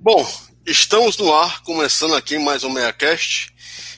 [0.00, 0.24] Bom,
[0.64, 3.52] estamos no ar, começando aqui mais um MeiaCast.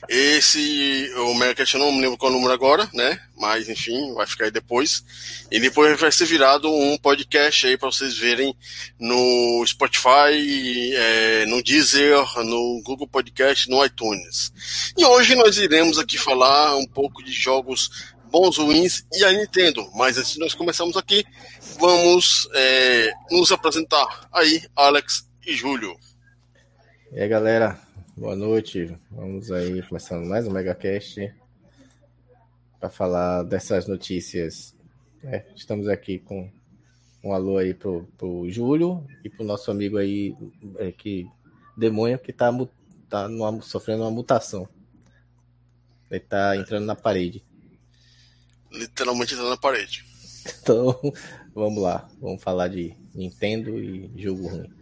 [0.09, 3.19] Esse, o MeiaCast eu não me lembro qual é o número agora, né?
[3.37, 5.03] Mas enfim, vai ficar aí depois.
[5.51, 8.57] E depois vai ser virado um podcast aí para vocês verem
[8.99, 14.51] no Spotify, é, no Deezer, no Google Podcast, no iTunes.
[14.97, 19.87] E hoje nós iremos aqui falar um pouco de jogos bons, ruins e a Nintendo.
[19.93, 21.23] Mas antes de nós começarmos aqui,
[21.79, 24.27] vamos é, nos apresentar.
[24.33, 25.97] Aí, Alex e Júlio.
[27.11, 27.79] E aí, galera,
[28.15, 28.95] boa noite.
[29.09, 31.33] Vamos aí começando mais um MegaCast
[32.79, 34.75] para falar dessas notícias.
[35.23, 36.51] É, estamos aqui com
[37.23, 40.35] um alô aí pro, pro Júlio e pro nosso amigo aí,
[40.77, 41.27] é, que
[41.75, 42.51] demônio, que tá,
[43.09, 44.69] tá numa, sofrendo uma mutação.
[46.09, 47.43] Ele tá entrando na parede.
[48.71, 50.05] Literalmente entrando na parede.
[50.63, 50.99] Então,
[51.53, 52.09] vamos lá.
[52.19, 54.80] Vamos falar de Nintendo e jogo ruim.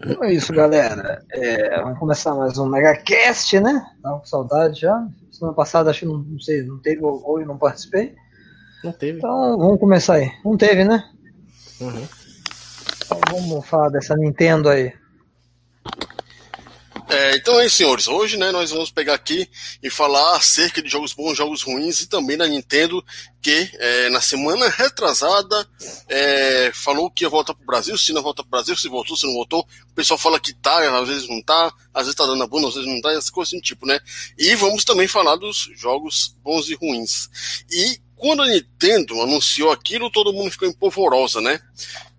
[0.00, 1.24] Então é isso, galera.
[1.32, 3.84] É, vamos começar mais um MegaCast, né?
[4.02, 5.08] Tava com saudade já.
[5.32, 8.14] Semana passada acho que não, não sei, não teve ou não participei.
[8.84, 9.18] Não teve.
[9.18, 10.30] Então vamos começar aí.
[10.44, 11.04] Não teve, né?
[11.80, 12.06] Uhum.
[13.04, 14.92] Então vamos falar dessa Nintendo aí.
[17.28, 18.08] É, então é isso, senhores.
[18.08, 19.46] Hoje né, nós vamos pegar aqui
[19.82, 23.04] e falar acerca de jogos bons, jogos ruins e também da Nintendo,
[23.42, 25.68] que é, na semana retrasada
[26.08, 28.88] é, falou que ia voltar para o Brasil, se não volta para o Brasil, se
[28.88, 29.60] voltou, se não voltou.
[29.90, 32.68] O pessoal fala que tá, às vezes não tá, às vezes tá dando a bunda,
[32.68, 34.00] às vezes não tá, essas coisas assim, tipo, né?
[34.38, 37.28] E vamos também falar dos jogos bons e ruins.
[37.70, 41.60] E quando a Nintendo anunciou aquilo, todo mundo ficou empolvorosa, né?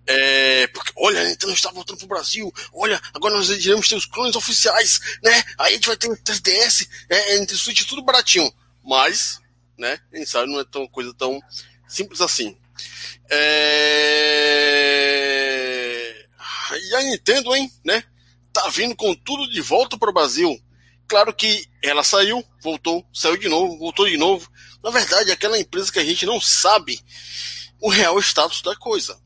[0.06, 2.52] É, porque, olha, a Nintendo está voltando pro Brasil.
[2.72, 5.44] Olha, agora nós iremos ter os clones oficiais, né?
[5.58, 8.52] Aí a gente vai ter 3DS, é, Nintendo Switch, tudo baratinho.
[8.84, 9.40] Mas,
[9.78, 10.00] né?
[10.10, 11.40] Quem sabe não é tão coisa tão
[11.86, 12.56] simples assim.
[13.30, 13.90] É...
[16.82, 18.02] E a Nintendo, hein, né?
[18.52, 20.60] Tá vindo com tudo de volta pro Brasil.
[21.06, 24.50] Claro que ela saiu, voltou, saiu de novo, voltou de novo.
[24.82, 27.00] Na verdade, é aquela empresa que a gente não sabe
[27.80, 29.20] o real status da coisa.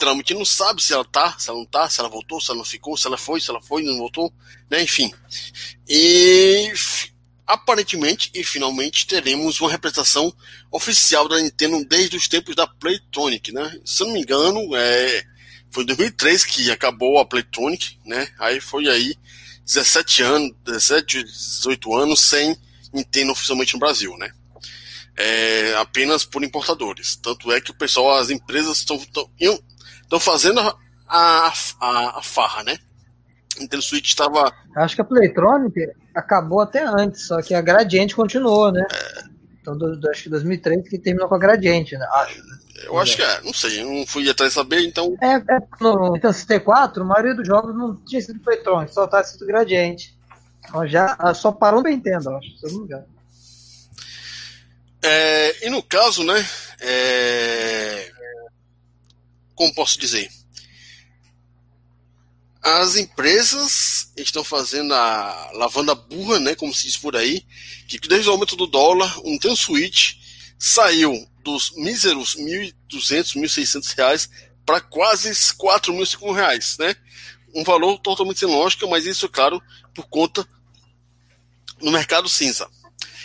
[0.00, 2.50] A gente não sabe se ela tá, se ela não tá, se ela voltou, se
[2.50, 4.32] ela não ficou, se ela foi, se ela foi, não voltou,
[4.70, 4.82] né?
[4.82, 5.12] Enfim.
[5.88, 6.72] E
[7.46, 10.32] aparentemente e finalmente teremos uma representação
[10.70, 13.80] oficial da Nintendo desde os tempos da Playtonic, né?
[13.84, 15.24] Se eu não me engano, é,
[15.70, 18.28] foi em 2003 que acabou a Playtonic, né?
[18.38, 19.16] Aí foi aí
[19.64, 22.56] 17 anos, 17, 18 anos sem
[22.92, 24.30] Nintendo oficialmente no Brasil, né?
[25.16, 27.16] É, apenas por importadores.
[27.16, 28.98] Tanto é que o pessoal, as empresas estão
[30.10, 30.76] estão fazendo a,
[31.08, 32.76] a, a, farra, né?
[33.58, 34.52] Nintendo Switch estava.
[34.76, 38.84] Acho que a Playtronic acabou até antes, só que a Gradiente continuou, né?
[38.92, 39.30] É...
[39.60, 42.06] Então, do, do, acho que 2003 que terminou com a Gradiente, né?
[42.12, 42.42] Acho.
[42.82, 45.14] Eu acho que é, não sei, eu não fui atrás saber, então.
[45.20, 49.22] É, é no Nintendo 64, a maioria dos jogos não tinha sido Playtronic, só estava
[49.22, 50.18] sido Gradiente.
[50.66, 53.04] Então já só parou no Nintendo, acho, se eu não me engano.
[55.02, 56.42] É, e no caso, né?
[56.80, 58.10] É,
[59.60, 60.32] como posso dizer?
[62.62, 67.44] As empresas estão fazendo a lavando a burra, né, como se diz por aí,
[67.86, 70.14] que desde o aumento do dólar, um Nintendo Switch
[70.58, 74.30] saiu dos míseros 1.200, 1.600 reais
[74.64, 76.96] para quase 4.500 reais, né?
[77.54, 79.62] Um valor totalmente sem lógica, mas isso, claro,
[79.94, 80.48] por conta
[81.82, 82.66] no mercado cinza.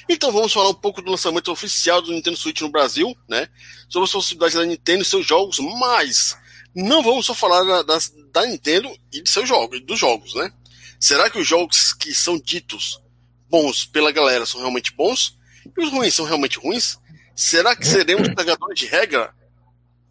[0.07, 3.47] Então vamos falar um pouco do lançamento oficial do Nintendo Switch no Brasil, né?
[3.89, 6.37] Sobre as possibilidades da Nintendo e seus jogos, mas
[6.75, 7.97] não vamos só falar da, da,
[8.31, 10.51] da Nintendo e de seus jogos, dos jogos, né?
[10.99, 13.01] Será que os jogos que são ditos
[13.49, 15.37] bons pela galera são realmente bons?
[15.65, 16.97] E os ruins são realmente ruins?
[17.35, 19.33] Será que seremos pegadores de regra?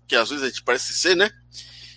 [0.06, 1.31] Que às vezes a gente parece ser, né?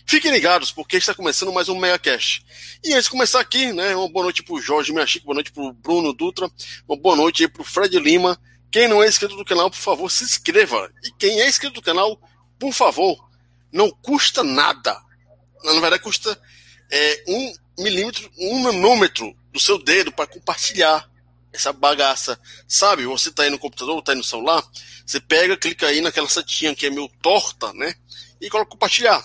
[0.09, 2.41] Fiquem ligados, porque está começando mais um Mega Cash.
[2.81, 5.73] E antes de começar aqui, né, uma boa noite pro Jorge Miachique, boa noite pro
[5.73, 6.50] Bruno Dutra,
[6.88, 8.40] uma boa noite aí pro Fred Lima.
[8.72, 10.90] Quem não é inscrito do canal, por favor, se inscreva.
[11.03, 12.18] E quem é inscrito do canal,
[12.57, 13.18] por favor,
[13.69, 14.98] não custa nada.
[15.65, 16.42] Na verdade, custa
[16.89, 21.06] é, um milímetro, um nanômetro do seu dedo para compartilhar
[21.51, 22.39] essa bagaça.
[22.65, 24.63] Sabe, você tá aí no computador, tá aí no celular,
[25.06, 27.94] você pega, clica aí naquela setinha que é meio torta, né?
[28.39, 29.21] E coloca compartilhar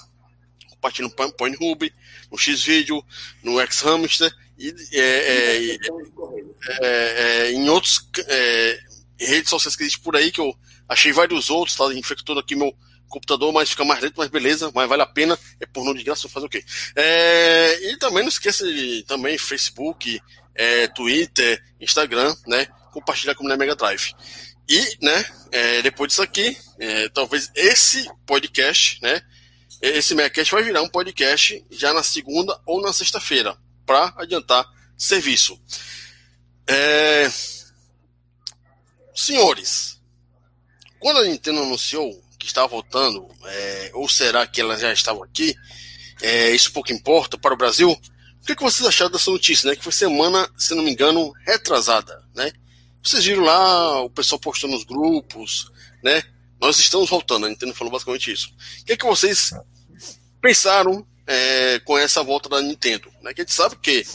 [0.83, 1.95] compartilha no Pornhub,
[2.31, 3.05] no Xvideo,
[3.43, 5.77] no Xhamster e é, é,
[6.71, 6.87] é,
[7.47, 8.81] é, em outros é,
[9.19, 10.55] redes sociais que existem por aí, que eu
[10.89, 12.75] achei vários outros, tá infectando aqui meu
[13.09, 16.29] computador, mas fica mais lento, mas beleza, mas vale a pena, é pornô de graça,
[16.29, 16.65] fazer o quê?
[16.97, 20.21] É, e também não esqueça de também Facebook,
[20.55, 22.67] é, Twitter, Instagram, né?
[22.91, 24.13] Compartilhar com o Mega Drive.
[24.69, 29.21] E, né, é, depois disso aqui, é, talvez esse podcast, né,
[29.83, 34.65] esse MegaCast vai virar um podcast já na segunda ou na sexta-feira, para adiantar
[34.97, 35.61] serviço.
[36.69, 37.29] É...
[39.13, 40.01] Senhores,
[41.01, 43.91] quando a Nintendo anunciou que estava voltando, é...
[43.95, 45.55] ou será que ela já estava aqui,
[46.23, 46.53] é...
[46.53, 47.91] isso pouco importa para o Brasil.
[47.91, 49.77] O que, que vocês acharam dessa notícia, né?
[49.77, 52.53] Que foi semana, se não me engano, retrasada, né?
[53.03, 55.71] Vocês viram lá o pessoal postando nos grupos,
[56.03, 56.23] né?
[56.63, 58.55] Nós estamos voltando, a Nintendo falou basicamente isso.
[58.83, 59.51] O que, que vocês
[60.41, 63.13] pensaram é, com essa volta da Nintendo?
[63.21, 63.35] Né?
[63.35, 64.07] Que a gente sabe que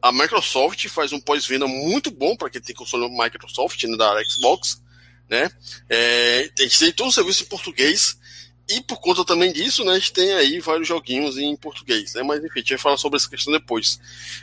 [0.00, 4.82] a Microsoft faz um pós-venda muito bom para quem tem console Microsoft né, da Xbox,
[5.28, 5.50] né?
[5.90, 8.18] É, a gente tem todo o serviço em português
[8.70, 12.22] e por conta também disso, né, a gente tem aí vários joguinhos em português, né?
[12.22, 14.00] Mas enfim, a gente vai falar sobre essa questão depois.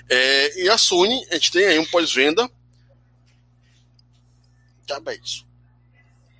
[0.07, 2.47] É, e a Sony, a gente tem aí um pós-venda.
[4.85, 5.48] Tá bem isso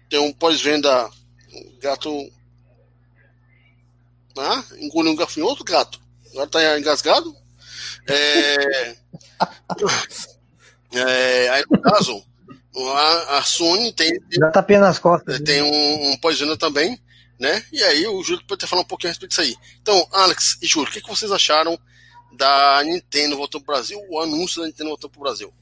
[0.10, 1.10] tem um pós-venda
[1.82, 2.10] gato.
[4.38, 6.00] Ah, engoliu um gafanhoto, gato.
[6.32, 7.36] Agora tá engasgado.
[8.08, 8.96] É,
[10.94, 12.24] é, aí no caso,
[12.76, 14.20] a, a Sony tem.
[14.32, 15.40] Já tá pena nas costas.
[15.42, 15.70] Tem né?
[15.70, 17.00] um, um pós-venda também,
[17.38, 17.64] né?
[17.72, 19.56] E aí o Júlio pode até falar um pouquinho a respeito disso aí.
[19.82, 21.78] Então, Alex e Júlio, o que, que vocês acharam
[22.32, 25.54] da Nintendo voltando pro Brasil, o anúncio da Nintendo voltando pro Brasil?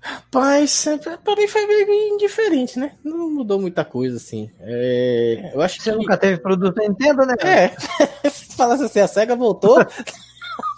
[0.00, 0.86] Rapaz,
[1.22, 2.92] pra mim foi bem indiferente, né?
[3.04, 4.50] Não mudou muita coisa, assim.
[4.60, 5.96] É, eu acho Você que...
[5.96, 7.34] nunca teve produto Nintendo, né?
[7.40, 7.68] É.
[8.30, 9.78] Se falasse assim, a SEGA voltou.
[9.80, 9.86] a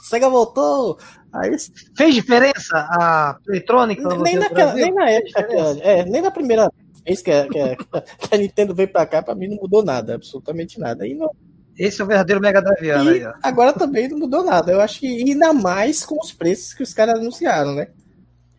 [0.02, 0.98] SEGA voltou.
[1.32, 1.56] Aí...
[1.96, 4.16] Fez diferença a eletrônica?
[4.16, 5.46] Nem, naquela, nem na época,
[5.82, 6.68] é, nem na primeira
[7.06, 9.84] vez que a, que, a, que a, Nintendo veio pra cá, pra mim não mudou
[9.84, 11.06] nada, absolutamente nada.
[11.06, 11.30] E não...
[11.78, 13.32] Esse é o verdadeiro Mega ó.
[13.42, 14.72] Agora também não mudou nada.
[14.72, 17.88] Eu acho que ainda mais com os preços que os caras anunciaram, né?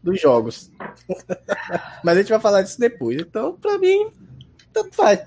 [0.03, 0.69] Dos jogos.
[2.03, 3.17] Mas a gente vai falar disso depois.
[3.21, 4.11] Então, para mim,
[4.71, 5.23] tanto faz.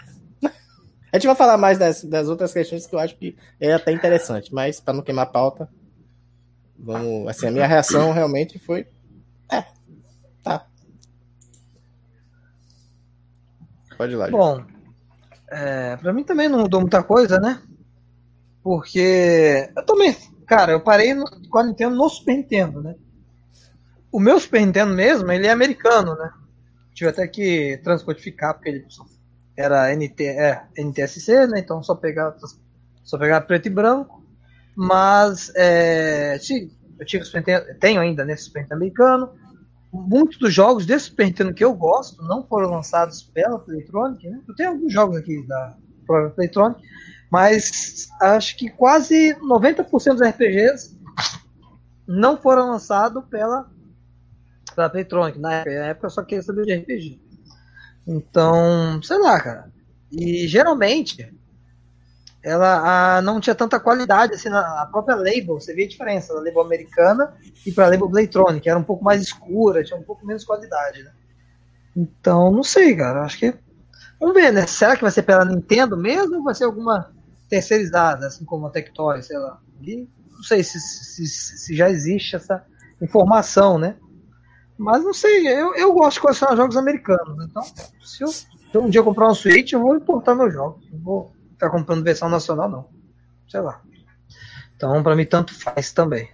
[1.12, 3.90] A gente vai falar mais das, das outras questões que eu acho que é até
[3.90, 5.68] interessante, mas para não queimar a pauta,
[6.78, 7.26] vamos.
[7.28, 8.86] Assim, a minha reação realmente foi.
[9.50, 9.64] É,
[10.42, 10.66] tá.
[13.96, 14.28] Pode ir lá.
[14.28, 14.62] Bom,
[15.48, 17.62] é, para mim também não mudou muita coisa, né?
[18.62, 20.14] Porque eu também,
[20.46, 21.14] cara, eu parei
[21.48, 22.94] com a Nintendo no Super Nintendo, né?
[24.10, 26.30] O meu Super Nintendo mesmo, ele é americano, né?
[26.94, 28.86] Tive até que transcodificar, porque ele
[29.56, 31.58] era NT, é, NTSC, né?
[31.58, 32.34] Então só pegar,
[33.02, 34.24] só pegar preto e branco.
[34.74, 39.30] Mas é, eu tive Super Nintendo, tenho ainda nesse né, Super Nintendo americano.
[39.92, 44.40] Muitos dos jogos desse Super Nintendo que eu gosto não foram lançados pela Playtronic, né?
[44.46, 45.76] Eu tenho alguns jogos aqui da
[46.06, 46.82] própria Playtronic,
[47.30, 50.96] mas acho que quase 90% dos RPGs
[52.06, 53.68] não foram lançados pela
[54.76, 55.38] da Playtronic.
[55.38, 57.20] Na época, eu só queria saber de RPG.
[58.06, 59.72] Então, sei lá, cara.
[60.12, 61.34] E geralmente
[62.46, 66.32] ela a, não tinha tanta qualidade assim na a própria label, você vê a diferença
[66.32, 67.34] da label americana
[67.66, 71.02] e para a label Playtronic, era um pouco mais escura, tinha um pouco menos qualidade,
[71.02, 71.10] né?
[71.96, 73.52] Então, não sei, cara, acho que
[74.20, 74.64] vamos ver, né?
[74.64, 77.10] Será que vai ser pela Nintendo mesmo ou vai ser alguma
[77.48, 79.60] terceirizada, assim como a Tectoy, sei lá?
[79.82, 82.64] E não sei se, se, se já existe essa
[83.02, 83.96] informação, né?
[84.78, 87.44] Mas não sei, eu, eu gosto de colecionar jogos americanos.
[87.44, 87.62] Então,
[88.04, 90.86] se eu, se eu um dia comprar um Switch, eu vou importar meus jogos.
[90.90, 92.88] Não vou ficar comprando versão nacional, não.
[93.48, 93.80] Sei lá.
[94.76, 96.28] Então, para mim, tanto faz também.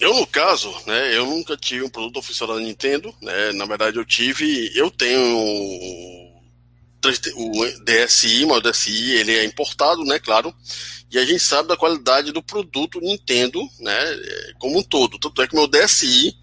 [0.00, 3.96] Eu, no caso, né, eu nunca tive um produto oficial da Nintendo, né, na verdade
[3.96, 6.21] eu tive, eu tenho
[7.36, 10.54] o DSi, mas o DSi ele é importado, né, claro,
[11.10, 13.94] e a gente sabe da qualidade do produto Nintendo, né,
[14.58, 15.18] como um todo.
[15.18, 16.34] Tanto é que meu DSi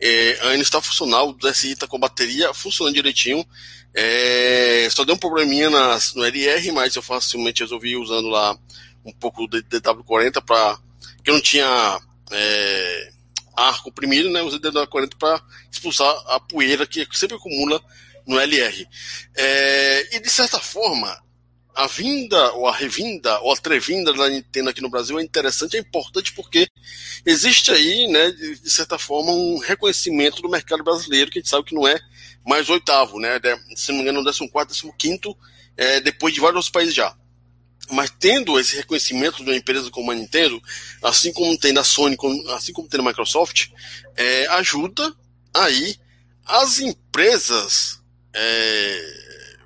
[0.00, 3.44] é, ainda está funcional, o DSi está com a bateria funcionando direitinho.
[3.94, 8.56] É, só deu um probleminha nas, no LR, mas eu facilmente resolvi usando lá
[9.04, 10.78] um pouco do DW40 para
[11.24, 12.00] que eu não tinha
[12.30, 13.10] é,
[13.56, 14.42] ar comprimido, né?
[14.42, 17.82] Usei DW40 para expulsar a poeira que sempre acumula
[18.28, 18.86] no LR.
[19.34, 21.18] É, e de certa forma,
[21.74, 25.76] a vinda, ou a revinda, ou a trevinda da Nintendo aqui no Brasil é interessante,
[25.76, 26.68] é importante porque
[27.24, 31.64] existe aí, né, de, certa forma, um reconhecimento do mercado brasileiro, que a gente sabe
[31.64, 31.98] que não é
[32.44, 33.40] mais oitavo, né,
[33.76, 35.36] se não me engano, décimo quarto, décimo quinto,
[35.76, 37.16] é, depois de vários outros países já.
[37.90, 40.60] Mas tendo esse reconhecimento de uma empresa como a Nintendo,
[41.02, 42.18] assim como tem da Sony,
[42.54, 43.68] assim como tem da Microsoft,
[44.16, 45.14] é, ajuda
[45.54, 45.96] aí
[46.44, 47.97] as empresas
[48.34, 49.56] é,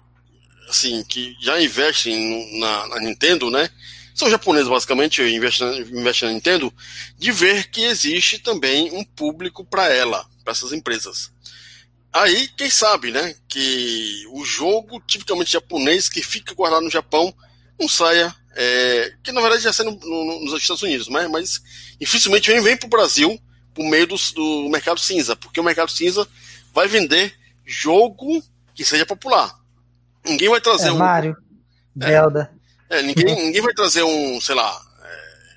[0.68, 3.68] assim, que já investem na, na Nintendo, né?
[4.14, 5.84] São japoneses, basicamente, investem,
[6.22, 6.72] na Nintendo,
[7.18, 11.30] de ver que existe também um público para ela, para essas empresas.
[12.12, 13.34] Aí, quem sabe, né?
[13.48, 17.34] Que o jogo tipicamente japonês que fica guardado no Japão
[17.80, 18.34] não saia.
[18.54, 21.62] É, que na verdade já sai no, no, nos Estados Unidos, mas, mas
[21.98, 23.40] dificilmente vem, vem para o Brasil
[23.72, 26.28] por meio do, do mercado cinza, porque o mercado cinza
[26.74, 29.54] vai vender jogo que seja popular.
[30.24, 30.98] Ninguém vai trazer é, um.
[30.98, 31.36] Mario,
[32.00, 32.52] é, Zelda.
[32.88, 34.80] É, ninguém, ninguém vai trazer um, sei lá,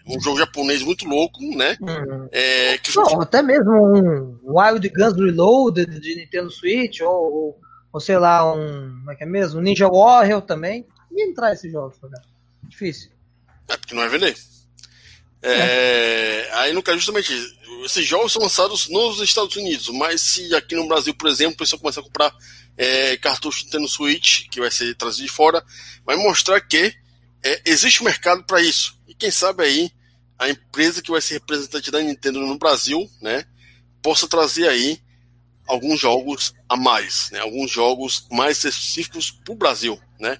[0.08, 1.78] um jogo japonês muito louco, né?
[1.82, 2.30] Uhum.
[2.32, 2.96] É, que...
[2.96, 8.54] Não, até mesmo um Wild Guns Reloaded de Nintendo Switch, ou, ou, ou, sei lá,
[8.54, 9.00] um.
[9.00, 9.62] Como é que é mesmo?
[9.62, 10.86] Ninja Warrior também.
[11.10, 12.22] Ninguém traz esses jogos cá.
[12.64, 13.10] Difícil.
[13.68, 14.36] É, porque não vai vender.
[15.42, 16.50] É, é.
[16.54, 17.34] Aí, no caso, justamente,
[17.84, 21.58] esses jogos são lançados nos Estados Unidos, mas se aqui no Brasil, por exemplo, o
[21.58, 22.34] pessoal começar a comprar
[22.78, 25.64] é, cartucho Nintendo Switch, que vai ser trazido de fora,
[26.06, 26.94] vai mostrar que
[27.44, 29.00] é, existe mercado para isso.
[29.08, 29.92] E quem sabe aí
[30.38, 33.46] a empresa que vai ser representante da Nintendo no Brasil, né,
[34.02, 35.00] possa trazer aí
[35.68, 40.40] alguns jogos a mais, né, alguns jogos mais específicos para o Brasil, né.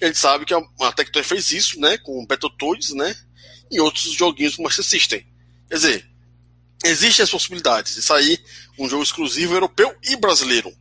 [0.00, 3.14] E a gente sabe que a, a Tectoy fez isso, né, com Battletoads, né,
[3.70, 5.26] e outros joguinhos como Master System.
[5.68, 6.10] Quer dizer,
[6.84, 8.42] existem as possibilidades de sair
[8.78, 10.74] um jogo exclusivo europeu e brasileiro.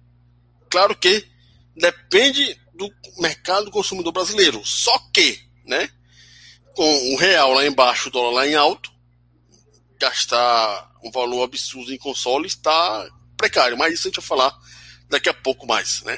[0.69, 1.25] Claro que
[1.75, 4.61] depende do mercado consumidor brasileiro.
[4.65, 5.89] Só que, né,
[6.75, 8.91] com o real lá embaixo, o dólar lá em alto,
[9.99, 14.53] gastar um valor absurdo em console está precário, mas isso a gente vai falar
[15.09, 16.17] daqui a pouco mais, né?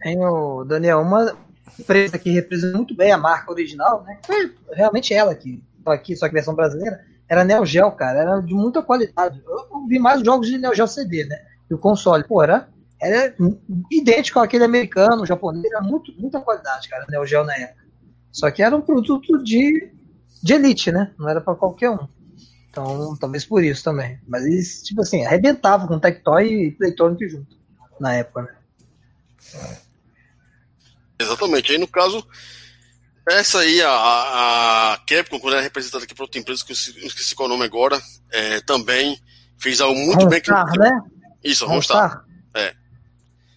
[0.00, 1.36] Tem o Daniel, uma
[1.78, 4.18] empresa que representa muito bem a marca original, né?
[4.24, 8.40] Foi realmente ela que tá aqui, só que versão brasileira, era Neo Geo, cara, era
[8.40, 9.42] de muita qualidade.
[9.44, 11.38] Eu vi mais jogos de Neo Geo CD, né?
[11.68, 12.68] E o console, pô, era,
[13.00, 13.34] era
[13.90, 17.84] idêntico àquele americano, japonês, era muito, muita qualidade, cara, Neo Geo na época.
[18.32, 19.90] Só que era um produto de,
[20.42, 21.12] de elite, né?
[21.18, 22.08] Não era para qualquer um.
[22.68, 24.20] Então, talvez por isso também.
[24.26, 27.56] Mas eles, tipo assim, arrebentavam com Tectoy e Playtonic junto,
[27.98, 29.78] na época, né?
[31.18, 31.72] Exatamente.
[31.72, 32.26] Aí, no caso,
[33.26, 33.90] essa aí, a,
[34.92, 37.54] a Capcom, quando era representada aqui por outra empresa, que eu esqueci qual é o
[37.54, 38.00] nome agora,
[38.30, 39.18] é, também
[39.58, 40.40] fez algo muito bem.
[40.40, 41.00] Que, né?
[41.42, 42.24] Isso, Ronstar.
[42.54, 42.74] É.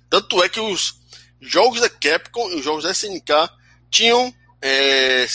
[0.09, 0.99] Tanto é que os
[1.39, 3.49] jogos da Capcom e os jogos da SNK
[3.89, 5.27] tinham é,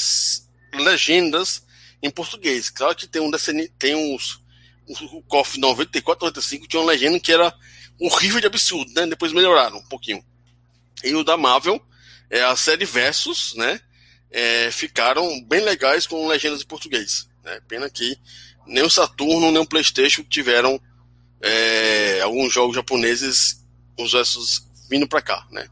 [0.75, 1.65] legendas
[2.03, 2.71] em português.
[2.71, 3.31] Claro que tem um
[3.79, 4.43] tem uns
[4.87, 7.55] o KOF 94, 95 tinha uma legenda que era
[7.99, 9.07] horrível de absurdo, né?
[9.07, 10.25] Depois melhoraram um pouquinho.
[11.03, 11.81] E o da Marvel,
[12.31, 13.81] é, a série Versus, né?
[14.31, 17.29] É, ficaram bem legais com legendas em português.
[17.45, 17.61] Né?
[17.69, 18.19] Pena que
[18.67, 20.81] nem o Saturno nem o PlayStation tiveram
[21.41, 23.64] é, alguns jogos japoneses,
[23.99, 25.69] os versos vindo para cá, né?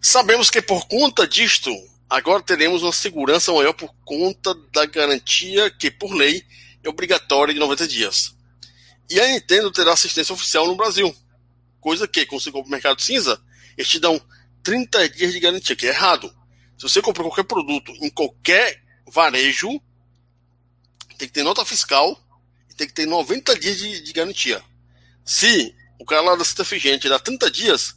[0.00, 1.70] Sabemos que por conta disto
[2.08, 6.44] Agora teremos uma segurança maior por conta da garantia que, por lei,
[6.84, 8.32] é obrigatória de 90 dias.
[9.10, 11.14] E a Nintendo terá assistência oficial no Brasil,
[11.80, 13.40] coisa que, quando você compra no mercado cinza,
[13.76, 14.20] eles te dão
[14.62, 16.32] 30 dias de garantia, que é errado.
[16.78, 19.68] Se você comprar qualquer produto em qualquer varejo,
[21.18, 22.20] tem que ter nota fiscal
[22.70, 24.62] e tem que ter 90 dias de, de garantia.
[25.24, 27.96] Se o cara lá da Cita Figente dá 30 dias,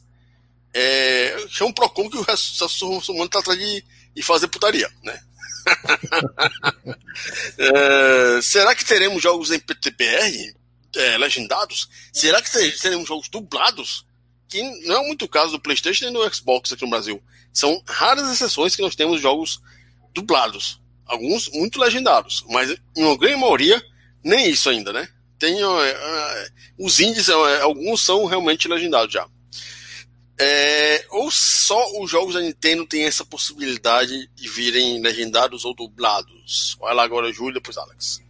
[0.74, 3.84] é, chama um PROCON que o resto do mundo está atrás de
[4.16, 5.20] e fazer putaria, né?
[7.58, 10.56] é, será que teremos jogos em PTBR
[10.96, 11.90] é, legendados?
[12.12, 14.06] Será que teremos jogos dublados?
[14.48, 17.22] Que não é muito o caso do PlayStation nem do Xbox aqui no Brasil.
[17.54, 19.62] São raras exceções que nós temos jogos
[20.14, 20.82] dublados.
[21.06, 23.82] Alguns muito legendados, mas em uma grande maioria,
[24.24, 25.08] nem isso ainda, né?
[25.40, 29.26] Tem, é os índices, é, alguns são realmente legendados já.
[30.42, 36.78] É, ou só os jogos da Nintendo têm essa possibilidade de virem legendados ou dublados?
[36.80, 38.22] Vai lá agora, Júlio, depois Alex.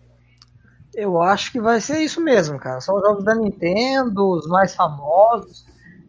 [0.96, 2.82] Eu acho que vai ser isso mesmo, cara.
[2.82, 5.64] São os jogos da Nintendo, os mais famosos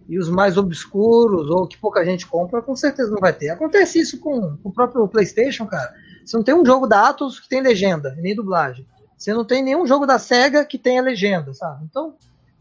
[0.09, 3.51] e os mais obscuros, ou que pouca gente compra, com certeza não vai ter.
[3.51, 5.95] Acontece isso com, com o próprio PlayStation, cara.
[6.25, 8.87] Você não tem um jogo da Atos que tem legenda, nem dublagem.
[9.21, 11.85] Você não tem nenhum jogo da SEGA que tenha legenda, sabe?
[11.85, 12.17] Então,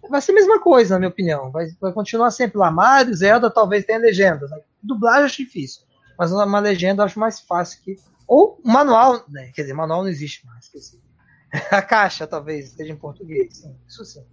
[0.09, 1.49] vai ser a mesma coisa, na minha opinião.
[1.51, 2.69] Vai, vai continuar sempre lá.
[2.69, 4.51] Mario, Zelda, talvez tenha legendas.
[4.51, 4.59] Né?
[4.83, 5.83] Dublagem acho difícil.
[6.17, 7.95] Mas uma legenda eu acho mais fácil que.
[8.27, 9.51] Ou manual, né?
[9.55, 11.01] Quer dizer, manual não existe mais, esqueci.
[11.71, 14.23] A caixa talvez esteja em português, sim, isso sim.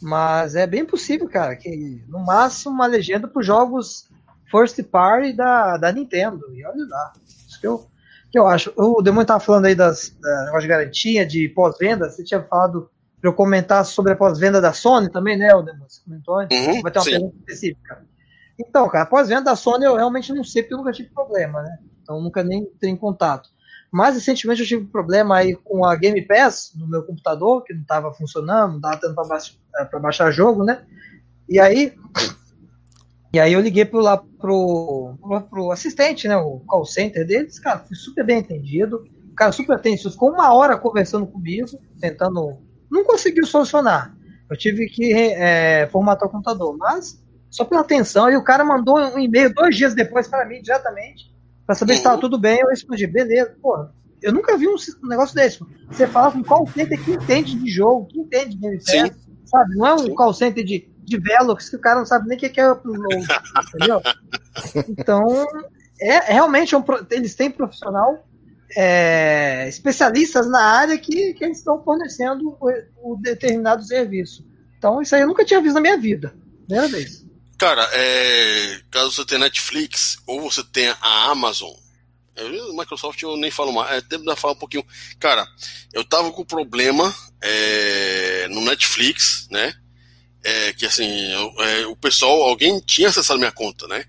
[0.00, 4.08] Mas é bem possível, cara, que no máximo uma legenda para os jogos
[4.50, 6.52] first party da, da Nintendo.
[6.54, 7.12] E olha lá.
[7.46, 7.86] Isso que eu,
[8.32, 8.72] que eu acho.
[8.76, 12.10] O Demônio estava falando aí das, da negócio de garantia, de pós-venda.
[12.10, 15.84] Você tinha falado para eu comentar sobre a pós-venda da Sony também, né, Aldemar?
[15.86, 16.58] Você comentou antes?
[16.58, 17.10] Uhum, Vai ter uma sim.
[17.10, 18.06] pergunta específica.
[18.58, 21.78] Então, cara, pós-venda da Sony eu realmente não sei porque eu nunca tive problema, né?
[22.02, 23.50] Então nunca nem entrei em contato.
[23.92, 27.82] Mas recentemente eu tive problema aí com a Game Pass no meu computador, que não
[27.82, 29.54] estava funcionando, não estava tendo para baixar,
[30.00, 30.82] baixar jogo, né?
[31.46, 31.94] E aí,
[33.34, 37.58] e aí eu liguei pro, lá pro, pro, pro assistente, né, o call center deles,
[37.58, 41.68] cara, fui super bem entendido, o cara super atencioso, ficou uma hora conversando comigo,
[42.00, 42.58] tentando,
[42.90, 44.14] não conseguiu solucionar.
[44.50, 48.98] Eu tive que é, formatar o computador, mas só pela atenção, aí o cara mandou
[48.98, 51.34] um e-mail dois dias depois para mim, diretamente,
[51.66, 54.76] para saber se estava tudo bem, eu respondi, beleza, porra, eu nunca vi um
[55.08, 55.58] negócio desse.
[55.88, 59.12] Você fala com call center que entende de jogo, que entende de Game Pass,
[59.46, 59.76] sabe?
[59.76, 60.14] Não é um Sim.
[60.14, 63.26] call center de de Velox que o cara não sabe nem o que é upload,
[63.74, 64.02] entendeu?
[64.88, 65.46] Então,
[66.00, 68.26] é, é realmente um, eles têm profissional
[68.76, 72.70] é, especialistas na área que, que eles estão fornecendo o,
[73.02, 74.44] o, determinado serviço.
[74.78, 76.34] Então, isso aí eu nunca tinha visto na minha vida.
[76.66, 77.24] Primeira vez.
[77.58, 81.72] Cara, é, caso você tenha Netflix ou você tenha a Amazon,
[82.34, 84.84] eu, Microsoft eu nem falo mais, é, tempo de falar um pouquinho.
[85.20, 85.46] Cara,
[85.92, 89.74] eu tava com problema é, no Netflix, né?
[90.44, 94.04] É, que assim, eu, é, o pessoal, alguém tinha acessado minha conta, né?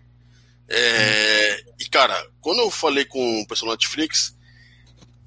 [0.68, 4.36] É, e cara, quando eu falei com o pessoal da Netflix,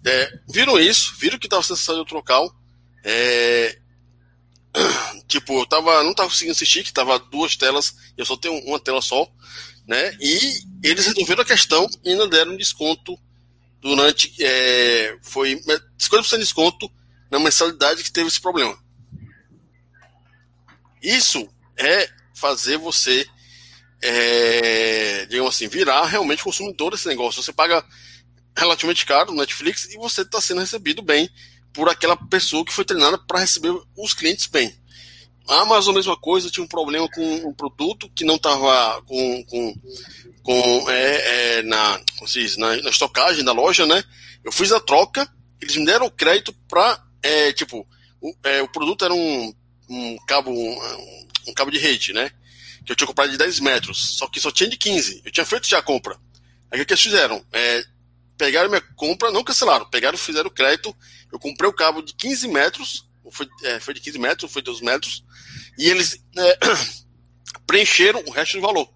[0.04, 2.52] é, viram isso, viram que estava acessado outro local.
[3.04, 3.78] É,
[5.28, 8.80] tipo, eu tava, não tava conseguindo assistir, que tava duas telas, eu só tenho uma
[8.80, 9.28] tela só,
[9.86, 10.16] né?
[10.20, 13.18] E eles resolveram a questão e ainda deram desconto
[13.80, 14.32] durante.
[14.40, 16.90] É, foi 50% de desconto
[17.30, 18.76] na mensalidade que teve esse problema.
[21.06, 23.24] Isso é fazer você,
[24.02, 27.40] é, digamos assim, virar realmente consumidor desse negócio.
[27.40, 27.84] Você paga
[28.56, 31.30] relativamente caro no Netflix e você está sendo recebido bem
[31.72, 34.76] por aquela pessoa que foi treinada para receber os clientes bem.
[35.46, 39.74] A Amazon, mesma coisa, tinha um problema com um produto que não estava com, com,
[40.42, 44.02] com é, é, na, diz, na, na, estocagem da loja, né?
[44.42, 47.86] Eu fiz a troca, eles me deram o crédito para, é, tipo,
[48.20, 49.54] o, é, o produto era um
[49.88, 52.30] um cabo, um, um, cabo de rede, né?
[52.84, 55.22] Que eu tinha comprado de 10 metros, só que só tinha de 15.
[55.24, 56.18] Eu tinha feito já a compra.
[56.70, 57.44] Aí o que eles fizeram?
[57.52, 57.84] É,
[58.36, 60.94] pegaram minha compra, não cancelaram, pegaram, fizeram o crédito.
[61.32, 64.66] Eu comprei o cabo de 15 metros, foi, é, foi de 15 metros, foi de
[64.66, 65.24] 12 metros,
[65.78, 66.58] e eles é,
[67.66, 68.88] preencheram o resto do valor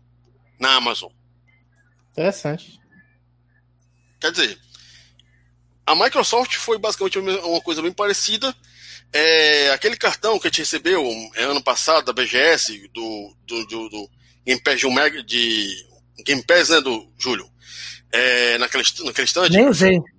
[0.58, 1.10] na Amazon.
[2.12, 2.78] Interessante.
[4.20, 4.60] Quer dizer,
[5.86, 8.54] a Microsoft foi basicamente uma coisa bem parecida,
[9.12, 13.88] é, aquele cartão que a gente recebeu é, ano passado da BGS, do, do, do,
[13.88, 14.10] do
[14.44, 15.86] Game Pass de, um mega, de
[16.24, 17.50] Game Pass, né, do Júlio?
[18.12, 19.48] É, naquele, naquele stand.
[19.50, 20.00] Nem usei.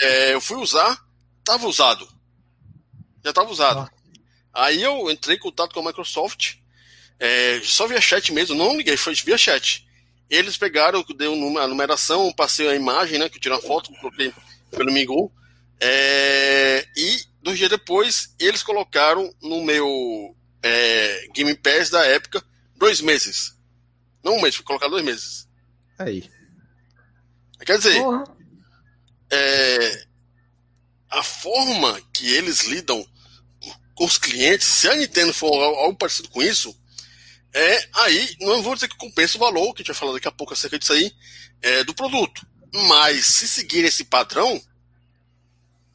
[0.00, 0.98] É, eu fui usar,
[1.42, 2.06] tava usado.
[3.24, 3.80] Já tava usado.
[3.80, 4.64] Ah.
[4.66, 6.56] Aí eu entrei em contato com a Microsoft,
[7.18, 9.86] é, só via chat mesmo, não liguei, foi via chat.
[10.28, 14.32] Eles pegaram, deu a numeração, passei a imagem, né, que eu tirei uma foto, coloquei
[14.70, 15.32] pelo Migu,
[15.80, 22.44] é, e dois dias depois, eles colocaram no meu é, Game Pass da época
[22.76, 23.56] dois meses.
[24.22, 25.48] Não um mês, foi colocar dois meses.
[25.98, 26.28] Aí.
[27.64, 28.02] Quer dizer,
[29.30, 30.06] é,
[31.10, 33.04] a forma que eles lidam
[33.94, 36.74] com os clientes, se a Nintendo for algo parecido com isso,
[37.52, 40.28] é aí, não vou dizer que compensa o valor, que a gente vai falar daqui
[40.28, 41.12] a pouco acerca disso aí,
[41.60, 42.46] é, do produto.
[42.88, 44.60] Mas se seguir esse padrão,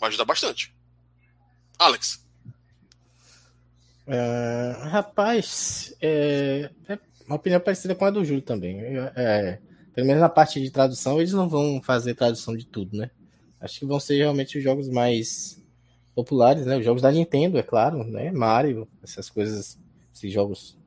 [0.03, 0.73] vai ajudar bastante.
[1.79, 2.21] Alex.
[4.05, 8.81] É, rapaz, é, é, uma opinião parecida com a do Júlio também.
[9.15, 9.59] É,
[9.95, 13.09] pelo menos na parte de tradução, eles não vão fazer tradução de tudo, né?
[13.61, 15.61] Acho que vão ser realmente os jogos mais
[16.13, 16.77] populares, né?
[16.77, 18.29] Os jogos da Nintendo, é claro, né?
[18.29, 19.79] Mario, essas coisas,
[20.13, 20.77] esses jogos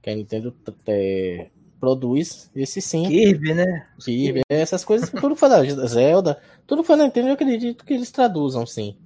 [0.00, 3.06] que a Nintendo é, produz, esse sim.
[3.06, 3.86] Kirby, né?
[4.02, 8.10] Kirby, essas coisas, tudo foi da Zelda, tudo foi da Nintendo, eu acredito que eles
[8.10, 8.96] traduzam, sim.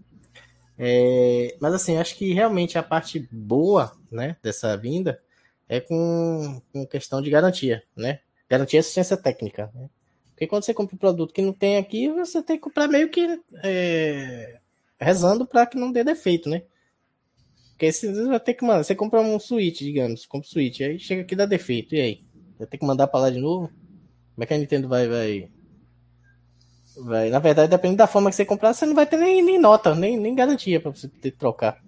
[0.79, 5.21] É, mas assim, acho que realmente a parte boa né, dessa vinda
[5.69, 8.21] é com, com questão de garantia, né?
[8.49, 9.71] Garantia e assistência técnica.
[9.75, 9.89] Né?
[10.31, 13.11] Porque quando você compra um produto que não tem aqui, você tem que comprar meio
[13.11, 14.59] que é,
[14.99, 16.63] rezando para que não dê defeito, né?
[17.73, 18.83] Porque você vai ter que mandar.
[18.83, 21.95] Você compra um Switch, digamos, compra um Switch, aí chega aqui e dá defeito.
[21.95, 22.21] E aí?
[22.61, 23.69] Vai ter que mandar para lá de novo?
[24.35, 25.51] Como é que a Nintendo vai, vai
[26.97, 29.59] Vai, na verdade, depende da forma que você comprar, você não vai ter nem, nem
[29.59, 31.83] nota, nem, nem garantia para você ter que trocar.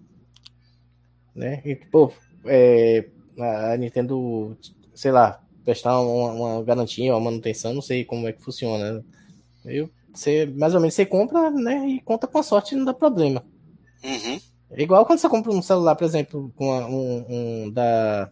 [1.34, 1.60] Né?
[1.64, 2.10] E, pô,
[2.46, 3.06] é,
[3.38, 4.56] a Nintendo,
[4.94, 8.92] sei lá, prestar uma, uma, garantia, uma manutenção, não sei como é que funciona.
[8.94, 9.02] Né?
[9.66, 11.86] Eu, você, mais ou menos você compra, né?
[11.88, 13.44] E conta com a sorte não dá problema.
[14.02, 14.40] Uhum.
[14.70, 18.30] É igual quando você compra um celular, por exemplo, com um, um, da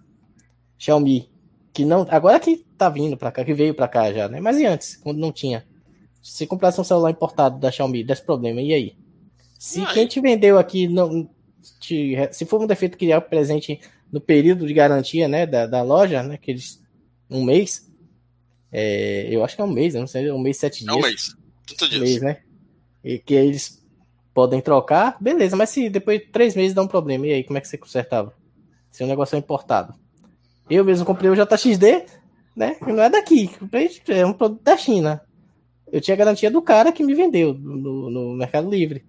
[0.79, 1.31] Xiaomi,
[1.73, 2.07] que não.
[2.11, 4.41] Agora que tá vindo para cá, que veio para cá já, né?
[4.41, 5.67] Mas e antes, quando não tinha?
[6.23, 8.97] Se comprasse um celular importado da Xiaomi, desse problema, e aí?
[9.59, 11.29] Se quem te vendeu aqui não
[11.79, 13.81] te, se for um defeito que é presente
[14.11, 16.83] no período de garantia, né, da, da loja, né, que eles,
[17.29, 17.91] um mês,
[18.73, 20.97] é, eu acho que é um mês, não sei, um mês, sete dias.
[20.97, 22.01] É um mês, 30 dias.
[22.01, 22.39] Um mês, né,
[23.05, 23.85] e que eles
[24.33, 27.59] podem trocar, beleza, mas se depois de três meses dá um problema, e aí, como
[27.59, 28.35] é que você consertava?
[28.91, 29.95] Se o negócio é importado.
[30.71, 32.05] Eu mesmo comprei o JXD,
[32.57, 33.51] né, não é daqui,
[34.09, 35.21] é um produto da China.
[35.91, 39.05] Eu tinha garantia do cara que me vendeu no, no Mercado Livre.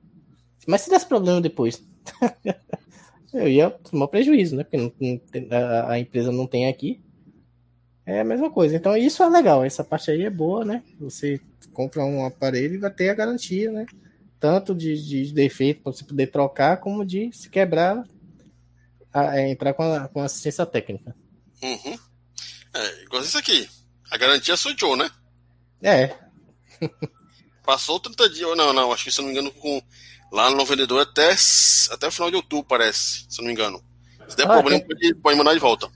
[0.67, 1.83] Mas se desse problema depois,
[3.33, 4.63] eu ia tomar prejuízo, né?
[4.63, 4.91] Porque não,
[5.51, 6.99] a, a, empresa não tem aqui.
[8.05, 8.75] É a mesma coisa.
[8.75, 9.63] Então isso é legal.
[9.63, 10.83] Essa parte aí é boa, né?
[10.99, 11.39] Você
[11.71, 13.85] compra um aparelho e vai ter a garantia, né?
[14.39, 18.03] Tanto de, de defeito para você poder trocar, como de se quebrar,
[19.13, 21.15] a, é, entrar com, a, com assistência técnica.
[21.61, 21.99] Uhum.
[22.73, 23.69] É, igual isso aqui.
[24.09, 25.09] A garantia sou eu, né?
[25.81, 26.15] É,
[27.65, 29.81] Passou 30 dias, não, não, acho que se não me engano, com,
[30.31, 31.35] lá no vendedor até,
[31.91, 33.81] até o final de outubro, parece, se não me engano.
[34.27, 35.89] Se der ah, problema, pode, pode mandar de volta.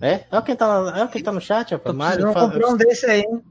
[0.00, 0.24] É?
[0.30, 1.96] É quem tá, é quem tá no chat, rapaz.
[1.96, 2.32] Mário.
[2.32, 2.50] Fala...
[2.50, 3.42] comprar um desse aí, hein?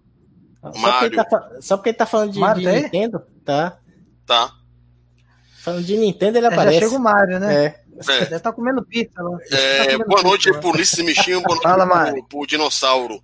[0.61, 3.77] Só porque, ele tá, só porque ele tá falando de, de Nintendo, tá?
[4.25, 4.51] Tá.
[5.59, 6.77] Falando de Nintendo, ele aparece.
[6.77, 7.65] É, já chega o Mario, né?
[7.65, 7.84] É.
[8.07, 8.19] É.
[8.25, 9.37] Deve tá comendo pizza lá.
[9.51, 13.23] É, tá boa noite pizza, pro Ulisses Michinho, boa noite Fala, pro, pro Dinossauro.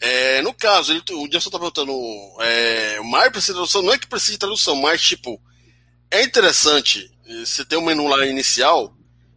[0.00, 1.92] É, no caso, ele, o Jason tá perguntando,
[2.40, 5.40] é, mais precisa de tradução, não é que precisa de tradução, mas tipo,
[6.10, 7.10] é interessante
[7.44, 8.94] você ter um menu lá inicial,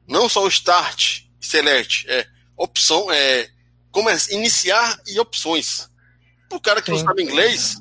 [0.08, 3.50] não só o Start e Select, é opção, é,
[3.92, 5.90] como é, iniciar e opções.
[6.48, 6.98] Pro cara que Sim.
[6.98, 7.78] não sabe inglês,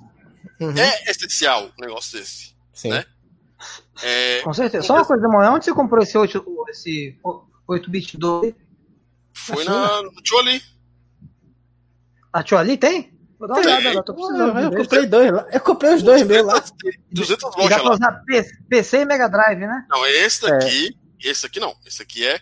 [0.59, 0.77] uhum.
[0.77, 2.55] é essencial um negócio desse.
[2.73, 2.91] Sim.
[2.91, 3.05] Né?
[4.03, 4.87] É, Com certeza.
[4.87, 7.19] Só uma coisa, mano, onde você comprou esse 8, esse
[7.69, 8.55] 8-bit 2?
[9.33, 10.63] Foi na, no Tio ali.
[12.33, 13.13] A Tio Ali tem?
[13.39, 14.59] Vou dar uma olhada tô precisando.
[14.59, 15.47] Eu, eu comprei dois lá.
[15.51, 16.63] Eu comprei os dois meus lá.
[17.11, 17.91] 200 lojas lá.
[17.93, 18.25] usar
[18.69, 19.87] PC e Mega Drive, né?
[19.89, 21.31] Não, esse daqui, é.
[21.31, 21.75] esse aqui não.
[21.87, 22.39] Esse aqui é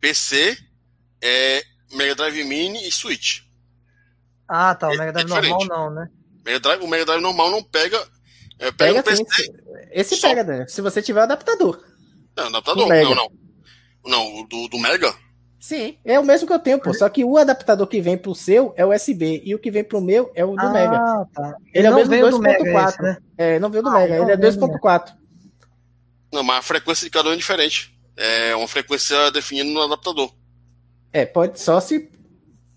[0.00, 0.56] PC,
[1.22, 3.42] é Mega Drive Mini e Switch.
[4.48, 4.88] Ah, tá.
[4.88, 6.08] O Mega Drive é normal não, né?
[6.42, 8.02] Mega Drive, o Mega Drive normal não pega.
[8.58, 9.52] É, pega, pega um PC.
[9.92, 10.28] Esse só.
[10.28, 10.66] pega, né?
[10.68, 11.82] Se você tiver o adaptador.
[12.36, 13.30] Não, adaptador, não, não.
[14.06, 15.14] Não, do, do Mega
[15.64, 16.92] Sim, é o mesmo que eu tenho, pô.
[16.92, 19.98] Só que o adaptador que vem pro seu é USB e o que vem pro
[19.98, 21.26] meu é o do ah, Mega.
[21.32, 21.56] Tá.
[21.72, 23.00] Ele, ele é o mesmo 2.4.
[23.00, 23.16] Né?
[23.38, 25.14] É, não veio do ah, Mega, ele é 2.4.
[26.30, 27.98] Não, mas a frequência de cada um é diferente.
[28.14, 30.30] É uma frequência definida no adaptador.
[31.10, 32.10] É, pode só se.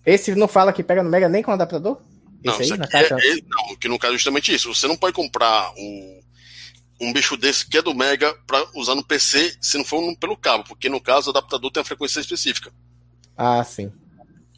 [0.05, 2.01] Esse não fala que pega no Mega nem com adaptador?
[2.43, 3.15] Não, Esse aí, na caixa?
[3.15, 4.73] É, é, não, que no caso é justamente isso.
[4.73, 6.21] Você não pode comprar um,
[7.01, 10.37] um bicho desse que é do Mega para usar no PC se não for pelo
[10.37, 12.71] cabo, porque no caso o adaptador tem uma frequência específica.
[13.35, 13.91] Ah, sim.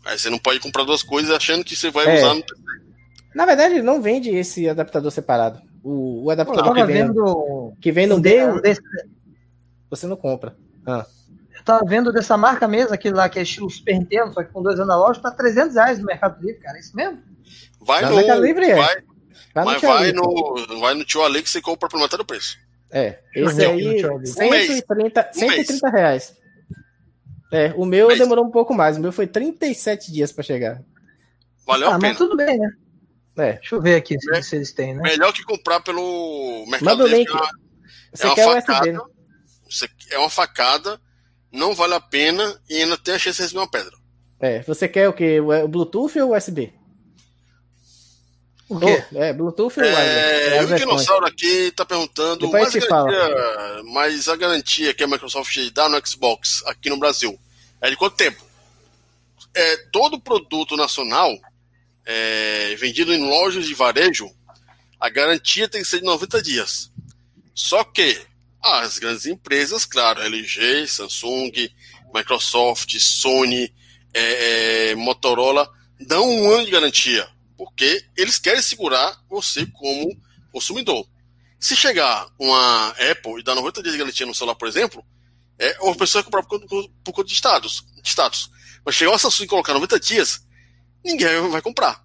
[0.05, 2.17] Aí você não pode comprar duas coisas achando que você vai é.
[2.17, 2.61] usar no PC.
[3.35, 5.61] Na verdade, não vende esse adaptador separado.
[5.83, 7.73] O, o adaptador que, vem, vendo...
[7.79, 8.81] que vem no um meio, desse...
[9.89, 10.55] você não compra.
[10.85, 11.05] Ah.
[11.55, 14.51] Eu tava vendo dessa marca mesmo, aquele lá que é estilo Super Nintendo, só que
[14.51, 16.77] com dois analógicos, tá 300 reais no Mercado Livre, cara.
[16.77, 17.21] É isso mesmo?
[17.81, 18.75] Vai no, Mercado Livre, é.
[18.75, 19.03] vai,
[19.53, 22.57] Vai Mas vai no, vai no tio Ali que você compra pelo metade do preço.
[22.91, 26.35] É, esse aí, 130, 130 reais.
[27.51, 28.97] É, o meu um demorou um pouco mais.
[28.97, 30.81] O meu foi 37 dias para chegar.
[31.65, 32.09] Valeu ah, a pena.
[32.09, 32.69] Mas tudo bem, né?
[33.37, 33.53] É.
[33.53, 35.01] Deixa eu ver aqui se, se eles têm, né?
[35.03, 37.19] Melhor que comprar pelo Mercado Livre.
[37.19, 37.29] Link.
[37.29, 37.49] É uma,
[38.13, 39.03] você é quer uma facada,
[39.67, 39.89] USB, né?
[40.11, 41.01] É uma facada,
[41.51, 43.97] não vale a pena e ainda tem a chance de receber uma pedra.
[44.39, 45.39] É, você quer o que?
[45.39, 46.73] O Bluetooth ou USB?
[48.69, 49.03] O quê?
[49.11, 54.35] Oh, é, Bluetooth ou é, O dinossauro aqui tá perguntando mais a, garantia, mas a
[54.35, 57.37] garantia que a Microsoft dá no Xbox aqui no Brasil
[57.81, 58.45] é de quanto tempo?
[59.55, 61.35] É, todo produto nacional
[62.05, 64.29] é, vendido em lojas de varejo,
[64.99, 66.91] a garantia tem que ser de 90 dias.
[67.55, 68.21] Só que
[68.61, 71.71] as grandes empresas, claro, LG, Samsung,
[72.13, 73.73] Microsoft, Sony,
[74.13, 75.67] é, é Motorola,
[75.99, 77.27] dão um ano de garantia
[77.59, 80.17] porque eles querem segurar você como
[80.49, 81.05] consumidor.
[81.59, 85.05] Se chegar uma Apple e dar 90 dias de garantia no celular, por exemplo,
[85.59, 88.49] é, uma pessoa vai comprar por, por, por conta de status, de status.
[88.85, 90.41] Mas chegar uma Samsung e colocar 90 dias,
[91.03, 92.01] ninguém vai comprar.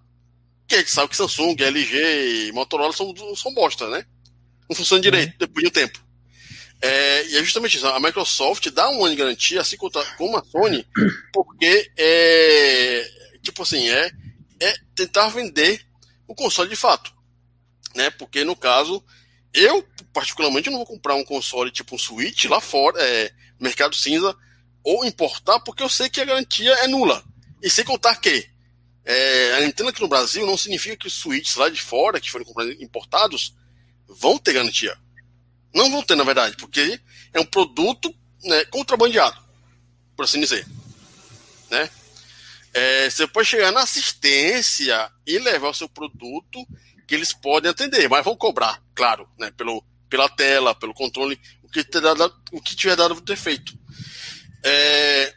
[0.59, 4.05] Porque a gente sabe que Samsung, LG e Motorola são, são bosta, né?
[4.69, 5.37] Não funciona direito uhum.
[5.39, 6.05] depois de um tempo.
[6.81, 7.87] É, e é justamente isso.
[7.87, 10.85] A Microsoft dá um ano de garantia, assim como a Sony,
[11.31, 13.09] porque é.
[13.41, 14.11] Tipo assim, é
[14.59, 15.85] é tentar vender
[16.27, 17.13] o console de fato.
[17.93, 18.09] Né?
[18.09, 19.03] Porque no caso,
[19.53, 24.35] eu particularmente não vou comprar um console tipo um Switch lá fora, é, mercado cinza,
[24.83, 27.23] ou importar, porque eu sei que a garantia é nula.
[27.61, 28.47] E sem contar que
[29.03, 32.29] é, a Nintendo aqui no Brasil não significa que os Switches lá de fora, que
[32.29, 33.53] foram comprados importados,
[34.07, 34.97] vão ter garantia.
[35.73, 36.99] Não vão ter, na verdade, porque
[37.33, 38.13] é um produto
[38.43, 39.37] né, contrabandeado,
[40.15, 40.65] por assim dizer.
[41.69, 41.89] né?
[42.77, 46.67] É, você pode chegar na assistência e levar o seu produto
[47.07, 49.49] que eles podem atender, mas vão cobrar, claro, né?
[49.51, 53.73] Pelo, pela tela, pelo controle, o que, tiver dado, o que tiver dado defeito.
[54.61, 55.33] É,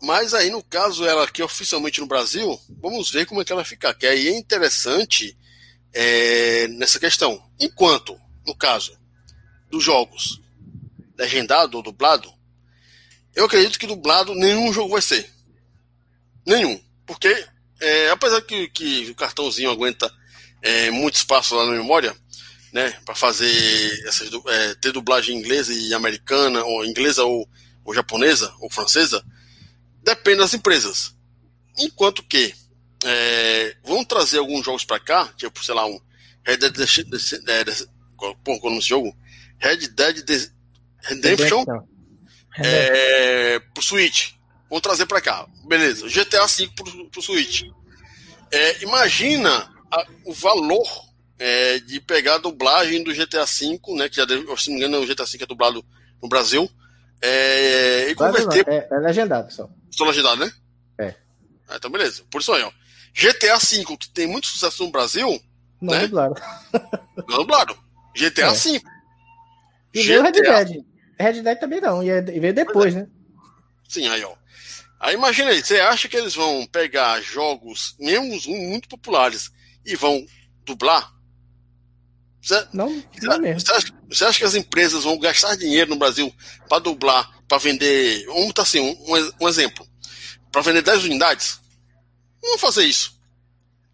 [0.00, 3.60] mas aí, no caso, ela aqui oficialmente no Brasil, vamos ver como é que ela
[3.60, 3.92] vai ficar.
[3.92, 5.36] Que aí é interessante
[5.92, 7.38] é, nessa questão.
[7.60, 8.98] Enquanto, no caso
[9.68, 10.40] dos jogos,
[11.18, 12.32] legendado ou dublado,
[13.34, 15.30] eu acredito que dublado nenhum jogo vai ser.
[16.50, 16.80] Nenhum.
[17.06, 17.46] Porque,
[17.80, 20.12] é, apesar que, que, o cartãozinho aguenta
[20.60, 22.14] é, muito espaço lá na memória,
[22.72, 27.48] né, para fazer essas, é, ter dublagem inglesa e americana, ou inglesa ou,
[27.84, 29.24] ou japonesa, ou francesa,
[30.02, 31.14] depende das empresas.
[31.78, 32.52] Enquanto que
[33.04, 36.00] é, vão trazer alguns jogos para cá, tipo, sei lá, um
[36.44, 36.72] Red Dead
[38.16, 39.16] qual é esse jogo?
[39.58, 40.50] Red Dead
[41.02, 41.64] Redemption
[42.58, 44.32] é, pro Switch.
[44.70, 45.46] Vão trazer para cá.
[45.66, 46.06] Beleza.
[46.08, 47.64] GTA V pro, pro Switch.
[48.52, 49.50] É, imagina
[49.90, 50.86] a, o valor
[51.38, 54.08] é, de pegar a dublagem do GTA V, né?
[54.08, 55.84] Que já, se não me engano, o GTA V é dublado
[56.22, 56.70] no Brasil.
[57.20, 58.66] É, e converter.
[58.68, 59.68] É, é legendado só.
[59.90, 60.52] Só legendado, né?
[60.98, 61.14] É.
[61.68, 62.22] Ah, então, beleza.
[62.30, 62.70] Por isso aí, ó.
[63.12, 65.40] GTA V, que tem muito sucesso no Brasil.
[65.80, 66.06] Não né?
[66.06, 66.34] dublaram.
[67.28, 67.76] Não dublaram.
[68.16, 68.54] GTA é.
[68.54, 68.82] V.
[69.94, 70.22] E GTA...
[70.22, 70.84] Red Dead.
[71.18, 73.06] Red Dead também não, e veio depois, né?
[73.88, 74.34] Sim, aí, ó.
[75.00, 79.50] Aí imagina aí, você acha que eles vão pegar jogos, mesmo muito populares,
[79.82, 80.26] e vão
[80.62, 81.10] dublar?
[82.42, 83.60] Você, não, não mesmo.
[83.60, 86.34] Você acha, você acha, que as empresas vão gastar dinheiro no Brasil
[86.68, 88.26] para dublar, para vender.
[88.26, 89.86] Vamos botar assim, um, um exemplo.
[90.52, 91.60] Para vender 10 unidades?
[92.42, 93.18] Não fazer isso.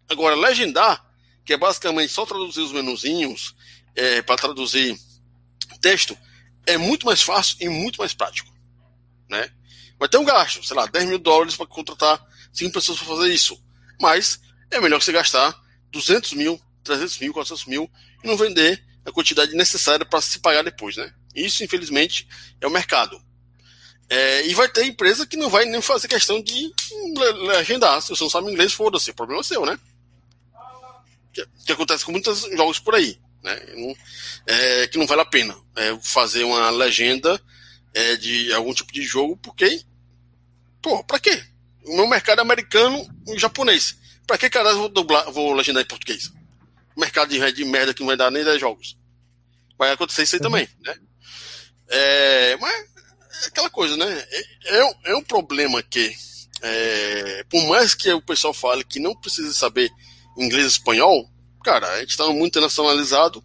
[0.09, 1.05] Agora, legendar,
[1.45, 3.55] que é basicamente só traduzir os menuzinhos,
[3.95, 4.97] é, para traduzir
[5.81, 6.17] texto,
[6.65, 8.51] é muito mais fácil e muito mais prático.
[9.29, 9.49] Né?
[9.99, 13.33] Vai ter um gasto, sei lá, 10 mil dólares para contratar 5 pessoas para fazer
[13.33, 13.61] isso.
[13.99, 15.55] Mas é melhor você gastar
[15.91, 17.91] 200 mil, 300 mil, 400 mil
[18.23, 21.13] e não vender a quantidade necessária para se pagar depois, né?
[21.33, 22.27] Isso, infelizmente,
[22.59, 23.21] é o mercado.
[24.09, 26.71] É, e vai ter empresa que não vai nem fazer questão de
[27.47, 28.01] legendar.
[28.01, 29.77] Se você não sabe inglês, foda-se, o problema é seu, né?
[31.33, 33.59] Que, que acontece com muitos jogos por aí, né?
[34.45, 37.41] É, que não vale a pena é, fazer uma legenda
[37.97, 39.81] é, de algum tipo de jogo, porque,
[40.81, 41.43] pô, pra quê?
[41.83, 43.97] O meu mercado é americano e japonês.
[44.27, 46.31] Pra que caralho vou, dublar, vou legendar em português?
[46.95, 48.97] mercado de, de merda que não vai dar nem 10 jogos.
[49.77, 50.43] Vai acontecer isso aí uhum.
[50.43, 50.95] também, né?
[51.87, 52.85] É, mas
[53.43, 54.05] é aquela coisa, né?
[54.31, 56.11] É, é, é um problema que,
[56.61, 59.91] é, por mais que o pessoal fale que não precisa saber
[60.37, 61.29] inglês e espanhol,
[61.63, 63.43] cara, a gente está muito internacionalizado.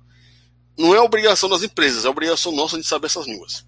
[0.77, 3.65] Não é obrigação das empresas, é obrigação nossa de saber essas línguas.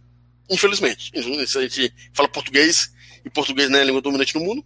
[0.51, 1.11] Infelizmente.
[1.47, 2.93] Se a gente fala português,
[3.25, 4.65] e português não é a língua dominante no mundo,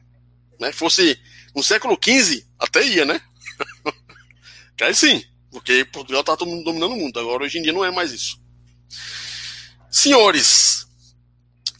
[0.58, 0.72] né?
[0.72, 1.18] Fosse
[1.54, 3.20] no século XV, até ia, né?
[4.80, 7.18] Aí sim, porque Portugal está dominando o mundo.
[7.18, 8.40] Agora, hoje em dia, não é mais isso.
[9.90, 10.86] Senhores,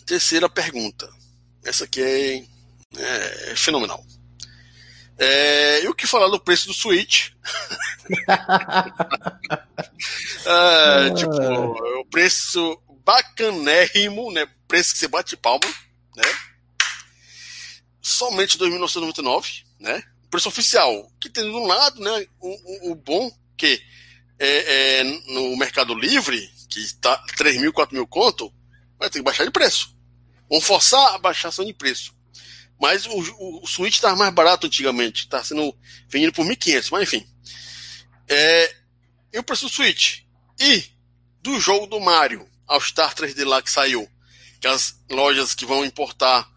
[0.07, 1.09] terceira pergunta.
[1.65, 2.39] Essa aqui é,
[2.97, 4.05] é, é fenomenal.
[5.19, 7.31] É, e o que falar do preço do Switch?
[10.47, 11.31] é, tipo,
[12.01, 14.47] o preço bacanérrimo, né?
[14.67, 15.67] Preço que você bate palma,
[16.15, 16.25] né?
[18.03, 20.03] Somente 2.999, né?
[20.31, 23.83] preço oficial, que tem de um lado né, o, o, o bom que
[24.39, 28.53] é, é, no Mercado Livre, que está 3 mil, 4 mil conto,
[28.99, 29.97] vai ter que baixar de preço.
[30.51, 32.15] Vão forçar a baixação de preço.
[32.79, 35.75] Mas o, o, o Switch estava mais barato antigamente, está sendo
[36.11, 37.27] vendido por 1.500, mas enfim.
[38.29, 38.77] É,
[39.33, 40.25] e o preço do Switch?
[40.61, 40.85] E
[41.41, 44.09] do jogo do Mario, All Star 3D lá que saiu,
[44.61, 46.49] que as lojas que vão importar,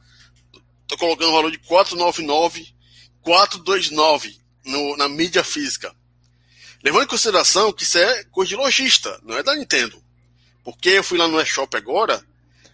[0.83, 2.75] estou colocando o valor de 499
[3.21, 5.95] 429 no, na mídia física.
[6.83, 10.01] Levando em consideração que isso é coisa de lojista, não é da Nintendo.
[10.63, 12.23] Porque eu fui lá no eShop agora,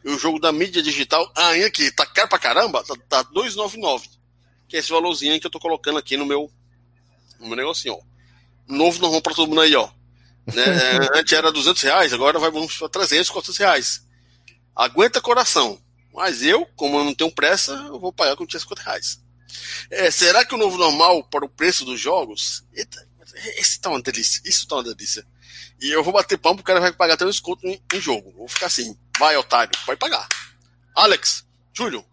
[0.04, 4.08] e o jogo da mídia digital, ah, que tá caro pra caramba, tá, tá 299.
[4.68, 6.52] Que é esse valorzinho que eu tô colocando aqui no meu,
[7.40, 8.00] no meu negocinho, ó.
[8.68, 9.90] Novo normal pra todo mundo aí, ó.
[10.54, 10.64] Né?
[10.64, 14.08] É, antes era 200 reais, agora vai vamos para 300, 400 reais.
[14.76, 15.80] Aguenta coração.
[16.14, 19.22] Mas eu, como eu não tenho pressa, eu vou pagar com 50 reais.
[19.90, 22.64] É, será que o novo normal para o preço dos jogos?
[22.74, 23.08] Eita,
[23.58, 24.42] esse tá uma delícia.
[24.44, 25.26] Isso tá uma delícia.
[25.80, 28.34] E eu vou bater palmo, o cara vai pagar até um desconto em, em jogo.
[28.36, 30.28] Vou ficar assim, vai, otário, vai pagar.
[30.96, 32.04] Alex, Júlio.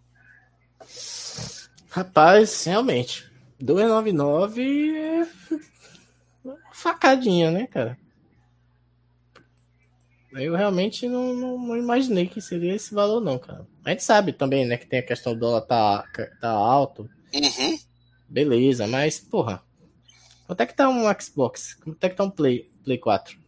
[1.89, 3.25] Rapaz, realmente.
[3.59, 5.27] 299 é
[6.73, 7.97] facadinha, né, cara?
[10.43, 13.67] Eu realmente não, não, não, imaginei que seria esse valor, não, cara.
[13.85, 16.05] A gente sabe também, né, que tem a questão do dólar tá,
[16.41, 17.09] tá alto.
[17.33, 17.79] Uhum.
[18.29, 19.63] Beleza, mas, porra.
[20.47, 21.75] Quanto é que tá um Xbox?
[21.75, 23.39] Quanto é que tá um Play, Play 4?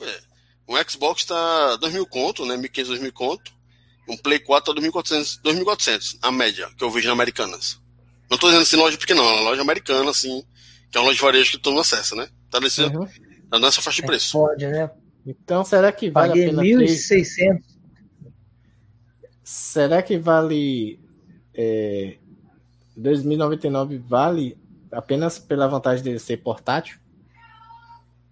[0.00, 0.20] É,
[0.68, 2.56] um Xbox tá 2 mil conto, né?
[2.56, 3.52] 1.500, 2 mil conto.
[4.08, 7.80] Um Play 4 tá 2.400, 2.400, a média, que eu vejo na Americanas.
[8.30, 10.44] Não tô dizendo assim loja pequena, não, é uma loja americana, assim,
[10.90, 12.28] que é uma loja de varejo que todo mundo acessa, né?
[12.50, 13.06] Tá, nesse, uhum.
[13.50, 14.32] tá nessa faixa de é preço.
[14.32, 14.90] pode, né?
[15.26, 16.62] Então, será que vale Paguei a pena...
[16.62, 17.62] 1.600.
[19.42, 21.00] Será que vale...
[21.52, 22.16] É,
[22.96, 24.56] 2099 vale
[24.92, 26.98] apenas pela vantagem de ser portátil?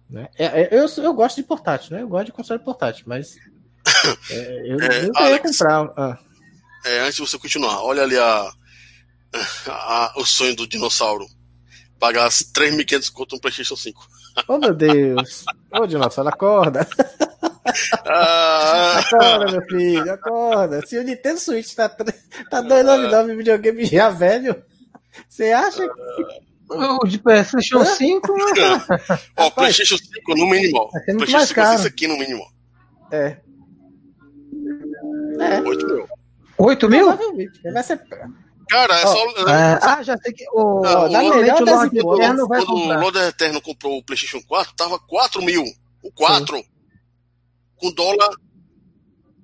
[0.09, 0.29] Né?
[0.37, 2.01] É, é, eu, eu gosto de portátil, né?
[2.01, 3.37] Eu gosto de console portátil, mas
[4.29, 5.93] é, eu é, nunca ia comprar.
[5.97, 6.19] Ah.
[6.85, 8.51] É, antes de você continuar, olha ali a,
[9.67, 11.27] a, o sonho do dinossauro.
[11.99, 14.07] Pagar 3.500 conto no PlayStation 5.
[14.47, 15.45] Oh, meu Deus.
[15.71, 16.87] Ô, oh, dinossauro, acorda.
[18.05, 18.99] Ah.
[18.99, 20.85] Acorda, meu filho, acorda.
[20.85, 23.35] Se o Nintendo Switch tá, tá 299 ah.
[23.35, 24.61] videogame já velho,
[25.27, 26.45] você acha que.
[26.69, 28.35] O de PlayStation 5.
[29.37, 30.89] Ó, PlayStation 5 no minimal.
[30.95, 32.47] É PlayStation 5 é isso aqui no minimal.
[33.11, 33.37] É.
[35.39, 35.61] É.
[35.61, 36.07] 8 mil.
[36.57, 37.17] 8 mil?
[37.73, 38.01] Vai ser.
[38.69, 39.49] Cara, é oh, só.
[39.49, 39.79] É...
[39.81, 40.45] Ah, já sei que.
[40.51, 42.97] O, não, o, o melhor das Eterno vai quando comprar.
[42.97, 45.63] o Lord Eterno comprou o PlayStation 4, tava 4 mil.
[46.01, 46.57] O 4.
[46.57, 46.63] Sim.
[47.77, 48.29] Com dólar.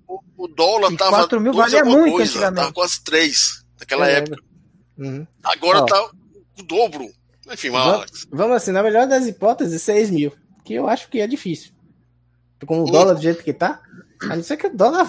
[0.08, 1.18] O, o dólar e tava.
[1.18, 4.42] 4 mil valia muito coisa, Tava quase 3 naquela é, época.
[4.98, 5.28] Uhum.
[5.44, 6.10] Agora Ó, tá
[6.60, 7.08] o dobro.
[7.52, 10.34] Enfim, vamos, vamos assim, na melhor das hipóteses, 6 mil.
[10.64, 11.72] Que eu acho que é difícil.
[12.66, 13.82] Com o dólar do jeito que tá,
[14.22, 15.08] a não ser que o dólar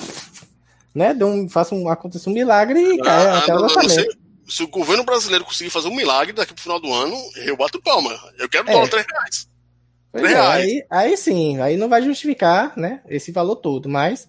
[0.94, 4.18] né, dê um, faça um, aconteça um milagre e ah, caia até o lançamento.
[4.48, 7.80] Se o governo brasileiro conseguir fazer um milagre daqui pro final do ano, eu bato
[7.80, 8.12] palma.
[8.38, 8.72] Eu quero é.
[8.72, 9.48] dólar 3 reais.
[10.12, 10.64] 3 é, reais.
[10.64, 14.28] Aí, aí sim, aí não vai justificar né, esse valor todo, mas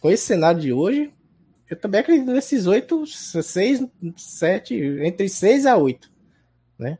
[0.00, 1.12] com esse cenário de hoje,
[1.70, 3.84] eu também acredito nesses 8, 6,
[4.16, 6.10] 7, entre 6 a 8.
[6.76, 6.98] Né?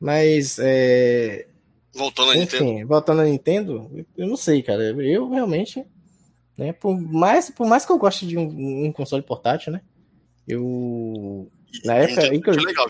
[0.00, 0.58] Mas.
[0.58, 1.46] É...
[1.94, 2.88] Voltando à Enfim, Nintendo.
[2.88, 4.82] Voltando à Nintendo, eu não sei, cara.
[4.82, 5.86] Eu realmente.
[6.56, 9.82] Né, por, mais, por mais que eu goste de um, um console portátil, né?
[10.48, 11.50] Eu.
[11.84, 12.34] Na época.
[12.34, 12.86] Inclusive, legal,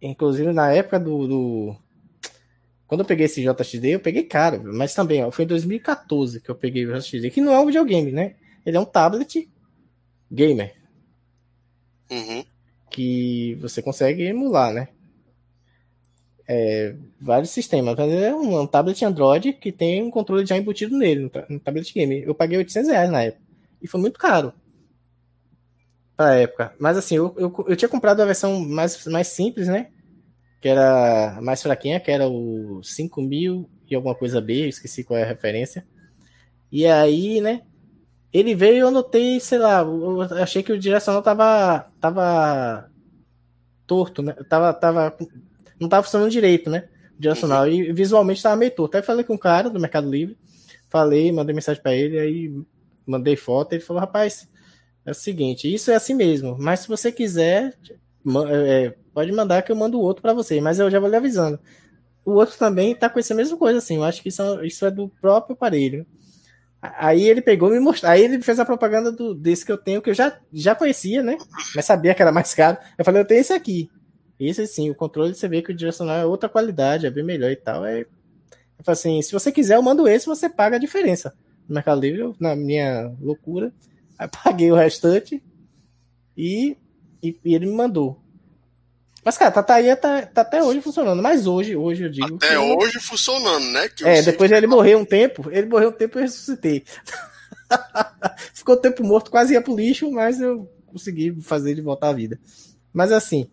[0.00, 1.76] inclusive na época do, do,
[2.86, 6.50] Quando eu peguei esse JXD, eu peguei caro, mas também, ó, foi em 2014 que
[6.50, 8.34] eu peguei o JXD, que não é um videogame, né?
[8.64, 9.48] Ele é um tablet
[10.30, 10.74] gamer.
[12.10, 12.44] Uhum.
[12.90, 14.88] Que você consegue emular, né?
[16.54, 17.98] É, vários sistemas.
[17.98, 22.22] É um, um, tablet Android que tem um controle já embutido nele, no, tablet game.
[22.22, 23.42] Eu paguei 800 reais na época.
[23.80, 24.52] E foi muito caro
[26.14, 26.74] pra época.
[26.78, 29.88] Mas assim, eu, eu, eu tinha comprado a versão mais, mais simples, né?
[30.60, 35.22] Que era mais fraquinha, que era o 5000 e alguma coisa B, esqueci qual é
[35.22, 35.86] a referência.
[36.70, 37.62] E aí, né?
[38.30, 42.90] Ele veio e eu notei, sei lá, eu achei que o direcional tava, tava
[43.86, 44.34] torto, né?
[44.48, 45.16] Tava, tava,
[45.82, 46.88] não tava funcionando direito, né?
[47.18, 47.64] Direcional.
[47.64, 47.72] Uhum.
[47.72, 48.96] E visualmente tava meio torto.
[48.96, 50.38] Aí falei com um cara do Mercado Livre,
[50.88, 52.54] falei, mandei mensagem para ele, aí
[53.06, 54.48] mandei foto, ele falou, rapaz,
[55.04, 57.74] é o seguinte, isso é assim mesmo, mas se você quiser,
[58.48, 61.16] é, pode mandar que eu mando o outro para você, mas eu já vou lhe
[61.16, 61.58] avisando.
[62.24, 64.90] O outro também tá com essa mesma coisa, assim, eu acho que isso, isso é
[64.90, 66.06] do próprio aparelho.
[66.80, 68.10] Aí ele pegou me mostrou.
[68.10, 71.22] Aí ele fez a propaganda do, desse que eu tenho, que eu já, já conhecia,
[71.22, 71.36] né?
[71.76, 72.76] Mas sabia que era mais caro.
[72.98, 73.88] Eu falei, eu tenho esse aqui.
[74.46, 77.50] Esse sim, o controle você vê que o direcional é outra qualidade, é bem melhor
[77.50, 77.84] e tal.
[77.84, 78.00] É...
[78.00, 81.34] Eu falei assim, se você quiser, eu mando esse, você paga a diferença.
[81.68, 83.72] No Mercado Livre, eu, na minha loucura,
[84.44, 85.42] paguei o restante
[86.36, 86.76] e,
[87.22, 88.20] e, e ele me mandou.
[89.24, 91.22] Mas, cara, tá, tá aí tá, tá, até hoje funcionando.
[91.22, 92.34] Mas hoje, hoje eu digo.
[92.34, 93.88] Até hoje funcionando, né?
[93.88, 96.82] Que é, depois de ele morrer um tempo, ele morreu um tempo e eu ressuscitei.
[98.52, 102.38] Ficou tempo morto, quase ia pro lixo, mas eu consegui fazer ele voltar à vida.
[102.92, 103.48] Mas assim,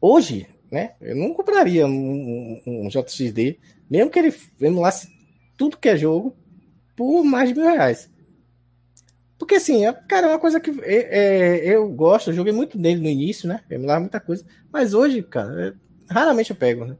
[0.00, 0.92] hoje, né?
[1.00, 3.58] Eu não compraria um, um, um JXD,
[3.90, 5.08] mesmo que ele emulasse
[5.56, 6.34] tudo que é jogo,
[6.96, 8.10] por mais de mil reais.
[9.38, 12.76] Porque assim, é, cara, é uma coisa que é, é, eu gosto, eu joguei muito
[12.76, 13.62] dele no início, né?
[13.70, 14.44] Lavo muita coisa.
[14.70, 16.96] Mas hoje, cara, é, raramente eu pego, né?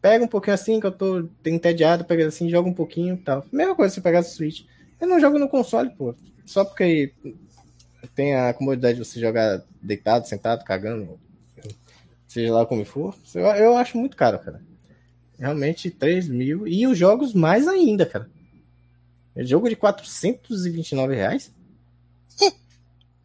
[0.00, 3.46] Pega um pouquinho assim, que eu tô entediado, pega assim, joga um pouquinho e tal.
[3.50, 4.66] Mesma coisa se pegar o Switch.
[5.00, 6.14] Eu não jogo no console, pô.
[6.44, 7.14] Só porque
[8.14, 11.18] tem a comodidade de você jogar deitado, sentado, cagando,
[12.34, 13.14] seja lá como for.
[13.34, 14.60] Eu, eu acho muito caro, cara.
[15.38, 16.66] Realmente 3 mil.
[16.66, 18.28] E os jogos mais ainda, cara.
[19.34, 21.52] É jogo de 429 reais?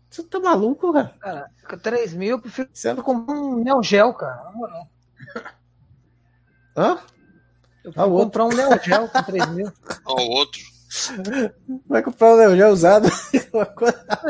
[0.10, 1.14] Você tá maluco, cara?
[1.20, 4.44] Cara, 3 mil eu prefiro Você comprar um Neo Geo, cara.
[4.46, 4.88] Na moral.
[6.76, 6.98] Hã?
[7.84, 9.72] Eu Ah, o vou comprar um Neo Geo com 3 mil.
[10.06, 10.62] Ó, o outro.
[11.88, 13.08] Vai comprar um Neo Geo usado
[13.54, 13.72] uma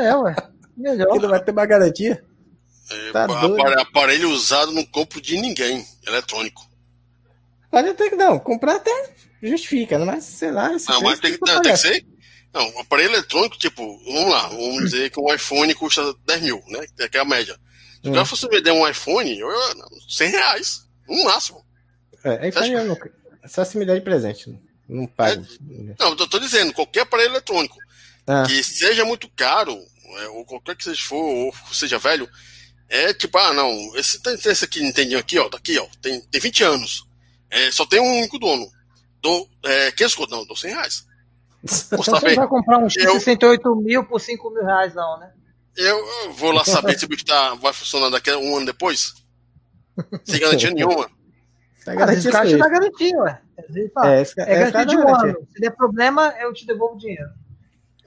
[0.02, 0.36] É, ué.
[0.76, 1.12] Melhor.
[1.12, 2.22] que não vai ter mais garantia.
[2.90, 3.80] É, Tá apa- doido.
[3.80, 6.68] aparelho usado não compro de ninguém, eletrônico.
[7.70, 10.04] Pode até que não, comprar até justifica, né?
[10.04, 10.70] mas sei lá.
[10.88, 12.04] Não, mas tem, que- tem que ser.
[12.52, 16.84] Não, aparelho eletrônico, tipo, vamos lá, vamos dizer que um iPhone custa 10 mil, né?
[17.08, 17.54] Que é a média.
[18.02, 18.14] Se o Hum.
[18.14, 21.64] cara fosse vender um iPhone, eu, eu- não, 100 reais, no máximo.
[22.24, 23.12] É, iPhone eu nunca.
[23.46, 24.52] Só se me der de presente.
[24.88, 25.46] Não pago.
[25.98, 27.76] Não, eu tô dizendo, qualquer aparelho eletrônico
[28.26, 29.78] Ah, que seja muito caro,
[30.22, 32.28] é, ou qualquer que seja for, ou seja velho,
[32.90, 36.64] é tipo, ah, não, esse, esse aqui, Nintendinho aqui, ó, daqui, ó, tem, tem 20
[36.64, 37.06] anos.
[37.48, 38.68] É, só tem um único dono.
[39.22, 41.06] Dou, é, 500 conto, não, dou 100 reais.
[41.62, 45.32] Você não vai comprar um Eu- X68 mil por 5 mil reais, não, né?
[45.76, 48.66] eu, eu vou lá saber se o bicho tá, vai funcionar daqui a um ano
[48.66, 49.14] depois.
[50.24, 51.08] Sem garantia nenhuma.
[51.84, 52.58] tá garantia dá isso.
[52.58, 53.40] garantia, ué.
[53.56, 53.62] É,
[54.18, 55.30] é, esse ca- esse garantia de um garantia.
[55.30, 55.48] ano.
[55.54, 57.28] Se der problema, eu te devolvo o dinheiro.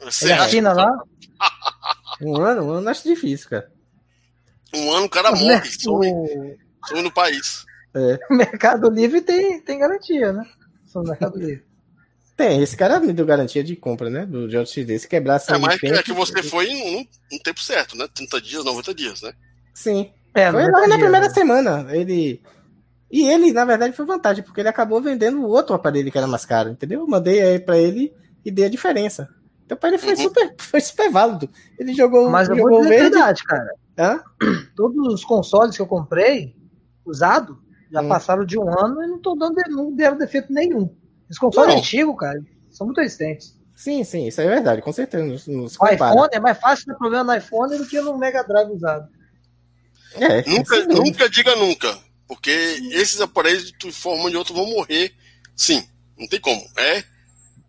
[0.01, 0.97] Você Ele acha lá,
[2.21, 3.71] Um ano, um ano acho difícil, cara.
[4.75, 6.57] Um ano o cara o, morre, some,
[6.87, 7.65] some no país.
[7.95, 8.19] É.
[8.29, 10.43] o Mercado Livre tem, tem garantia, né?
[10.85, 11.63] Só no Mercado Livre.
[12.35, 14.25] Tem, esse cara me deu garantia de compra, né?
[14.25, 14.97] Do JXD.
[14.99, 18.07] Se quebrasse É, ali mas tempo- é que você foi no, no tempo certo, né?
[18.13, 19.33] 30 dias, 90 dias, né?
[19.73, 20.11] Sim.
[20.33, 21.29] É, Foi logo na primeira né?
[21.33, 21.85] semana.
[21.95, 22.41] Ele.
[23.11, 26.25] E ele, na verdade, foi vantagem, porque ele acabou vendendo o outro aparelho que era
[26.25, 27.01] mais caro, entendeu?
[27.01, 28.11] Eu mandei aí pra ele
[28.43, 29.29] e dei a diferença.
[29.63, 30.17] Então pra ele foi, Uhum.
[30.23, 31.47] super, foi super válido.
[31.77, 33.09] Ele jogou, Mas eu vou dizer a verde.
[33.11, 33.69] verdade, cara.
[33.97, 34.21] Hã?
[34.75, 36.55] Todos os consoles que eu comprei,
[37.05, 38.09] usado, já Hum.
[38.09, 40.95] passaram de um ano e não, tô dando, não deram defeito nenhum.
[41.29, 41.79] Os consoles Não.
[41.79, 42.39] antigos, cara,
[42.71, 43.57] são muito resistentes.
[43.75, 45.23] Sim, sim, isso é verdade, com certeza.
[45.51, 48.43] Não se O iPhone é mais fácil ter problema no iPhone do que no Mega
[48.43, 49.07] Drive usado.
[50.13, 50.93] É, Nunca, dúvida.
[50.95, 51.97] nunca diga nunca.
[52.27, 52.49] Porque
[52.91, 55.11] esses aparelhos, de forma ou de outra, vão morrer.
[55.55, 55.83] Sim,
[56.17, 56.61] não tem como.
[56.77, 57.03] É,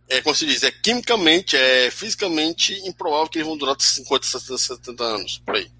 [0.09, 4.59] é como se diz, é quimicamente, é fisicamente improvável que eles vão durar 50, 60,
[4.59, 5.43] 70 anos.
[5.45, 5.71] Por aí.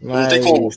[0.00, 0.68] Não tem Mas, como.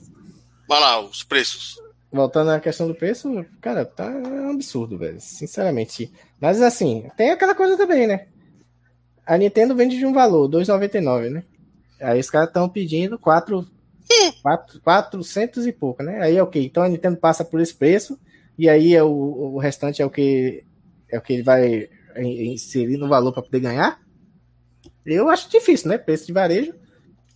[0.68, 1.76] Vai lá, os preços.
[2.12, 5.20] Voltando à questão do preço, cara, tá um absurdo, velho.
[5.20, 6.12] Sinceramente.
[6.40, 8.28] Mas assim, tem aquela coisa também, né?
[9.26, 11.44] A Nintendo vende de um valor, 2,99, né?
[12.00, 13.66] Aí os caras estão pedindo 4,
[14.44, 16.22] 4, 400 e pouco, né?
[16.22, 16.64] Aí é ok.
[16.64, 18.20] Então a Nintendo passa por esse preço
[18.58, 19.10] e aí é o,
[19.56, 20.64] o restante é o que
[21.10, 24.00] é o que ele vai in- inserir no valor para poder ganhar.
[25.06, 25.98] Eu acho difícil, né?
[25.98, 26.74] Preço de varejo.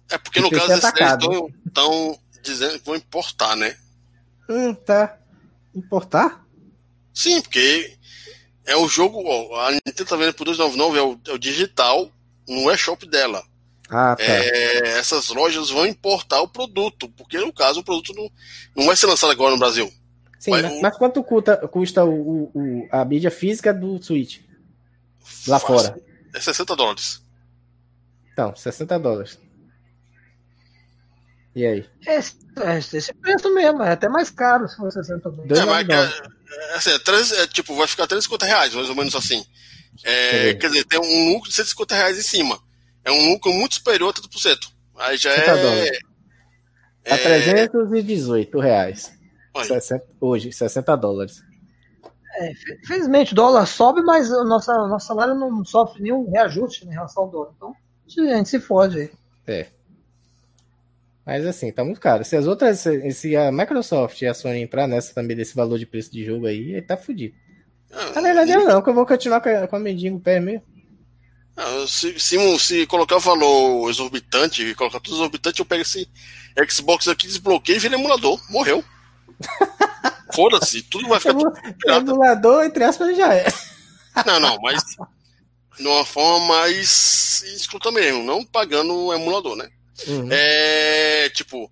[0.10, 1.52] É porque no caso esses atacado.
[1.66, 3.76] estão dizendo que vão importar, né?
[4.50, 5.18] Hum, tá.
[5.76, 6.46] Importar?
[7.14, 7.96] Sim, porque
[8.66, 9.22] é o jogo.
[9.26, 12.10] ó, a Nintendo tá vendo por 299 é o, é o digital,
[12.48, 13.44] não é shop dela.
[13.90, 14.24] Ah, tá.
[14.24, 18.30] É, essas lojas vão importar o produto, porque no caso o produto não,
[18.76, 19.92] não vai ser lançado agora no Brasil.
[20.40, 24.40] Sim, mas mas, o- mas quanto custa, custa o, o- a mídia física do Switch?
[25.48, 25.98] Lá fora.
[26.34, 27.22] É 60 dólares.
[28.34, 29.40] Então, 60 dólares.
[31.58, 31.86] E aí?
[32.06, 35.48] Esse, é esse preço mesmo, é até mais caro se for 60 dólares.
[35.48, 38.76] Dois É, mas nove é, é, assim, é, três- é, tipo, vai ficar 350 reais,
[38.76, 39.44] mais ou menos assim.
[40.04, 42.60] É, Quer dizer, tem um lucro de 150 reais em cima.
[43.04, 44.68] É um lucro muito superior a 30%.
[45.00, 45.62] Aí já 60 é.
[45.64, 46.00] dólares.
[47.08, 49.12] A é 318 reais.
[49.56, 49.66] Aí.
[49.66, 51.42] 60 hoje, 60 dólares.
[52.84, 56.92] Infelizmente, o dólar sobe, mas o nosso, o nosso salário não sofre nenhum reajuste em
[56.92, 57.54] relação ao dólar.
[57.56, 57.74] Então,
[58.32, 59.12] a gente se fode aí.
[59.48, 59.77] É.
[61.28, 62.24] Mas assim, tá muito caro.
[62.24, 65.86] Se as outras, se a Microsoft e a Sony entrar nessa também desse valor de
[65.86, 67.36] preço de jogo aí, aí tá fudido.
[67.92, 70.40] Ah, Na verdade, eu não, que eu vou continuar com a, com a mendigo pé
[70.40, 70.64] mesmo.
[71.58, 76.10] ah, se, se, se colocar o valor exorbitante, colocar tudo exorbitante, eu pego esse
[76.70, 78.40] Xbox aqui, desbloqueio e vira emulador.
[78.50, 78.82] Morreu.
[80.34, 81.52] Foda-se, tudo vai ficar tudo.
[81.86, 83.46] Emulador, entre aspas, já é.
[84.26, 84.82] Não, não, mas
[85.78, 89.70] de uma forma mais escrota mesmo, não pagando o emulador, né?
[90.08, 90.28] Uhum.
[90.32, 91.72] É tipo,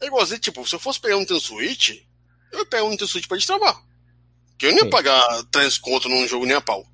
[0.00, 2.00] é igualzinho, tipo, se eu fosse pegar um Nintendo Switch,
[2.52, 3.82] eu ia pegar um Nintendo Switch pra destravar.
[4.56, 4.90] Que eu não ia Sim.
[4.90, 6.86] pagar 3 conto num jogo nem a pau.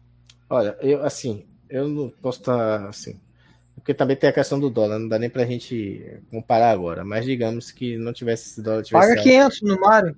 [0.48, 3.20] Olha, eu assim, eu não posso estar assim.
[3.76, 7.04] Porque também tem a questão do dólar, não dá nem pra gente comparar agora.
[7.04, 9.08] Mas digamos que não tivesse esse dólar, tivesse.
[9.08, 10.16] Paga 500 no Mario.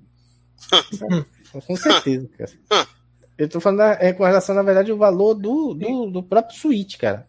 [1.67, 2.89] Com certeza, cara.
[3.37, 6.57] Eu tô falando da- é, com relação, na verdade, ao valor do, do, do próprio
[6.59, 7.27] Switch, cara.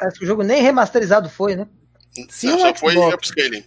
[0.00, 1.68] Parece que o jogo nem remasterizado foi, né?
[2.30, 3.64] Se não, um só foi Xbox- upscaling.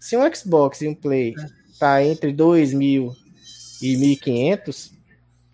[0.00, 1.34] Se um Xbox e um Play
[1.78, 3.14] tá entre 2.000
[3.80, 4.92] e 1.500,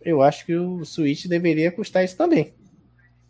[0.00, 2.54] eu acho que o Switch deveria custar isso também.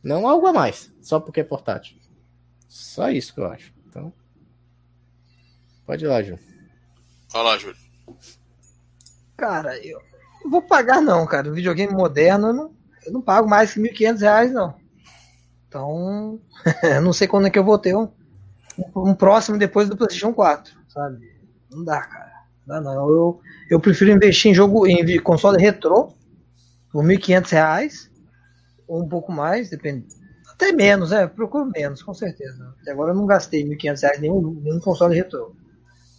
[0.03, 1.97] Não algo a mais, só porque é portátil.
[2.69, 3.73] Só isso que eu acho.
[3.89, 4.13] Então,
[5.85, 6.39] pode ir lá, Ju.
[7.35, 7.77] Olha lá, Júlio.
[9.37, 10.01] Cara, eu,
[10.45, 11.51] Não vou pagar, não, cara.
[11.51, 12.75] O videogame moderno eu não,
[13.05, 14.86] eu não pago mais que R$ 1.500, não.
[15.77, 16.41] Então,
[17.03, 18.09] não sei quando é que eu vou ter um,
[18.97, 21.31] um próximo depois do PlayStation 4, sabe?
[21.71, 22.33] Não dá, cara.
[22.67, 23.11] Não dá, não.
[23.11, 26.15] Eu, eu prefiro investir em jogo, em console retrô,
[26.91, 28.09] por R$ 1.500,
[28.89, 30.07] ou um pouco mais, depende.
[30.51, 32.75] Até menos, é, procuro menos, com certeza.
[32.81, 35.55] Até agora eu não gastei R$ 1.500 nenhum, nenhum console retrô.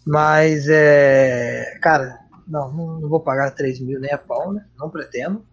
[0.05, 1.80] Mas, é.
[1.82, 4.64] Cara, não, não, vou pagar 3 mil nem a pau, né?
[4.78, 5.43] Não pretendo.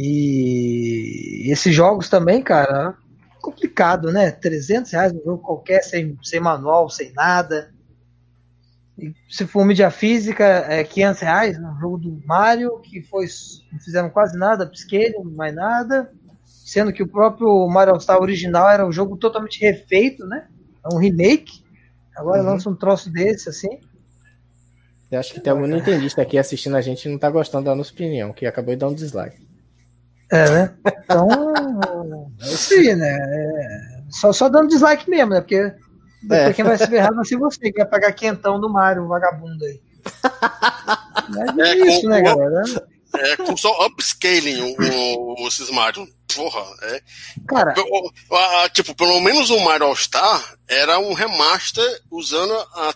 [0.00, 2.96] E esses jogos também, cara,
[3.42, 4.30] complicado, né?
[4.30, 7.74] 300 reais no jogo qualquer, sem, sem manual, sem nada.
[8.96, 13.26] E se for mídia física, é 500 reais no jogo do Mario, que foi,
[13.72, 16.12] não fizeram quase nada, pisquei, mais nada.
[16.44, 20.46] Sendo que o próprio Mario All Star original era um jogo totalmente refeito, né?
[20.84, 21.64] É um remake.
[22.14, 22.50] Agora uhum.
[22.50, 23.80] lança um troço desse, assim.
[25.10, 27.74] Eu acho que tem algum nintendista aqui assistindo a gente e não tá gostando da
[27.74, 29.47] nossa opinião, que acabou de dar um dislike.
[30.30, 30.74] É, né?
[31.04, 31.28] Então,
[32.40, 33.18] é sim, né?
[33.18, 35.40] É, só, só dando dislike mesmo, né?
[35.40, 35.72] Porque
[36.22, 36.52] depois é.
[36.52, 39.80] quem vai se ferrar vai ser você, que vai pagar quentão do Mario, vagabundo aí.
[41.28, 42.62] Mas é, é isso, com, né, galera?
[43.14, 46.06] É, com só upscaling o, o, esses Mario.
[46.34, 47.02] Porra, é.
[47.46, 47.74] Cara.
[48.70, 52.94] Tipo, pelo menos o Mario All Star era um remaster usando a,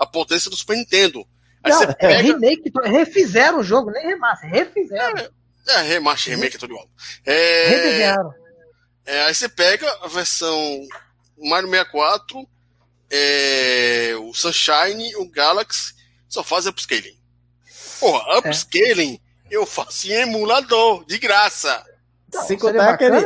[0.00, 1.26] a potência do Super Nintendo.
[1.62, 2.22] Aí não, é pega...
[2.22, 5.18] remake, refizeram o jogo, nem remaster, refizeram.
[5.18, 5.30] É,
[5.66, 6.88] é remaster, remake é tudo igual.
[7.24, 8.14] É.
[9.06, 10.86] É, aí você pega a versão
[11.38, 12.48] Mario 64,
[13.10, 15.94] é, o Sunshine, o Galaxy,
[16.28, 17.16] só faz upscaling.
[18.00, 18.38] Porra, é.
[18.38, 19.56] upscaling é.
[19.56, 21.84] eu faço em emulador, de graça.
[22.46, 23.16] Sem contar aquele...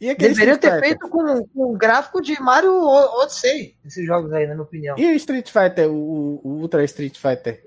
[0.00, 0.80] E Deveria ter Fighter?
[0.80, 4.96] feito com, com gráfico de Mario Odyssey, esses jogos aí, na minha opinião.
[4.96, 7.66] E o Street Fighter, o, o Ultra Street Fighter?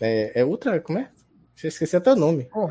[0.00, 1.10] É, é Ultra, como é?
[1.56, 2.48] Você esqueci até o nome.
[2.54, 2.70] Oh.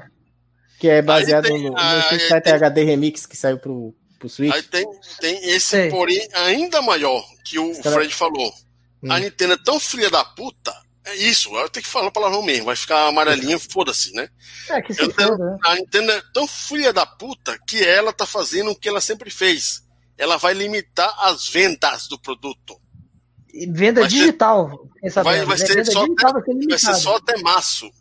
[0.79, 3.95] Que é baseado tem, no, no ah, Street Fighter tem, HD Remix que saiu pro,
[4.19, 4.53] pro Switch.
[4.53, 4.85] Aí tem,
[5.19, 5.89] tem esse, Sei.
[5.89, 8.53] porém, ainda maior, que o Fred falou.
[9.01, 9.11] Hum.
[9.11, 10.73] A Nintendo é tão filha da puta
[11.05, 14.27] é isso, eu tenho que falar a palavra mesmo, vai ficar amarelinha, foda-se, né?
[14.67, 15.57] É, que se foda, né?
[15.63, 19.29] A Nintendo é tão filha da puta que ela tá fazendo o que ela sempre
[19.29, 19.83] fez.
[20.17, 22.81] Ela vai limitar as vendas do produto.
[23.53, 24.89] E venda vai digital.
[25.03, 27.91] Ser, vai, vai, ser só até, vai, ser vai, ser só até março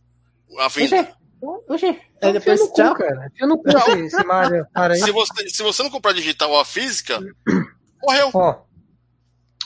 [0.59, 1.17] a venda.
[1.69, 3.31] Oxê, é depois tchau, cara.
[3.39, 3.63] Eu não
[3.99, 7.21] esse Mario, cara se, você, se você não comprar digital ou a física,
[8.03, 8.31] morreu.
[8.33, 8.65] Ó,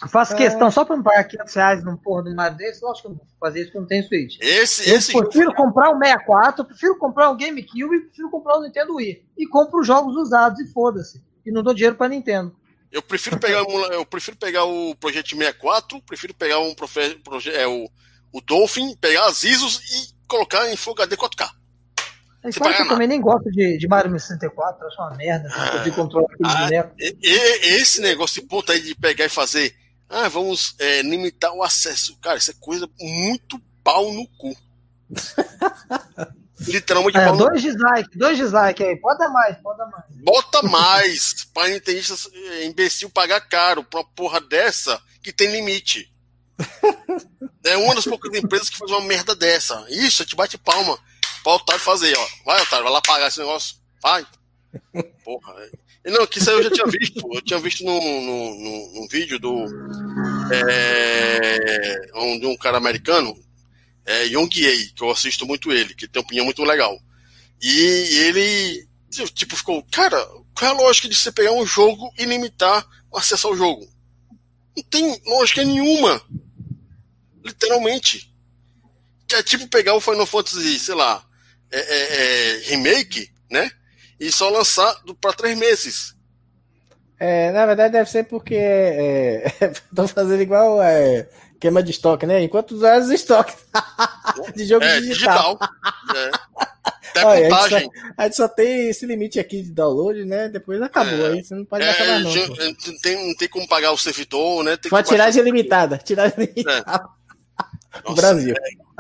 [0.07, 0.37] Faço é...
[0.37, 3.07] questão só pra não pagar 500 reais num porra de um Mario desse, lógico que
[3.07, 4.37] eu não vou fazer isso porque não tem Switch.
[4.41, 5.57] Esse, eu esse prefiro jogo...
[5.57, 9.25] comprar o 64, eu prefiro comprar o GameCube e prefiro comprar o Nintendo Wii.
[9.37, 11.23] E compro os jogos usados e foda-se.
[11.45, 12.55] E não dou dinheiro pra Nintendo.
[12.93, 13.61] Eu prefiro pegar,
[13.93, 17.89] eu prefiro pegar o Project 64, prefiro pegar um profe, proje, é, o,
[18.33, 21.51] o Dolphin, pegar as ISOs e colocar em Full HD 4K.
[22.45, 25.49] É claro que eu também nem gosto de, de Mario 64, acho uma merda.
[25.53, 29.75] Ah, de controlar ah, esse negócio de ponta aí de pegar e fazer
[30.09, 32.17] ah, vamos é, limitar o acesso.
[32.21, 34.57] Cara, isso é coisa muito pau no cu.
[36.67, 37.71] Literalmente é, pau dois no...
[37.71, 38.97] dislike, dois dislike aí.
[38.97, 40.05] Pode dar mais, pode dar mais.
[40.09, 46.11] Bota mais para intendistas é, imbecil pagar caro pra uma porra dessa que tem limite.
[47.65, 49.87] É uma das poucas empresas que faz uma merda dessa.
[49.89, 50.99] Isso, te bate palma
[51.43, 52.29] pra otário fazer, ó.
[52.45, 53.77] Vai, otário, vai lá pagar esse negócio.
[54.03, 54.27] Vai.
[55.25, 55.55] Porra,
[56.05, 56.11] é.
[56.11, 57.29] Não, que isso aí eu já tinha visto.
[57.35, 59.65] Eu tinha visto num, num, num vídeo do.
[60.53, 63.37] É, um, de um cara americano,
[64.07, 66.99] é, Young Ye, que eu assisto muito ele, que tem uma opinião muito legal.
[67.61, 67.81] E
[68.25, 68.89] ele,
[69.35, 73.19] tipo, ficou, cara, qual é a lógica de você pegar um jogo e limitar o
[73.19, 73.87] acesso ao jogo?
[74.77, 76.23] Não tem lógica nenhuma.
[77.49, 78.33] Literalmente.
[79.27, 81.23] Que é tipo pegar o Final Fantasy, sei lá,
[81.71, 83.71] é, é, é remake, né?
[84.19, 86.15] e só lançar para três meses.
[87.21, 88.55] É, na verdade deve ser porque
[89.91, 91.29] estão é, fazendo igual é,
[91.61, 92.43] queima de estoque, né?
[92.43, 93.55] Enquanto usuários estoque
[94.55, 95.59] de jogo é, digital.
[95.59, 95.69] digital.
[96.15, 96.59] É.
[97.25, 100.49] Olha, a, gente só, a, gente só, tem esse limite aqui de download, né?
[100.49, 102.33] Depois acabou, é, aí você não pode é, mais não.
[103.03, 104.77] Tem, não tem como pagar o servidor, né?
[104.77, 107.09] Tem pode tirar de limitada, tirar de limitada.
[107.93, 108.15] É.
[108.15, 108.55] Brasil.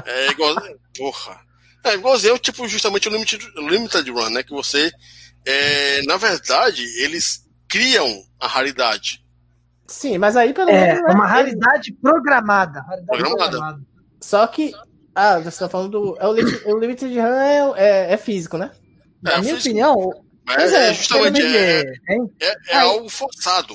[0.05, 0.55] É, é igual.
[0.97, 1.41] Porra.
[1.84, 4.43] É, igualzinho, tipo, justamente o limited, limited Run, né?
[4.43, 4.91] Que você,
[5.45, 9.24] é, na verdade, eles criam a raridade.
[9.86, 11.11] Sim, mas aí pelo é, menos.
[11.11, 12.80] É uma raridade programada.
[12.80, 13.51] Raridade programada.
[13.51, 13.80] programada.
[14.20, 14.72] Só que.
[15.14, 16.16] Ah, você tá falando do.
[16.20, 18.70] É o, limit, o Limited Run é, é, é físico, né?
[19.22, 19.70] Na é, minha físico.
[19.70, 20.24] opinião.
[20.45, 21.41] Mas é, justamente.
[21.41, 21.82] É,
[22.41, 23.74] é, é algo forçado.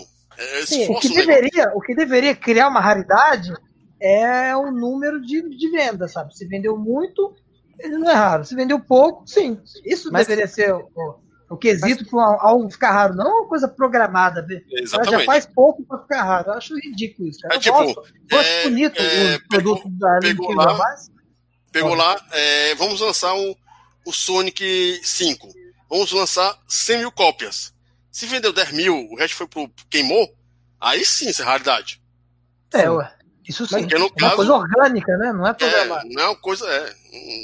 [0.65, 3.53] Sim, o, que deveria, o que deveria criar uma raridade
[4.03, 6.35] é o número de, de vendas, sabe?
[6.35, 7.33] Se vendeu muito,
[7.79, 8.43] ele não é raro.
[8.43, 9.57] Se vendeu pouco, sim.
[9.85, 10.89] Isso Mas, deveria ser o,
[11.49, 14.45] o quesito para algo ficar raro, não é uma coisa programada.
[14.69, 15.19] Exatamente.
[15.19, 16.49] Já faz pouco para ficar raro.
[16.49, 17.39] Eu acho ridículo isso.
[17.49, 21.11] É, tipo, gosto, é, bonito é, o produto da pegou lá, mais.
[21.71, 23.55] Pegou lá, é, vamos lançar o,
[24.05, 25.47] o Sonic 5.
[25.89, 27.73] Vamos lançar 100 mil cópias.
[28.11, 30.27] Se vendeu 10 mil, o resto foi pro queimou,
[30.79, 32.01] aí sim, isso é raridade.
[32.73, 33.22] É, ué.
[33.47, 33.79] Isso sim.
[33.79, 35.33] Porque no é caso, uma coisa orgânica, né?
[35.33, 36.07] Não é programada.
[36.07, 36.93] É, não é uma coisa, é.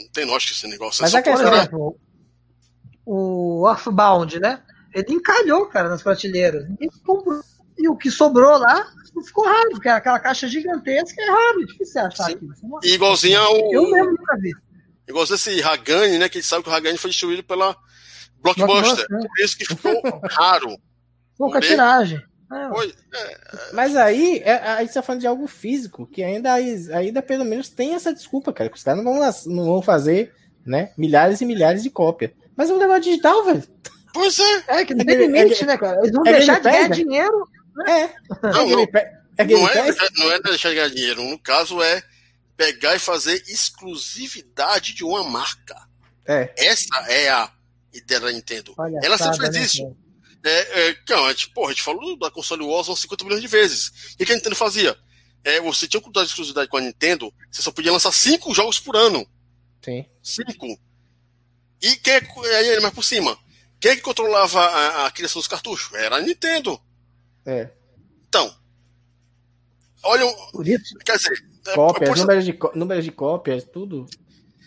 [0.04, 1.02] Não tem lógica esse negócio.
[1.02, 2.00] Mas é a questão, por exemplo,
[3.06, 4.62] o Earthbound, né?
[4.94, 6.68] Ele encalhou, cara, nas prateleiras.
[6.70, 7.42] Ninguém comprou.
[7.78, 8.92] E o que sobrou lá
[9.26, 12.34] ficou raro, porque aquela caixa gigantesca é raro, é difícil achar Sim.
[12.34, 12.54] aquilo.
[12.84, 13.74] E igualzinho ao.
[13.74, 14.52] Eu mesmo nunca vi.
[15.08, 16.30] Igualzinho esse Hagane, né?
[16.30, 17.76] Que a gente sabe que o Hagane foi destruído pela
[18.42, 18.66] Blockbuster.
[18.68, 19.28] Blockbuster né?
[19.28, 20.78] Por isso que ficou raro.
[21.38, 22.22] Pouca tiragem.
[22.52, 23.18] É.
[23.18, 23.74] é.
[23.74, 27.70] Mas aí, é, a gente tá falando de algo físico, que ainda, ainda pelo menos
[27.70, 30.34] tem essa desculpa, cara, que os caras não vão, não vão fazer
[30.66, 32.32] né, milhares e milhares de cópias.
[32.56, 33.64] Mas é um negócio digital, velho.
[34.14, 34.64] Pois é.
[34.68, 36.00] É que não tem limite, né, cara?
[36.00, 36.96] Eles vão é deixar de ganhar né?
[36.96, 37.48] dinheiro.
[37.76, 38.02] Né?
[38.04, 38.14] É.
[38.44, 41.24] Não, não, não, é, não, é, não é deixar de ganhar dinheiro.
[41.24, 42.04] No caso, é
[42.58, 45.76] pegar e fazer exclusividade de uma marca.
[46.28, 46.54] É.
[46.58, 47.50] Essa é a
[47.94, 48.74] ideia da Nintendo.
[48.78, 49.98] Olha Ela sempre fez né, isso.
[50.44, 53.48] É, é, não, a gente, porra, a gente falou da console Wars 50 milhões de
[53.48, 54.14] vezes.
[54.14, 54.98] O que a Nintendo fazia?
[55.44, 58.54] É, você tinha um contrato de exclusividade com a Nintendo, você só podia lançar cinco
[58.54, 59.26] jogos por ano.
[59.82, 60.06] Sim.
[60.22, 60.80] Cinco.
[61.82, 63.38] E quem é, aí, mais por cima,
[63.80, 65.94] quem é que controlava a, a, criação dos cartuchos?
[65.98, 66.80] Era a Nintendo.
[67.46, 67.70] É.
[68.28, 68.54] Então,
[70.04, 74.06] olha, por isso, quer dizer, é, cópias, é, números, de, números de cópias, tudo.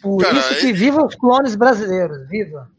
[0.01, 0.73] Por Cara, isso que é...
[0.73, 2.71] viva os clones brasileiros, viva.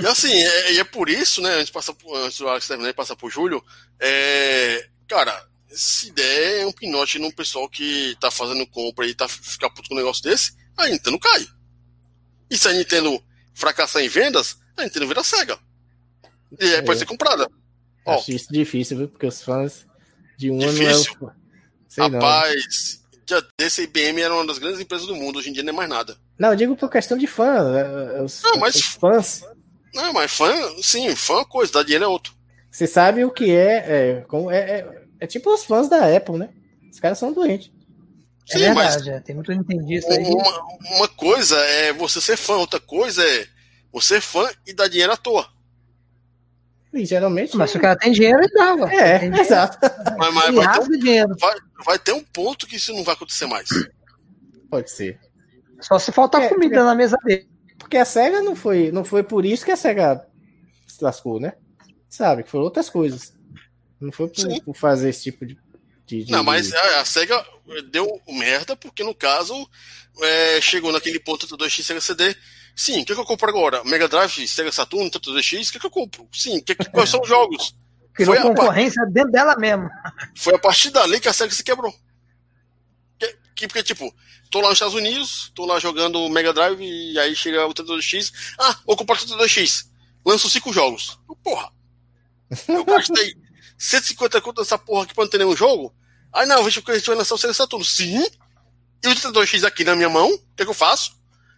[0.00, 1.54] E assim, é, é por isso, né?
[1.54, 3.62] Antes de passar por, antes do Alex terminar e passar por Júlio,
[4.00, 9.70] é, cara, se der um pinote no pessoal que tá fazendo compra e tá ficar
[9.70, 11.46] puto com um negócio desse, a Nintendo cai.
[12.50, 13.22] E se a Nintendo
[13.54, 15.58] fracassar em vendas, a Nintendo vira cega.
[16.58, 16.82] E aí é.
[16.82, 17.44] pode ser comprada.
[18.06, 19.08] Acho Ó, isso difícil, viu?
[19.08, 19.86] Porque os fãs
[20.36, 21.14] de um difícil.
[21.20, 21.32] ano.
[21.96, 22.08] É o...
[22.08, 23.00] Rapaz,
[23.30, 23.42] não.
[23.58, 25.88] desse IBM era uma das grandes empresas do mundo, hoje em dia não é mais
[25.88, 26.16] nada.
[26.38, 27.78] Não, eu digo por questão de fã.
[27.78, 29.44] É, os, não, mas os fãs.
[29.94, 32.34] Não, mas fã, sim, fã é uma coisa, dar dinheiro é outro.
[32.70, 36.38] Você sabe o que é, é, como é, é, é tipo os fãs da Apple,
[36.38, 36.50] né?
[36.90, 37.70] Os caras são doentes.
[38.48, 39.20] É Sim, verdade, mas é.
[39.20, 40.24] tem muito nintendista aí.
[40.24, 40.62] Uma,
[40.96, 43.46] uma coisa é você ser fã, outra coisa é
[43.92, 45.48] você ser fã e dar dinheiro à toa.
[46.92, 47.56] E geralmente.
[47.56, 48.92] Mas se o cara tem dinheiro, ele dava.
[48.92, 49.78] É, exato.
[50.18, 51.36] Mas, mas vai, ter um, dinheiro.
[51.38, 53.68] Vai, vai, ter um ponto que isso não vai acontecer mais.
[54.68, 55.18] Pode ser.
[55.80, 57.48] Só se faltar é, comida porque, na mesa dele.
[57.80, 60.24] Porque a SEGA não foi, não foi por isso que a SEGA
[60.86, 61.54] se lascou, né?
[62.08, 63.32] Sabe, que foram outras coisas.
[64.00, 65.58] Não foi por, por fazer esse tipo de
[66.10, 66.32] de, de...
[66.32, 67.44] Não, mas a, a, SEGA
[67.90, 69.54] deu merda, porque no caso
[70.20, 72.36] é, chegou naquele ponto do 2X Sega CD.
[72.74, 73.84] Sim, o que, que, eu compro agora?
[73.84, 76.28] Mega Drive, Sega Saturn, Tanto 2X, o que, que, eu compro?
[76.32, 77.76] Sim, que, quais são os jogos?
[78.12, 79.06] Criou Foi concorrência a...
[79.06, 79.88] dentro dela mesmo.
[80.36, 81.94] Foi a partir dali que a SEGA se quebrou.
[83.18, 84.12] Que, que, porque, tipo,
[84.50, 88.32] tô lá nos Estados Unidos, tô lá jogando Mega Drive e aí chega o 32X.
[88.58, 89.86] Ah, vou comprar o 32X.
[90.26, 91.18] Lanço cinco jogos.
[91.42, 91.72] Porra.
[92.68, 93.34] Eu gastei
[93.78, 95.94] 150 conto nessa porra aqui pra não ter nenhum jogo.
[96.32, 97.84] Aí não, veja que a gente vai lançar o Sega Saturno.
[97.84, 98.26] Sim.
[99.02, 101.12] E o 32X aqui na minha mão, o que, é que eu faço?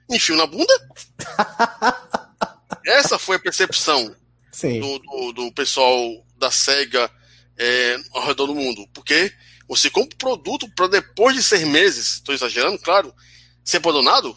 [0.09, 0.73] Enfio na bunda.
[2.87, 4.15] Essa foi a percepção
[4.81, 7.11] do, do, do, pessoal da SEGA
[7.57, 8.87] é, ao redor do mundo.
[8.93, 9.33] Porque
[9.77, 13.13] você compra o produto para depois de seis meses, estou exagerando, claro,
[13.65, 14.37] ser abandonado.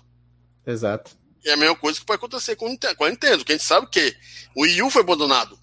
[0.65, 1.11] Exato.
[1.45, 3.87] É a mesma coisa que pode acontecer com, com a Nintendo, que a gente sabe
[3.87, 4.15] que
[4.55, 5.59] o Wii U foi abandonado.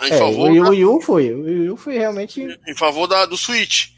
[0.00, 0.70] Em é, favor o, da...
[0.70, 1.32] Wii U foi.
[1.32, 2.40] O Wii U foi realmente.
[2.66, 3.92] Em favor da, do Switch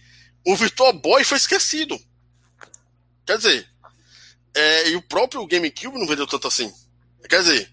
[0.45, 1.99] o Virtual Boy foi esquecido.
[3.27, 3.67] Quer dizer,
[4.55, 6.71] é, e o próprio GameCube não vendeu tanto assim.
[7.29, 7.73] Quer dizer,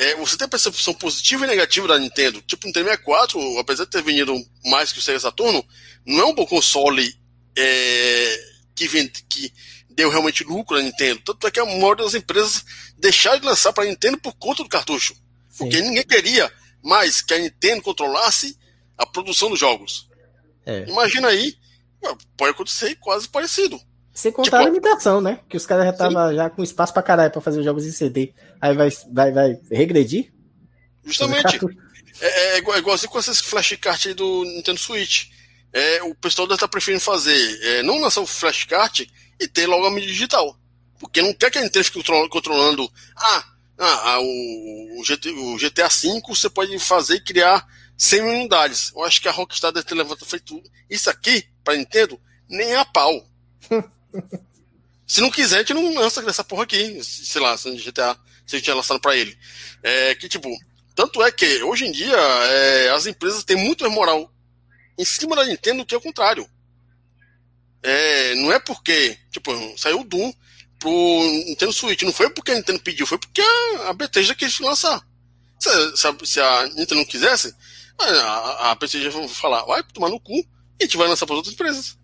[0.00, 2.40] é, você tem a percepção positiva e negativa da Nintendo.
[2.42, 4.34] Tipo, o Nintendo 64, apesar de ter vendido
[4.64, 5.64] mais que o Sega Saturno,
[6.06, 7.14] não é um bom console
[7.56, 8.40] é,
[8.74, 9.52] que, vende, que
[9.90, 11.20] deu realmente lucro à Nintendo.
[11.24, 12.64] Tanto é que a maioria das empresas
[12.96, 15.14] deixaram de lançar para a Nintendo por conta do cartucho.
[15.14, 15.20] Sim.
[15.58, 16.50] Porque ninguém queria
[16.82, 18.58] mais que a Nintendo controlasse
[18.96, 20.08] a produção dos jogos.
[20.64, 20.86] É.
[20.88, 21.60] Imagina aí
[22.36, 23.80] Pode acontecer quase parecido.
[24.20, 25.40] Sem contar tipo, a limitação, né?
[25.48, 28.34] Que os caras já estavam já com espaço pra caralho pra fazer jogos em CD.
[28.60, 30.30] Aí vai, vai, vai regredir?
[31.02, 31.58] Justamente.
[32.20, 35.28] É, é, é, igualzinho com essas flashcards aí do Nintendo Switch.
[35.72, 39.10] É, o pessoal deve estar tá preferindo fazer, é, não lançar o flashcard
[39.40, 40.54] e ter logo a mídia digital.
[40.98, 42.92] Porque não quer que a Nintendo fique controlando.
[43.16, 43.44] Ah,
[43.78, 47.66] ah, ah o, o, GTA V você pode fazer e criar
[47.96, 48.92] 100 mil unidades.
[48.94, 50.70] Eu acho que a Rockstar deve ter levantado feito tudo.
[50.90, 53.26] Isso aqui, para Nintendo, nem a pau.
[55.06, 57.02] Se não quiser, a gente não lança essa porra aqui.
[57.02, 59.36] Sei lá, se GTA, se a gente tinha lançado pra ele.
[59.82, 60.48] É que, tipo,
[60.94, 64.32] tanto é que hoje em dia é, as empresas têm muito mais moral
[64.98, 66.48] em cima da Nintendo do que o contrário.
[67.82, 70.32] É, não é porque, tipo, saiu o Doom
[70.78, 70.90] pro
[71.46, 72.02] Nintendo Switch.
[72.02, 75.00] Não foi porque a Nintendo pediu, foi porque a, a Bethesda quis lançar.
[75.58, 77.54] Se, se, se, a Nintendo não quisesse,
[77.98, 80.46] a, a Bethesda vai falar, vai tomar no cu e
[80.80, 81.98] a gente vai lançar para outras empresas.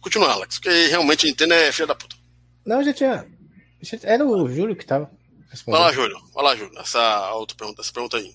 [0.00, 2.16] Continua, Alex, porque realmente a Nintendo é filha da puta.
[2.64, 3.26] Não, já tinha.
[4.02, 5.10] Era o Júlio que tava.
[5.66, 6.16] Vai lá, Júlio.
[6.34, 6.78] Vai lá, Júlio.
[6.78, 8.32] Essa outra pergunta, essa pergunta aí.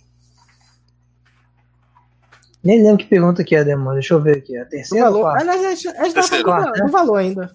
[2.63, 3.93] Nem lembro que pergunta que é, Demônio.
[3.93, 4.57] Deixa eu ver aqui.
[4.57, 5.05] A terceira?
[5.05, 5.27] Valor.
[5.27, 7.53] Ah, a gente, a gente tá falando do valor ainda.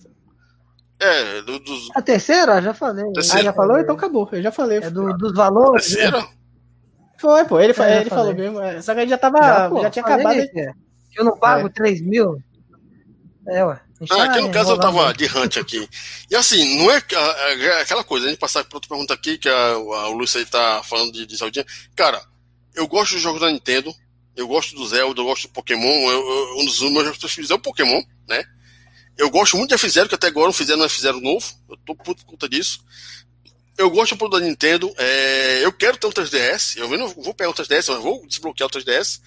[1.01, 1.91] É, do, dos...
[1.95, 2.63] A terceira?
[2.63, 3.11] Já falei.
[3.13, 3.41] Terceira.
[3.41, 3.79] Ah, já falou?
[3.79, 4.29] Então acabou.
[4.31, 4.79] Eu já falei.
[4.79, 5.89] É do, dos valores.
[5.89, 6.19] Terceira?
[6.19, 6.29] Né?
[7.19, 7.59] Foi, pô.
[7.59, 8.61] Ele, é, ele falou mesmo.
[8.61, 9.39] É, só que a gente já tava.
[9.39, 10.37] Já, pô, já tinha acabado.
[10.49, 11.71] Que eu não pago é.
[11.71, 12.41] 3 mil.
[13.49, 13.81] É, ué.
[14.09, 15.89] Ah, aqui no caso eu tava de hunt aqui.
[16.31, 19.49] E assim, não é, é aquela coisa, a gente passar para outra pergunta aqui, que
[19.49, 21.67] a, a, o Luiz aí tá falando de, de Saudinha.
[21.95, 22.23] Cara,
[22.75, 23.95] eu gosto dos jogos da Nintendo,
[24.35, 26.11] eu gosto do Zelda, eu gosto do Pokémon.
[26.11, 28.43] Eu, eu, um dos meus preferidos é o Pokémon, né?
[29.19, 31.47] Eu gosto muito de F0, que até agora não fizeram um F0 novo.
[31.69, 32.83] Eu tô puto por conta disso.
[33.77, 34.91] Eu gosto do da Nintendo.
[34.97, 36.79] É, eu quero ter um 3DS.
[36.79, 39.21] Eu não vou pegar um 3DS, mas vou desbloquear o 3DS.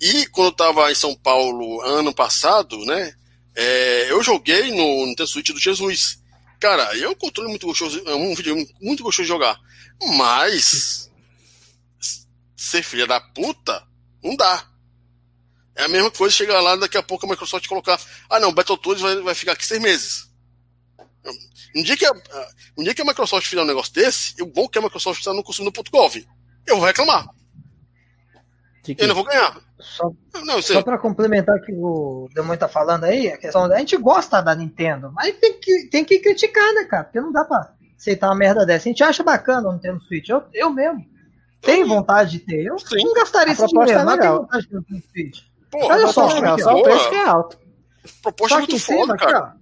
[0.00, 3.14] E quando eu tava em São Paulo ano passado, né?
[3.60, 6.22] É, eu joguei no Nintendo Switch do Jesus.
[6.60, 9.58] Cara, é um controle muito gostoso, é um vídeo muito gostoso de jogar.
[10.16, 11.10] Mas
[12.56, 13.84] ser filha da puta
[14.22, 14.64] não dá.
[15.74, 18.00] É a mesma coisa chegar lá daqui a pouco a Microsoft colocar.
[18.30, 20.28] Ah não, Battletoads vai, vai ficar aqui seis meses.
[21.74, 22.12] Um dia, que a,
[22.76, 25.34] um dia que a Microsoft fizer um negócio desse, o bom que a Microsoft está
[25.34, 26.26] no consumidor.gov.
[26.64, 27.28] Eu vou reclamar.
[28.84, 29.02] Que que...
[29.02, 29.67] Eu não vou ganhar.
[29.80, 30.10] Só,
[30.44, 33.96] não, só para complementar o que o Demônio tá falando aí, a questão a gente
[33.96, 37.04] gosta da Nintendo, mas tem que, tem que criticar, né, cara?
[37.04, 38.88] Porque não dá pra aceitar uma merda dessa.
[38.88, 40.28] A gente acha bacana não ter no Switch.
[40.28, 41.06] Eu, eu mesmo
[41.60, 42.64] tenho vontade de ter.
[42.64, 43.04] Eu Sim.
[43.04, 45.40] não gastaria esse dinheiro, é mas tenho vontade de ter no Switch.
[45.70, 47.58] Pô, Olha só, legal, só o preço que é alto.
[48.22, 49.38] Proposta só muito foda, cara.
[49.38, 49.58] Aqui,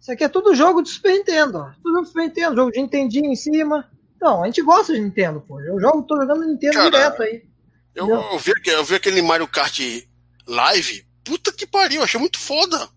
[0.00, 1.74] isso aqui é tudo jogo de Super Nintendo.
[1.82, 3.88] Tudo jogo de Super Nintendo, jogo de Nintendinho em cima.
[4.20, 5.60] Não, a gente gosta de Nintendo, pô.
[5.60, 7.42] Eu jogo, tô jogando Nintendo cara, direto aí.
[7.94, 9.78] Eu, eu, vi, eu vi aquele Mario Kart
[10.46, 11.06] Live.
[11.24, 12.88] Puta que pariu, achei muito foda.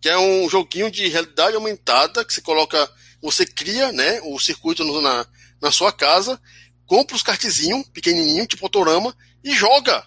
[0.00, 2.88] Que é um joguinho de realidade aumentada que você coloca.
[3.22, 5.26] Você cria né, o circuito no, na,
[5.60, 6.40] na sua casa,
[6.86, 10.04] compra os kartzinhos pequenininho, tipo autorama, e joga.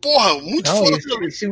[0.00, 0.96] Porra, muito Não, foda.
[1.26, 1.46] Esse,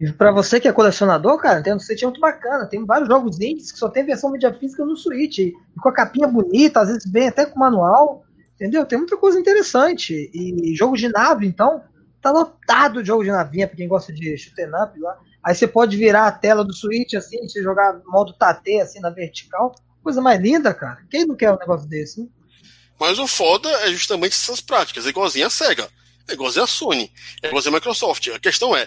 [0.00, 2.66] esse, pra você que é colecionador, cara, Nintendo Switch é muito bacana.
[2.66, 5.38] Tem vários jogos indies que só tem versão mídia física no Switch.
[5.38, 8.24] E com a capinha bonita, às vezes vem até com manual.
[8.60, 8.84] Entendeu?
[8.84, 10.30] Tem muita coisa interessante.
[10.34, 11.82] E jogo de nave, então,
[12.20, 15.18] tá lotado de jogo de navinha pra quem gosta de shoot'em up lá.
[15.42, 19.08] Aí você pode virar a tela do Switch assim, você jogar modo Tate assim na
[19.08, 19.74] vertical.
[20.02, 20.98] Coisa mais linda, cara.
[21.10, 22.26] Quem não quer um negócio desse, né?
[22.98, 25.88] Mas o foda é justamente essas práticas, é igualzinho a SEGA,
[26.28, 27.10] é igualzinho a Sony,
[27.42, 28.28] é igualzinho a Microsoft.
[28.28, 28.86] A questão é,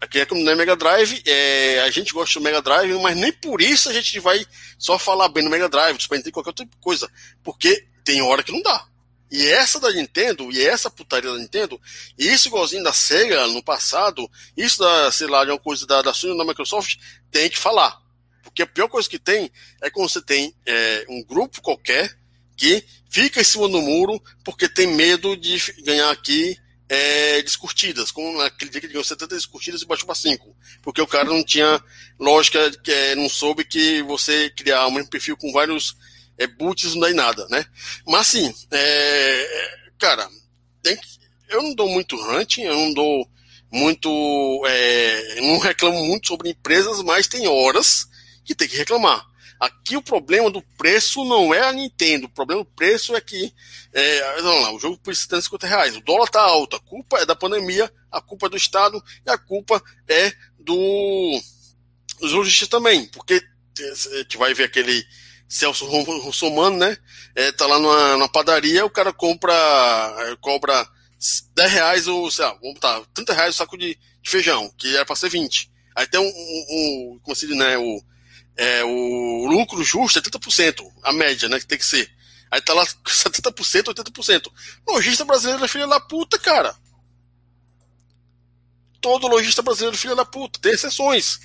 [0.00, 3.32] aqui é como na Mega Drive, é, a gente gosta do Mega Drive, mas nem
[3.32, 4.46] por isso a gente vai
[4.78, 7.10] só falar bem do Mega Drive, Super Nintendo, qualquer outra coisa.
[7.42, 8.86] Porque tem hora que não dá.
[9.30, 11.80] E essa da Nintendo, e essa putaria da Nintendo,
[12.18, 16.00] e isso igualzinho da Sega no passado, isso da, sei lá, de uma coisa da,
[16.00, 16.96] da Sony da Microsoft,
[17.30, 18.00] tem que falar.
[18.42, 19.50] Porque a pior coisa que tem
[19.82, 22.16] é quando você tem é, um grupo qualquer
[22.56, 26.58] que fica em cima do muro porque tem medo de ganhar aqui
[26.88, 31.06] é, descurtidas, como naquele dia que ganhou 70 descurtidas e baixou para 5, porque o
[31.06, 31.82] cara não tinha
[32.18, 35.94] lógica, é, não soube que você criar um perfil com vários
[36.38, 37.66] é, boots não dá em nada, né?
[38.06, 40.28] Mas assim, é, cara,
[40.82, 40.98] que,
[41.48, 43.28] eu não dou muito hunting, eu não dou
[43.70, 48.06] muito, é, não reclamo muito sobre empresas, mas tem horas
[48.44, 49.26] que tem que reclamar.
[49.58, 53.52] Aqui o problema do preço não é a Nintendo, o problema do preço é que
[53.92, 57.26] é, vamos lá, o jogo por 50 reais, o dólar tá alto, a culpa é
[57.26, 61.40] da pandemia, a culpa é do Estado e a culpa é do
[62.20, 63.42] dos lojistas também, porque
[63.80, 65.04] a gente vai ver aquele
[65.48, 66.96] Celso Russomano, né?
[67.34, 69.54] É, tá lá numa, numa, padaria, o cara compra,
[70.18, 70.86] é, cobra
[71.54, 74.94] 10 reais ou, sei lá, vamos botar 30 reais o saco de, de, feijão, que
[74.94, 75.70] era pra ser 20.
[75.96, 76.66] Aí tem um, um,
[77.14, 77.78] um como se diz, né?
[77.78, 78.02] O,
[78.56, 81.58] é, o lucro justo é 30%, a média, né?
[81.58, 82.10] Que tem que ser.
[82.50, 84.52] Aí tá lá 70%, 80%.
[84.86, 86.76] Lojista brasileiro é filho da puta, cara.
[89.00, 90.58] Todo lojista brasileiro é filho da puta.
[90.60, 91.40] Tem exceções.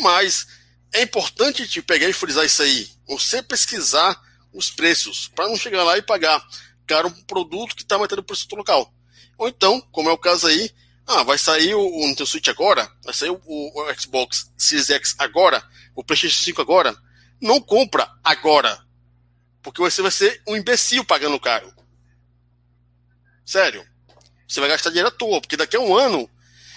[0.00, 0.46] Mas
[0.92, 2.88] é importante te pegar e frisar isso aí.
[3.06, 4.20] Você pesquisar
[4.52, 6.42] os preços, para não chegar lá e pagar
[6.86, 8.92] caro um produto que está mantendo o preço do local.
[9.36, 10.70] Ou então, como é o caso aí,
[11.06, 12.90] Ah, vai sair o, o Nintendo Switch agora?
[13.04, 15.62] Vai sair o, o, o Xbox Series X agora?
[15.94, 16.96] O PlayStation 5 agora?
[17.40, 18.82] Não compra agora.
[19.62, 21.70] Porque você vai ser um imbecil pagando caro.
[23.44, 23.86] Sério.
[24.48, 26.28] Você vai gastar dinheiro à toa, porque daqui a um ano,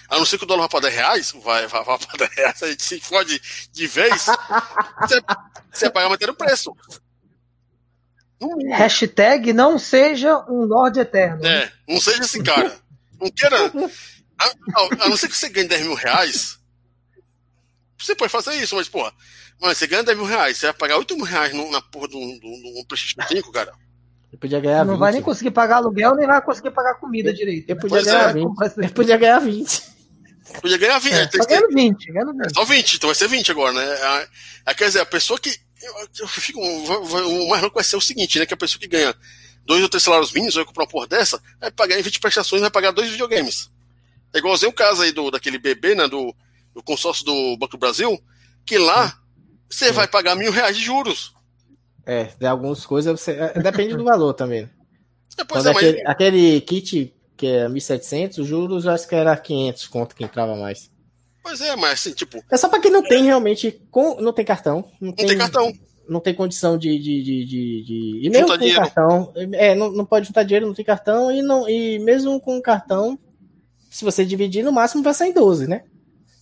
[0.10, 2.36] a não ser que o dólar vá para 10 reais, vai, vai, vai para 10
[2.36, 3.41] reais, a gente se fode
[3.72, 4.26] de vez,
[5.01, 5.22] você,
[5.72, 6.76] você vai pagar metade do preço.
[8.70, 11.45] Hashtag não seja um Lorde Eterno.
[11.45, 12.76] É, não seja esse cara.
[13.20, 13.58] Não queira.
[14.38, 16.60] A, a, a, não ser que você ganhe 10 mil reais,
[17.97, 19.12] você pode fazer isso, mas, porra,
[19.60, 22.08] mas você ganha 10 mil reais, você vai pagar 8 mil reais no, na porra
[22.08, 23.74] do, do, do PlayStation 5, cara.
[24.32, 24.99] Eu podia ganhar Não 20.
[24.99, 27.70] vai nem conseguir pagar aluguel, nem vai conseguir pagar comida direito.
[27.70, 27.82] Eu né?
[27.82, 28.34] podia Pois ganhar é.
[28.34, 28.78] 20.
[28.78, 29.97] Eu podia ganhar 20.
[30.62, 31.14] Podia ganhar 20.
[31.14, 32.45] É, ter- ganhando 20, ganhando 20.
[32.45, 33.84] É só 20, então vai ser 20 agora, né?
[33.84, 34.28] A,
[34.68, 35.50] a, quer dizer, a pessoa que.
[35.82, 36.60] Eu, eu fico.
[36.60, 38.45] O mais louco vai ser o seguinte, né?
[38.45, 39.16] Que a pessoa que ganha
[39.66, 42.62] dois ou três salários mínimos, vai comprar uma porra dessa, vai pagar em 20 prestações,
[42.62, 43.70] vai pagar dois videogames.
[44.34, 46.08] É igualzinho o caso aí do, daquele bebê, né?
[46.08, 46.34] Do,
[46.74, 48.18] do consórcio do Banco do Brasil,
[48.66, 49.20] que lá
[49.70, 51.34] você vai pagar mil reais de juros.
[52.06, 53.32] É, de algumas coisas você.
[53.32, 54.70] é, Depende do valor também.
[55.38, 55.84] É, pois é, mas.
[55.84, 60.23] aquele, aquele kit que é 1.700, os juros eu acho que era 500 conto que
[60.23, 60.89] entrava mais.
[61.43, 63.79] Pois é, mas assim, tipo, É só pra quem não tem realmente.
[63.89, 64.83] Com, não tem cartão.
[64.99, 65.71] Não não tem, tem cartão.
[66.09, 66.97] Não tem condição de.
[66.97, 68.81] de, de, de, de- e mesmo Juntar com dinheiro.
[68.81, 69.33] cartão.
[69.53, 71.31] É, não, não pode juntar dinheiro, não tem cartão.
[71.31, 73.17] E, não, e mesmo com cartão,
[73.89, 75.83] se você dividir, no máximo vai sair 12, né?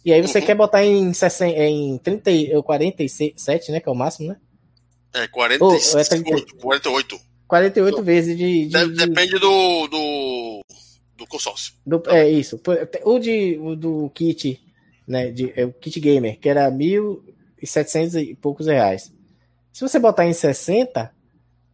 [0.04, 0.46] E aí você Uhum.
[0.46, 3.80] quer botar em, 60, em 30, e- ou 47, né?
[3.80, 4.38] Que é o máximo, né?
[5.14, 6.56] É 46, Ô, é 38.
[6.58, 7.20] 48.
[7.48, 8.68] 48 vezes de.
[8.68, 9.98] de- De- de- Depende do, do,
[11.26, 11.74] do consórcio.
[11.86, 12.60] Do- é isso.
[13.04, 14.62] O, de, o do kit,
[15.08, 15.32] né?
[15.32, 19.12] De, é o kit gamer, que era 1.700 e poucos reais.
[19.72, 21.12] Se você botar em 60,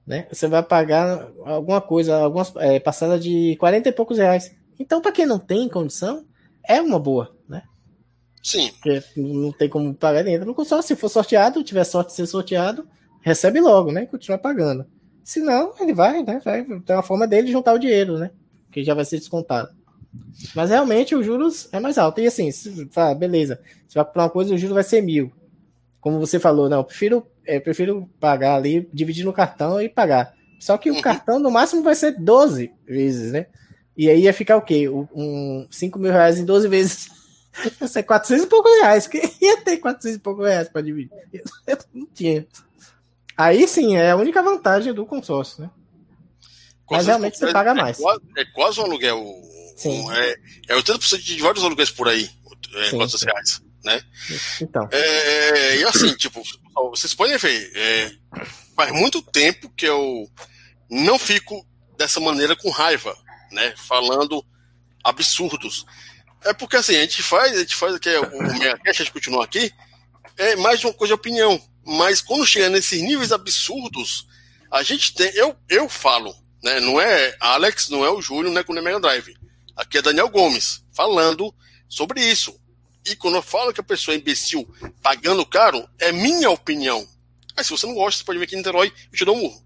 [0.05, 0.27] né?
[0.31, 4.51] Você vai pagar alguma coisa, algumas é, passada de 40 e poucos reais.
[4.79, 6.25] Então, para quem não tem condição,
[6.67, 7.61] é uma boa, né?
[8.41, 8.71] Sim.
[8.71, 10.95] Porque não tem como pagar dentro do consórcio.
[10.95, 12.87] Se for sorteado, tiver sorte de ser sorteado,
[13.21, 14.03] recebe logo, né?
[14.03, 14.85] E continua pagando.
[15.23, 16.41] Se não, ele vai, né?
[16.43, 18.31] Vai ter uma forma dele de juntar o dinheiro, né?
[18.71, 19.69] Que já vai ser descontado.
[20.55, 22.19] Mas realmente os juros é mais alto.
[22.19, 25.31] E assim, se, fala, beleza, você vai comprar uma coisa, o juro vai ser mil.
[25.99, 30.33] Como você falou, não, eu prefiro, é, prefiro pagar ali, dividir no cartão e pagar.
[30.59, 31.01] Só que o Uhum.
[31.01, 33.47] cartão no máximo vai ser 12 vezes, né?
[33.95, 34.89] E aí ia ficar o quê?
[34.89, 37.09] Um, um 5 mil reais em 12 vezes.
[37.81, 39.07] Ia ser 400 e poucos reais.
[39.07, 41.11] Quem ia ter 400 e poucos reais para dividir?
[41.67, 42.47] Eu não tinha.
[43.35, 45.69] Aí sim, é a única vantagem do consórcio, né?
[46.91, 47.99] Mas realmente você paga mais.
[47.99, 49.23] É quase, é quase um aluguel.
[49.77, 50.01] Sim.
[50.01, 50.35] Um, é,
[50.69, 52.29] é 80% de vários aluguéis por aí.
[52.73, 53.25] É, Sim, 400 sim.
[53.25, 53.61] reais.
[53.83, 54.03] Né?
[54.61, 54.87] Então.
[54.91, 56.41] É, e assim, tipo,
[56.91, 58.11] vocês podem ver, é,
[58.75, 60.29] faz muito tempo que eu
[60.89, 61.65] não fico
[61.97, 63.15] dessa maneira com raiva,
[63.51, 63.73] né?
[63.75, 64.45] Falando
[65.03, 65.85] absurdos.
[66.43, 69.05] É porque assim, a gente faz, a gente faz que é o o Megacast, a
[69.05, 69.71] gente continua aqui,
[70.37, 71.59] é mais uma coisa de opinião.
[71.83, 74.27] Mas quando chega nesses níveis absurdos,
[74.69, 75.31] a gente tem.
[75.35, 76.79] Eu, eu falo, né?
[76.79, 79.35] Não é Alex, não é o Júlio, não é com o Mega Drive.
[79.75, 81.53] Aqui é Daniel Gomes falando
[81.87, 82.59] sobre isso.
[83.05, 84.67] E quando eu falo que a pessoa é imbecil
[85.01, 87.07] pagando caro, é minha opinião.
[87.55, 89.41] Mas se você não gosta, você pode vir aqui em Niterói e te dou um
[89.41, 89.65] murro.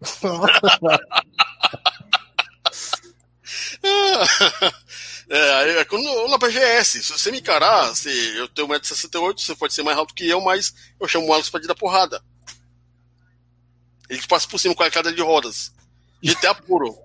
[5.28, 9.74] É, é quando, na PGS, se você me encarar, se eu tenho 1,68m, você pode
[9.74, 12.22] ser mais alto que eu, mas eu chamo o Alex pra te dar porrada.
[14.08, 15.72] Ele te passa por cima com a cadeira de rodas.
[16.22, 16.96] GTA puro.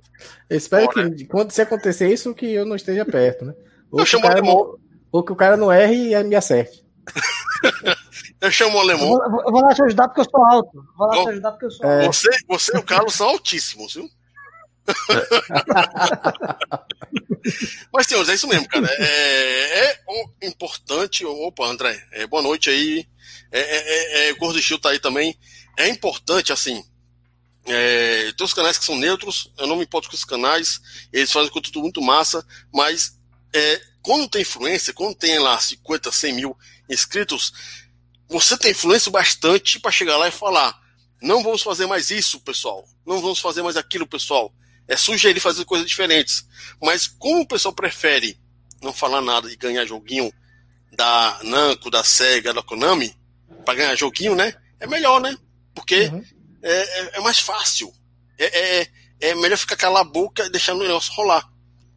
[0.50, 1.12] Eu espero Bora.
[1.12, 3.54] que quando se acontecer isso, que eu não esteja perto, né?
[3.92, 4.56] Ou, Eu que, o chamo cara alemão.
[4.56, 4.78] não,
[5.12, 6.84] ou que o cara não erre e me acerte.
[8.42, 9.08] Eu chamo o Eu alemão.
[9.08, 10.84] vou, eu vou lá te ajudar porque eu sou alto.
[10.98, 12.06] Vou lá Bom, te ajudar porque eu sou é.
[12.06, 12.16] alto.
[12.16, 14.10] Você, você e o Carlos são altíssimos, viu?
[17.94, 18.88] Mas, senhores, é isso mesmo, cara.
[18.88, 21.24] É, é o importante.
[21.24, 23.06] Opa, André, é, boa noite aí.
[23.52, 25.38] É, é, é, é, o Gordo tá aí também.
[25.78, 26.84] É importante, assim.
[27.66, 30.82] É, tem os canais que são neutros, eu não me importo com esses canais,
[31.14, 33.20] eles fazem conteúdo muito massa, mas
[33.54, 36.58] é, quando tem influência, quando tem lá 50, 100 mil
[36.90, 37.54] inscritos,
[38.28, 40.80] você tem influência bastante para chegar lá e falar:
[41.22, 44.54] não vamos fazer mais isso, pessoal, não vamos fazer mais aquilo, pessoal.
[44.88, 46.46] É sugerir fazer coisas diferentes.
[46.82, 48.38] Mas como o pessoal prefere
[48.82, 50.34] não falar nada e ganhar joguinho
[50.92, 53.16] da Namco, da Sega, da Konami,
[53.64, 54.54] para ganhar joguinho, né?
[54.80, 55.38] É melhor, né?
[55.74, 56.24] Porque Uhum.
[56.64, 57.94] É, é- é mais fácil.
[58.38, 58.92] É, é,
[59.22, 61.48] é melhor ficar calar a boca e deixar o negócio rolar.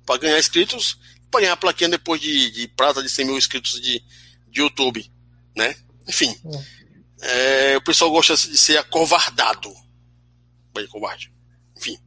[0.04, 0.98] Para ganhar inscritos,
[1.30, 4.02] para ganhar a plaquinha depois de, de prata de 100 mil inscritos de,
[4.48, 5.10] de YouTube.
[5.56, 5.74] Né?
[6.06, 6.38] Enfim.
[6.44, 6.64] Uhum.
[7.22, 9.72] É, o pessoal gosta de ser acovardado.
[10.74, 11.32] Bem, covarde.
[11.76, 11.98] Enfim.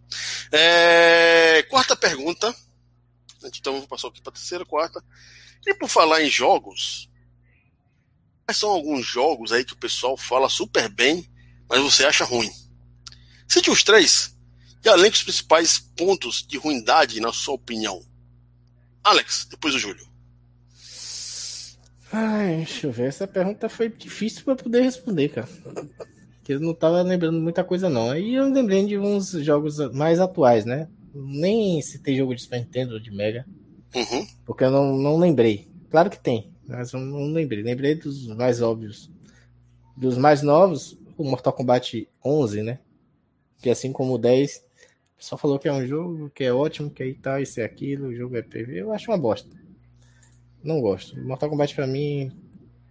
[0.52, 2.56] É, quarta pergunta.
[3.44, 5.04] Então eu vou passar aqui para terceira, quarta.
[5.66, 7.10] E por falar em jogos,
[8.46, 11.30] quais são alguns jogos aí que o pessoal fala super bem,
[11.70, 12.50] mas você acha ruim?
[13.48, 14.36] Cite os três
[14.84, 18.02] e além dos principais pontos de ruindade na sua opinião.
[19.04, 20.08] Alex, depois o Júlio.
[22.12, 23.08] Ai, deixa eu ver.
[23.08, 25.48] Essa pergunta foi difícil para poder responder, cara.
[26.38, 28.12] Porque eu não tava lembrando muita coisa, não.
[28.12, 30.88] Aí eu lembrei de uns jogos mais atuais, né?
[31.14, 33.46] Nem se tem jogo de Super Nintendo de Mega.
[33.94, 34.28] Uhum.
[34.46, 35.68] Porque eu não, não lembrei.
[35.90, 37.62] Claro que tem, mas eu não lembrei.
[37.62, 39.12] Lembrei dos mais óbvios.
[39.96, 42.80] Dos mais novos, o Mortal Kombat 11, né?
[43.62, 44.64] Que assim como o 10,
[45.18, 48.08] só falou que é um jogo que é ótimo, que aí tá, isso é aquilo,
[48.08, 48.82] o jogo é PV.
[48.82, 49.50] Eu acho uma bosta.
[50.64, 51.20] Não gosto.
[51.20, 52.32] Mortal Kombat pra mim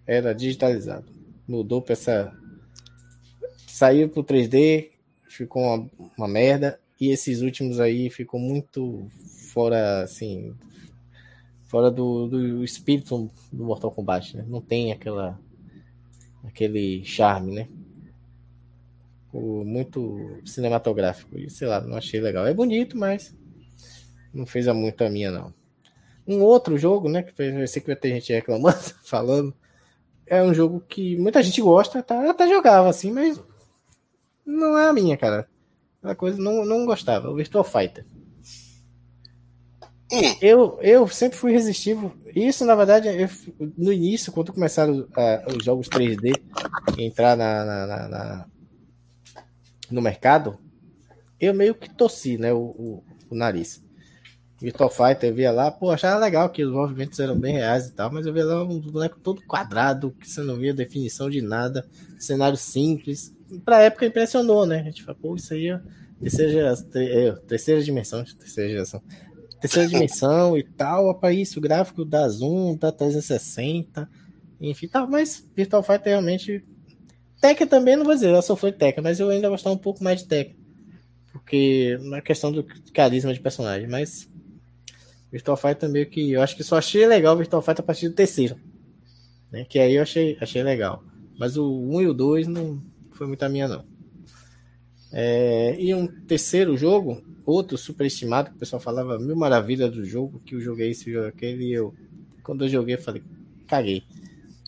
[0.06, 1.06] era digitalizado.
[1.46, 2.36] Mudou pra essa.
[3.66, 4.90] Saiu pro 3D,
[5.28, 6.80] ficou uma, uma merda.
[7.00, 9.06] E esses últimos aí ficou muito
[9.52, 10.54] fora, assim.
[11.66, 14.44] Fora do, do espírito do Mortal Kombat, né?
[14.48, 15.38] Não tem aquela.
[16.44, 17.68] aquele charme, né?
[19.32, 21.38] Muito cinematográfico.
[21.38, 22.46] E sei lá, não achei legal.
[22.46, 23.34] É bonito, mas
[24.32, 25.52] não fez muito a minha, não.
[26.26, 27.22] Um outro jogo, né?
[27.22, 29.54] Que eu sei que vai ter gente reclamando, falando.
[30.26, 32.28] É um jogo que muita gente gosta, tá?
[32.28, 33.40] Até jogava assim, mas
[34.44, 35.48] não é a minha, cara.
[36.02, 37.30] Uma coisa não, não gostava.
[37.30, 38.04] O Virtual Fighter.
[40.40, 42.12] Eu, eu sempre fui resistivo.
[42.34, 43.28] Isso, na verdade, eu,
[43.76, 46.32] no início, quando começaram uh, os jogos 3D
[46.96, 48.46] entrar na, na, na, na,
[49.91, 50.59] no mercado,
[51.41, 52.53] eu meio que torci, né?
[52.53, 53.84] O, o, o nariz.
[54.61, 57.93] Virtual Fighter, eu via lá, pô, achava legal que os movimentos eram bem reais e
[57.93, 61.43] tal, mas eu via lá um boneco todo quadrado, que você não via definição de
[61.43, 61.87] nada,
[62.18, 63.34] cenário simples.
[63.64, 64.80] Pra época impressionou, né?
[64.80, 65.80] A gente fala, pô, isso aí é
[66.20, 69.03] terceira geração, é, terceira dimensão, terceira geração.
[69.61, 74.09] Terceira dimensão e tal, para isso, o gráfico da Zoom, da 360,
[74.61, 76.64] enfim, tal, mas Virtual Fighter realmente.
[77.41, 80.03] Tekken também não vou dizer, eu só fui Tekken, mas eu ainda gostava um pouco
[80.03, 80.57] mais de Tekken.
[81.32, 84.28] Porque na questão do carisma de personagem, mas
[85.30, 86.32] Virtual Fighter meio que.
[86.32, 88.57] Eu acho que só achei legal o Virtual Fighter a partir do terceiro.
[89.51, 89.64] Né?
[89.68, 91.05] Que aí eu achei, achei legal.
[91.39, 92.82] Mas o 1 e o 2 não
[93.12, 93.84] foi muito a minha, não.
[95.12, 100.41] É, e um terceiro jogo, outro superestimado, que o pessoal falava mil maravilhas do jogo,
[100.45, 101.95] que eu joguei esse jogo aquele, e eu,
[102.43, 103.22] quando eu joguei, eu falei,
[103.66, 104.03] caguei.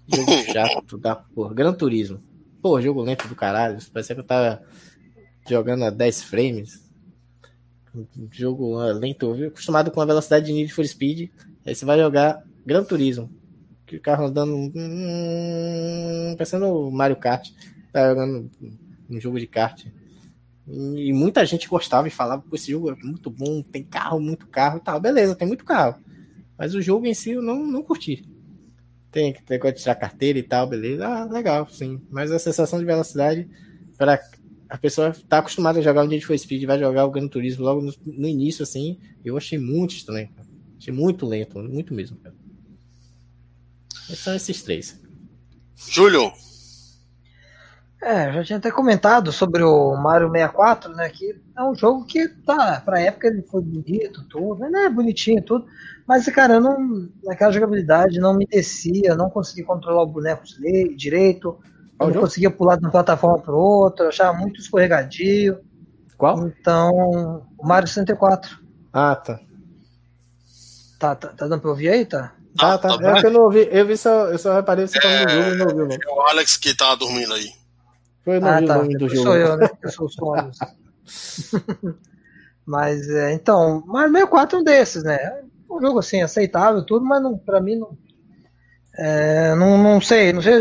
[0.07, 1.55] Jogo chato da porra.
[1.55, 2.23] Gran Turismo.
[2.61, 3.79] Pô, jogo lento do caralho.
[3.93, 4.63] Parecia que eu tava
[5.49, 6.89] jogando a 10 frames
[8.31, 11.31] jogo lento, acostumado com a velocidade de Need for Speed,
[11.65, 13.31] aí você vai jogar Gran Turismo,
[13.87, 17.51] que o carro andando hum, parecendo Mario Kart,
[17.93, 18.51] tá jogando
[19.09, 19.87] um jogo de kart.
[20.67, 24.47] E muita gente gostava e falava que esse jogo é muito bom, tem carro, muito
[24.47, 25.01] carro e tal.
[25.01, 25.99] Beleza, tem muito carro.
[26.59, 28.29] Mas o jogo em si eu não, não curti.
[29.11, 31.07] Tem que ter que tirar carteira e tal, beleza.
[31.07, 32.01] Ah, legal, sim.
[32.11, 33.49] Mas a sensação de velocidade
[33.97, 34.21] para
[34.69, 37.65] a pessoa tá acostumada a jogar o Need for Speed, vai jogar o Gran Turismo
[37.65, 40.47] logo no, no início, assim, eu achei muito estranho, cara.
[40.79, 42.35] Achei muito lento, muito mesmo, cara.
[44.09, 45.01] Mas são esses três.
[45.75, 46.33] Júlio.
[48.01, 51.09] É, já tinha até comentado sobre o Mario 64, né?
[51.09, 54.89] Que é um jogo que tá, pra época ele foi bonito, tudo, né?
[54.89, 55.67] Bonitinho, tudo.
[56.09, 60.43] Mas, cara, eu não, naquela jogabilidade não me descia, não conseguia controlar o boneco
[60.97, 61.59] direito
[62.01, 65.59] eu não conseguia pular de uma plataforma para outra, achava muito escorregadio.
[66.17, 66.47] Qual?
[66.47, 68.59] Então, o Mario 64.
[68.93, 69.41] Ah, tá.
[70.99, 72.35] Tá, tá, tá dando pra ouvir aí, tá?
[72.59, 72.97] Ah, tá.
[72.97, 73.69] tá é que eu não ouvi.
[73.71, 75.95] Eu vi só, eu só reparei você falando do jogo e não ouviu, não.
[75.95, 77.51] É o Alex que tá dormindo aí.
[78.25, 78.79] Foi no ah, tá.
[78.79, 79.23] do jogo.
[79.23, 79.69] Sou eu, né?
[79.83, 80.51] Eu sou o
[82.67, 85.43] mas, é, então, Mario 64 é um desses, né?
[85.71, 87.97] Um jogo assim, aceitável, tudo, mas não, pra mim não,
[88.99, 90.55] é, não, não sei, não sei,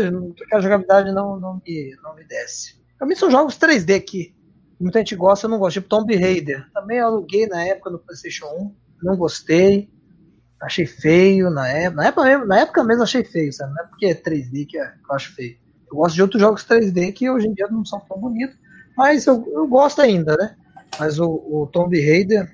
[0.52, 2.80] a jogabilidade não, não, me, não me desce.
[2.96, 4.34] Pra mim são jogos 3D aqui.
[4.78, 5.74] Muita gente gosta, eu não gosto.
[5.74, 6.70] Tipo Tomb Raider.
[6.72, 8.74] Também aluguei na época no PlayStation 1.
[9.02, 9.90] Não gostei.
[10.60, 11.96] Achei feio na época.
[11.96, 13.74] Na época mesmo, na época mesmo achei feio, sabe?
[13.74, 15.56] Não é porque é 3D que, é, que eu acho feio.
[15.90, 18.56] Eu gosto de outros jogos 3D que hoje em dia não são tão bonitos.
[18.96, 20.56] Mas eu, eu gosto ainda, né?
[20.98, 22.48] Mas o, o Tomb Raider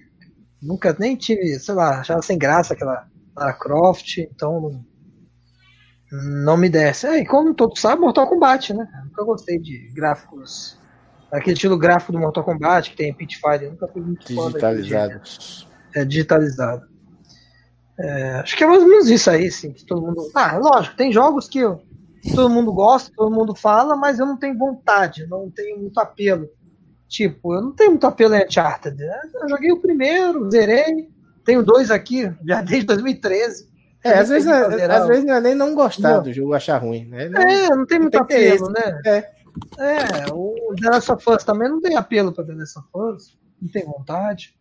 [0.64, 3.06] nunca nem tive, sei lá, achava sem graça aquela
[3.36, 4.84] Lara Croft, então
[6.10, 7.06] não, me desce.
[7.06, 8.86] É, e como todos sabem, Mortal Kombat, né?
[9.04, 10.78] Nunca gostei de gráficos.
[11.30, 15.20] Aquele estilo gráfico do Mortal Kombat que tem Pitfire, nunca fui muito Digitalizado.
[15.94, 16.86] É, digitalizado.
[17.98, 19.72] É, acho que é mais ou menos isso aí, sim.
[19.72, 20.30] Que todo mundo.
[20.34, 21.60] Ah, lógico, tem jogos que
[22.34, 26.48] todo mundo gosta, todo mundo fala, mas eu não tenho vontade, não tenho muito apelo.
[27.08, 28.96] Tipo, eu não tenho muito apelo em Uncharted.
[29.00, 31.08] Eu joguei o primeiro, zerei,
[31.44, 33.72] tenho dois aqui, já desde 2013.
[34.02, 36.22] É, às vezes, é, às vezes não é nem não gostar não.
[36.22, 37.06] do jogo, achar ruim.
[37.06, 37.28] Né?
[37.28, 39.00] Não, é, não tem muito apelo, né?
[39.06, 39.16] É.
[39.78, 43.38] é, o The Last of Us também não tem apelo para The Last of Us,
[43.60, 44.54] não tem vontade.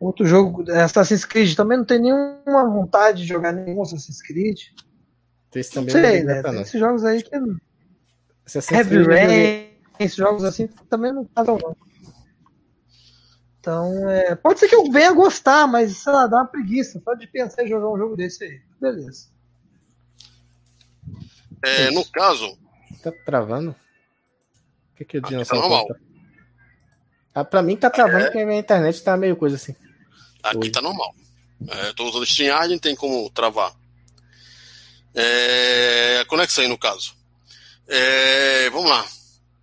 [0.00, 4.58] Outro jogo, Assassin's Creed, também não tem nenhuma vontade de jogar nenhum Assassin's Creed.
[5.54, 6.42] Esse também não sei, né?
[6.42, 7.36] Tem esses jogos aí que.
[8.46, 9.63] Assassin's Heavy Rain,
[9.98, 11.76] esses jogos assim também não casam, não.
[13.60, 17.14] Então, é, pode ser que eu venha gostar, mas sei lá, dá uma preguiça só
[17.14, 18.60] de pensar em jogar um jogo desse aí.
[18.78, 19.28] Beleza.
[21.62, 22.58] É, no caso.
[23.02, 23.70] Tá travando?
[23.70, 25.50] O que, que eu disse?
[25.50, 25.86] Tá normal.
[27.34, 28.24] Ah, pra mim tá travando é...
[28.24, 29.74] porque a minha internet tá meio coisa assim.
[30.42, 30.72] Aqui Hoje.
[30.72, 31.14] tá normal.
[31.66, 33.74] É, tô usando StreamYard, não tem como travar.
[35.14, 37.16] É, a conexão aí, no caso.
[37.88, 39.06] É, vamos lá.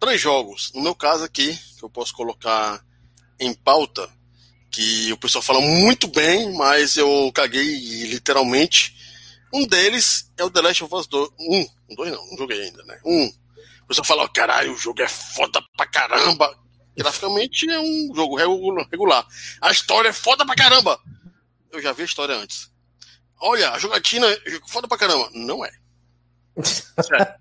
[0.02, 0.72] Três jogos.
[0.74, 2.84] No meu caso aqui, que eu posso colocar
[3.40, 4.10] em pauta
[4.72, 8.96] que o pessoal fala muito bem, mas eu caguei literalmente.
[9.54, 11.30] Um deles é o The Last of Us 2.
[11.40, 13.00] Um, um dois não, não joguei ainda, né?
[13.06, 13.28] Um.
[13.84, 16.58] O pessoal fala, oh, caralho, o jogo é foda pra caramba.
[16.98, 19.28] Graficamente é um jogo regular.
[19.62, 21.00] A história é foda pra caramba.
[21.72, 22.72] Eu já vi a história antes.
[23.40, 25.30] Olha, a jogatina é foda pra caramba.
[25.32, 25.72] Não é.
[26.64, 27.36] Sério.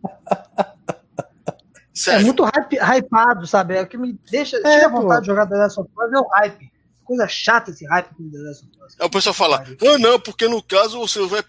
[1.92, 2.20] Sério.
[2.20, 3.74] É muito hype, hypado, sabe?
[3.74, 4.56] É o que me deixa.
[4.58, 5.20] É, tira vontade pô.
[5.20, 6.70] de jogar The Last of Us é o hype.
[7.04, 8.96] Coisa chata esse hype com The Last of Us.
[8.98, 11.42] É o pessoal fala, ah, não, porque no caso você vai,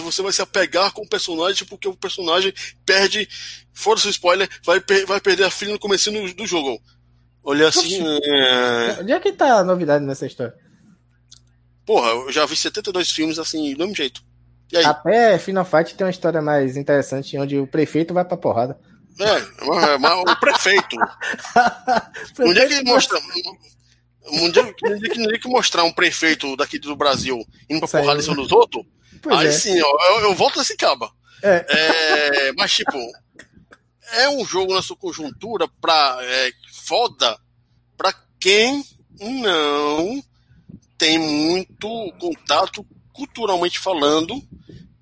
[0.00, 2.52] você vai se apegar com o personagem porque o personagem
[2.84, 3.28] perde,
[3.72, 6.80] fora seu spoiler, vai, vai perder a filha no começo do, jogo.
[7.44, 8.02] Olha assim.
[8.02, 9.00] É...
[9.00, 10.54] Onde é que tá a novidade nessa história?
[11.86, 14.22] Porra, eu já vi 72 filmes assim, do mesmo jeito.
[14.72, 14.84] E aí?
[14.84, 18.76] Até Final Fight tem uma história mais interessante, onde o prefeito vai pra porrada.
[19.20, 20.96] É, mas o prefeito.
[22.40, 23.18] um dia que mostra.
[24.26, 27.80] Um dia, um dia, que, um dia que mostrar um prefeito daqui do Brasil indo
[27.80, 28.84] pra porrada em cima dos outros,
[29.22, 29.52] pois aí é.
[29.52, 31.12] sim, ó, eu, eu volto nesse caba.
[31.42, 31.66] É.
[31.68, 32.52] é.
[32.54, 32.98] mas, tipo,
[34.12, 36.50] é um jogo na sua conjuntura pra, é,
[36.86, 37.38] foda
[37.96, 38.82] pra quem
[39.20, 40.24] não
[40.98, 44.42] tem muito contato, culturalmente falando,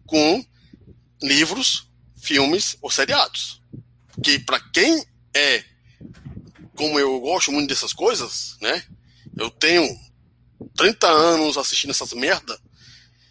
[0.04, 0.44] com
[1.22, 3.61] livros, filmes ou seriados
[4.22, 5.04] que para quem
[5.34, 5.64] é
[6.74, 8.84] como eu gosto muito dessas coisas, né?
[9.36, 9.86] Eu tenho
[10.76, 12.58] 30 anos assistindo essas merda.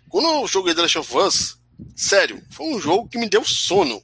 [0.09, 1.57] Quando eu joguei The Last of Us,
[1.95, 4.01] sério, foi um jogo que me deu sono.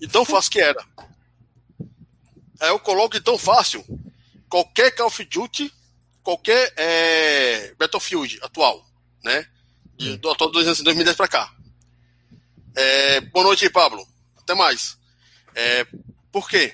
[0.00, 0.84] E tão fácil que era.
[2.60, 3.84] Aí eu coloco tão fácil.
[4.48, 5.72] Qualquer Call of Duty,
[6.22, 8.84] qualquer é, Battlefield atual,
[9.24, 9.46] né?
[9.96, 11.54] De, do atual 2010 pra cá.
[12.74, 14.06] É, boa noite Pablo.
[14.36, 14.98] Até mais.
[15.54, 15.86] É,
[16.30, 16.72] por quê?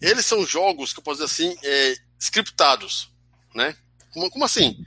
[0.00, 3.10] Eles são jogos que eu posso dizer assim, é, scriptados,
[3.54, 3.76] né?
[4.12, 4.84] Como, como assim?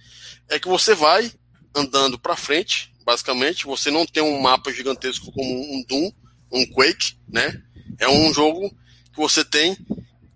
[0.49, 1.32] É que você vai
[1.74, 6.12] andando para frente, basicamente, você não tem um mapa gigantesco como um Doom,
[6.51, 7.62] um Quake, né?
[7.99, 8.70] É um jogo
[9.14, 9.78] que você tem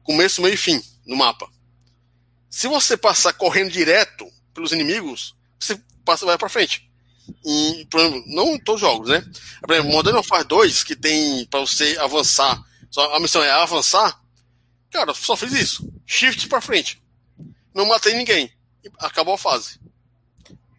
[0.03, 1.49] começo, meio e fim no mapa.
[2.49, 6.88] Se você passar correndo direto pelos inimigos, você passa vai para frente.
[7.45, 9.23] E, por exemplo, não em todos os jogos, né?
[9.61, 14.19] Por exemplo, Modern Warfare 2, que tem para você avançar, só, a missão é avançar,
[14.91, 15.91] cara, só fiz isso.
[16.05, 17.01] Shift para frente.
[17.73, 18.51] Não matei ninguém.
[18.99, 19.79] Acabou a fase.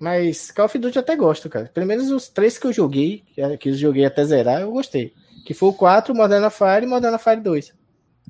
[0.01, 1.71] Mas Call of Duty eu até gosto, cara.
[1.73, 3.23] Pelo menos os três que eu joguei,
[3.61, 5.13] que eu joguei até zerar, eu gostei.
[5.45, 7.73] Que foi o 4, Modern Warfare e Modern Warfare 2.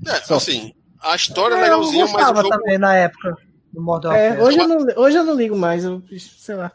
[0.06, 0.36] É, Só.
[0.36, 2.48] assim, a história é, é legalzinha, mas o jogo...
[2.48, 3.36] também na época
[3.72, 4.42] do Modern é.
[4.42, 6.72] Hoje eu, não, hoje eu não ligo mais, eu, sei lá.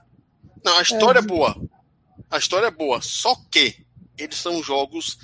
[0.66, 1.56] Não, a história é, é boa.
[2.32, 3.00] A história é boa.
[3.00, 3.86] Só que
[4.18, 5.20] eles são jogos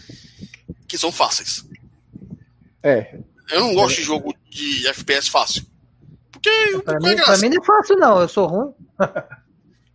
[0.87, 1.65] que são fáceis.
[2.83, 3.17] É.
[3.49, 4.01] Eu não gosto é.
[4.01, 5.65] de jogo de FPS fácil.
[6.31, 6.49] Porque
[6.85, 8.21] pra, mim, pra mim não é fácil, não.
[8.21, 8.73] Eu sou ruim.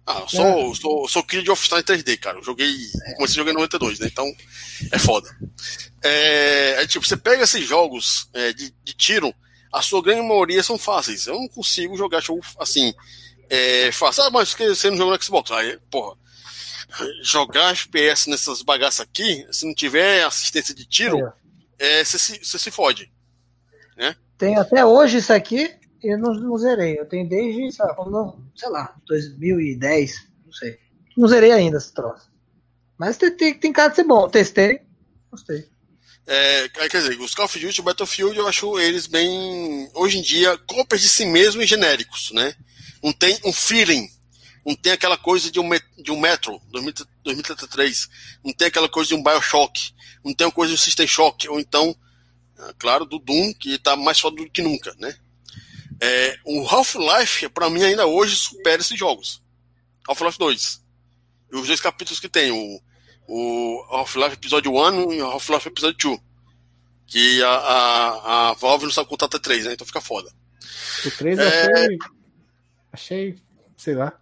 [0.09, 0.75] Ah, eu sou, é.
[0.77, 2.39] sou, sou Kid of Star 3D, cara.
[2.39, 2.73] Eu joguei.
[3.17, 4.07] Comecei a jogar em 92, né?
[4.07, 4.25] Então,
[4.93, 5.29] é foda.
[6.01, 9.35] É, é tipo, você pega esses jogos é, de, de tiro,
[9.73, 11.27] a sua grande maioria são fáceis.
[11.27, 12.95] Eu não consigo jogar jogo assim
[13.51, 14.25] é, fácil.
[14.25, 15.51] Ah, mas você não jogou no Xbox.
[15.51, 16.17] Aí, porra,
[17.23, 21.33] jogar FPS nessas bagaças aqui, se não tiver assistência de tiro,
[21.79, 23.11] é, você, se, você se fode.
[23.97, 24.15] Né?
[24.39, 26.99] Tem até hoje isso aqui eu não, não zerei.
[26.99, 30.79] Eu tenho desde, sei lá, sei lá, 2010, não sei.
[31.17, 32.31] Não zerei ainda esse troço.
[32.99, 34.29] Mas tem, tem, tem cara de ser bom.
[34.29, 34.81] Testei,
[35.31, 35.69] gostei.
[36.27, 40.23] É, quer dizer, os Call of Duty e Battlefield eu acho eles bem, hoje em
[40.23, 42.53] dia, cópias de si mesmo e genéricos, né?
[43.03, 44.09] Não tem um feeling,
[44.65, 45.69] não tem aquela coisa de um,
[45.99, 48.09] de um Metro 2033,
[48.45, 49.95] não tem aquela coisa de um Bioshock,
[50.25, 51.97] não tem uma coisa de um System Shock, ou então,
[52.59, 55.15] é, claro, do Doom, que está mais foda do que nunca, né?
[56.01, 59.43] É, o Half-Life, pra mim, ainda hoje supera esses jogos.
[60.07, 60.83] Half-Life 2.
[61.53, 62.81] E os dois capítulos que tem, o,
[63.29, 66.21] o Half-Life Episódio 1 e o Half-Life Episódio 2.
[67.07, 69.73] Que a, a, a Valve não sabe contar até 3, né?
[69.75, 70.29] Então fica foda.
[71.05, 71.99] O 3 eu achei.
[72.97, 73.37] Achei.
[73.77, 74.19] Sei lá.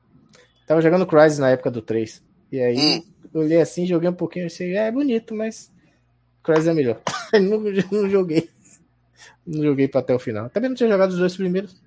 [0.67, 2.21] Tava jogando Crysis na época do 3.
[2.51, 3.39] E aí Hum.
[3.41, 5.73] olhei assim, joguei um pouquinho, achei, é bonito, mas
[6.43, 7.01] Crysis é melhor.
[7.35, 8.51] não, não joguei.
[9.47, 10.51] Não joguei pra até o final.
[10.51, 11.81] Também não tinha jogado os dois primeiros.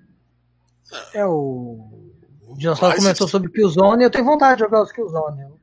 [1.12, 2.06] É o.
[2.46, 5.42] O Dinossauro comentou sobre Killzone e eu tenho vontade de jogar os Killzone.
[5.42, 5.58] Eu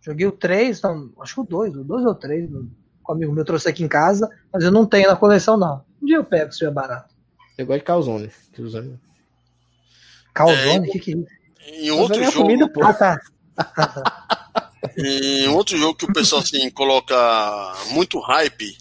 [0.00, 2.48] joguei o 3, não, acho que o 2, o 2 ou o 3.
[2.52, 5.82] O um amigo meu trouxe aqui em casa, mas eu não tenho na coleção, não.
[6.00, 7.12] Um dia eu pego se tiver barato.
[7.56, 8.30] Eu gosto de Calzone.
[8.52, 9.00] Killzone.
[10.38, 11.26] Calzone, o que que é isso?
[11.84, 12.36] Em outro é jogo.
[12.38, 12.84] comida, pô.
[12.84, 13.20] Ah, tá.
[14.96, 17.14] Em outro jogo que o pessoal assim coloca
[17.90, 18.76] muito hype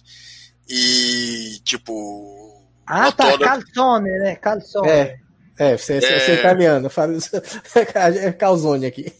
[0.69, 2.63] e tipo.
[2.85, 3.38] Ah, tá.
[3.38, 4.35] Calzone, né?
[4.35, 4.88] Calzone.
[4.89, 5.17] É.
[5.59, 6.19] É, você, você, É.
[6.19, 6.89] você é italiano.
[6.89, 7.13] Fala.
[8.21, 9.11] É Calzone aqui.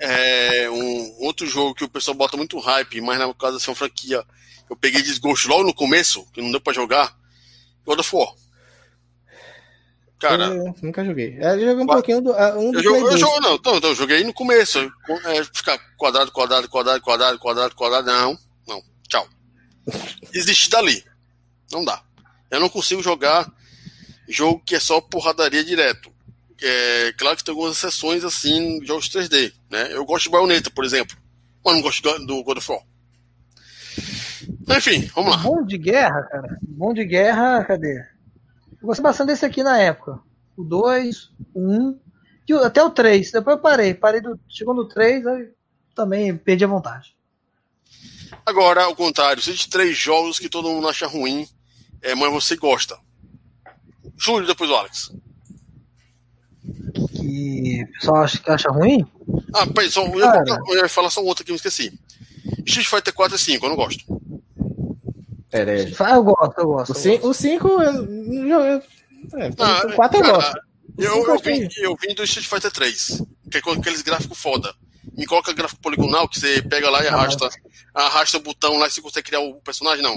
[0.00, 4.22] É um outro jogo que o pessoal bota muito hype, mas na casa dessa franquia
[4.68, 7.16] eu peguei desgosto logo no começo, que não deu pra jogar.
[7.86, 8.28] God of War.
[10.18, 11.38] Cara, Eu nunca joguei.
[11.40, 12.32] Eu joguei um pouquinho do.
[12.32, 13.20] ah, Um do eu, jogo, eu 2.
[13.20, 14.78] jogo, não, então, então, eu joguei no começo.
[15.26, 18.06] É, ficar quadrado, quadrado, quadrado, quadrado, quadrado, quadrado.
[18.06, 19.26] Não, não, tchau.
[20.32, 21.04] Desisti dali.
[21.70, 22.02] Não dá.
[22.50, 23.50] Eu não consigo jogar
[24.28, 26.10] jogo que é só porradaria direto.
[26.60, 29.52] É, claro que tem algumas exceções assim, jogos 3D.
[29.70, 29.90] Né?
[29.92, 31.16] Eu gosto de Bayonetta, por exemplo.
[31.64, 32.80] Mas não gosto do God of War.
[34.76, 35.42] Enfim, vamos lá.
[35.42, 36.58] Bom de guerra, cara.
[36.62, 38.04] Bom de guerra, cadê?
[38.80, 40.20] Eu gostei bastante desse aqui na época.
[40.56, 42.00] O 2, o 1,
[42.48, 43.30] e até o 3.
[43.32, 43.94] Depois eu parei.
[43.94, 44.38] Parei do.
[44.48, 45.48] Chegou no 3, aí
[45.94, 47.16] também perdi a vontade.
[48.44, 51.46] Agora, ao contrário, cite três jogos que todo mundo acha ruim,
[52.02, 52.98] é, mas você gosta.
[54.16, 55.12] Júlio, depois o Alex.
[57.12, 59.06] Que o pessoal acha, que acha ruim?
[59.54, 61.92] Ah, peraí, só, eu, colocar- eu ia falar só um outro aqui, me esqueci.
[62.66, 64.04] Street Fighter 4 e 5, eu não gosto.
[65.52, 65.96] Herege.
[65.98, 66.92] Ah, eu gosto, eu gosto.
[66.92, 67.28] O eu cin- gosto.
[67.28, 68.82] O 5 eu.
[69.40, 70.58] É, Ah, o 4 eu cara, gosto.
[70.98, 74.74] Eu, eu, vim, eu vim do Street Fighter 3, que é com aqueles gráficos foda.
[75.16, 77.48] Me coloca gráfico poligonal que você pega lá e Ah, arrasta,
[77.94, 80.14] arrasta o botão lá e você consegue criar o personagem, não.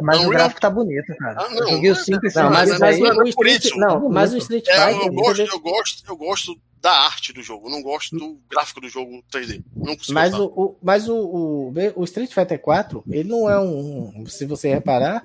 [0.00, 1.40] Mas Não, o gráfico tá bonito, cara.
[1.40, 3.28] Ah, não, eu joguei o não é- 5 e Não, mas, mas não é o
[3.28, 5.06] Street, não, mas o Street É, Fighter.
[5.06, 8.80] eu, gosto, eu, gosto, eu gosto da arte do jogo, eu não gosto do gráfico
[8.80, 9.62] do jogo 3D.
[9.74, 13.58] Não consigo Mas, o, o- mas o, o, o Street Fighter 4, ele não é
[13.58, 14.24] um.
[14.26, 15.24] Se você reparar,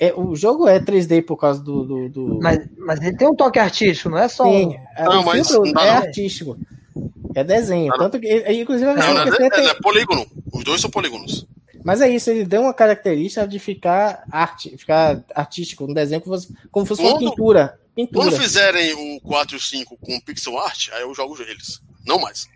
[0.00, 1.84] é, o jogo é 3D por causa do.
[1.84, 4.72] do, do- Mas, mas ele tem um toque artístico, não é só Sim, um.
[4.96, 6.56] é, Não, mas não é artístico.
[7.34, 7.92] É desenho.
[7.96, 10.26] Tanto que, inclusive, Não, não, é, tem- é polígono.
[10.52, 11.46] Os dois são polígonos.
[11.84, 16.36] Mas é isso, ele deu uma característica de ficar arte, ficar artístico, um desenho como,
[16.70, 17.78] como fosse uma Quando- pintura.
[17.94, 18.30] Pintura.
[18.30, 21.82] Quando fizerem o 4 e o 5 com pixel art, aí eu jogo eles.
[22.06, 22.48] Não mais.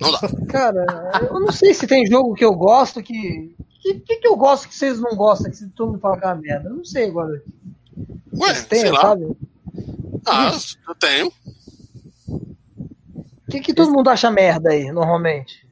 [0.00, 0.20] Não dá.
[0.48, 0.84] Cara,
[1.30, 3.54] eu não sei se tem jogo que eu gosto que.
[3.80, 6.28] que, que, que eu gosto que vocês não gostam, que todo mundo fala que é
[6.28, 6.68] uma merda?
[6.68, 7.40] Eu não sei agora.
[8.34, 9.00] Ué, Vocês têm, sei lá.
[9.02, 9.36] sabe?
[10.26, 10.58] Ah,
[10.88, 11.32] eu tenho.
[12.28, 15.65] O que, que todo mundo acha merda aí, normalmente?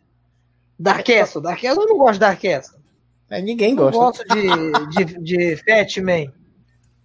[0.84, 1.40] Dark Castle.
[1.42, 2.78] Dark Castle eu não gosto de Dark Castle.
[3.30, 4.24] É, ninguém Eu não gosta.
[4.24, 6.30] gosto de, de, de Fatman.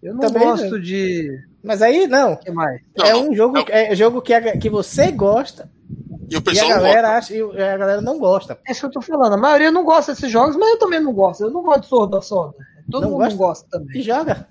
[0.04, 0.80] Eu não Também gosto não.
[0.82, 1.40] de.
[1.64, 2.36] Mas aí, não.
[2.36, 2.82] Que mais?
[2.98, 5.70] Não, é um jogo, É é jogo que, a- que você gosta
[6.30, 7.18] E o e a pessoal galera gosta.
[7.18, 8.58] acha e a galera não gosta.
[8.68, 9.34] É isso que eu tô falando.
[9.34, 11.42] A maioria não gosta desses jogos, mas eu também não gosto.
[11.44, 12.54] Eu não gosto de Sword of Soda.
[12.92, 13.32] Todo Não mundo gosta?
[13.36, 14.02] não gosta E também.
[14.02, 14.48] joga.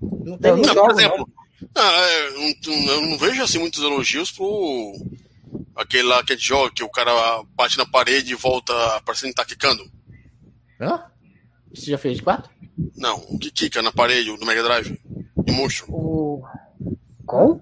[0.00, 1.28] Não tem não jogo, exemplo,
[1.74, 4.92] ah, é, não- eu não vejo assim muitos elogios pro
[5.74, 7.12] aquele lá que é de jogo, que o cara
[7.54, 8.72] bate na parede e volta
[9.04, 9.82] parecendo que tá quicando.
[10.80, 11.04] Hã?
[11.74, 12.50] Você já fez de quatro?
[12.96, 15.00] Não, o que quica na parede do Mega Drive.
[15.46, 15.86] E Motion.
[15.88, 16.42] O.
[17.24, 17.60] Qual?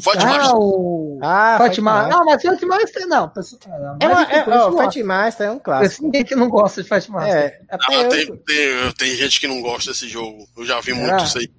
[0.00, 0.56] Fight Ah, Master.
[0.56, 1.18] o.
[1.22, 2.08] Ah, Fight Fight Master.
[2.08, 2.18] Master.
[2.18, 3.28] Não, mas Fight Master não.
[3.30, 3.60] Pessoal,
[4.00, 6.04] É, uma, é, ó, um Fight Master é um clássico.
[6.04, 7.34] Ninguém que não gosta de Fight Master.
[7.34, 10.46] É, até Ah, eu, tem, tem, tem gente que não gosta desse jogo.
[10.56, 10.98] Eu já vi Será?
[11.08, 11.50] muito isso aí.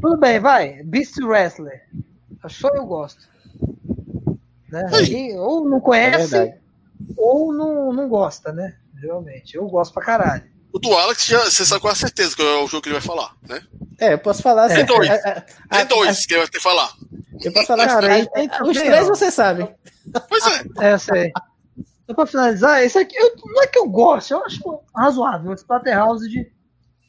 [0.00, 0.82] Tudo bem, vai.
[0.84, 1.82] Beast Wrestler.
[2.48, 3.26] Só eu gosto.
[4.70, 4.86] Né?
[4.90, 6.60] Ninguém- ou não é conhece, verdade.
[7.16, 8.76] ou não, não gosta, né?
[9.00, 9.54] Realmente.
[9.56, 10.44] Eu gosto pra caralho.
[10.72, 12.98] O do Alex, já, você sabe com a certeza que é o jogo que ele
[12.98, 13.62] vai falar, né?
[13.98, 14.68] É, eu posso falar.
[14.68, 15.08] Tem assim, dois.
[15.10, 16.90] a- Tem dois que ele vai ter que falar.
[17.42, 19.68] Eu posso falar Cara, aí a- os três você sabe.
[20.28, 20.88] Pois é.
[20.88, 21.32] É, eu sei.
[22.06, 25.50] Só pra finalizar, esse aqui eu- não é que eu gosto, eu acho razoável.
[25.50, 26.50] O Splatterhouse de,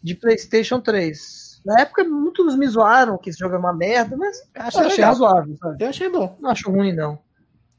[0.04, 1.62] de PlayStation 3.
[1.66, 4.98] Na época, muitos me zoaram que esse jogo é uma merda, mas Achei eu achei
[4.98, 5.12] legal.
[5.12, 5.84] razoável, sabe?
[5.84, 6.38] Eu achei bom.
[6.40, 7.20] Não acho ruim, não.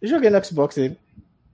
[0.01, 0.99] Eu joguei no Xbox ele.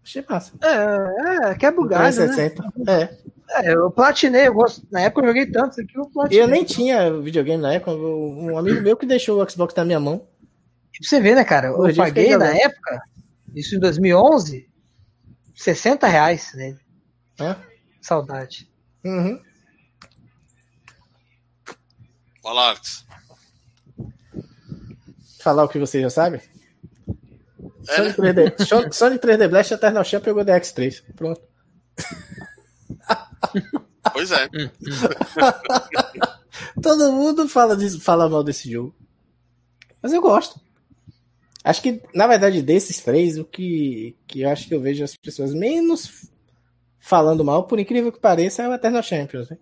[0.02, 0.52] Achei massa.
[0.62, 2.10] É, é quebra o galho, né?
[2.10, 2.62] 360.
[2.90, 3.24] É.
[3.50, 4.86] É, eu platinei, eu gosto.
[4.90, 6.42] Na época eu joguei tanto, isso aqui eu platinei.
[6.42, 10.00] Eu nem tinha videogame na época, um amigo meu que deixou o Xbox na minha
[10.00, 10.18] mão.
[10.18, 11.68] Pra você ver, né, cara?
[11.68, 12.62] Eu eu paguei na jogando.
[12.62, 13.02] época,
[13.54, 14.68] isso em 2011,
[15.56, 16.78] 60 reais nele.
[17.38, 17.56] Né?
[18.00, 18.68] Saudade.
[19.04, 19.40] Uhum.
[22.42, 23.04] Fala, Alex.
[25.40, 26.40] Falar o que você já sabe?
[27.84, 28.32] Sonic né?
[28.32, 31.02] 3D, Sonic- Sonic 3D Blast, Eternal Champion e Golden X3.
[31.16, 31.40] Pronto.
[34.12, 34.48] Pois é.
[36.82, 38.94] Todo mundo fala, disso- fala mal desse jogo.
[40.02, 40.60] Mas eu gosto.
[41.62, 45.16] Acho que, na verdade, desses três, o que, que eu acho que eu vejo as
[45.16, 46.28] pessoas menos
[46.98, 49.48] falando mal, por incrível que pareça, é o Eternal Champions.
[49.50, 49.58] Né?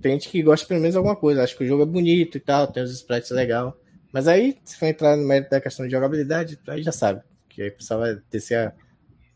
[0.00, 1.42] Tem gente que gosta pelo menos de alguma coisa.
[1.42, 3.76] Acho que o jogo é bonito e tal, tem os sprites legal.
[4.12, 7.22] Mas aí, se for entrar no mérito da questão de jogabilidade, aí já sabe.
[7.48, 8.72] Que aí o pessoal vai descer a,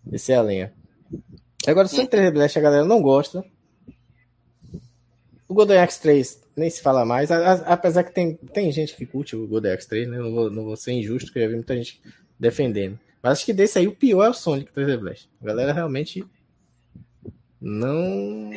[0.05, 0.73] descer a lenha.
[1.67, 3.45] Agora, o 3D Blast a galera não gosta.
[5.49, 9.05] O Golden X3 nem se fala mais, a- a- apesar que tem, tem gente que
[9.07, 10.19] curte o Golden X3, né?
[10.19, 12.01] Não vou, não vou ser injusto, porque eu já vi muita gente
[12.41, 12.99] defendendo.
[13.23, 15.29] Mas acho que desse aí o pior é o Sonic 3D Blast.
[15.41, 16.25] A galera realmente
[17.61, 18.51] não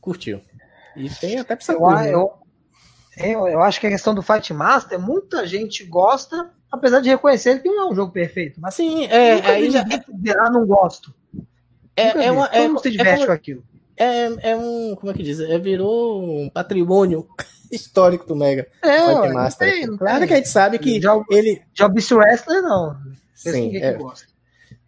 [0.00, 0.40] curtiu.
[0.96, 1.80] E tem até pra Eu,
[2.12, 2.32] eu,
[3.18, 7.60] eu, eu acho que a questão do Fight Master, muita gente gosta, apesar de reconhecer
[7.62, 8.60] que não é um jogo perfeito.
[8.60, 9.84] Mas Sim, é, nunca aí já,
[10.50, 11.14] não gosto.
[11.96, 13.64] é, Nunca é, uma, Todo é, mundo se é diverte como- com aquilo.
[13.96, 15.38] é, é um, como é que diz?
[15.40, 17.26] É, virou um patrimônio
[17.70, 19.70] histórico do Mega É, Fight ué, não Master.
[19.72, 20.28] tem, não claro tem.
[20.28, 22.96] que a gente sabe que Já- ele, Já o Wrestler, não.
[23.34, 23.92] Sim, é.
[23.92, 24.26] que gosta.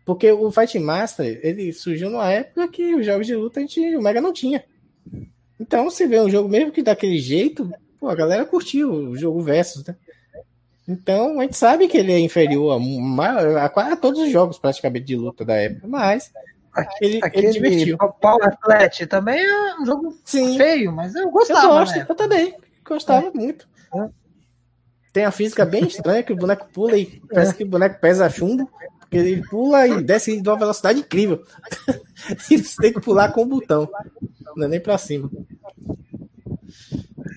[0.04, 3.96] Porque o Fight Master, ele surgiu numa época que os jogos de luta a gente,
[3.96, 4.62] o Mega não tinha.
[5.58, 9.40] Então, se vê um jogo mesmo que daquele jeito, pô, a galera curtiu o jogo
[9.40, 9.96] Versus, né?
[10.88, 12.80] Então, a gente sabe que ele é inferior
[13.20, 16.32] a, a quase todos os jogos praticamente de luta da época, mas
[17.00, 17.98] ele, ele Aquele divertiu.
[17.98, 22.06] Power Flat também é um jogo Sim, feio, mas eu eu gostava, gosto, né?
[22.08, 22.54] eu também.
[22.84, 23.68] Gostava muito.
[23.94, 24.08] É.
[25.12, 28.28] Tem a física bem estranha que o boneco pula e parece que o boneco pesa
[28.28, 28.70] chumbo.
[29.00, 31.42] Porque ele pula e desce de uma velocidade incrível.
[32.50, 33.88] e você tem que pular com o botão.
[34.56, 35.30] Não é nem pra cima.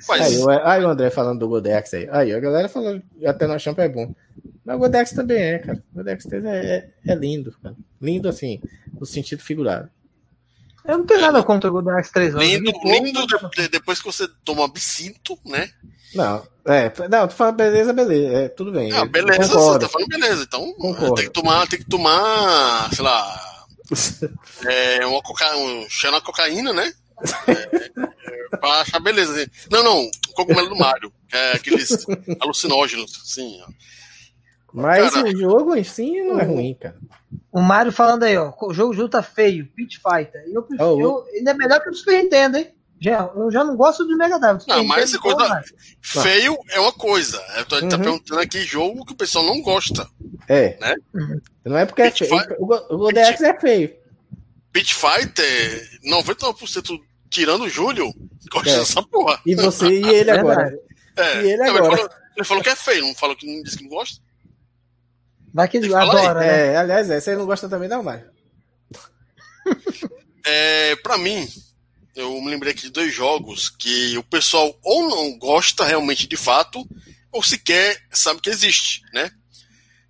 [0.08, 2.08] Mas, Aí, o- aí o André falando do Godex aí.
[2.12, 4.14] Aí a galera falou até no champ é bom.
[4.66, 5.84] Mas o Godex também é, cara.
[5.94, 6.66] O Godex 3 é,
[7.06, 7.76] é, é lindo, cara.
[8.02, 8.62] Lindo assim,
[9.00, 9.90] no sentido figurado.
[10.86, 12.42] Eu não tenho nada contra o Golden Axe 3 não.
[12.42, 15.70] lindo, lindo de- de- depois que você toma absinto, né?
[16.16, 18.92] Não, é, não, tu fala beleza, beleza, é, tudo bem.
[18.92, 20.44] Ah, beleza, você tá falando beleza.
[20.44, 21.14] Então Concordo.
[21.16, 23.40] tem que tomar, tem que tomar, sei lá,
[24.66, 26.92] é, uma coca, um cheiro na cocaína, né?
[27.48, 29.34] É, pra achar beleza.
[29.34, 29.50] assim.
[29.72, 32.06] Não, não, o cogumelo do Mario, que é aqueles
[32.40, 33.72] alucinógenos, ó.
[34.72, 35.28] Mas Cara.
[35.28, 36.96] o jogo em si não é ruim, cara.
[37.52, 40.44] O Mário falando aí, ó, o jogo de luta feio, Pit Fighter.
[40.48, 42.68] E Eu prefiro, Oh, eu- ainda é melhor que o Super Nintendo, hein?
[43.02, 44.62] Já, eu já não gosto do Mega Drive.
[44.68, 45.64] Não, mas essa coisa- porra,
[46.02, 47.42] Feio é uma coisa.
[47.58, 48.02] Eu tô, tá Uhum.
[48.04, 50.08] perguntando aqui jogo que o pessoal não gosta.
[50.48, 50.78] É.
[50.80, 50.96] Né?
[51.66, 52.40] Não é porque é Pit feio.
[52.42, 52.66] Fight- O,
[52.96, 53.96] o Godex é feio.
[54.72, 57.00] Pit Fighter, 99%
[57.30, 58.14] tirando o Júlio,
[58.52, 58.80] gosta É.
[58.80, 59.40] dessa porra.
[59.46, 60.70] E você e ele agora.
[60.70, 60.82] Verdade.
[61.18, 61.44] É.
[61.44, 61.96] E ele Não, agora?
[61.98, 64.22] falou, ele falou que é feio, não falou que não disse que não gosta.
[65.54, 65.94] Vai que ele aí.
[65.94, 66.68] adora, né?
[66.74, 68.30] É, aliás, é, você não gosta também, não, Mário?
[70.46, 71.48] É, pra mim,
[72.16, 76.38] eu me lembrei aqui de dois jogos que o pessoal ou não gosta realmente de
[76.38, 76.88] fato,
[77.32, 79.30] ou sequer sabe que existe, né?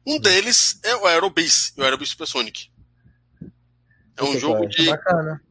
[0.05, 2.69] Um deles é o Aerobase, o Aerobase Supersonic.
[4.15, 4.67] É um Esse jogo é?
[4.67, 4.85] de.
[4.85, 5.41] Bacana.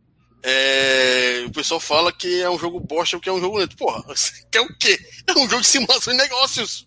[0.42, 3.76] É, o pessoal fala que é um jogo bosta porque é um jogo lento.
[3.76, 4.98] Porra, você quer o quê?
[5.26, 6.86] É um jogo de simulação de negócios.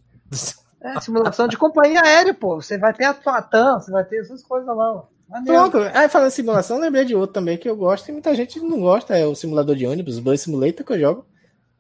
[0.84, 2.56] É, simulação de companhia aérea, pô.
[2.61, 5.03] Você vai ter a TAM, você vai ter essas coisas lá.
[5.45, 5.78] Pronto.
[5.94, 8.82] Aí falando em simulação, lembrei de outro também que eu gosto e muita gente não
[8.82, 9.18] gosta.
[9.18, 11.26] É o simulador de ônibus, o Bus Simulator que eu jogo.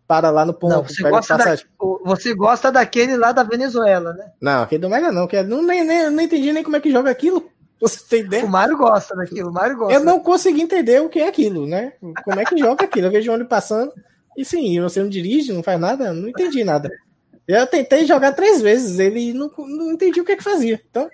[0.07, 1.65] Para lá no ponto, Não, você pega gosta, da, passagem.
[2.03, 4.31] você gosta daquele lá da Venezuela, né?
[4.41, 6.81] Não, aquele do Mega não, que é- não, nem, nem, não entendi nem como é
[6.81, 7.49] que joga aquilo.
[7.81, 8.45] Você tem O ideia?
[8.45, 9.93] Mário gosta daquilo, o Mário gosta.
[9.93, 11.93] Eu não consegui entender o que é aquilo, né?
[12.23, 13.07] Como é que joga aquilo?
[13.07, 13.91] Eu vejo o ônibus passando
[14.37, 16.91] e sim, você não dirige, não faz nada, não entendi nada.
[17.47, 20.81] Eu tentei jogar três vezes, ele não, não entendi o que é que fazia.
[20.89, 21.09] Então,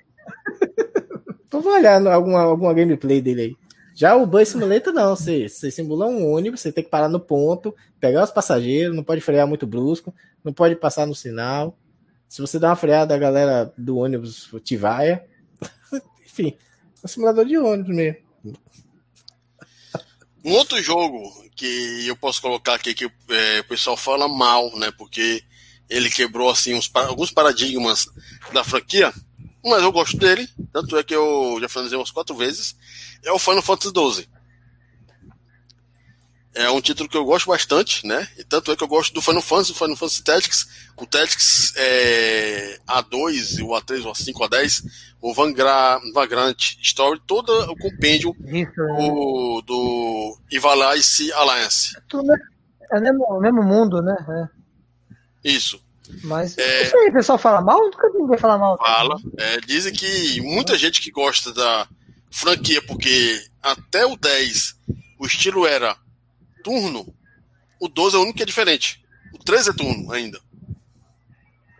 [1.47, 3.55] então vou olhar alguma, alguma gameplay dele aí.
[3.95, 7.19] Já o Bus Simulator não, você, você simula um ônibus, você tem que parar no
[7.19, 10.13] ponto, pegar os passageiros, não pode frear muito brusco,
[10.43, 11.75] não pode passar no sinal.
[12.29, 15.25] Se você dá uma freada, a galera do ônibus te vaia.
[16.37, 16.55] Enfim,
[17.03, 18.21] um simulador de ônibus mesmo.
[20.45, 21.19] Um outro jogo
[21.55, 24.91] que eu posso colocar aqui que é, o pessoal fala mal, né?
[24.91, 25.43] Porque
[25.89, 28.07] ele quebrou assim uns, alguns paradigmas
[28.53, 29.11] da franquia,
[29.65, 32.75] mas eu gosto dele, tanto é que eu já finalizei umas quatro vezes.
[33.25, 34.29] É o Final Fantasy XII.
[36.57, 38.27] É um título que eu gosto bastante, né?
[38.37, 40.67] E tanto é que eu gosto do Final Fantasy, do Final Fantasy Tactics,
[40.97, 44.83] o Tactics é, A2, o A3, o A5, o A10,
[45.21, 51.97] o Vangra, Vagrant Story, todo o compêndio Isso, do, do Ivalice Alliance.
[51.97, 52.37] é, tudo, né?
[52.91, 54.15] é o mesmo, o mesmo mundo, né?
[55.43, 55.49] É.
[55.49, 55.79] Isso.
[56.23, 56.83] Mas É.
[56.83, 58.77] isso aí, o pessoal fala mal, nunca vi ninguém falar mal.
[58.77, 59.17] Fala.
[59.37, 61.87] É, dizem que muita gente que gosta da
[62.31, 64.75] franquia, porque até o 10
[65.19, 65.97] o estilo era
[66.63, 67.13] turno,
[67.79, 69.03] o 12 é o único que é diferente.
[69.33, 70.39] O 13 é turno ainda.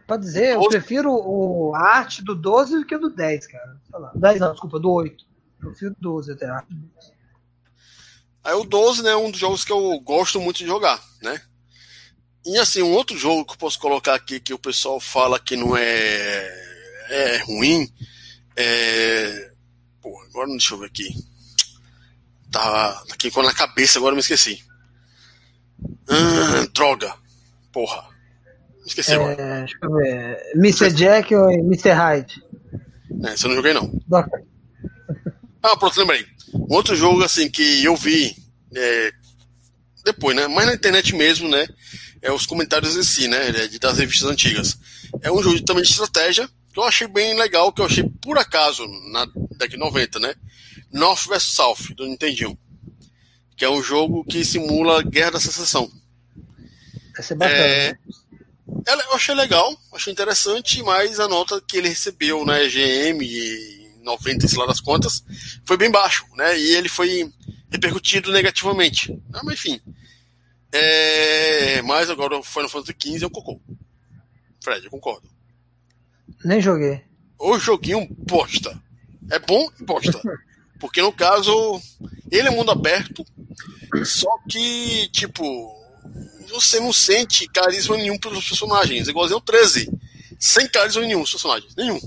[0.08, 3.78] Pode dizer, eu prefiro o, a arte do 12 do que do 10, cara.
[3.90, 4.12] Sei lá.
[4.16, 5.26] 10 não, desculpa, do 8.
[5.62, 6.74] Eu prefiro do 12 até a arte.
[6.74, 7.12] do 12.
[8.44, 11.42] Aí o 12 né, é um dos jogos que eu gosto muito de jogar, né?
[12.46, 15.58] E assim, um outro jogo que eu posso colocar aqui que o pessoal fala que
[15.58, 16.48] não é,
[17.10, 17.92] é ruim
[18.58, 19.52] é.
[20.02, 21.10] Pô, agora deixa eu ver aqui.
[22.52, 24.64] Tá aqui na cabeça, agora eu me esqueci.
[26.74, 27.14] Droga.
[27.72, 28.08] Porra.
[28.86, 29.34] Esqueci agora.
[29.34, 30.52] É, deixa eu ver.
[30.56, 30.92] Mr.
[30.92, 31.92] Jack ou Mr.
[31.92, 32.44] Hyde?
[33.26, 33.92] É, esse eu não joguei não.
[35.62, 36.26] Ah, pronto, lembrei.
[36.54, 38.36] Um outro jogo, assim, que eu vi
[38.74, 39.12] é,
[40.06, 40.48] depois, né?
[40.48, 41.68] Mas na internet mesmo, né?
[42.22, 43.50] É os comentários em si, né?
[43.50, 44.78] é Das revistas antigas.
[45.22, 48.38] É um jogo também de estratégia que eu achei bem legal, que eu achei por
[48.38, 50.34] acaso na década de 90, né?
[50.92, 52.58] North vs South, do Nintendinho.
[53.58, 55.92] Que é um jogo que simula a Guerra da Secessão.
[57.14, 57.58] Vai ser bacana.
[57.60, 58.00] É, né?
[58.86, 63.92] Ela- Eu achei legal, achei interessante, mas a nota que ele recebeu na EGM e
[64.04, 65.24] 90, sei lá das contas,
[65.66, 66.58] foi bem baixo, né?
[66.58, 67.30] E ele foi
[67.72, 69.18] repercutido negativamente.
[69.30, 69.82] Mas enfim.
[70.72, 73.60] É, mas agora o Final Fantasy XV é um cocô.
[74.64, 75.28] Fred, eu concordo.
[76.44, 77.02] Nem joguei.
[77.40, 78.80] O joguinho bosta.
[79.32, 80.22] É bom e bosta.
[80.80, 81.82] Porque no caso,
[82.30, 83.26] ele é mundo aberto,
[84.06, 85.44] só que, tipo,
[86.50, 89.08] você não sente carisma nenhum pelos personagens.
[89.08, 89.92] Igualzinho o 13.
[90.40, 91.76] Sem carisma nenhum os personagens.
[91.76, 92.00] Nenhum.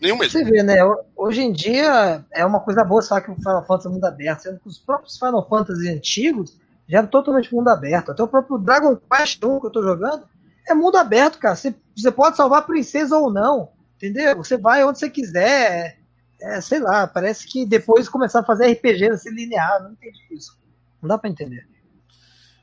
[0.00, 0.38] Nenhum mesmo.
[0.38, 0.76] Você vê, né?
[1.16, 4.40] Hoje em dia é uma coisa boa falar que o Final Fantasy é mundo aberto,
[4.42, 6.56] sendo que os próprios Final Fantasy antigos
[6.88, 8.12] já eram totalmente mundo aberto.
[8.12, 10.24] Até o próprio Dragon Quest 1 que eu tô jogando
[10.68, 11.56] é mundo aberto, cara.
[11.56, 14.36] Você, você pode salvar a princesa ou não, entendeu?
[14.36, 15.98] Você vai onde você quiser.
[16.40, 20.58] É, sei lá, parece que depois começar a fazer RPG assim linear, não entendi isso.
[21.06, 21.64] Não dá pra entender.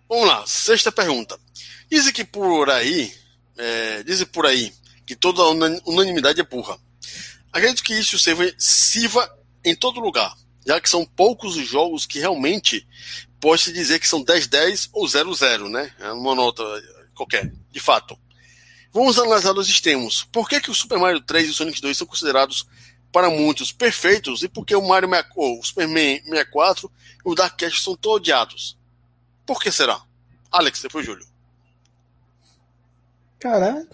[0.09, 1.39] Vamos lá, sexta pergunta.
[1.89, 3.13] Dizem que por aí,
[3.57, 4.73] é, dizem por aí
[5.07, 6.77] que toda una- unanimidade é burra.
[7.53, 8.17] Acredito que isso
[8.57, 9.29] sirva,
[9.63, 10.35] em todo lugar,
[10.67, 12.85] já que são poucos os jogos que realmente
[13.39, 15.93] pode-se dizer que são 10-10 ou 0-0, né?
[15.99, 16.61] É uma nota
[17.15, 18.17] qualquer, de fato.
[18.91, 20.23] Vamos analisar os extremos.
[20.33, 22.67] Por que, que o Super Mario 3 e o Sonic 2 são considerados
[23.13, 26.91] para muitos perfeitos e por que o Mario 64, o Superman 64
[27.23, 28.75] e o Dark Cat são tão odiados?
[29.45, 30.01] Por que será?
[30.51, 31.27] Alex, depois Júlio.
[33.39, 33.87] Cara,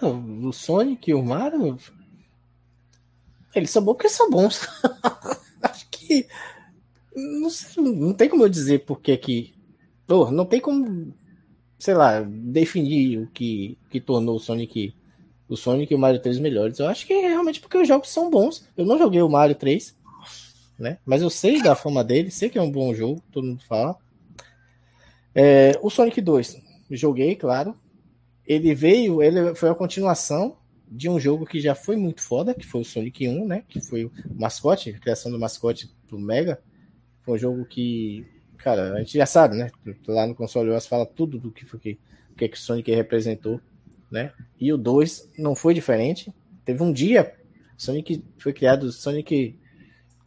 [0.00, 1.78] o Sonic e o Mario.
[3.54, 4.60] Eles são bons porque são bons.
[5.62, 6.28] Acho que.
[7.14, 9.54] Não, sei, não tem como eu dizer por que.
[10.06, 11.14] Pô, não tem como,
[11.78, 14.94] sei lá, definir o que, que tornou o Sonic.
[15.48, 16.78] O Sonic e o Mario 3 melhores.
[16.78, 18.66] Eu acho que é realmente porque os jogos são bons.
[18.76, 19.96] Eu não joguei o Mario 3,
[20.78, 20.98] né?
[21.04, 23.96] Mas eu sei da fama dele, sei que é um bom jogo, todo mundo fala.
[25.34, 27.76] É, o Sonic 2, joguei, claro.
[28.46, 30.56] Ele veio, ele foi a continuação
[30.86, 33.64] de um jogo que já foi muito foda, que foi o Sonic 1, né?
[33.68, 36.60] Que foi o mascote, a criação do mascote pro Mega.
[37.22, 38.24] Foi um jogo que,
[38.58, 39.70] cara, a gente já sabe, né?
[40.06, 41.98] Lá no console você fala tudo do que foi que,
[42.36, 43.60] que, é que o Sonic representou,
[44.10, 44.32] né?
[44.60, 46.32] E o 2 não foi diferente.
[46.64, 47.34] Teve um dia,
[47.76, 49.58] Sonic foi criado Sonic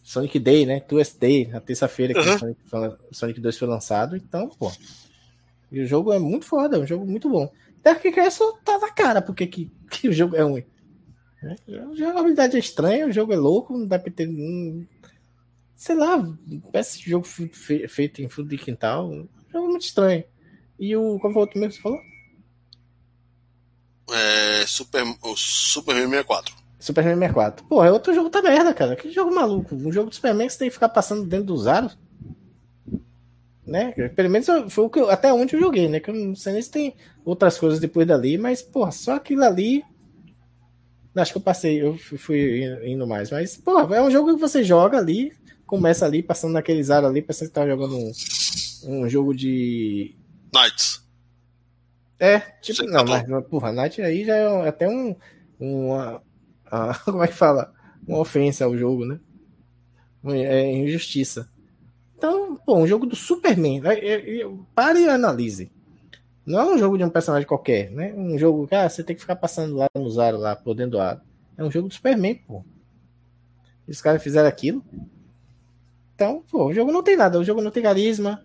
[0.03, 0.81] Sonic Day, né?
[0.87, 2.35] 2 Day, na terça-feira que Uhum.
[2.35, 2.59] o Sonic,
[3.11, 4.15] Sonic 2 foi lançado.
[4.15, 4.71] Então, pô.
[5.71, 7.51] E o jogo é muito foda, é um jogo muito bom.
[7.83, 10.63] Dark Castle tá na cara porque que, que o jogo é ruim.
[11.43, 11.55] né?
[11.67, 14.27] A jogabilidade é estranha, o jogo é louco, não dá pra ter.
[15.75, 16.23] sei lá,
[16.71, 19.09] parece jogo fe- fe- feito em fundo de quintal.
[19.11, 20.23] Um jogo muito estranho.
[20.79, 21.19] E o.
[21.19, 21.99] Qual foi o outro mesmo que você falou?
[24.11, 26.55] É, Super, o Superman 64.
[26.79, 27.65] Superman 64.
[27.65, 28.95] Pô, é outro jogo da merda, cara.
[28.95, 29.75] Que jogo maluco.
[29.75, 31.97] Um jogo do Superman que você tem que ficar passando dentro dos aros.
[33.65, 33.91] Né?
[34.15, 35.99] Pelo menos foi o que eu- até onde eu joguei, né?
[35.99, 39.43] Que eu não sei nem se tem outras coisas depois dali, mas, pô, só aquilo
[39.43, 39.83] ali.
[41.15, 43.29] Acho que eu passei, eu fui, indo mais.
[43.31, 45.33] Mas, pô, é um jogo que você joga ali,
[45.65, 48.11] começa ali, passando naqueles aros ali, parece que tá jogando um,
[48.85, 50.15] um jogo de.
[50.53, 51.01] Knights.
[52.19, 55.15] É, tipo, não, tá mas, porra, Night aí já é até um.
[55.59, 56.21] Uma,
[57.05, 57.73] como é que fala?
[58.07, 59.19] Uma ofensa ao jogo, né?
[60.25, 61.49] É injustiça.
[62.17, 63.81] Então, pô, um jogo do Superman.
[64.73, 65.71] Pare e analise.
[66.45, 68.13] Não é um jogo de um personagem qualquer, né?
[68.15, 70.91] Um jogo que ah, você tem que ficar passando lá nos aros, lá, por dentro
[70.91, 71.21] do ar.
[71.57, 72.63] É um jogo do Superman, pô.
[73.87, 74.83] Os caras fizeram aquilo.
[76.15, 77.39] Então, pô, o jogo não tem nada.
[77.39, 78.43] O jogo não tem carisma.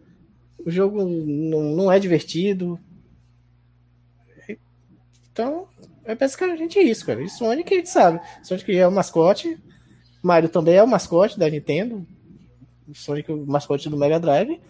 [0.64, 2.78] O jogo não, não é divertido.
[5.32, 5.66] Então,
[6.04, 7.22] é basicamente isso, cara.
[7.22, 8.20] E Sonic a gente sabe.
[8.42, 9.58] Sonic é o mascote.
[10.22, 12.06] Mario também é o mascote da Nintendo.
[12.94, 14.60] Sonic é o mascote do Mega Drive.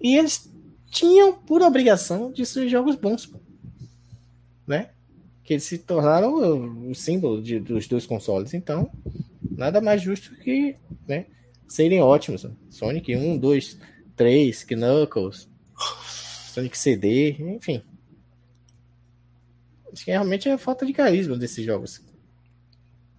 [0.00, 0.52] E eles
[0.90, 3.32] tinham por obrigação de ser jogos bons,
[4.66, 4.90] né?
[5.44, 8.54] Que eles se tornaram o símbolo de, dos dois consoles.
[8.54, 8.90] Então,
[9.50, 10.76] nada mais justo que
[11.06, 11.26] né,
[11.66, 12.46] serem ótimos.
[12.70, 13.78] Sonic 1, 2,
[14.16, 15.48] 3, Knuckles,
[16.52, 17.82] Sonic CD, enfim.
[19.98, 22.00] Acho que realmente é falta de carisma desses jogos.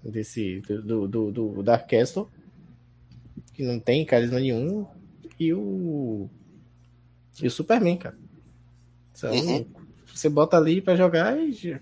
[0.01, 2.29] Desse, do, do, do Dark Castle,
[3.53, 4.87] que não tem carisma nenhum,
[5.37, 6.29] e o
[7.41, 8.17] e o Superman, cara.
[9.11, 9.65] Então, uhum.
[10.07, 11.77] você bota ali para jogar e.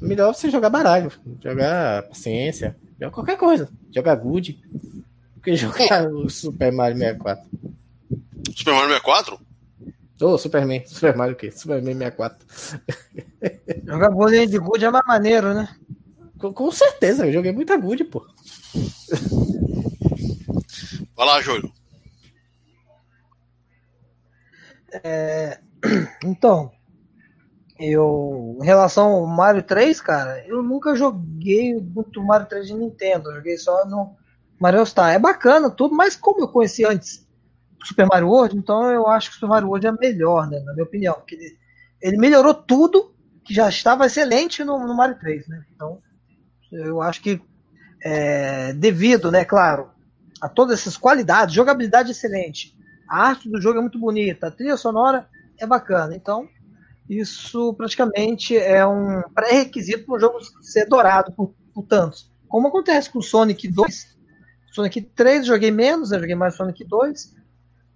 [0.00, 3.70] Melhor você jogar baralho, jogar paciência, jogar qualquer coisa.
[3.94, 4.60] Jogar good.
[5.36, 7.48] Do que jogar o Super Mario 64.
[8.52, 9.45] Super Mario 64?
[10.20, 10.86] Ô, oh, Superman.
[10.86, 11.50] Super Mario o quê?
[11.50, 12.46] Superman 64.
[13.84, 15.68] Jogar bolinha de good é mais maneiro, né?
[16.38, 18.26] Com, com certeza, eu joguei muita good, pô.
[21.14, 21.70] Vai lá, Júlio.
[25.04, 25.60] É,
[26.24, 26.70] então,
[27.78, 33.30] eu, em relação ao Mario 3, cara, eu nunca joguei muito Mario 3 de Nintendo,
[33.30, 34.16] eu joguei só no
[34.58, 35.12] Mario Star.
[35.12, 37.25] É bacana tudo, mas como eu conheci antes
[37.84, 40.72] Super Mario World, então eu acho que o Super Mario World é melhor, né, na
[40.72, 41.58] minha opinião, porque ele,
[42.00, 45.64] ele melhorou tudo que já estava excelente no, no, Mario 3, né?
[45.74, 46.00] Então,
[46.72, 47.40] eu acho que
[48.02, 49.90] é, devido, né, claro,
[50.40, 52.76] a todas essas qualidades, jogabilidade excelente,
[53.08, 55.28] a arte do jogo é muito bonita, a trilha sonora
[55.58, 56.14] é bacana.
[56.14, 56.48] Então,
[57.08, 62.30] isso praticamente é um pré-requisito para o jogo ser dourado por, por, tantos.
[62.48, 64.16] Como acontece com o Sonic 2.
[64.72, 67.34] Sonic 3 joguei menos, eu joguei mais Sonic 2.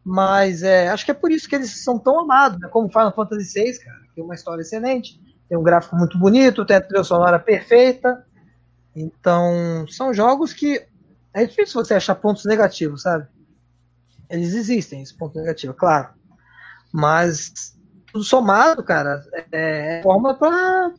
[0.05, 2.69] Mas é, acho que é por isso que eles são tão amados, né?
[2.69, 4.01] como Final Fantasy VI, cara.
[4.15, 8.25] Tem uma história excelente, tem um gráfico muito bonito, tem a trilha sonora perfeita.
[8.97, 10.85] Então, são jogos que
[11.33, 13.29] é difícil você achar pontos negativos, sabe?
[14.31, 16.11] eles existem, esse ponto negativo, claro.
[16.93, 17.77] Mas
[18.13, 19.23] tudo somado, cara,
[19.53, 20.93] é, é forma para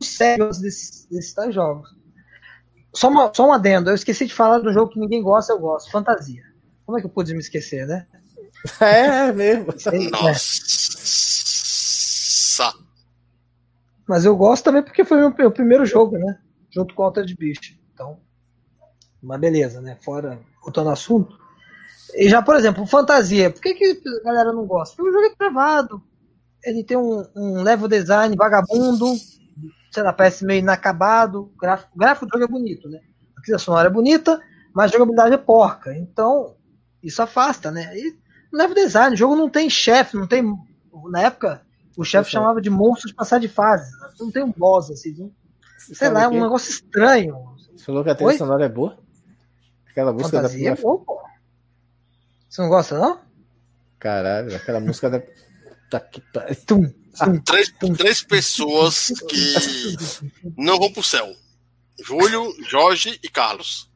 [0.00, 1.90] sérios desses, desses tais jogos.
[2.94, 5.58] Só, uma, só um adendo, eu esqueci de falar do jogo que ninguém gosta, eu
[5.58, 6.44] gosto, Fantasia.
[6.86, 8.06] Como é que eu pude me esquecer, né?
[8.80, 9.74] É, é mesmo.
[10.12, 10.52] Nossa.
[14.08, 16.38] Mas eu gosto também porque foi o meu, meu primeiro jogo, né?
[16.70, 17.76] Junto com Alter de Bicho.
[17.92, 18.20] Então,
[19.22, 19.98] uma beleza, né?
[20.02, 21.36] Fora, voltando ao assunto,
[22.14, 23.50] e já, por exemplo, fantasia.
[23.50, 24.94] Por que, que a galera não gosta?
[24.96, 26.02] Porque o jogo é travado.
[26.64, 29.06] Ele tem um, um level design vagabundo,
[29.90, 31.50] sei lá, parece meio inacabado.
[31.54, 33.00] O gráfico, o gráfico do jogo é bonito, né?
[33.36, 34.40] A trilha sonora é bonita,
[34.74, 35.96] mas a jogabilidade é porca.
[35.96, 36.54] Então,
[37.02, 37.96] isso afasta, né?
[37.96, 38.14] E
[38.52, 40.42] level design, o jogo não tem chefe, não tem.
[41.10, 41.62] Na época,
[41.96, 43.90] o chefe chamava de monstros passar de fase.
[44.18, 45.14] Não tem um boss assim.
[45.18, 45.32] Não,
[45.78, 47.34] sei lá, é um negócio estranho.
[47.74, 48.38] Você falou que a trilha Oi?
[48.38, 48.98] sonora é boa?
[49.90, 50.78] Aquela música Fantasia da.
[50.78, 51.20] É boa, pô.
[52.48, 53.20] Você não gosta, não?
[53.98, 55.22] Caralho, aquela música da.
[55.90, 56.22] Tá que
[56.66, 57.92] tum, tum, três, tum.
[57.92, 59.96] três pessoas que
[60.56, 61.34] não vão pro céu:
[62.02, 63.91] Júlio, Jorge e Carlos.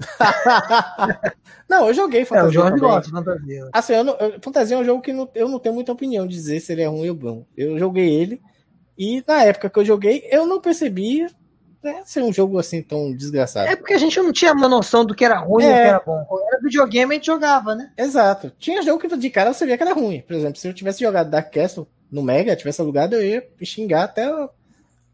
[1.68, 2.46] não, eu joguei Fantasia.
[2.46, 3.68] É, o Jorge gosta de Fantasia.
[3.72, 6.26] Assim, eu não, eu, Fantasia é um jogo que não, eu não tenho muita opinião
[6.26, 7.46] de dizer se ele é ruim ou bom.
[7.56, 8.40] Eu joguei ele
[8.98, 11.26] e na época que eu joguei, eu não percebi
[11.82, 13.68] né, ser um jogo assim tão desgraçado.
[13.68, 15.68] É porque a gente não tinha uma noção do que era ruim é.
[15.68, 16.24] ou que era bom.
[16.28, 17.92] Quando era videogame, a gente jogava, né?
[17.96, 18.52] Exato.
[18.58, 20.20] Tinha jogo que de cara você via que era ruim.
[20.20, 24.04] Por exemplo, se eu tivesse jogado Dark Castle no Mega, tivesse alugado, eu ia xingar
[24.04, 24.28] até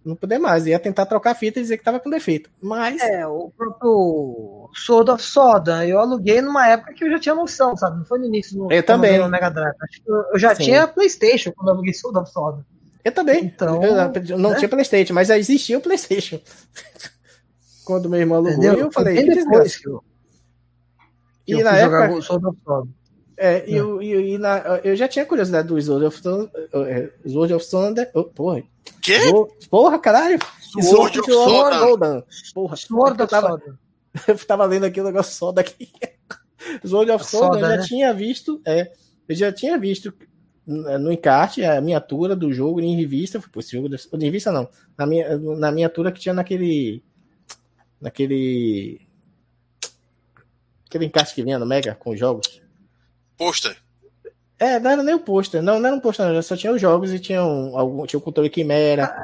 [0.06, 0.66] não poder mais.
[0.66, 2.48] Ia tentar trocar a fita e dizer que tava com defeito.
[2.62, 3.00] Mas.
[3.02, 7.76] É, o próprio Sword of Soda, eu aluguei numa época que eu já tinha noção,
[7.76, 7.98] sabe?
[7.98, 9.18] Não foi no início no, eu também.
[9.18, 9.74] no Mega Drive.
[10.06, 10.64] Eu já Sim.
[10.64, 12.64] tinha PlayStation quando eu aluguei Sword of Soda.
[13.04, 13.44] Eu também.
[13.44, 14.56] Então, eu não né?
[14.56, 16.40] tinha Playstation, mas já existia o Playstation.
[17.84, 19.88] Quando meu irmão alugou, eu falei, que.
[19.88, 20.02] Eu,
[21.46, 22.18] e eu na época...
[23.36, 26.50] É, e, eu, e, e na, eu já tinha curiosidade do Sword of Thunder.
[26.88, 28.10] É, Sword of Thunder.
[28.14, 28.62] Oh, porra.
[29.02, 29.18] Quê?
[29.68, 30.38] Porra, caralho.
[30.80, 32.24] Sword, of Thunder.
[32.54, 32.76] Porra.
[32.76, 33.74] Sword of Thunder.
[34.26, 35.90] Eu tava lendo aqui o negócio só daqui.
[36.82, 37.82] Sword of Thunder, eu já né?
[37.82, 38.60] tinha visto.
[38.66, 38.90] É,
[39.28, 40.12] eu já tinha visto
[40.66, 43.40] no encarte a miniatura do jogo em revista.
[43.40, 44.68] Foi esse jogo de revista não.
[44.96, 47.04] Na minha, na miniatura que tinha naquele.
[48.00, 49.00] Naquele.
[50.88, 52.62] Aquele encarte que vinha no Mega com jogos.
[53.36, 53.76] Pôster.
[54.58, 55.62] É, não era nem o pôster.
[55.62, 56.42] Não, não era um pôster, não.
[56.42, 59.14] Só tinha os jogos e tinha um, algum, tinha o controle Quimera.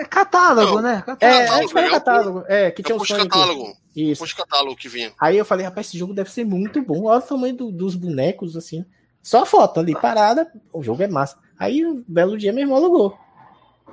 [0.00, 0.82] É catálogo, Não.
[0.82, 0.96] né?
[0.96, 1.24] É, Catálogo.
[1.24, 2.44] é, catálogo, é o catálogo.
[2.48, 3.28] É, que É tinha o um Sonic.
[3.28, 3.76] catálogo.
[3.94, 4.36] Isso.
[4.36, 5.12] Catálogo que vinha.
[5.20, 7.04] Aí eu falei, rapaz, esse jogo deve ser muito bom.
[7.04, 8.84] Olha o tamanho do- dos bonecos, assim.
[9.22, 10.50] Só a foto ali, parada.
[10.72, 11.38] O jogo é massa.
[11.56, 13.16] Aí, um belo dia, meu irmão alugou.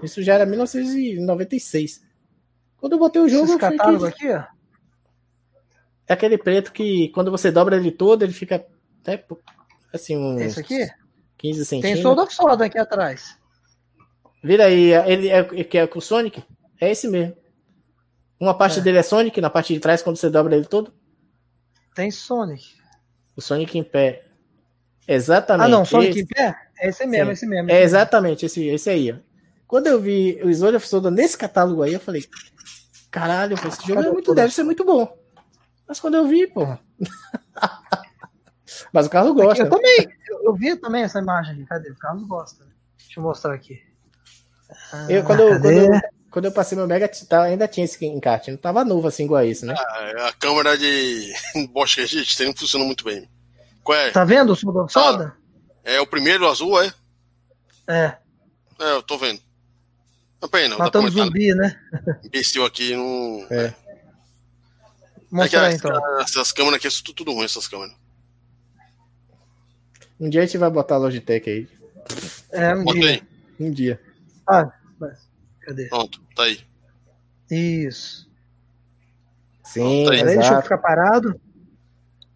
[0.01, 2.01] Isso já era 1996.
[2.77, 4.43] Quando eu botei o jogo, Esse catálogo que aqui, ó.
[6.07, 8.65] é aquele preto que, quando você dobra ele todo, ele fica
[9.01, 9.23] até,
[9.93, 10.87] assim, uns Esse aqui?
[11.37, 12.01] 15 Tem centímetros.
[12.01, 13.37] Sword of Soda aqui atrás.
[14.43, 16.43] Vira aí, ele é que é com o Sonic?
[16.79, 17.35] É esse mesmo.
[18.39, 18.81] Uma parte É.
[18.81, 20.91] dele é Sonic, na parte de trás, quando você dobra ele todo,
[21.93, 22.75] Tem Sonic.
[23.35, 24.25] o Sonic em pé.
[25.07, 25.65] Exatamente.
[25.65, 26.21] Ah, não, Sonic esse.
[26.21, 26.55] em pé?
[26.79, 27.31] É esse mesmo, Sim.
[27.33, 27.69] esse mesmo.
[27.69, 29.15] É esse exatamente esse, esse aí, ó.
[29.67, 32.25] Quando eu vi o Sword of Soda nesse catálogo aí, eu falei,
[33.11, 35.15] caralho, esse jogo é muito, deve ser muito bom.
[35.87, 36.79] Mas quando eu vi, porra.
[38.93, 39.63] Mas o Carlos gosta.
[39.63, 40.07] Eu também,
[40.43, 41.65] eu, vi também essa imagem aqui.
[41.65, 41.89] Cadê?
[41.91, 42.65] O Carlos gosta.
[42.97, 43.81] Deixa eu mostrar aqui.
[44.93, 45.87] Ah, Eu, quando, eu, quando, cadê?
[45.87, 46.01] eu,
[46.31, 48.51] quando eu passei meu Mega, tá- ainda tinha esse encarte.
[48.51, 49.73] Não tava novo assim igual esse, né?
[49.77, 51.33] A, a câmera de
[51.73, 53.29] bosta que a gente tem não funciona muito bem.
[53.83, 54.11] Qual é?
[54.11, 55.35] Tá vendo o Soda?
[55.83, 56.93] É o primeiro azul, é?
[57.87, 58.15] É,
[58.79, 59.41] É, eu tô vendo.
[60.41, 60.77] Não, peraí, não.
[60.77, 61.79] matando pra zumbi, né?
[62.23, 63.45] Imbecil aqui não.
[63.49, 63.65] É.
[63.65, 63.73] É
[65.29, 66.19] que Mostra aí, as- então.
[66.19, 67.95] essas câmeras aqui são tudo, tudo ruim, essas câmeras.
[70.21, 71.67] Um dia a gente vai botar a Logitech aí.
[72.51, 73.09] É, um Bota dia.
[73.09, 73.23] aí.
[73.59, 73.99] Um dia.
[74.47, 75.27] Ah, mas-
[75.61, 75.85] cadê?
[75.87, 76.59] Pronto, tá aí.
[77.49, 78.29] Isso.
[79.63, 81.41] Sim, Peraí, Peraí, deixa eu ficar parado.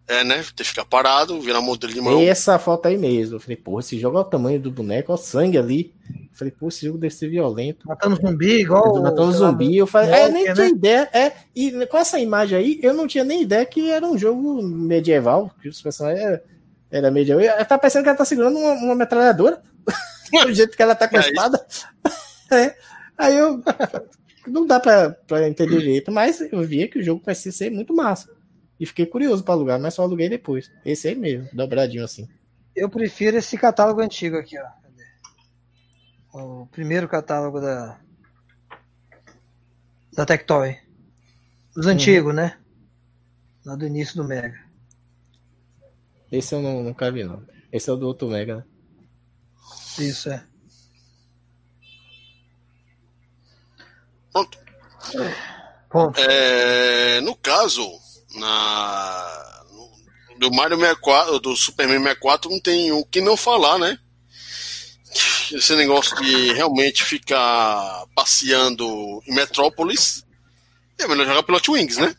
[0.08, 0.36] É, né?
[0.54, 2.20] Ter que ficar parado, virar modelo de mão.
[2.20, 3.36] Essa foto aí mesmo.
[3.36, 5.92] Eu falei, porra, esse jogo é o tamanho do boneco, olha o sangue ali.
[6.10, 7.86] Eu falei, pô, esse jogo deve ser violento.
[7.88, 9.02] Matando zumbi, igual.
[9.02, 9.76] Matando sei lá, zumbi.
[9.76, 10.70] Eu falei, é, eu nem Walker, tinha né?
[10.76, 11.10] ideia.
[11.12, 14.62] É, e com essa imagem aí, eu não tinha nem ideia que era um jogo
[14.62, 15.50] medieval.
[15.60, 16.44] Que os personagens era,
[16.90, 17.42] era medieval.
[17.42, 19.62] Ela tá parecendo que ela tá segurando uma, uma metralhadora.
[20.44, 21.66] do jeito que ela tá com a É espada.
[22.48, 22.76] É.
[23.18, 23.60] Aí eu.
[24.46, 27.92] Não dá pra, pra entender direito, mas eu via que o jogo parecia ser muito
[27.92, 28.30] massa.
[28.78, 30.70] E fiquei curioso pra alugar, mas só aluguei depois.
[30.84, 32.28] Esse aí mesmo, dobradinho assim.
[32.74, 34.56] Eu prefiro esse catálogo antigo aqui,
[36.32, 36.62] ó.
[36.62, 37.98] O primeiro catálogo da.
[40.12, 40.76] Da Tectoy.
[41.76, 42.58] Os antigos, né?
[43.64, 44.65] Lá do início do Mega.
[46.38, 47.42] Esse eu não, nunca vi, não.
[47.72, 48.64] Esse é o do outro Mega, né?
[49.98, 50.44] Isso é.
[54.32, 54.58] Pronto.
[55.92, 57.88] Bom, É, no caso,
[58.34, 63.98] na, no- do Mario 64, do Superman 64, não tem o que não falar, né?
[65.52, 68.84] Esse negócio de realmente ficar passeando
[69.26, 70.24] em Metrópolis,
[70.98, 72.14] é melhor jogar pelo Wings, né?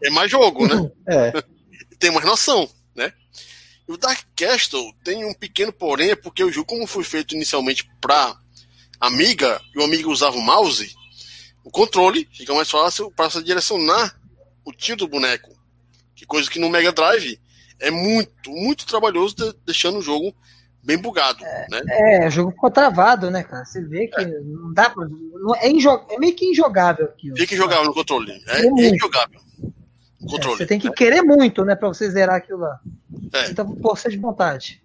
[0.00, 0.06] é.
[0.08, 0.90] É mais jogo, né?
[1.08, 1.32] É.
[2.00, 3.12] tem mais noção, né?
[3.88, 7.34] E o Dark Castle tem um pequeno porém, é porque o jogo, como foi feito
[7.36, 8.36] inicialmente para
[9.00, 10.92] Amiga, e o Amiga usava o mouse,
[11.64, 14.18] o controle fica mais fácil para você direcionar
[14.64, 15.50] o tiro do boneco.
[16.14, 17.40] Que coisa que no Mega Drive
[17.78, 20.34] é muito, muito trabalhoso, de- deixando o jogo
[20.82, 21.80] bem bugado, né?
[21.88, 23.64] É, o jogo ficou travado, né, cara?
[23.64, 25.06] Você vê que não dá pra.
[25.08, 27.32] não- é, injo- é meio que injogável aqui.
[27.32, 27.36] ó.
[27.36, 28.32] Fica injogável no controle.
[28.48, 29.40] É, É injogável.
[30.20, 30.58] O É, controle.
[30.58, 32.78] você tem que querer muito, né, pra você zerar aquilo lá.
[33.32, 33.50] É.
[33.50, 34.82] Então, força de vontade.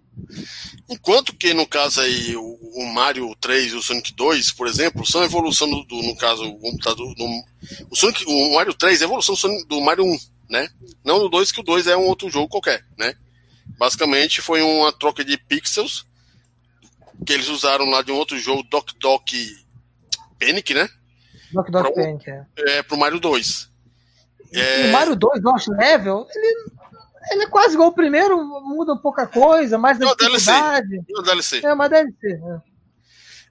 [0.88, 5.04] Enquanto que, no caso aí, o, o Mario 3 e o Sonic 2, por exemplo,
[5.04, 7.14] são evolução do, do- no caso, o computador.
[7.14, 7.44] do-
[7.90, 10.16] o, Sonic, o Mario 3 é evolução do, Sonic- do Mario 1,
[10.48, 10.68] né?
[11.04, 13.14] Não do 2, que o 2 é um outro jogo qualquer, né?
[13.78, 16.06] Basicamente foi uma troca de pixels
[17.26, 19.28] que eles usaram lá de um outro jogo, Doc Doc
[20.40, 20.88] Panic, né?
[21.52, 22.44] Doc Doc Pro- Panic, é.
[22.56, 23.68] É, pro Mario 2.
[24.52, 26.70] É, O Mario 2, Lost Level, ele,
[27.32, 30.50] ele é quase igual o primeiro, muda pouca coisa, mais Não, DLC.
[30.52, 31.00] dificuldade.
[31.08, 31.60] no DLC.
[31.64, 32.36] É uma DLC.
[32.38, 32.62] né?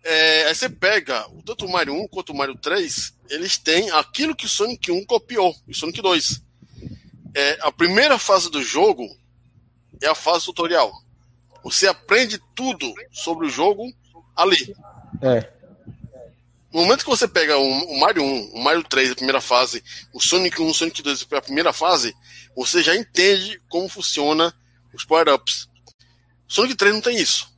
[0.03, 3.89] É, aí você pega o- tanto o Mario 1 quanto o Mario 3, eles têm
[3.91, 6.41] aquilo que o Sonic 1 copiou, e o Sonic 2.
[7.33, 9.03] É, a primeira fase do jogo
[10.01, 10.91] é a fase tutorial.
[11.63, 13.83] Você aprende tudo sobre o jogo
[14.35, 14.75] ali.
[15.21, 15.51] É.
[16.75, 19.81] No momento que você pega o, Mario 1, o Mario 3, a primeira fase,
[20.11, 22.13] o Sonic 1, o Sonic 2, a primeira fase,
[22.53, 24.53] você já entende como funciona
[24.93, 25.69] os power-ups.
[26.45, 27.49] Sonic 3 não tem isso.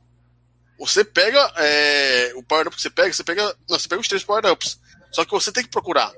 [0.78, 3.42] Você pega é, o power-up que você pega, você pega.
[3.68, 4.78] Não, você pega os três power-ups.
[5.10, 6.12] Só que você tem que procurar.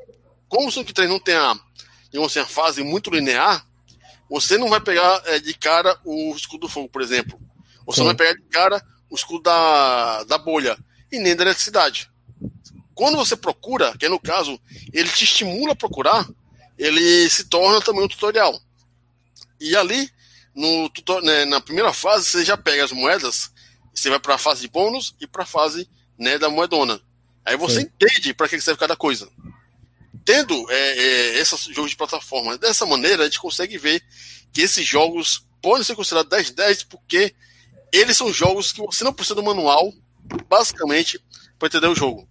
[0.47, 1.59] Como o Sonic 3 não tem a,
[2.13, 3.67] digamos assim, a fase muito linear,
[4.29, 7.41] você não vai pegar é, de cara o escudo do fogo, por exemplo.
[7.87, 8.01] Você Sim.
[8.01, 10.77] não vai pegar de cara o escudo da, da bolha
[11.11, 12.10] e nem da eletricidade.
[13.01, 14.61] Quando você procura, que é no caso,
[14.93, 16.29] ele te estimula a procurar,
[16.77, 18.61] ele se torna também um tutorial.
[19.59, 20.11] E ali
[20.55, 23.51] no né, na primeira fase você já pega as moedas,
[23.95, 27.01] você vai para a fase de bônus e para a fase né, da moedona.
[27.43, 27.87] Aí você Sim.
[27.87, 29.31] entende para que serve cada coisa.
[30.23, 34.05] Tendo é, é, esses jogos de plataforma dessa maneira, a gente consegue ver
[34.53, 37.35] que esses jogos podem ser considerados 10-10 porque
[37.95, 39.91] eles são jogos que você não precisa do manual,
[40.51, 41.19] basicamente,
[41.59, 42.29] para entender o jogo.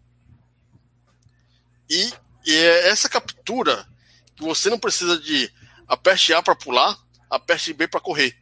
[1.89, 2.13] E,
[2.45, 3.87] e é essa captura
[4.35, 5.51] que você não precisa de
[5.87, 6.97] aperte A para pular,
[7.29, 8.35] aperte B para correr.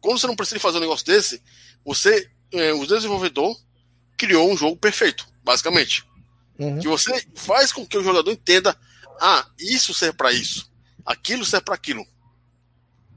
[0.00, 1.42] Quando você não precisa fazer um negócio desse,
[1.84, 3.58] você, é, o desenvolvedor
[4.16, 6.04] criou um jogo perfeito, basicamente.
[6.58, 6.78] Uhum.
[6.78, 8.78] Que você faz com que o jogador entenda:
[9.20, 10.70] ah, isso serve para isso,
[11.04, 12.06] aquilo serve para aquilo.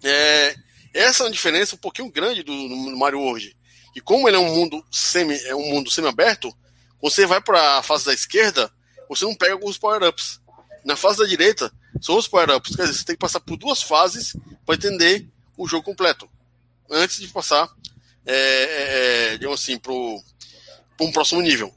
[0.03, 0.55] É,
[0.93, 3.55] essa é uma diferença um pouquinho grande do, do Mario World.
[3.95, 6.55] E como ele é um mundo semi, é um mundo semi-aberto,
[7.01, 8.71] você vai para a fase da esquerda,
[9.09, 10.41] você não pega alguns power-ups.
[10.85, 11.71] Na fase da direita,
[12.01, 12.75] são os power-ups.
[12.75, 14.35] Quer dizer, você tem que passar por duas fases
[14.65, 15.27] para entender
[15.57, 16.29] o jogo completo.
[16.89, 17.69] Antes de passar,
[18.25, 21.73] é, é, é digamos assim, para um próximo nível.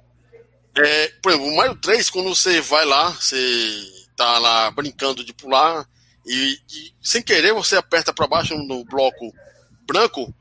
[0.76, 5.32] É, por exemplo, o Mario 3, quando você vai lá, você tá lá brincando de
[5.32, 5.88] pular,
[6.24, 9.32] e, e sem querer você aperta para baixo no bloco
[9.86, 10.32] branco,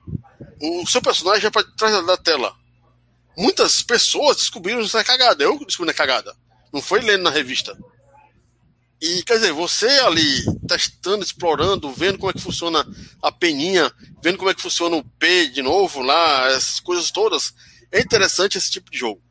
[0.61, 2.53] o seu personagem vai para trás da tela.
[3.37, 5.43] Muitas pessoas descobriram essa cagada.
[5.43, 6.35] Eu descobri a cagada.
[6.71, 7.77] Não foi lendo na revista.
[9.01, 12.85] E quer dizer, você ali testando, explorando, vendo como é que funciona
[13.21, 13.89] a peninha,
[14.21, 17.53] vendo como é que funciona o P de novo lá, essas coisas todas,
[17.91, 19.21] é interessante esse tipo de jogo.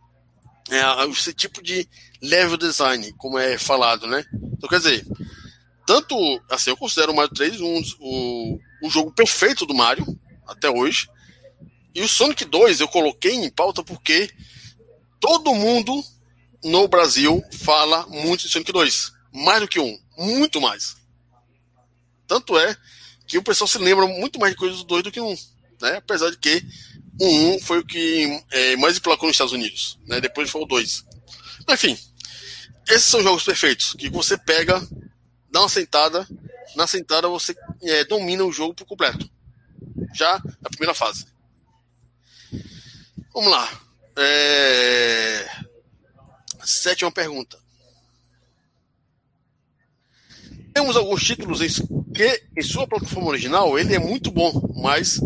[0.71, 1.87] É, esse tipo de
[2.23, 4.25] level design, como é falado, né?
[4.57, 5.07] Então quer dizer,
[5.87, 6.15] tanto
[6.51, 10.07] assim, eu considero o Mario 3 um, o, o jogo perfeito do Mario
[10.47, 11.09] até hoje.
[11.95, 14.31] E o Sonic 2 eu coloquei em pauta porque
[15.21, 16.03] todo mundo
[16.65, 20.97] no Brasil fala muito de Sonic 2 mais do que um, muito mais.
[22.27, 22.77] Tanto é
[23.27, 25.37] que o pessoal se lembra muito mais de coisas do dois do que um,
[25.81, 25.97] né?
[25.97, 26.63] Apesar de que
[27.21, 30.21] o um foi o que é, mais emplacou nos Estados Unidos, né?
[30.21, 31.05] Depois foi o dois.
[31.69, 31.99] Enfim,
[32.89, 34.81] esses são jogos perfeitos que você pega,
[35.51, 36.27] dá uma sentada,
[36.75, 39.31] na sentada você é, domina o jogo por completo.
[40.15, 41.27] Já na primeira fase.
[43.33, 43.81] Vamos lá.
[44.17, 45.68] É...
[46.69, 47.59] Sétima pergunta.
[50.75, 51.61] Temos alguns títulos
[52.15, 55.19] que, em sua plataforma original, ele é muito bom, mas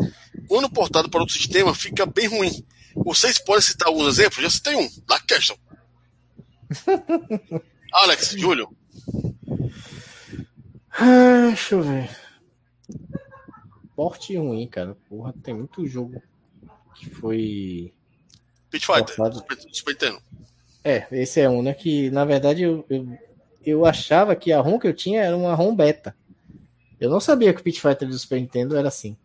[0.47, 2.65] quando portado para outro sistema, fica bem ruim.
[2.95, 4.41] Vocês podem citar alguns exemplos?
[4.41, 5.59] Já citei um, da Castle.
[7.93, 8.69] Alex, Júlio.
[10.93, 12.09] Ah, deixa eu ver.
[13.97, 14.97] Porte ruim, cara.
[15.09, 16.23] Porra, tem muito jogo
[16.95, 17.93] que foi.
[18.71, 19.17] Pit Fighter,
[19.73, 20.23] Super Nintendo.
[20.85, 21.75] É, esse é um, né?
[21.75, 23.07] Que na verdade eu, eu
[23.65, 26.15] eu achava que a ROM que eu tinha era uma ROM beta.
[27.01, 29.17] Eu não sabia que o Pit Fighter do Super Nintendo era assim.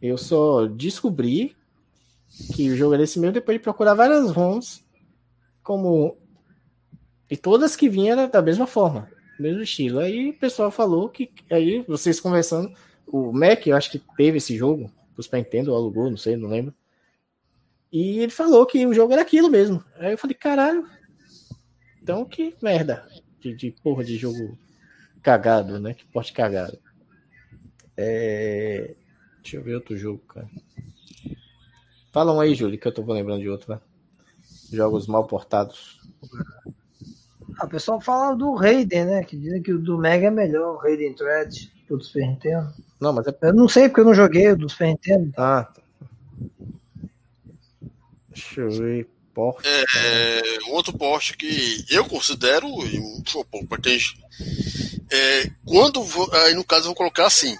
[0.00, 1.56] Eu só descobri
[2.54, 4.84] que o jogo era esse mesmo depois de procurar várias ROMs
[5.62, 6.16] como
[7.30, 10.00] e todas que vinham da mesma forma, mesmo estilo.
[10.00, 12.72] Aí o pessoal falou que aí vocês conversando,
[13.06, 16.48] o Mac, eu acho que teve esse jogo, o Super Nintendo alugou, não sei, não
[16.48, 16.74] lembro.
[17.92, 19.84] E ele falou que o jogo era aquilo mesmo.
[19.96, 20.88] Aí eu falei, caralho,
[22.02, 23.06] então, que merda
[23.38, 24.58] de, de porra de jogo
[25.22, 25.94] cagado, né?
[25.94, 26.76] Que porte cagado.
[27.96, 28.96] É...
[29.40, 30.48] Deixa eu ver outro jogo, cara.
[32.12, 33.80] Falam aí, Júlio, que eu tô lembrando de outro, né?
[34.72, 36.00] Jogos mal portados.
[37.58, 39.24] Ah, o pessoal fala do Raiden, né?
[39.24, 42.72] Que dizem que o do Mega é melhor, o Raiden Thread, do Super Nintendo.
[43.00, 43.36] Não, mas é...
[43.42, 45.32] Eu não sei porque eu não joguei o do Super Nintendo.
[45.36, 45.81] Ah, tá.
[48.32, 49.08] Deixa eu ver.
[49.34, 52.68] Porte, é, um outro poste que eu considero,
[53.66, 53.98] para quem.
[55.10, 56.04] É, quando.
[56.44, 57.56] Aí no caso eu vou colocar assim.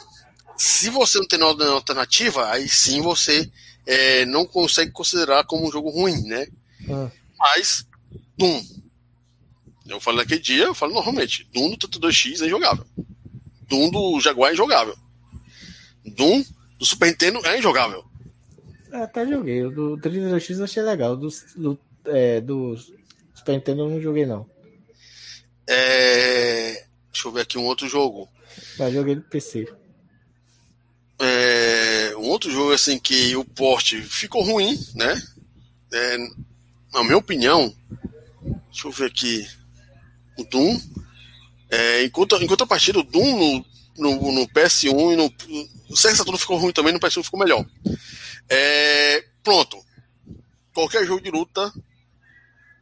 [0.55, 3.51] Se você não tem nenhuma alternativa, aí sim você
[3.87, 6.47] é, não consegue considerar como um jogo ruim, né?
[6.91, 7.11] Ah.
[7.39, 7.87] Mas,
[8.37, 8.63] Doom.
[9.87, 12.87] Eu falo naquele dia, eu falo normalmente, Doom do 32X é injogável.
[13.69, 14.97] Doom do Jaguar é injogável.
[16.05, 16.45] Doom
[16.79, 18.05] do Super Nintendo é injogável.
[18.93, 19.65] Até joguei.
[19.65, 21.17] O do 32X eu achei legal.
[21.17, 22.77] Do, do, é, do
[23.35, 24.47] Super Nintendo eu não joguei, não.
[25.67, 26.85] É...
[27.11, 28.29] Deixa eu ver aqui um outro jogo.
[28.79, 29.67] Mas joguei no PC.
[31.19, 32.15] É...
[32.17, 35.21] Um outro jogo assim que o porte ficou ruim, né?
[35.93, 36.19] É...
[36.93, 37.75] Na minha opinião,
[38.71, 39.49] deixa eu ver aqui.
[40.39, 40.79] O Doom.
[41.71, 43.65] É, enquanto, enquanto a partida, o Doom
[43.97, 45.33] no, no, no PS1 e no.
[45.89, 47.65] O Sega Saturno ficou ruim também, no PS1 ficou melhor.
[48.49, 49.79] É, pronto.
[50.75, 51.73] Qualquer jogo de luta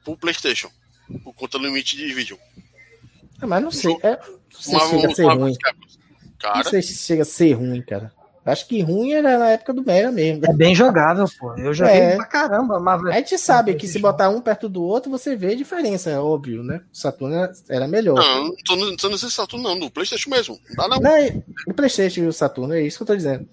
[0.05, 0.70] pro PlayStation.
[1.24, 2.39] Por conta do limite de vídeo.
[3.41, 3.97] Ah, mas não sei.
[4.03, 5.55] É, não sei se chega a ser ruim.
[6.39, 6.57] Cara.
[6.57, 8.12] Não sei se chega a ser ruim, cara.
[8.45, 10.45] Acho que ruim era na época do Mega mesmo.
[10.47, 11.55] É bem jogável, pô.
[11.57, 12.16] Eu joguei é.
[12.16, 12.81] pra caramba.
[12.81, 13.05] Mas...
[13.07, 16.19] A gente sabe que se botar um perto do outro, você vê a diferença, é
[16.19, 16.81] óbvio, né?
[16.93, 17.37] O Saturno
[17.69, 18.16] era melhor.
[18.16, 19.74] Não, não tô, não tô nesse Saturno, não.
[19.74, 20.59] No Playstation mesmo.
[20.70, 21.01] Não dá não.
[21.01, 23.47] não no Playstation e o Saturno, é isso que eu tô dizendo.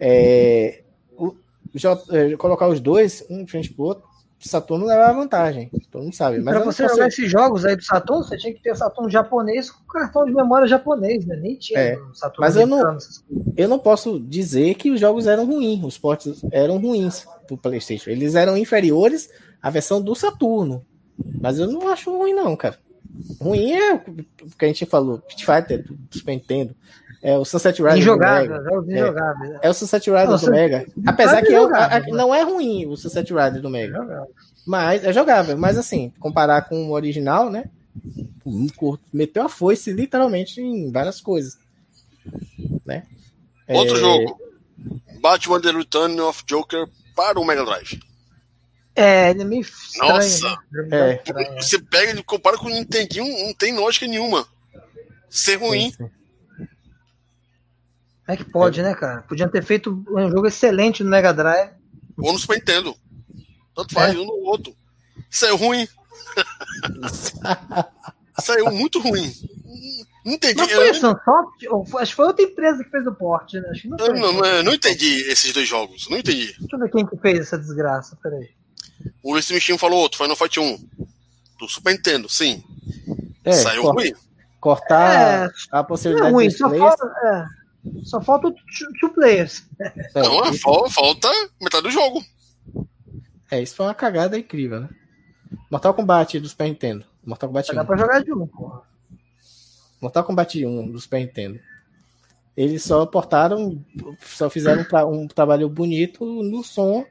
[0.00, 0.83] É, o,
[2.10, 4.04] é, colocar os dois, um frente pro outro,
[4.48, 5.70] Saturno leva vantagem.
[5.90, 6.38] Todo mundo sabe.
[6.40, 9.70] Mas pra você jogar esses jogos aí do Saturno, você tinha que ter Saturno japonês
[9.70, 11.36] com cartão de memória japonês, né?
[11.36, 12.98] Nem tinha é, Saturno Mas eu não,
[13.56, 18.10] eu não posso dizer que os jogos eram ruins, os ports eram ruins pro PlayStation.
[18.10, 19.30] Eles eram inferiores
[19.62, 20.84] à versão do Saturno.
[21.40, 22.78] Mas eu não acho ruim, não, cara.
[23.40, 26.74] Ruim é o que a gente falou, Pit Fighter Super Nintendo.
[27.24, 29.18] É o Sunset Rider injogável, do Mega.
[29.42, 30.86] É, é, é, o Sunset Rider não, do Mega.
[31.06, 33.96] Apesar que eu, a, a, não é ruim o Sunset Rider do Mega.
[33.96, 35.56] É mas é jogável.
[35.56, 37.64] Mas assim, comparar com o original, né?
[39.10, 41.56] Meteu a foice literalmente em várias coisas.
[42.84, 43.04] Né?
[43.68, 44.00] Outro é...
[44.00, 44.38] jogo.
[45.22, 46.86] Batman The Return of Joker
[47.16, 48.00] para o Mega Drive.
[48.94, 50.58] É, ele é meio estranho, Nossa!
[50.70, 51.20] Né?
[51.24, 51.62] É.
[51.62, 54.46] Você pega e compara com o Nintendinho, não tem lógica nenhuma.
[55.30, 55.90] Ser ruim.
[55.90, 56.23] Sim, sim.
[58.26, 59.22] É que pode, né, cara?
[59.22, 61.70] Podiam ter feito um jogo excelente no Mega Drive.
[62.18, 62.96] Ou no Super Nintendo.
[63.74, 64.18] Tanto faz, é.
[64.18, 64.74] um no outro.
[65.30, 65.86] Saiu ruim.
[68.40, 69.32] Saiu muito ruim.
[70.24, 70.54] Não entendi.
[70.54, 71.96] Não foi a Sunsoft?
[71.98, 73.68] Acho que foi outra empresa que fez o porte, né?
[73.70, 76.08] Acho que não, foi, não, não, não, entendi esses dois jogos.
[76.08, 76.54] Não entendi.
[76.58, 78.16] Deixa eu ver quem que fez essa desgraça.
[78.22, 78.48] Peraí.
[79.22, 80.88] O Luiz Michinho falou outro, Final Fight 1.
[81.58, 82.64] Do Super Nintendo, sim.
[83.44, 84.14] É, Saiu ruim.
[84.58, 87.63] Cortar é, a possibilidade é ruim, de só falta, é.
[88.02, 88.54] Só falta
[89.00, 89.66] two players.
[90.14, 90.52] Não, é,
[90.90, 91.28] falta
[91.60, 92.24] metade do jogo.
[93.50, 94.88] É, isso foi uma cagada incrível, né?
[95.70, 97.04] Mortal Kombat do Super Nintendo.
[97.24, 97.74] Mortal Kombat 1.
[97.74, 98.82] Dá pra jogar de um, porra.
[100.00, 101.60] Mortal Kombat 1 do Super Nintendo.
[102.56, 103.84] Eles só portaram,
[104.20, 107.04] só fizeram um, um trabalho bonito no som,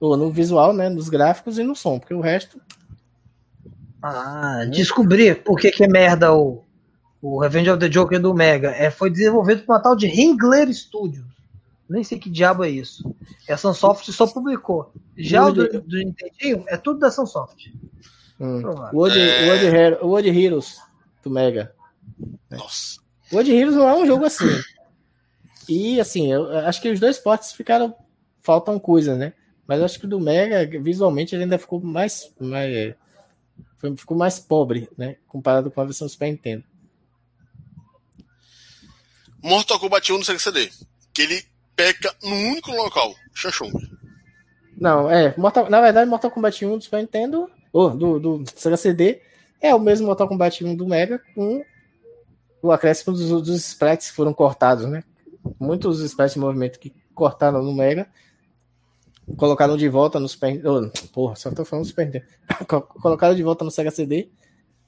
[0.00, 0.88] ou no visual, né?
[0.88, 2.60] Nos gráficos e no som, porque o resto.
[4.02, 6.64] Ah, descobri por que, que é merda o,
[7.22, 10.72] o Revenge of the Joker do Mega, é, foi desenvolvido por uma tal de Ringler
[10.72, 11.26] Studios.
[11.88, 13.14] Nem sei que diabo é isso.
[13.48, 14.92] E a Sunsoft só publicou.
[15.16, 17.74] Já o do, do Nintendinho é tudo da Sunsoft.
[18.40, 18.62] Hum.
[18.92, 20.02] World, é...
[20.02, 20.78] World, Heroes
[21.22, 21.74] do Mega.
[22.48, 23.00] Nossa.
[23.32, 24.48] World Heroes não é um jogo assim.
[25.68, 27.94] E assim, eu acho que os dois portes ficaram.
[28.40, 29.34] Faltam coisas, né?
[29.66, 32.32] Mas acho que o do Mega, visualmente, ele ainda ficou mais.
[32.40, 32.94] mais
[33.96, 35.16] ficou mais pobre, né?
[35.26, 36.64] Comparado com a versão Super Nintendo.
[39.42, 40.70] Mortal Kombat 1 no Sega CD.
[41.12, 41.42] Que ele
[41.74, 43.72] peca no único local, Shashung.
[44.76, 45.34] Não, é.
[45.36, 49.20] Mortal, na verdade, Mortal Kombat 1 do Super Nintendo, ou do, do Sega CD,
[49.60, 51.62] é o mesmo Mortal Kombat 1 do Mega, com
[52.62, 55.02] o acréscimo dos, dos sprites que foram cortados, né?
[55.58, 58.08] Muitos sprites de movimento que cortaram no Mega,
[59.36, 62.24] colocaram de volta no Super oh, Porra, só tô falando do Super Nintendo.
[63.00, 64.30] colocaram de volta no Sega CD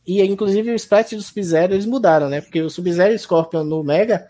[0.06, 2.40] e inclusive o sprite do Sub-Zero eles mudaram, né?
[2.40, 4.28] Porque o Sub-Zero e o Scorpion no Mega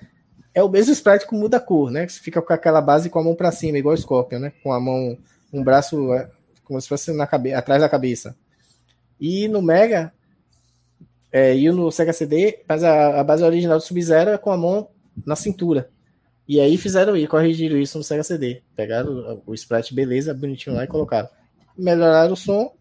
[0.55, 2.07] é o mesmo sprite que muda a cor, né?
[2.07, 4.53] Você fica com aquela base com a mão para cima, igual o Scorpion, né?
[4.63, 5.17] Com a mão,
[5.53, 6.31] um braço é,
[6.65, 8.37] como se fosse na cabe atrás da cabeça.
[9.21, 10.13] E no Mega
[11.31, 14.57] é, e no Sega CD, mas a, a base original do Sub-Zero é com a
[14.57, 14.89] mão
[15.25, 15.91] na cintura.
[16.47, 18.63] E aí fizeram e corrigiram isso no Sega CD.
[18.77, 21.29] Pegaram o sprite beleza, bonitinho lá e colocaram.
[21.77, 22.73] Melhoraram o som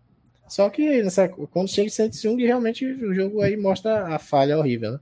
[0.52, 4.92] só que nessa, quando chega em 101, realmente o jogo aí mostra a falha horrível,
[4.92, 5.00] né?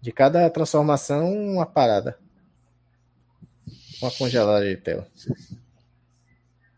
[0.00, 2.18] De cada transformação, uma parada.
[4.00, 5.06] Uma congelada de tela.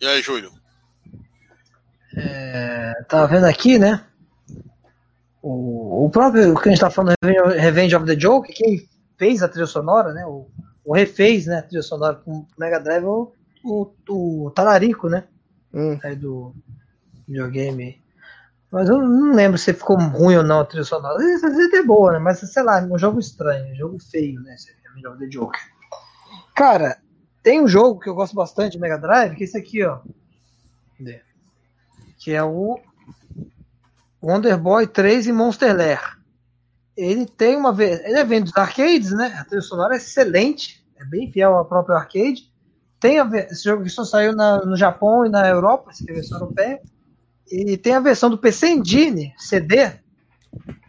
[0.01, 0.53] E aí, Júlio?
[2.17, 4.05] É, tava vendo aqui, né?
[5.41, 7.17] O, o próprio que a gente tá falando,
[7.57, 10.27] Revenge of the Joke, quem fez a trilha sonora, né?
[10.27, 10.49] O,
[10.85, 13.33] o refez né, a trilha sonora com o Mega Drive, o,
[13.65, 15.25] o, o Talarico, né?
[15.73, 15.99] Hum.
[16.03, 16.55] Aí do,
[17.33, 18.02] videogame.
[18.73, 21.17] Mas eu não lembro se ficou ruim ou não a trilha sonora.
[21.17, 22.19] Às vezes é boa, né?
[22.19, 24.55] Mas sei lá, um jogo estranho, um jogo feio, né?
[24.55, 25.61] Esse é The Joker.
[26.55, 26.99] Cara,
[27.43, 30.01] tem um jogo que eu gosto bastante de Mega Drive, que é esse aqui, ó.
[32.19, 32.81] Que é o
[34.23, 36.19] Wonder Boy 3 e Monster Lair.
[36.97, 38.01] Ele tem uma vez.
[38.05, 39.37] Ele vem dos arcades, né?
[39.39, 40.83] A trilha sonora é excelente.
[40.97, 42.51] É bem fiel ao próprio arcade.
[42.99, 46.15] Tem a, esse jogo que só saiu na, no Japão e na Europa, essa é
[46.15, 46.81] a.
[47.53, 49.93] E tem a versão do PC Engine CD,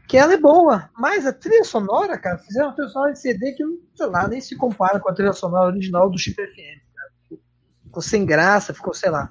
[0.08, 3.52] que ela é boa, mas a trilha sonora, cara, fizeram uma trilha sonora de CD
[3.52, 3.64] que,
[3.94, 6.80] sei lá, nem se compara com a trilha sonora original do Chip FM.
[6.96, 7.40] Cara.
[7.84, 9.30] Ficou sem graça, ficou, sei lá.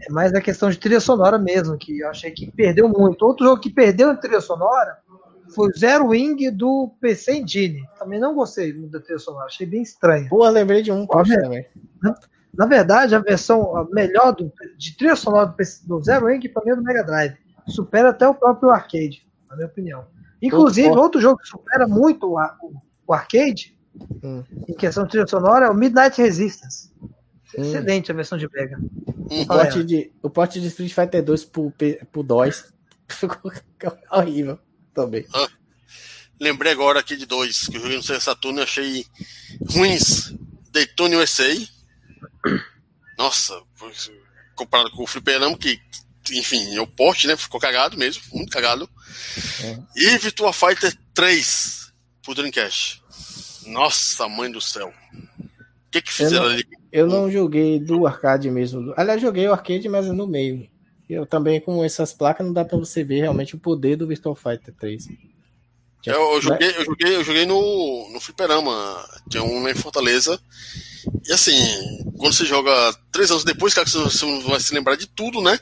[0.00, 3.24] É mais a questão de trilha sonora mesmo, que eu achei que perdeu muito.
[3.24, 4.98] Outro jogo que perdeu a trilha sonora
[5.54, 7.84] foi o Zero Wing do PC Engine.
[8.00, 10.28] Também não gostei muito da trilha sonora, achei bem estranho.
[10.28, 11.64] Pô, lembrei de um post também.
[12.54, 15.54] Na verdade, a versão melhor do, de trilha sonora
[15.84, 17.36] do, Zero é do Mega Drive.
[17.66, 20.06] Supera até o próprio arcade, na minha opinião.
[20.40, 23.76] Inclusive, outro, outro jogo que supera muito o, o, o arcade,
[24.22, 24.42] hum.
[24.68, 26.90] em questão de trilha sonora, é o Midnight Resistance.
[27.56, 27.62] Hum.
[27.62, 28.78] Excelente a versão de Mega.
[29.30, 31.72] O porte de, o porte de Street Fighter 2 pro,
[32.10, 32.72] pro DOS
[33.08, 33.52] ficou
[34.10, 34.58] horrível
[34.94, 35.26] também.
[35.34, 35.48] Ah,
[36.40, 39.04] lembrei agora aqui de dois que eu joguei no Saturno e achei
[39.70, 40.34] ruins.
[40.70, 41.77] Daytona USA.
[43.16, 43.60] Nossa,
[44.54, 45.80] comparado com o Fliperama, que,
[46.32, 47.36] enfim, é o porte, né?
[47.36, 48.88] Ficou cagado mesmo, muito cagado.
[49.62, 49.78] É.
[49.96, 51.92] E Virtua Fighter 3
[52.22, 53.02] pro Dreamcast.
[53.66, 54.92] Nossa, mãe do céu.
[55.38, 56.68] O que que fizeram eu não, ali?
[56.92, 58.92] Eu não joguei do arcade mesmo.
[58.96, 60.68] Aliás, joguei o arcade, mas no meio.
[61.08, 64.34] Eu também, com essas placas, não dá pra você ver realmente o poder do Virtual
[64.34, 65.08] Fighter 3.
[66.06, 69.04] Eu, eu, joguei, eu, joguei, eu joguei no, no Fliperama.
[69.28, 70.38] Tinha um em Fortaleza.
[71.26, 71.52] E assim,
[72.16, 75.40] quando você joga três anos depois, claro que você não vai se lembrar de tudo,
[75.40, 75.58] né?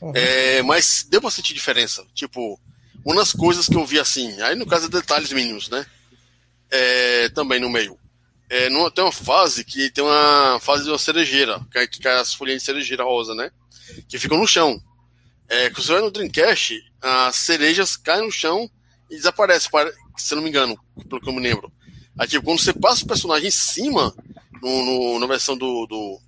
[0.00, 0.12] Uhum.
[0.14, 2.04] É, mas deu pra sentir diferença.
[2.14, 2.58] Tipo,
[3.04, 5.84] uma das coisas que eu vi assim, aí no caso é detalhes mínimos, né?
[6.70, 7.98] É, também no meio.
[8.50, 12.18] É, numa, tem uma fase que tem uma fase de uma cerejeira, que, que cai
[12.18, 13.50] as folhinhas de cerejeira rosa, né?
[14.08, 14.80] Que ficam no chão.
[15.48, 18.70] É, quando você vai no Dreamcast, as cerejas caem no chão
[19.10, 19.70] e desaparecem,
[20.16, 20.78] se eu não me engano,
[21.08, 21.72] pelo que eu me lembro.
[22.18, 24.14] Aí, tipo, quando você passa o personagem em cima,
[24.62, 26.20] no, no na versão do, do,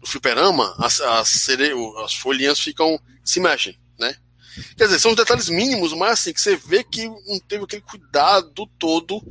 [0.00, 1.48] do fliperama, as, as,
[2.04, 4.14] as folhinhas ficam, se mexem, né?
[4.76, 7.82] Quer dizer, são os detalhes mínimos, mas assim, que você vê que não teve aquele
[7.82, 9.22] cuidado todo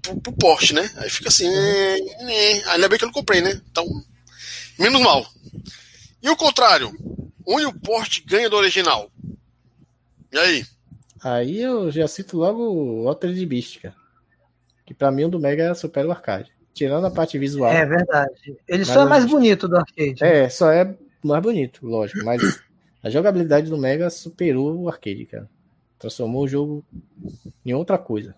[0.00, 0.90] pro, pro porte, né?
[0.96, 3.60] Aí fica assim, é, é, ainda bem que eu não comprei, né?
[3.70, 3.86] Então,
[4.78, 5.26] menos mal.
[6.22, 6.92] E o contrário,
[7.46, 9.10] onde o porte ganha do original?
[10.32, 10.66] E aí?
[11.22, 13.94] Aí eu já cito logo o Beast, cara.
[14.86, 16.50] Que pra mim o do Mega supera o arcade.
[16.74, 17.70] Tirando a parte visual.
[17.70, 18.56] É verdade.
[18.66, 20.24] Ele só é mais bonito do arcade.
[20.24, 22.24] É, só é mais bonito, lógico.
[22.24, 22.60] Mas
[23.02, 25.48] a jogabilidade do Mega superou o arcade, cara.
[25.98, 26.84] Transformou o jogo
[27.64, 28.34] em outra coisa.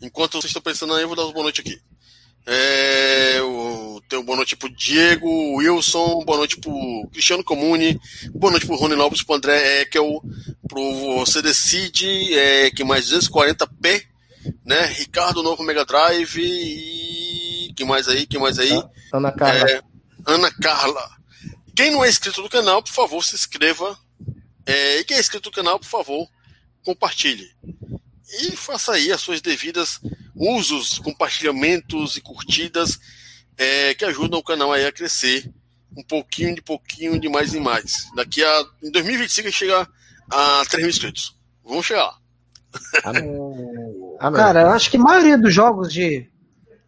[0.00, 1.80] Enquanto vocês estão pensando aí, eu vou dar uma boa noite aqui.
[2.46, 8.00] É, o, tem um boa noite pro Diego, Wilson, boa noite pro Cristiano Comune,
[8.32, 10.22] boa noite pro Rony Lopes, pro André Ekel,
[10.66, 14.04] pro Você Decide, é, que mais 240p,
[14.64, 14.86] né?
[14.86, 17.72] Ricardo Novo Mega Drive e.
[17.74, 18.26] que mais aí?
[18.26, 18.82] que mais aí?
[19.12, 19.70] Ana Carla.
[19.70, 19.82] É,
[20.26, 21.10] Ana Carla.
[21.74, 23.98] Quem não é inscrito no canal, por favor, se inscreva.
[24.66, 26.28] É, e quem é inscrito no canal, por favor,
[26.84, 27.50] compartilhe.
[28.40, 30.00] E faça aí as suas devidas
[30.34, 32.98] usos, compartilhamentos e curtidas
[33.56, 35.50] é, que ajudam o canal aí a crescer
[35.96, 38.08] um pouquinho de pouquinho, de mais em mais.
[38.14, 39.88] Daqui a em 2025 a gente chega
[40.30, 41.36] a 3 mil inscritos.
[41.64, 42.18] Vamos chegar lá.
[44.18, 46.28] Cara, eu acho que a maioria dos jogos de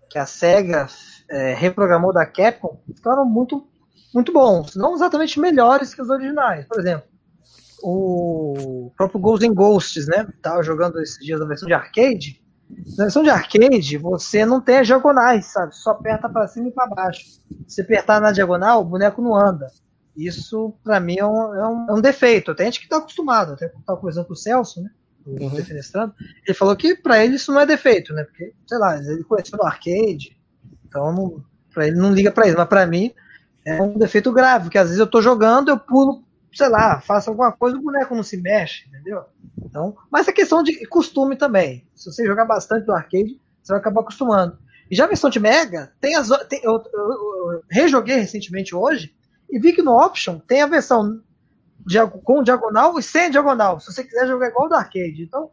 [0.08, 0.88] que a SEGA
[1.30, 3.66] é, reprogramou da Capcom ficaram muito
[4.12, 6.66] muito bons, não exatamente melhores que os originais.
[6.66, 7.04] Por exemplo,
[7.82, 10.26] o próprio Ghosts and Ghosts, né?
[10.42, 12.42] Tava jogando esses dias na versão de arcade.
[12.96, 15.74] Na versão de arcade, você não tem as diagonais, sabe?
[15.76, 17.24] Só aperta para cima e para baixo.
[17.66, 19.68] Se apertar na diagonal, o boneco não anda.
[20.16, 22.54] Isso, para mim, é um, é, um, é um, defeito.
[22.54, 23.52] Tem gente que tá acostumado.
[23.52, 24.90] Até tava conversando com o Celso, né?
[25.38, 26.12] Uhum.
[26.46, 28.24] Ele falou que para ele isso não é defeito, né?
[28.24, 30.36] Porque, sei lá, ele conheceu no arcade.
[30.86, 32.56] Então, não, pra ele não liga para isso.
[32.56, 33.12] Mas para mim,
[33.64, 37.30] é um defeito grave, porque às vezes eu tô jogando, eu pulo, sei lá, faço
[37.30, 39.24] alguma coisa, o boneco não se mexe, entendeu?
[39.62, 41.86] Então, mas é questão de costume também.
[41.94, 44.58] Se você jogar bastante no arcade, você vai acabar acostumando.
[44.90, 46.28] E já a versão de Mega, tem as.
[46.48, 49.14] Tem, eu, eu, eu, rejoguei recentemente hoje
[49.48, 51.22] e vi que no Option tem a versão
[52.24, 53.80] com diagonal e sem diagonal.
[53.80, 55.22] Se você quiser jogar igual do arcade.
[55.22, 55.50] Então,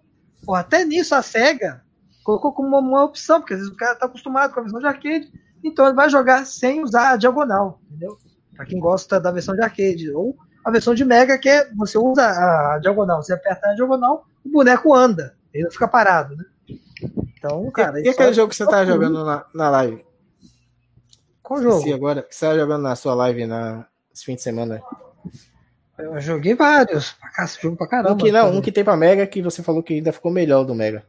[0.53, 1.81] até nisso a SEGA
[2.23, 4.79] colocou como uma, uma opção, porque às vezes o cara está acostumado com a versão
[4.79, 5.31] de arcade
[5.63, 8.17] então ele vai jogar sem usar a diagonal, entendeu?
[8.55, 10.09] Para quem gosta da versão de arcade.
[10.11, 14.25] Ou a versão de Mega, que é você usa a diagonal, você aperta a diagonal,
[14.45, 16.45] o boneco anda, ele não fica parado, né?
[17.37, 17.99] Então, cara.
[17.99, 20.05] E, e aquele jogo que você tá jogando na, na live?
[21.43, 21.93] Qual jogo?
[21.93, 24.81] Agora, que você tá jogando na sua live na, esse fim de semana?
[25.97, 27.15] Eu joguei vários.
[27.59, 28.13] Jogo pra caramba.
[28.13, 30.63] Um que, não, um que tem pra Mega que você falou que ainda ficou melhor
[30.63, 31.03] do Mega.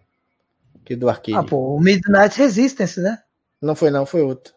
[0.84, 1.36] Que do arcade.
[1.36, 3.22] Ah, pô, o Midnight Resistance, né?
[3.60, 4.54] Não foi não, foi outro.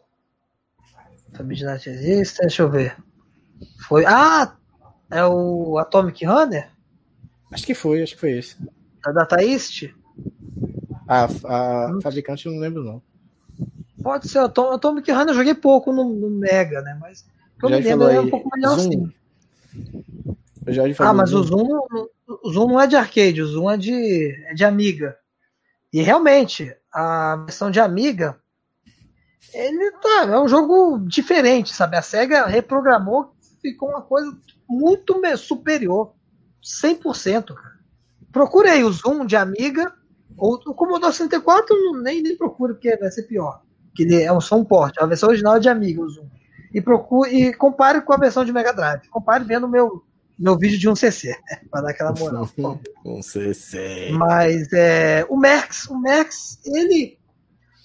[1.33, 2.95] Foi Midnight Resistance, deixa eu ver.
[3.87, 4.05] Foi.
[4.05, 4.55] Ah!
[5.09, 6.69] É o Atomic Runner?
[7.51, 8.55] Acho que foi, acho que foi esse.
[9.05, 9.93] A Data East?
[11.05, 11.99] A, a hum.
[12.01, 13.01] fabricante eu não lembro, não.
[14.01, 16.97] Pode ser, o Atomic Runner eu joguei pouco no, no Mega, né?
[16.99, 17.25] Mas
[17.61, 18.87] eu já me lembro é um pouco melhor Zoom.
[18.87, 19.13] assim.
[20.65, 21.67] Eu já ah, mas o Zoom,
[22.43, 25.17] o Zoom não é de arcade, o Zoom é de, é de Amiga.
[25.91, 28.39] E realmente, a versão de Amiga,
[29.53, 31.97] ele tá, é um jogo diferente, sabe?
[31.97, 34.37] A SEGA reprogramou, ficou uma coisa
[34.69, 36.13] muito superior.
[36.63, 37.81] 100%, cara.
[38.31, 39.93] Procurei o Zoom de Amiga,
[40.37, 43.61] ou o Commodore 64 nem, nem procuro, porque vai ser pior.
[43.93, 46.29] Que ele é um som porte, a versão original é de Amiga, o Zoom.
[46.73, 49.07] E, procure, e compare com a versão de Mega Drive.
[49.09, 50.03] Compare vendo meu,
[50.37, 51.35] meu vídeo de um CC,
[51.69, 52.49] para dar aquela moral.
[53.05, 54.09] um CC.
[54.13, 57.19] Mas é, o Max, o Max, ele.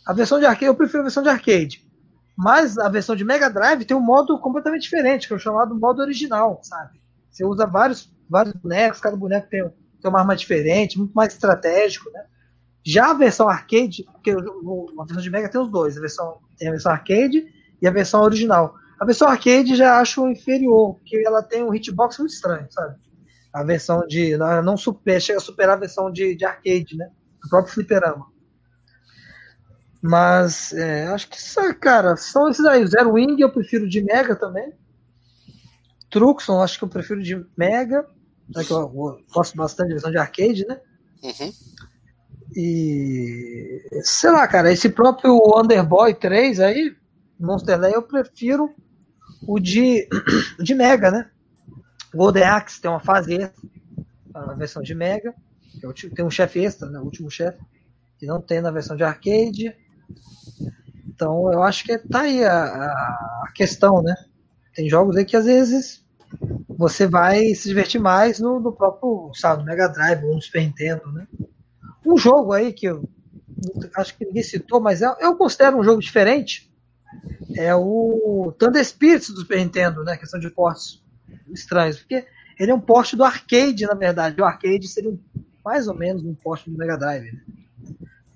[0.06, 1.84] A versão de arcade, eu prefiro a versão de arcade.
[2.36, 5.74] Mas a versão de Mega Drive tem um modo completamente diferente, que é o chamado
[5.74, 7.00] modo original, sabe?
[7.30, 9.62] Você usa vários, vários bonecos, cada boneco tem,
[10.00, 12.24] tem uma arma diferente, muito mais estratégico, né?
[12.84, 16.68] Já a versão arcade, porque a versão de Mega tem os dois, a versão, tem
[16.68, 17.55] a versão arcade
[17.86, 18.74] e a versão original.
[18.98, 22.96] A versão arcade já acho inferior, porque ela tem um hitbox muito estranho, sabe?
[23.52, 24.36] A versão de.
[24.36, 27.08] Não super, chega a superar a versão de, de arcade, né?
[27.44, 28.26] O próprio fliperama.
[30.02, 32.82] Mas é, acho que, cara, são esses aí.
[32.82, 34.72] O Zero Wing eu prefiro de Mega também.
[36.10, 38.06] Truxon acho que eu prefiro de Mega.
[38.54, 40.80] Né, que eu, eu gosto bastante da versão de arcade, né?
[41.22, 41.52] Uhum.
[42.54, 46.96] E sei lá, cara, esse próprio Underboy 3 aí,
[47.38, 48.74] Monster Lay, eu prefiro
[49.46, 50.08] o de,
[50.58, 51.30] de Mega, né?
[52.14, 53.68] Golden Axe tem uma fase extra,
[54.34, 55.34] a versão de Mega.
[56.14, 56.98] Tem um chefe extra, né?
[56.98, 57.58] O último chefe,
[58.18, 59.74] que não tem na versão de arcade.
[61.06, 64.14] Então eu acho que tá aí a, a questão, né?
[64.74, 66.04] Tem jogos aí que às vezes
[66.68, 70.62] você vai se divertir mais no, no próprio, sabe, no Mega Drive ou no Super
[70.62, 71.26] Nintendo, né?
[72.04, 73.08] Um jogo aí que eu
[73.96, 76.70] acho que ninguém citou, mas eu, eu considero um jogo diferente,
[77.56, 80.16] é o Thunder Spirits do Super Nintendo, né?
[80.16, 81.02] Questão de portes
[81.52, 82.26] estranhos, porque
[82.58, 84.40] ele é um porte do arcade, na verdade.
[84.40, 85.18] O arcade seria um,
[85.64, 87.32] mais ou menos um porte do Mega Drive.
[87.32, 87.40] Né?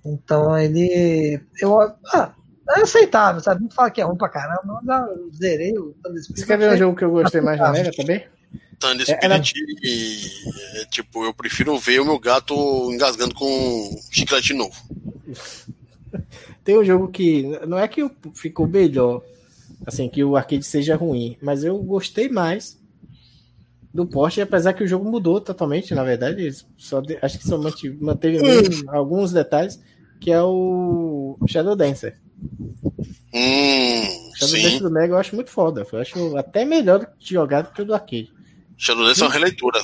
[0.04, 1.40] Então ele.
[1.60, 2.34] Eu, ah,
[2.76, 3.62] é aceitável, sabe?
[3.62, 6.40] Não fala que é ruim pra caramba, mas eu zerei o Thunder Spirit.
[6.40, 8.26] Você quer ver um jogo que eu gostei mais da Mega também?
[8.78, 10.82] Thunder Spirit, é, era...
[10.82, 12.54] é, tipo, eu prefiro ver o meu gato
[12.92, 14.74] engasgando com chiclete novo.
[16.70, 19.22] Tem um jogo que não é que ficou melhor,
[19.84, 22.78] assim, que o arcade seja ruim, mas eu gostei mais
[23.92, 26.48] do Porsche, apesar que o jogo mudou totalmente, na verdade,
[26.78, 27.58] só de, acho que só
[28.00, 28.38] manteve
[28.86, 29.82] alguns detalhes,
[30.20, 32.16] que é o Shadow Dancer.
[33.34, 34.02] Hum,
[34.36, 34.62] Shadow sim.
[34.62, 35.84] Dancer do Mega eu acho muito foda.
[35.92, 38.32] Eu acho até melhor de jogar do que o do arcade.
[38.76, 39.82] Shadow Dancer é uma releitura.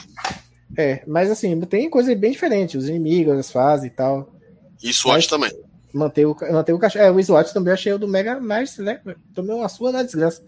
[0.79, 4.33] É, mas assim, tem coisa bem diferente, os inimigos, as fases e tal.
[4.81, 5.51] E SWAT também.
[5.97, 7.05] Manter o, manter o cachorro.
[7.05, 9.01] É, o SWAT também achei o do Mega mais, né?
[9.35, 10.45] Tomei uma sua na desgraça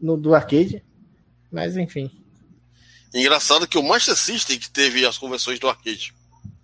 [0.00, 0.84] no, do arcade.
[1.50, 2.10] Mas enfim.
[3.14, 6.12] Engraçado que o Master System que teve as conversões do arcade.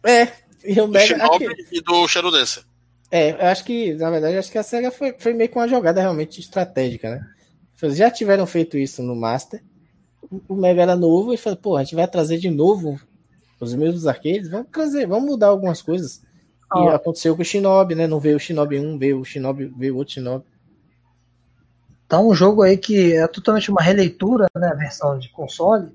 [0.04, 0.30] É,
[0.62, 1.16] e o Mega.
[1.16, 2.62] Do e do Shadow Dancer.
[3.10, 5.68] É, eu acho que, na verdade, acho que a SEGA foi, foi meio com uma
[5.68, 7.26] jogada realmente estratégica, né?
[7.94, 9.62] Já tiveram feito isso no Master.
[10.46, 13.00] O Mega era novo e falou, pô, a gente vai trazer de novo
[13.60, 16.20] os mesmos arcades, vamos trazer, vamos mudar algumas coisas.
[16.74, 16.97] E ah.
[16.97, 18.06] aconteceu com o Shinobi, né?
[18.06, 20.44] Não veio o Shinobi 1, veio o Shinobi, veio outro Shinobi.
[22.09, 24.68] Tá um jogo aí que é totalmente uma releitura, né?
[24.68, 25.90] A versão de console.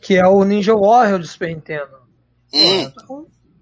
[0.00, 2.02] Que é o Ninja Warrior do Super Nintendo.
[2.52, 2.90] Hum.
[2.90, 3.06] Tá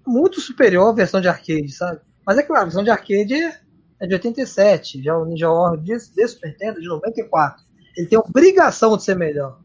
[0.05, 1.99] muito superior à versão de arcade, sabe?
[2.25, 3.35] Mas é claro, a versão de arcade
[3.99, 5.03] é de 87.
[5.03, 7.63] Já o Ninja Warrior de, de Super Nintendo é de 94.
[7.95, 9.59] Ele tem obrigação de ser melhor.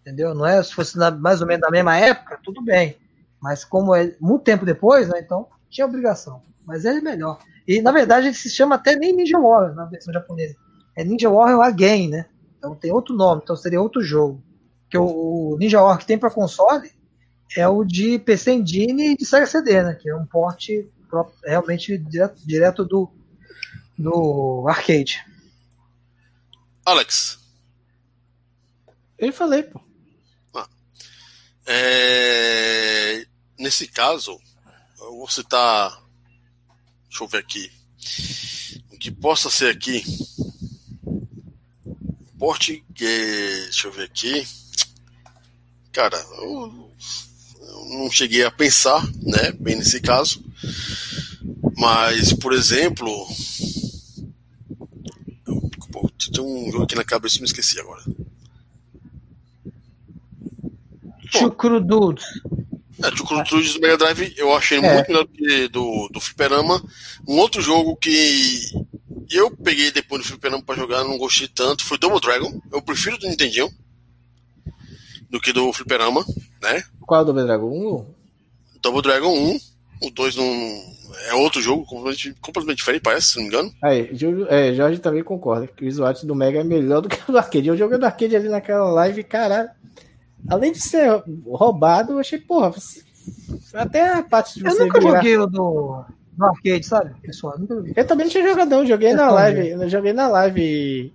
[0.00, 0.34] Entendeu?
[0.34, 2.96] Não é se fosse na, mais ou menos na mesma época, tudo bem.
[3.40, 5.20] Mas como é muito tempo depois, né?
[5.20, 6.42] Então tinha obrigação.
[6.64, 7.38] Mas ele é melhor.
[7.66, 10.56] E na verdade ele se chama até nem Ninja Warrior na versão japonesa.
[10.96, 12.26] É Ninja Warrior Again, né?
[12.58, 14.42] Então tem outro nome, então seria outro jogo.
[14.90, 16.90] Que o, o Ninja Warrior que tem para console
[17.56, 19.94] é o de PC Engine e de Sega CD, né?
[19.94, 20.88] Que é um porte
[21.44, 23.10] realmente direto, direto do,
[23.96, 25.24] do arcade.
[26.84, 27.38] Alex.
[29.18, 29.80] Eu falei, pô.
[31.70, 33.26] É,
[33.58, 34.40] nesse caso,
[35.00, 36.02] eu vou citar.
[37.10, 37.70] Deixa eu ver aqui.
[38.90, 40.02] O que possa ser aqui.
[42.38, 42.82] Porte.
[42.88, 44.48] Deixa eu ver aqui.
[45.92, 46.90] Cara, eu,
[47.60, 49.52] eu não cheguei a pensar, né?
[49.60, 50.42] Bem nesse caso.
[51.76, 53.28] Mas, por exemplo.
[56.32, 58.02] Tem um jogo aqui na cabeça me esqueci agora.
[61.30, 62.24] Chucrududes.
[63.02, 64.94] É, Chucrududes do Mega Drive eu achei é.
[64.94, 66.82] muito melhor do que do, do Fliperama.
[67.26, 68.60] Um outro jogo que
[69.30, 72.60] eu peguei depois do Fliperama pra jogar, não gostei tanto, foi Double Dragon.
[72.72, 73.70] Eu prefiro do Nintendinho.
[75.30, 76.24] do que do Fliperama,
[76.62, 76.82] né?
[77.00, 78.14] Qual é o Double Dragon 1?
[78.82, 79.58] Double Dragon 1,
[80.02, 83.72] o 2 não é outro jogo completamente, completamente diferente, parece, se não me engano.
[83.82, 84.10] Aí,
[84.48, 87.38] é, Jorge também concorda que o visual do Mega é melhor do que o do
[87.38, 87.66] arcade.
[87.66, 89.70] Eu joguei do arcade ali naquela live, caralho.
[90.46, 92.72] Além de ser roubado, eu achei, porra,
[93.74, 94.82] até a parte de você.
[94.82, 95.16] Eu nunca virar...
[95.16, 96.04] joguei o do,
[96.36, 97.58] do arcade, sabe, pessoal?
[97.68, 99.68] Eu, eu também não tinha jogadão, joguei eu na live.
[99.68, 101.12] Eu joguei na live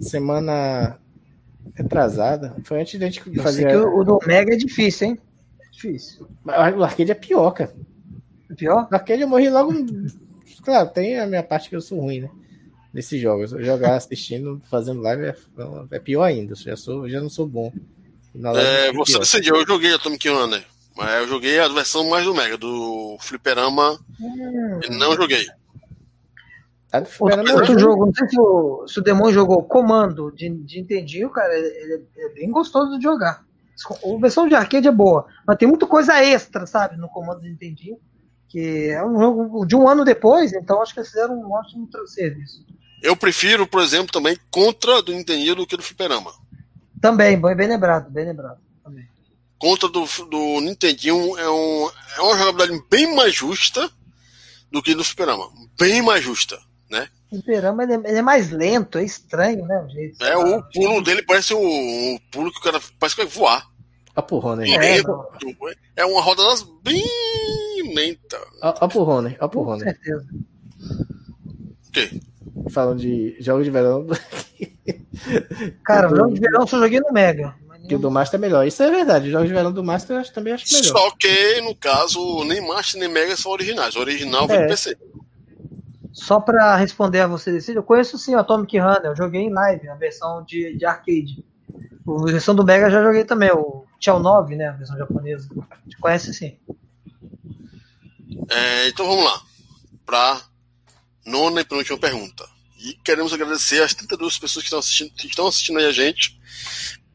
[0.00, 0.98] semana
[1.74, 2.56] retrasada.
[2.64, 3.76] Foi antes da gente fazer.
[3.76, 5.18] o, o do Mega é difícil, hein?
[5.60, 6.26] É difícil.
[6.44, 7.74] O arcade é pior, cara.
[8.50, 8.88] É pior?
[8.90, 9.72] O arcade eu morri logo.
[10.64, 12.30] Claro, tem a minha parte que eu sou ruim, né?
[12.92, 13.50] Nesses jogos.
[13.50, 15.36] Jogar assistindo, fazendo live é,
[15.90, 16.52] é pior ainda.
[16.52, 17.72] Eu já, sou, já não sou bom.
[18.56, 20.64] É, você decidiu, eu joguei Atomic Runner.
[20.96, 23.98] Mas eu joguei a versão mais do Mega, do Fliperama.
[24.18, 24.80] Hum.
[24.90, 25.46] Não joguei.
[27.20, 31.28] Outro, outro jogo, não sei se o, se o Demon jogou Comando de, de Nintendinho,
[31.28, 33.44] cara, ele, é bem gostoso de jogar.
[33.90, 37.50] A versão de arcade é boa, mas tem muita coisa extra, sabe, no Comando de
[37.50, 37.98] Nintendinho,
[38.48, 41.86] que é um jogo de um ano depois, então acho que eles fizeram um ótimo
[42.06, 42.64] serviço.
[43.02, 46.32] Eu prefiro, por exemplo, também Contra do Nintendinho do que do Fliperama.
[47.00, 48.58] Também, bem lembrado, bem lembrado.
[48.82, 49.06] Também.
[49.58, 53.90] Contra do, do Nintendinho é, um, é uma jogabilidade bem mais justa
[54.70, 55.48] do que do Fliperama.
[55.78, 56.58] Bem mais justa
[56.90, 57.08] né?
[57.30, 59.82] O Fliperama ele, é, ele é, mais lento, é estranho, né?
[59.82, 63.24] O jeito é, o pulo dele parece o, o, pulo que o cara parece que
[63.24, 63.66] vai voar.
[64.14, 64.74] A porrone.
[64.74, 65.02] É,
[65.96, 67.04] é uma roda das bem
[67.94, 68.40] lenta.
[68.62, 69.84] A, porrone, a porrone.
[69.84, 70.26] Com certeza.
[71.86, 72.20] O quê?
[72.70, 74.06] Falando de jogos de verão.
[75.84, 76.16] Cara, do...
[76.16, 77.54] jogos de verão eu só joguei no Mega.
[77.88, 78.66] Que o do Master é melhor.
[78.66, 79.26] Isso é verdade.
[79.26, 80.98] Os jogos de verão do Master eu também acho melhor.
[80.98, 83.94] Só que, no caso, nem Master nem Mega são originais.
[83.94, 84.62] O original é.
[84.62, 84.96] do PC.
[86.16, 89.86] Só para responder a você, eu conheço sim o Atomic Runner, eu joguei em live,
[89.86, 91.44] a versão de, de arcade.
[92.08, 95.46] A versão do Mega já joguei também, o Chell 9, né, a versão japonesa.
[95.54, 96.56] Você conhece sim.
[98.48, 99.42] É, então vamos lá,
[100.06, 100.40] para
[101.26, 102.55] nona e penúltima pergunta.
[102.86, 106.38] E queremos agradecer as 32 pessoas que estão assistindo, que estão assistindo aí a gente.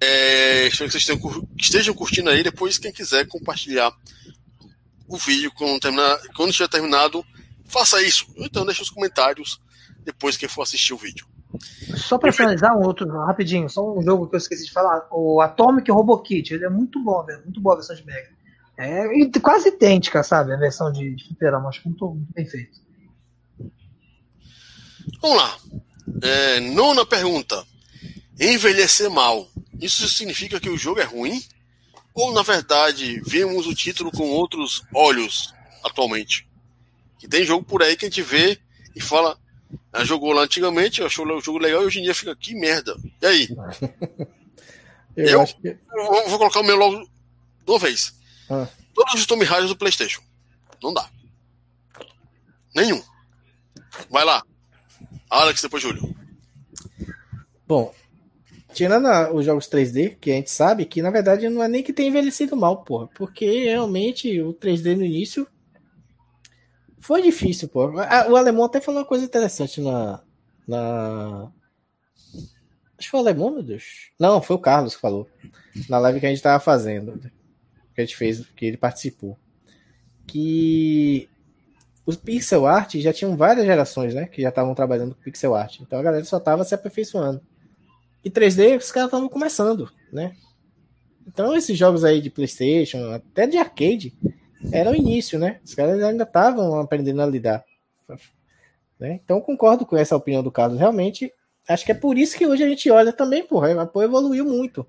[0.02, 2.44] É, espero que vocês estejam, estejam curtindo aí.
[2.44, 3.90] Depois, quem quiser compartilhar
[5.08, 7.24] o vídeo quando, terminar, quando tiver terminado,
[7.64, 8.26] faça isso.
[8.36, 9.62] Então deixe os comentários
[10.04, 11.26] depois que for assistir o vídeo.
[11.96, 15.40] Só para finalizar um outro rapidinho, só um jogo que eu esqueci de falar, o
[15.40, 18.30] Atomic Robo Kit, ele é muito bom, velho, muito boa a versão de Mega.
[18.78, 22.80] É quase idêntica, sabe, a versão de, de fliperama, acho muito, muito bem feito.
[25.22, 25.58] Vamos lá.
[26.22, 27.66] É, nona pergunta.
[28.40, 29.50] Envelhecer mal.
[29.80, 31.44] Isso significa que o jogo é ruim?
[32.14, 35.54] Ou, na verdade, vemos o título com outros olhos
[35.84, 36.48] atualmente?
[37.18, 38.60] Que tem jogo por aí que a gente vê
[38.96, 39.38] e fala,
[39.94, 42.96] ah, jogou lá antigamente, achou o jogo legal e hoje em dia fica, que merda.
[43.22, 43.48] E aí?
[45.16, 45.78] eu, eu que...
[45.96, 48.14] vou, vou, colocar o meu logo de uma vez.
[48.50, 48.68] Ah.
[48.94, 50.22] Todos os Tomb Raiders do Playstation.
[50.84, 51.10] Não dá.
[52.76, 53.02] Nenhum.
[54.10, 54.44] Vai lá.
[55.32, 56.14] Alex, depois Júlio.
[57.66, 57.94] Bom,
[58.74, 61.94] tirando os jogos 3D, que a gente sabe que na verdade não é nem que
[61.94, 63.08] tem envelhecido mal, porra.
[63.16, 65.48] Porque realmente o 3D no início
[67.00, 67.88] foi difícil, pô.
[67.88, 70.22] O alemão até falou uma coisa interessante na.
[70.68, 71.50] na...
[72.98, 74.12] Acho que foi o alemão, meu Deus.
[74.20, 75.30] Não, foi o Carlos que falou.
[75.88, 77.18] Na live que a gente tava fazendo.
[77.96, 79.40] Que a gente fez, que ele participou.
[80.28, 81.30] Que
[82.06, 84.26] os pixel art já tinham várias gerações, né?
[84.26, 85.80] Que já estavam trabalhando com pixel art.
[85.80, 87.42] Então a galera só tava se aperfeiçoando.
[88.24, 90.34] E 3D, os caras estavam começando, né?
[91.28, 94.14] Então esses jogos aí de PlayStation, até de arcade,
[94.72, 95.60] era o início, né?
[95.64, 97.64] Os caras ainda estavam aprendendo a lidar.
[99.00, 99.20] Né?
[99.24, 100.80] Então concordo com essa opinião do Carlos.
[100.80, 101.32] Realmente,
[101.68, 103.82] acho que é por isso que hoje a gente olha também, porra.
[103.82, 104.86] A porra evoluiu muito.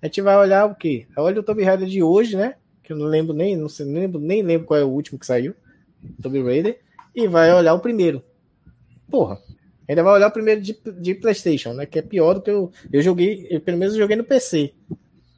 [0.00, 1.06] A gente vai olhar o quê?
[1.16, 2.54] Olha o Tomb Raider de hoje, né?
[2.82, 5.18] Que eu não lembro nem, não sei, nem lembro, nem lembro qual é o último
[5.18, 5.54] que saiu.
[6.22, 6.78] Tomb Raider.
[7.14, 8.22] E vai olhar o primeiro.
[9.10, 9.38] Porra.
[9.88, 11.86] Ainda vai olhar o primeiro de, de PlayStation, né?
[11.86, 12.72] Que é pior do que eu.
[12.92, 14.74] Eu joguei, eu, pelo menos eu joguei no PC.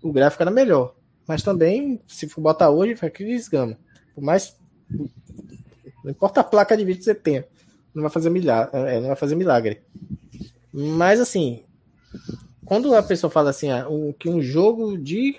[0.03, 0.95] O gráfico era melhor.
[1.27, 3.78] Mas também, se for botar hoje, foi aquele desgama.
[4.15, 4.57] Por mais.
[6.03, 7.45] Não importa a placa de vídeo que você tenha.
[7.95, 8.70] Não vai fazer milagre.
[8.73, 9.82] É, não vai fazer milagre.
[10.73, 11.62] Mas assim.
[12.65, 15.36] Quando a pessoa fala assim, ah, um, que um jogo de.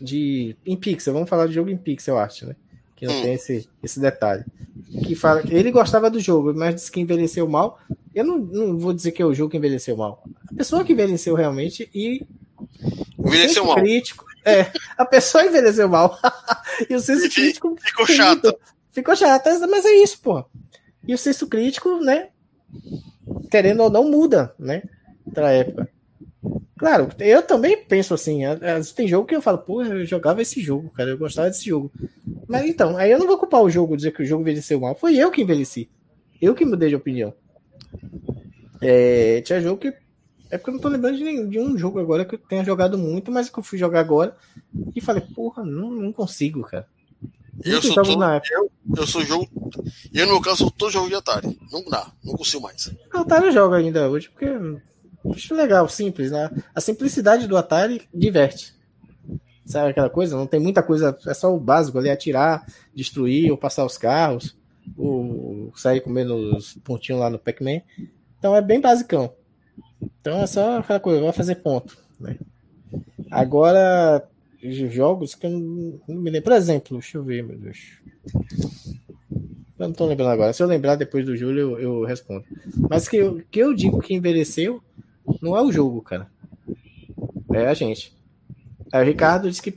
[0.00, 2.56] de em pixel, vamos falar de jogo em pixel, eu acho, né?
[3.02, 4.44] Que não tem esse, esse detalhe.
[5.04, 7.80] Que fala que ele gostava do jogo, mas disse que envelheceu mal.
[8.14, 10.22] Eu não, não vou dizer que é o jogo que envelheceu mal.
[10.48, 12.24] A pessoa que envelheceu realmente e.
[13.18, 13.74] Envelheceu mal.
[13.74, 16.16] Crítico, é, a pessoa envelheceu mal.
[16.88, 17.74] e o senso crítico.
[17.80, 18.56] Ficou chato.
[18.92, 20.44] Ficou chato, mas é isso, pô.
[21.04, 22.28] E o senso crítico, né?
[23.50, 24.84] Querendo ou não, muda, né?
[25.26, 25.90] Da época.
[26.82, 28.40] Claro, eu também penso assim.
[28.96, 31.92] Tem jogo que eu falo, pô, eu jogava esse jogo, cara, eu gostava desse jogo.
[32.48, 34.96] Mas então, aí eu não vou culpar o jogo, dizer que o jogo envelheceu mal.
[34.96, 35.88] Foi eu que envelheci.
[36.40, 37.32] Eu que mudei de opinião.
[38.80, 39.94] É, tinha jogo que.
[40.50, 42.64] É porque eu não tô lembrando de, nenhum, de um jogo agora que eu tenha
[42.64, 44.36] jogado muito, mas que eu fui jogar agora
[44.92, 46.88] e falei, porra, não, não consigo, cara.
[47.64, 49.48] Eu sou, todo, eu, eu sou jogo.
[50.12, 51.56] Eu, no meu caso, sou todo jogo de Atari.
[51.70, 52.90] Não dá, não consigo mais.
[53.12, 54.46] Atari eu jogo ainda hoje, porque
[55.30, 56.50] acho legal, simples, né?
[56.74, 58.74] A simplicidade do Atari diverte.
[59.64, 60.36] Sabe aquela coisa?
[60.36, 64.56] Não tem muita coisa, é só o básico ali, atirar, destruir ou passar os carros,
[64.96, 67.80] ou sair comendo os pontinhos lá no Pac-Man.
[68.38, 69.32] Então é bem basicão.
[70.20, 71.96] Então é só aquela coisa, vai fazer ponto.
[72.18, 72.36] Né?
[73.30, 74.26] Agora,
[74.90, 76.42] jogos que eu não me lembro.
[76.42, 77.98] Por exemplo, deixa eu ver, meu Deus.
[79.78, 80.52] Eu não tô lembrando agora.
[80.52, 82.44] Se eu lembrar depois do Júlio, eu, eu respondo.
[82.88, 84.82] Mas que eu, que eu digo que envelheceu
[85.40, 86.26] não é o jogo, cara.
[87.52, 88.16] É a gente.
[88.92, 89.72] Aí o Ricardo disse que,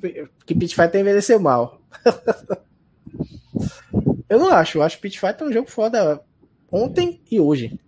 [0.45, 1.81] que Pit Fighter envelheceu mal.
[4.29, 4.77] eu não acho.
[4.77, 6.21] Eu acho que Pit Fighter é um jogo foda
[6.71, 7.79] ontem e hoje.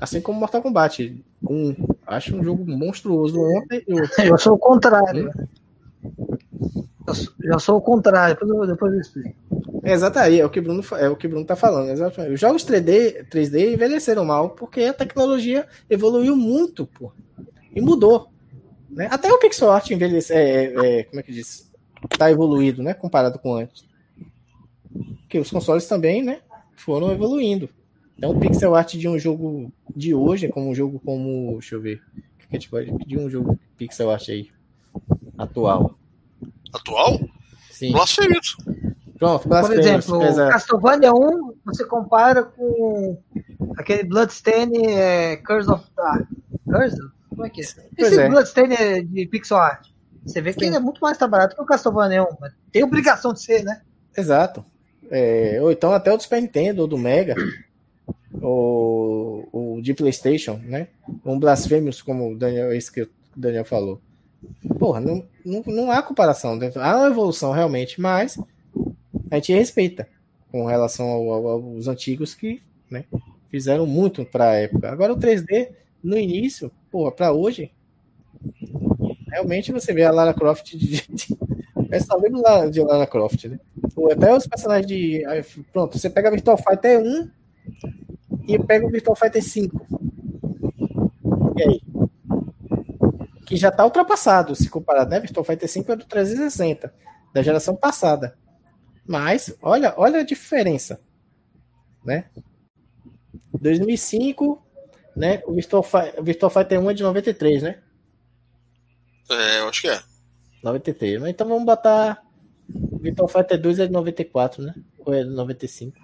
[0.00, 1.24] Assim como Mortal Kombat.
[1.42, 1.74] Um,
[2.06, 4.10] acho um jogo monstruoso ontem e hoje.
[4.24, 5.30] Eu sou o contrário.
[7.06, 8.34] Eu sou, eu sou o contrário.
[8.34, 9.34] Depois eu, depois eu explico.
[9.82, 11.90] Exatamente, é o que Bruno é o que Bruno tá falando.
[11.90, 12.34] Exatamente.
[12.34, 17.12] Os jogos 3D, 3D envelheceram mal porque a tecnologia evoluiu muito, pô,
[17.74, 18.30] e mudou.
[18.90, 19.08] Né?
[19.10, 21.70] Até o pixel art envelhece, é, é, como é que diz?
[22.18, 23.84] Tá evoluído, né, comparado com antes.
[25.28, 26.40] Que os consoles também, né,
[26.74, 27.68] foram evoluindo.
[28.18, 31.80] Então, o pixel art de um jogo de hoje, como um jogo como, deixa eu
[31.80, 34.50] ver, o que a gente pode pedir um jogo pixel art aí
[35.38, 35.98] atual.
[36.72, 37.20] Atual?
[37.70, 37.92] Sim.
[37.92, 38.56] Blasfêmios.
[39.20, 40.50] Pronto, Por exemplo, exato.
[40.50, 43.18] Castlevania 1 você compara com
[43.76, 46.26] aquele Bloodstain é, Curse of Dark.
[46.64, 46.96] Curse?
[47.28, 47.64] Como é que é?
[47.98, 48.28] Esse é.
[48.30, 49.88] Bloodstain é de pixel art.
[50.24, 50.68] Você vê que Sim.
[50.68, 52.26] ele é muito mais trabalhado que o Castlevania 1.
[52.40, 53.82] Mas tem obrigação de ser, né?
[54.16, 54.64] Exato.
[55.10, 57.34] É, ou então até o do Super Nintendo ou do Mega.
[58.40, 60.88] ou, ou de PlayStation, né?
[61.26, 64.00] Um Blasphemous, como o Daniel, esse que o Daniel falou.
[64.78, 66.58] Porra, não, não, não há comparação.
[66.76, 68.38] Há uma evolução realmente, mas
[69.30, 70.08] a gente respeita
[70.50, 73.04] com relação ao, ao, aos antigos que né,
[73.50, 74.90] fizeram muito para a época.
[74.90, 75.68] Agora o 3D,
[76.02, 76.70] no início,
[77.16, 77.70] para hoje,
[79.28, 81.04] realmente você vê a Lara Croft de.
[81.92, 82.40] É só mesmo
[82.70, 83.58] de Lara Croft, né?
[83.96, 85.24] Ou até os personagens de.
[85.72, 87.30] Pronto, você pega Virtual Fighter 1
[88.46, 89.86] e pega o Virtual Fighter 5.
[91.56, 91.82] E aí?
[93.44, 95.18] Que já está ultrapassado, se comparado, né?
[95.18, 96.94] Virtual Fighter 5 é do 360,
[97.34, 98.38] da geração passada.
[99.06, 101.00] Mas, olha, olha a diferença,
[102.04, 102.30] né?
[103.60, 104.62] 2005,
[105.16, 105.42] né?
[105.46, 107.82] O Virtual, Fighter, Virtual Fighter 1 é de 93, né?
[109.30, 110.00] É, eu acho que é.
[110.62, 111.22] 93.
[111.24, 112.22] Então vamos botar.
[113.00, 114.74] Virtual Fighter 2 é de 94, né?
[114.98, 115.96] Ou é de 95?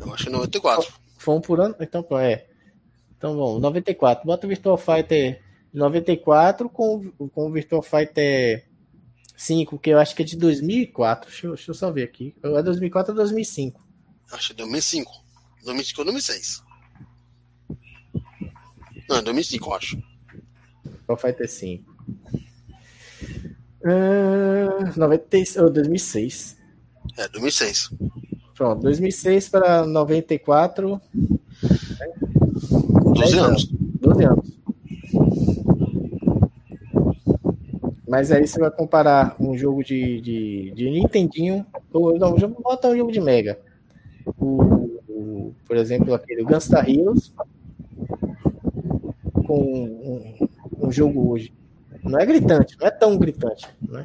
[0.00, 0.92] Eu acho que é 94.
[1.16, 1.74] Foi um por ano?
[1.80, 2.46] Então, é.
[3.16, 4.26] Então vamos, 94.
[4.26, 5.42] Bota o Virtual Fighter
[5.72, 8.66] 94 com, com o Virtual Fighter
[9.36, 11.30] 5, que eu acho que é de 2004.
[11.30, 12.34] Deixa eu, deixa eu só ver aqui.
[12.42, 13.80] É 2004 ou 2005?
[14.32, 15.12] Acho que é 2005.
[15.64, 16.62] 2005 ou 2006.
[19.08, 20.02] Não, é 2005, eu acho.
[21.06, 21.94] Qual Fighter 5?
[23.82, 26.56] Uh, 96, ou 2006.
[27.18, 27.90] É, 2006.
[28.54, 31.00] Pronto, 2006 para 94.
[33.14, 33.68] 12 anos.
[34.00, 34.54] 12 anos.
[38.06, 42.96] Mas aí você vai comparar um jogo de, de, de Nintendinho, ou não, botar um
[42.96, 43.58] jogo de Mega.
[44.38, 44.62] O,
[45.08, 47.32] o, por exemplo, aquele Gunstar Heroes
[49.46, 50.48] com um,
[50.86, 51.52] um, jogo hoje.
[52.02, 53.66] Não é gritante, não é tão gritante.
[53.80, 54.04] Né?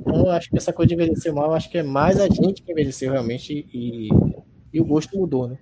[0.00, 2.28] Então eu acho que essa coisa de envelhecer mal, eu acho que é mais a
[2.28, 4.08] gente que envelheceu realmente e,
[4.72, 5.58] e o gosto mudou, né?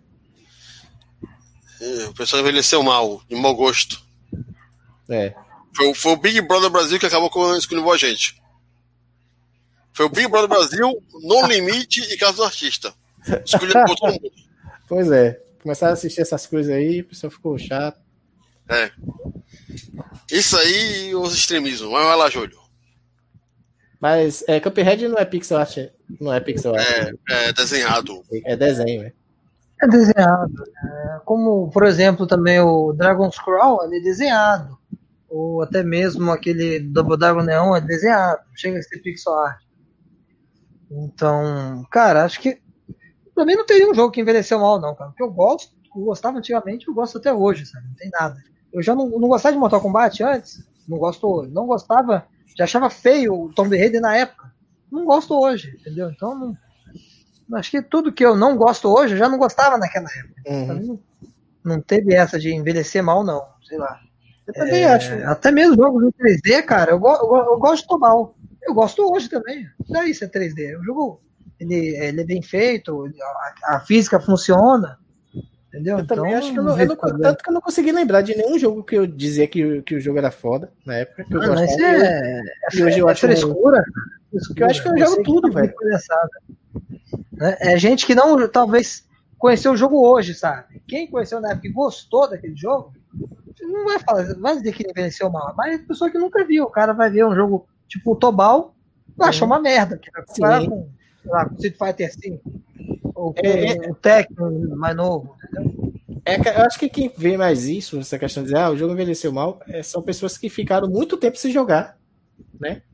[1.81, 4.06] É, o pessoal envelheceu mal, de mau gosto.
[5.09, 5.35] É.
[5.75, 8.41] Foi, foi, o Big Brother Brasil que acabou com escolhendo a gente.
[9.93, 12.95] Foi o Big Brother Brasil, No Limite e Caso do Artista.
[13.45, 14.31] Escolhendo todo mundo.
[14.89, 15.43] Pois é.
[15.61, 17.99] Começaram a assistir essas coisas aí, o pessoal ficou chato.
[18.69, 18.93] É.
[20.31, 21.91] Isso aí os extremismos.
[21.91, 22.57] Mas vai lá, Júlio.
[24.01, 25.77] Mas é, Cuphead não é pixel art.
[26.21, 26.87] Não é pixel art.
[27.29, 28.23] É, é desenhado.
[28.45, 29.13] É desenho, é.
[29.83, 30.65] É desenhado.
[30.85, 34.76] É, como, por exemplo, também o Dragon's Crawl, ele é desenhado
[35.29, 39.63] ou até mesmo aquele Double Dragon Neon é desenhado, chega a ser pixel art.
[40.91, 42.61] Então, cara, acho que
[43.35, 45.11] pra mim não teria um jogo que envelheceu mal, não, cara.
[45.11, 47.87] Porque eu gosto, eu gostava antigamente, eu gosto até hoje, sabe?
[47.89, 48.37] Não tem nada.
[48.73, 51.51] Eu já não, não gostava de Mortal Kombat antes, não gosto hoje.
[51.53, 52.27] Não gostava,
[52.57, 54.53] já achava feio o Tomb Raider na época.
[54.91, 56.11] Não gosto hoje, entendeu?
[56.11, 56.57] Então,
[57.49, 60.43] não, acho que tudo que eu não gosto hoje, eu já não gostava naquela época.
[60.47, 60.87] Uhum.
[60.87, 61.01] Não,
[61.65, 63.45] não teve essa de envelhecer mal, não.
[63.65, 64.01] Sei lá.
[64.47, 65.15] Eu também É, acho.
[65.25, 68.15] Até mesmo jogos em 3D, cara, eu, eu, eu gosto de tomar.
[68.63, 69.67] Eu gosto hoje também.
[69.89, 70.79] Daí isso é 3D.
[70.79, 71.21] O jogo
[71.59, 73.07] ele, ele é bem feito,
[73.67, 74.99] a, a física funciona.
[75.69, 75.99] Entendeu?
[75.99, 78.23] Eu também Então, acho que eu não, eu não- tanto que eu não consegui lembrar
[78.23, 81.25] de nenhum jogo que eu dizia que, que o jogo era foda na época.
[81.25, 81.83] Que eu Ah, mas gostava.
[82.05, 82.43] é,
[82.73, 83.85] E hoje eu é acho frescura.
[84.49, 85.75] Porque eu acho que eu jogo Você tudo, tá velho.
[87.33, 87.57] Né?
[87.61, 89.05] É gente que não, talvez,
[89.39, 90.81] conheceu o jogo hoje, sabe?
[90.87, 92.93] Quem conheceu na época e gostou daquele jogo,
[93.61, 95.55] não vai falar, vai dizer que ele envelheceu mal.
[95.57, 96.65] Mas é pessoa que nunca viu.
[96.65, 98.75] O cara vai ver um jogo tipo o Tobal,
[99.17, 99.99] vai achar uma merda.
[99.99, 100.69] Que vai comparar Sim.
[100.69, 100.89] com,
[101.23, 102.41] sei lá, com Street Fighter V.
[103.15, 104.37] Ou com É, o Tekken
[104.77, 105.93] mais novo, entendeu?
[106.25, 108.93] É eu acho que quem vê mais isso, essa questão de dizer, ah, o jogo
[108.93, 111.97] envelheceu mal, é, são pessoas que ficaram muito tempo sem jogar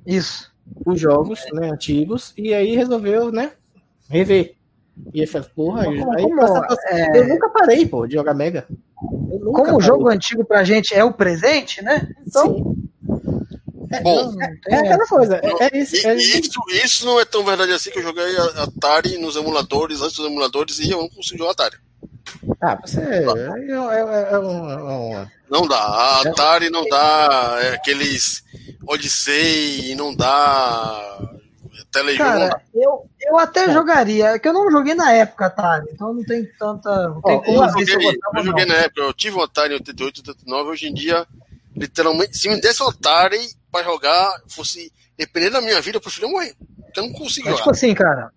[0.07, 0.53] Isso.
[0.85, 3.53] os jogos né, antigos e aí resolveu, né,
[4.09, 4.55] rever.
[5.15, 8.35] E fala, porra, eu, Como- aí como, passa- é, eu nunca parei, pô, de jogar
[8.35, 8.67] Mega.
[9.31, 12.09] Eu nunca como o jogo antigo pra gente é o presente, né?
[12.27, 14.03] Então, Sim.
[14.03, 15.07] Bom, não, não tem É aquela essa.
[15.15, 15.97] coisa, é, é isso.
[15.97, 16.51] E- é- isso,
[16.83, 20.27] isso não é tão verdade assim que eu joguei a- Atari nos emuladores, antes dos
[20.27, 21.77] emuladores, e eu não consigo jogar Atari.
[22.61, 23.01] Ah, você.
[23.01, 25.77] É, é, é, é um- é um- Não dá.
[25.77, 28.43] A Atari não dá é, aqueles
[28.89, 31.19] Odyssey, não dá.
[31.93, 32.31] Telejogo.
[32.31, 36.25] Cara, eu, eu até jogaria, é que eu não joguei na época, Atari, então não
[36.25, 37.09] tem tanta.
[37.09, 38.75] Não tem como Eu eu joguei, gostava eu ou joguei não.
[38.75, 41.27] na época, eu tive um Atari em 88, 89, hoje em dia,
[41.77, 43.39] literalmente, se me desse um Atari
[43.71, 46.55] pra jogar, fosse depender da minha vida, eu preferia morrer.
[46.85, 48.33] Porque eu não consigo Mas, tipo assim, cara,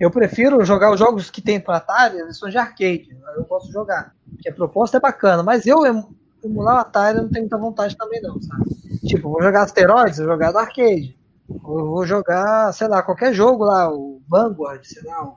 [0.00, 3.70] eu prefiro jogar os jogos que tem pra Atari, eles são de arcade, eu posso
[3.72, 6.04] jogar, porque a proposta é bacana, mas eu em-
[6.44, 8.64] emular o Atari eu não tenho muita vontade também, não, sabe?
[9.06, 11.16] Tipo, vou jogar Asteroids, eu vou jogar do arcade.
[11.48, 15.32] Eu vou jogar, sei lá, qualquer jogo lá, o Vanguard, sei lá,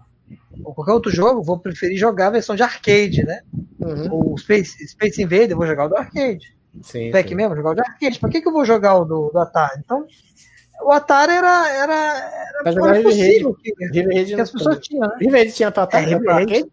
[0.63, 3.41] ou- qualquer outro jogo, vou preferir jogar a versão de arcade, né?
[3.79, 6.55] Uhum, O Space, Space Invader, eu vou jogar o do arcade.
[6.83, 7.35] sim, Pac sim.
[7.35, 8.19] mesmo, jogar o de arcade.
[8.19, 9.79] Pra que, que eu vou jogar o do, do Atari?
[9.83, 10.05] Então,
[10.83, 15.15] o Atari era, era, era, Pra jogar possível que, que as pessoas tinham, né?
[15.19, 16.29] River Raid tinha pra É, Atari, Raid.
[16.29, 16.71] arcade?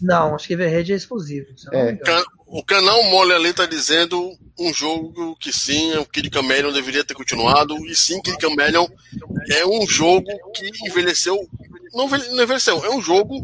[0.00, 1.46] Não, acho que Everhead é exclusivo.
[1.58, 1.98] se eu não É.
[2.46, 7.14] O canal Mole ali tá dizendo um jogo que sim, o Kid Chameleon deveria ter
[7.14, 8.86] continuado, e sim, Kid Chameleon
[9.52, 11.36] é um jogo que envelheceu.
[11.92, 13.42] Não envelhe- não envelheceu, é um jogo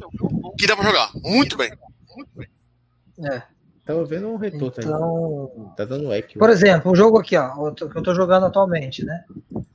[0.58, 1.70] que dá pra jogar muito bem.
[3.24, 3.42] É.
[3.84, 4.84] Tava vendo um retorno aí.
[4.84, 6.38] Então, Tá dando eco.
[6.38, 9.24] por exemplo, o jogo aqui, ó, que eu tô jogando atualmente, né?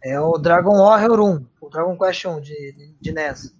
[0.01, 3.53] É o Dragon Warrior 1, o Dragon Quest 1 de, de NES.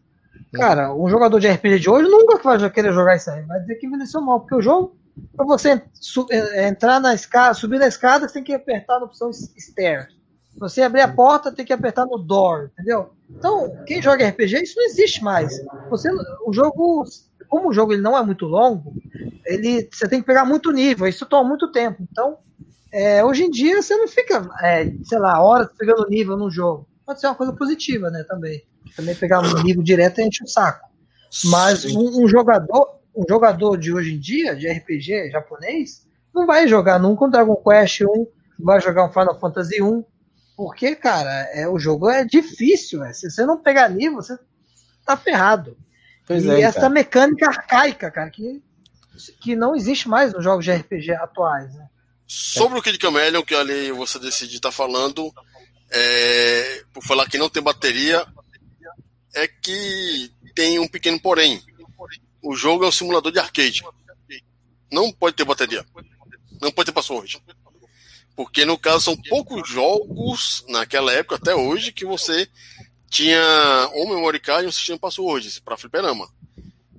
[0.54, 3.42] Cara, um jogador de RPG de hoje nunca vai querer jogar isso aí.
[3.44, 4.96] Vai dizer que envelheceu mal, porque o jogo,
[5.36, 9.06] pra você su- eh, entrar na escada, subir na escada, você tem que apertar na
[9.06, 10.08] opção Stair.
[10.58, 13.12] Pra você abrir a porta, tem que apertar no Door, entendeu?
[13.30, 15.54] Então, quem joga RPG, isso não existe mais.
[15.90, 16.10] Você,
[16.46, 17.04] o jogo,
[17.50, 18.94] como o jogo ele não é muito longo,
[19.46, 22.02] ele, você tem que pegar muito nível, isso toma muito tempo.
[22.10, 22.38] Então,
[22.92, 26.88] é, hoje em dia, você não fica, é, sei lá, horas pegando nível num jogo.
[27.06, 28.64] Pode ser uma coisa positiva, né, também.
[28.96, 30.88] Também pegar um nível direto enche o saco.
[31.46, 36.68] Mas um, um jogador, um jogador de hoje em dia, de RPG japonês, não vai
[36.68, 40.04] jogar nunca um Dragon Quest 1, não vai jogar um Final Fantasy 1,
[40.56, 43.14] porque, cara, é, o jogo é difícil, é.
[43.14, 44.38] se você não pegar nível, você
[45.06, 45.78] tá ferrado.
[46.26, 46.90] Pois e é, essa cara.
[46.90, 48.62] mecânica arcaica, cara, que,
[49.42, 51.88] que não existe mais nos jogos de RPG atuais, né?
[52.28, 55.32] Sobre o Kid Chameleon, que ali você decide estar falando,
[55.92, 58.26] é, por falar que não tem bateria,
[59.36, 61.62] é que tem um pequeno porém.
[62.46, 63.82] O jogo é um simulador de arcade.
[64.92, 65.84] Não pode ter bateria.
[66.62, 67.42] Não pode ter password.
[68.36, 72.48] Porque no caso são poucos jogos naquela época até hoje que você
[73.10, 73.42] tinha
[73.96, 76.30] um memory card e um sistema password para fliperama.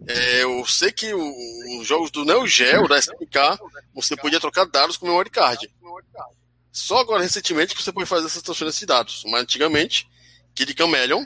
[0.09, 3.61] É, eu sei que os jogos do Neo Geo, da SNK,
[3.95, 5.71] você podia trocar dados com memory card.
[6.73, 9.23] Só agora, recentemente, que você pode fazer essas transferências de dados.
[9.27, 10.09] Mas antigamente,
[10.57, 11.25] Kid Chameleon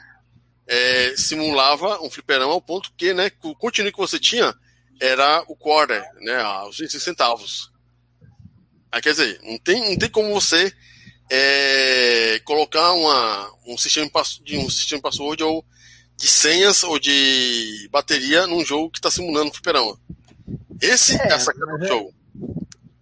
[0.71, 4.55] é, simulava um fliperama ao ponto que, né, o continue que você tinha
[5.01, 7.73] era o quarter, né, os 25 centavos.
[9.03, 10.73] Quer dizer, não tem, não tem como você
[11.29, 14.09] é, colocar uma, um, sistema
[14.45, 15.65] de um sistema de password ou
[16.17, 19.99] de senhas ou de bateria num jogo que está simulando um fliperama.
[20.81, 22.15] Esse é, É, a sacada do é- jogo.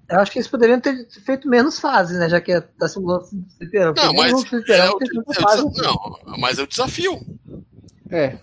[0.09, 2.29] Eu acho que eles poderiam ter feito menos fases, né?
[2.29, 3.27] Já que tá simulando
[3.59, 3.95] fliperama.
[3.97, 4.99] Não, Porque mas é o-
[5.35, 7.21] é o não, mas é o desafio.
[8.11, 8.39] É.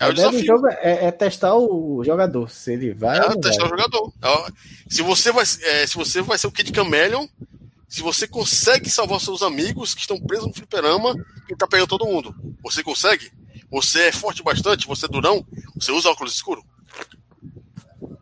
[0.00, 3.18] É ideia do jogo é, é, testar o jogador, se ele vai.
[3.18, 3.66] É, testar vai.
[3.66, 4.12] o jogador.
[4.22, 4.46] É,
[4.88, 7.26] se você vai, é, se você vai ser o Kid Chameleon,
[7.88, 11.14] se você consegue salvar seus amigos que estão presos no fliperama
[11.48, 12.34] e tá pegando todo mundo.
[12.62, 13.30] Você consegue?
[13.70, 14.86] Você é forte bastante?
[14.86, 15.44] Você é durão?
[15.76, 16.64] Você usa óculos escuros?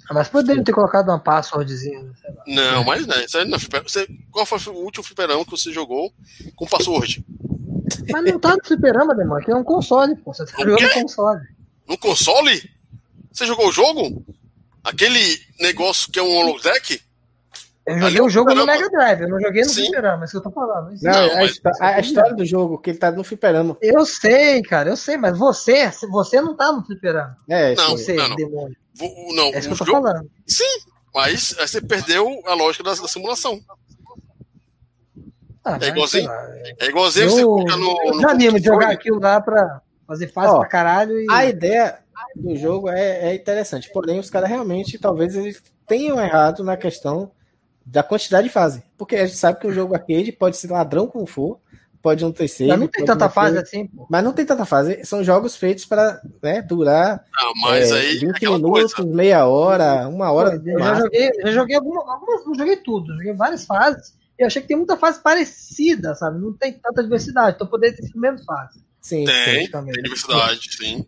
[0.08, 2.10] Ah, mas poderiam ter colocado uma passwordzinha.
[2.46, 3.16] Não, mas não.
[3.16, 6.12] Aí não é você, qual foi o último fliperama que você jogou
[6.56, 7.24] com password?
[8.10, 9.42] Mas não tá no fliperama, demônio.
[9.42, 10.32] Aqui é um console, pô.
[10.32, 11.40] Você tá jogando no console.
[11.88, 12.70] No console?
[13.32, 14.24] Você jogou o jogo?
[14.82, 17.00] Aquele negócio que é um holodeck?
[17.84, 19.82] Eu joguei o jogo no Mega Drive, eu não joguei no Sim.
[19.82, 20.94] Fliperama, é isso que eu tô falando.
[21.02, 23.76] Não, não a, a, a, história do jogo, que ele tá no Fliperama.
[23.82, 27.36] Eu sei, cara, eu sei, mas você, você não tá no Fliperama.
[27.48, 28.36] É, não, você, não, não.
[28.36, 28.76] demônio.
[29.34, 30.02] Não, é isso que eu tô jogo...
[30.02, 30.30] falando.
[30.46, 30.78] Sim,
[31.12, 33.60] mas você perdeu a lógica da, da simulação.
[35.64, 36.30] Ah, é igualzinho.
[36.78, 38.02] É igualzinho eu, você coloca no.
[38.04, 41.20] Eu no animo de jogar aquilo lá pra fazer fácil Ó, pra caralho.
[41.20, 41.26] E...
[41.30, 41.98] A ideia
[42.36, 47.32] do jogo é, é interessante, porém os caras realmente talvez eles tenham errado na questão
[47.84, 48.82] da quantidade de fase.
[48.96, 51.60] Porque a gente sabe que o jogo arcade pode ser ladrão como for,
[52.02, 52.70] pode não ter save.
[52.70, 54.06] Mas não tem tanta fase assim, pô.
[54.10, 55.04] Mas não tem tanta fase.
[55.04, 59.10] São jogos feitos para né, durar não, mas é, aí 20 é minutos, coisa.
[59.10, 60.58] meia hora, uma hora.
[60.58, 64.14] Pô, eu, já joguei, eu joguei algumas, algumas, não joguei tudo, joguei várias fases.
[64.38, 66.40] E achei que tem muita fase parecida, sabe?
[66.40, 67.54] Não tem tanta diversidade.
[67.54, 68.82] Então poderia ter sido menos fase.
[69.00, 71.06] Sim, tem, sim, tem diversidade, sim.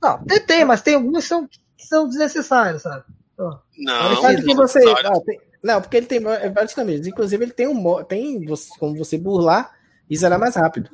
[0.00, 3.04] Não, tem, tem, mas tem algumas que são, que são desnecessárias, sabe?
[3.34, 7.06] Então, não, que você, ah, tem, não, porque ele tem vários caminhos.
[7.06, 8.44] Inclusive, ele tem um tem
[8.78, 9.72] como você burlar
[10.10, 10.90] e zerar mais rápido.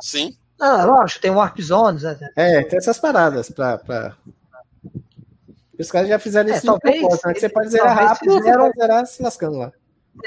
[0.00, 0.36] Sim.
[0.58, 2.02] Ah, lógico, tem Warp Zones.
[2.02, 2.18] Né?
[2.34, 3.78] É, tem essas paradas pra.
[3.78, 4.16] pra...
[5.78, 7.34] Os caras já fizeram é, isso talvez, propósito, né?
[7.34, 8.64] Que você pode zerar rápido fizeram...
[8.64, 9.72] ou zerar se lascando lá.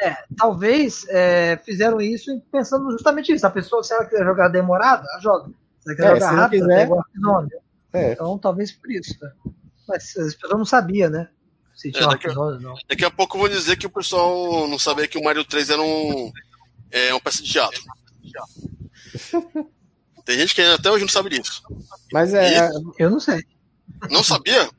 [0.03, 3.48] É, talvez é, fizeram isso pensando justamente isso.
[3.48, 5.49] A pessoa, se ela quiser jogar demorada, ela joga.
[5.80, 6.86] Se ela quiser é, jogar rápido, quiser...
[6.86, 7.49] tem Warp Zone.
[7.94, 8.11] É.
[8.11, 9.18] Então, talvez por isso.
[9.20, 9.32] Né?
[9.88, 11.30] Mas as pessoas não sabiam, né?
[11.80, 12.76] Se tinha é, daqui, não.
[12.90, 15.70] daqui a pouco eu vou dizer que o pessoal não sabia que o Mario 3
[15.70, 16.30] era um,
[16.92, 17.82] é, uma peça de teatro.
[20.26, 21.64] Tem gente que até hoje não sabe disso.
[22.12, 22.68] Mas é.
[22.68, 22.72] E...
[22.98, 23.46] Eu não sei.
[24.12, 24.70] Não sabia?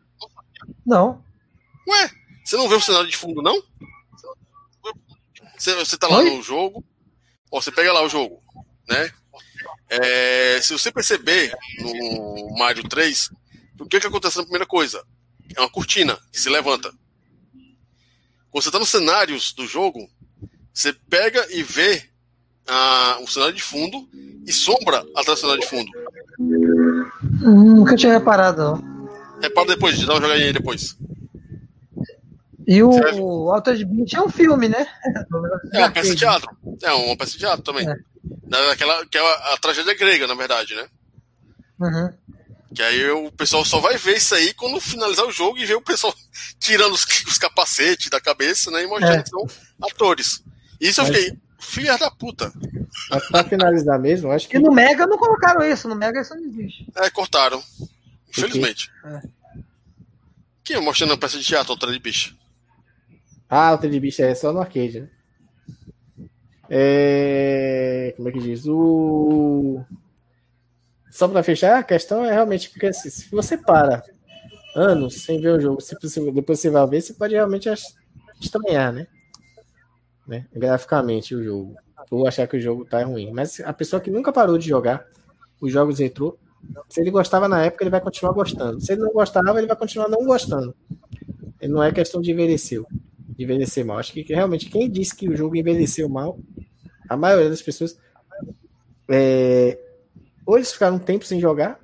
[0.85, 1.25] Não.
[1.89, 2.11] Ué,
[2.45, 3.63] você não vê o cenário de fundo, não?
[5.57, 6.37] Você, você tá lá Oi?
[6.37, 6.85] no jogo,
[7.51, 8.43] ó, você pega lá o jogo,
[8.87, 9.11] né?
[9.89, 13.31] É, se você perceber no Mario 3,
[13.81, 15.03] o que que acontece na primeira coisa?
[15.57, 16.91] É uma cortina que se levanta.
[18.51, 20.09] Quando você está nos cenários do jogo,
[20.73, 22.03] você pega e vê
[22.67, 24.09] ah, o cenário de fundo
[24.47, 25.91] e sombra atrás do cenário de fundo.
[26.39, 29.01] Hum, nunca tinha reparado, não.
[29.41, 30.97] Repara depois, dá uma jogadinha aí depois.
[32.67, 34.87] E o Altered Beast é um filme, né?
[35.73, 36.57] É uma peça de teatro.
[36.83, 37.89] É uma peça de teatro também.
[37.89, 37.97] É.
[38.45, 40.87] Daquela, que é a, a tragédia grega, na verdade, né?
[41.81, 42.13] Uhum.
[42.75, 45.75] Que aí o pessoal só vai ver isso aí quando finalizar o jogo e ver
[45.75, 46.15] o pessoal
[46.61, 48.85] tirando os, os capacetes da cabeça, né?
[48.85, 49.23] E mostrando é.
[49.23, 49.47] que são
[49.83, 50.43] atores.
[50.81, 52.53] Isso eu fiquei, filha da puta.
[53.11, 54.57] Mas pra finalizar mesmo, acho que.
[54.57, 56.87] E no Mega não colocaram isso, no Mega isso não existe.
[56.97, 57.63] É, cortaram.
[58.29, 58.91] Infelizmente.
[59.05, 59.21] É.
[60.63, 62.37] Quem é mostrando a peça de teatro, outra de bicho?
[63.49, 65.09] Ah, outra de bicho é só no arcade, né?
[66.69, 68.15] É...
[68.17, 68.65] Como é que diz?
[68.69, 69.85] O
[71.11, 74.03] só para fechar, a questão é realmente porque assim, se você para
[74.74, 75.97] anos sem ver o jogo, se
[76.32, 77.69] depois você vai ver, você pode realmente
[78.41, 79.07] estranhar, né?
[80.27, 80.47] né?
[80.53, 81.74] Graficamente o jogo.
[82.11, 83.31] Ou achar que o jogo tá ruim.
[83.32, 85.05] Mas a pessoa que nunca parou de jogar
[85.61, 86.39] os jogos retrô,
[86.89, 88.81] se ele gostava na época, ele vai continuar gostando.
[88.81, 90.74] Se ele não gostava, ele vai continuar não gostando.
[91.62, 92.82] Não é questão de envelhecer,
[93.37, 93.99] de envelhecer mal.
[93.99, 96.39] Acho que realmente quem disse que o jogo envelheceu mal,
[97.09, 97.99] a maioria das pessoas
[99.09, 99.78] é,
[100.51, 101.79] ou eles ficaram um tempo sem jogar,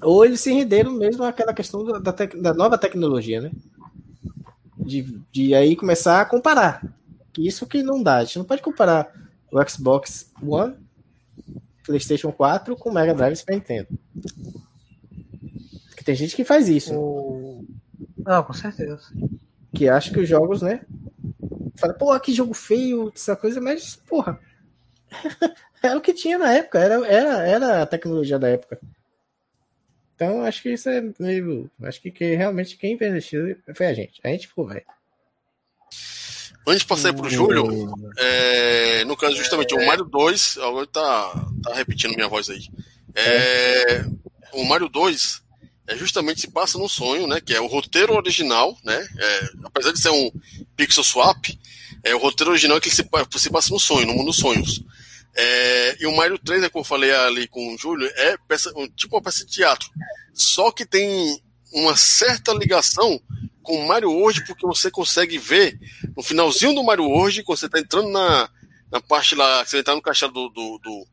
[0.00, 3.50] ou eles se renderam mesmo àquela questão da, da nova tecnologia, né?
[4.78, 6.80] De, de aí começar a comparar.
[7.36, 8.18] Isso que não dá.
[8.18, 9.12] A gente não pode comparar
[9.50, 10.76] o Xbox One,
[11.84, 13.88] PlayStation 4 com o Mega Drive Super Nintendo.
[15.88, 16.94] Porque tem gente que faz isso.
[16.94, 17.64] O...
[18.18, 19.02] Não, com certeza.
[19.74, 20.82] Que acha que os jogos, né?
[21.76, 24.38] Fala, pô, que jogo feio, essa coisa, mas, porra.
[25.82, 28.78] Era o que tinha na época, era, era, era a tecnologia da época.
[30.14, 31.70] Então, acho que isso é meio.
[31.80, 34.20] Acho que, que realmente quem investiu foi a gente.
[34.24, 34.84] A gente ficou velho.
[36.66, 41.46] Antes de passar para o Júlio, é, no caso, justamente, o Mario 2, agora tá,
[41.62, 42.68] tá repetindo minha voz aí.
[43.14, 44.04] É,
[44.52, 45.42] o Mario 2
[45.86, 47.40] é justamente se passa no sonho, né?
[47.40, 49.08] Que é o roteiro original, né?
[49.18, 50.30] É, apesar de ser um
[50.76, 51.46] pixel swap,
[52.04, 54.82] é o roteiro original que se, se passa no sonho, no mundo dos sonhos.
[55.40, 58.72] É, e o Mario 3, né, como eu falei ali com o Júlio, é peça,
[58.96, 59.88] tipo uma peça de teatro.
[60.34, 61.40] Só que tem
[61.72, 63.20] uma certa ligação
[63.62, 65.78] com o Mario World, porque você consegue ver
[66.16, 68.50] no finalzinho do Mario World, quando você está entrando na,
[68.90, 71.06] na parte lá, que você está no caixa do, do, do,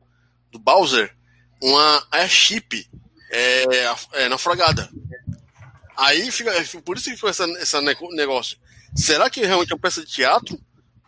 [0.54, 1.16] do, Bowser,
[1.62, 2.90] uma airship
[3.30, 3.66] é,
[4.14, 4.90] é, naufragada.
[5.96, 6.52] Aí fica,
[6.84, 7.80] por isso que essa, esse
[8.16, 8.58] negócio.
[8.96, 10.60] Será que realmente é uma peça de teatro?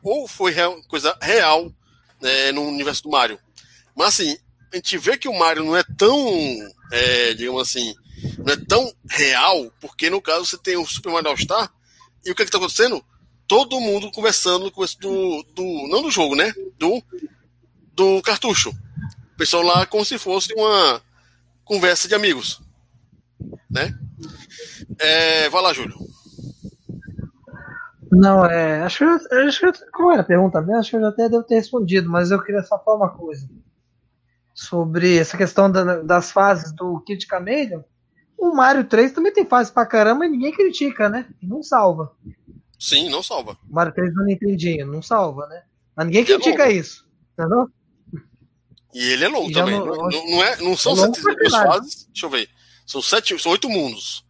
[0.03, 1.73] Ou foi real, coisa real
[2.21, 3.39] né, no universo do Mario?
[3.95, 4.37] Mas assim,
[4.71, 6.19] a gente vê que o Mario não é tão,
[6.91, 7.95] é, digamos assim,
[8.37, 11.71] não é tão real, porque no caso você tem o Super Mario All Star,
[12.25, 13.03] e o que é está acontecendo?
[13.47, 15.87] Todo mundo conversando no começo do, do.
[15.87, 16.53] Não do jogo, né?
[16.77, 17.01] Do,
[17.93, 18.71] do cartucho.
[18.71, 21.01] O pessoal lá como se fosse uma
[21.63, 22.61] conversa de amigos.
[23.69, 23.97] Né?
[24.99, 25.97] É, vai lá, Júlio.
[28.11, 28.81] Não, é.
[28.81, 30.77] Acho que, acho que qual era a pergunta mesmo?
[30.77, 33.47] Acho que eu já até devo ter respondido, mas eu queria só falar uma coisa.
[34.53, 37.81] Sobre essa questão da, das fases do Kid Chameleon.
[38.37, 41.27] O Mario 3 também tem fase pra caramba e ninguém critica, né?
[41.41, 42.11] não salva.
[42.79, 43.57] Sim, não salva.
[43.69, 45.63] O Mario 3 do Nintendinho, não salva, né?
[45.95, 47.07] Mas ninguém é critica é isso.
[47.37, 47.67] Não
[48.93, 49.79] E ele é longo também.
[49.79, 52.05] Não, não, não, é, não são é sete fases.
[52.05, 52.49] Deixa eu ver.
[52.85, 54.23] São sete, são oito mundos.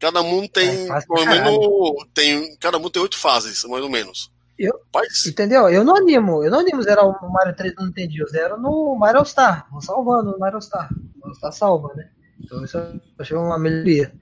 [0.00, 4.32] Cada mundo tem, é, pelo menos, tem, cada mundo tem oito fases, mais ou menos.
[4.58, 4.80] Eu,
[5.26, 5.68] entendeu?
[5.68, 8.94] Eu não animo, eu não animo zerar o Mario 3 não entendi, eu zero no
[8.94, 10.88] Mario Star, vou salvando no Mario Star.
[11.16, 12.08] O Mario Star salva, né?
[12.42, 14.12] Então isso eu achei uma melhoria.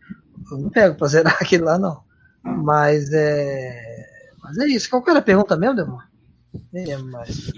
[0.50, 2.02] Eu não pego pra zerar aquilo lá, não.
[2.42, 4.06] Mas é.
[4.42, 4.90] Mas é isso.
[4.90, 6.04] Qual era a pergunta mesmo, Demor?
[6.72, 7.52] Nem lembro mais.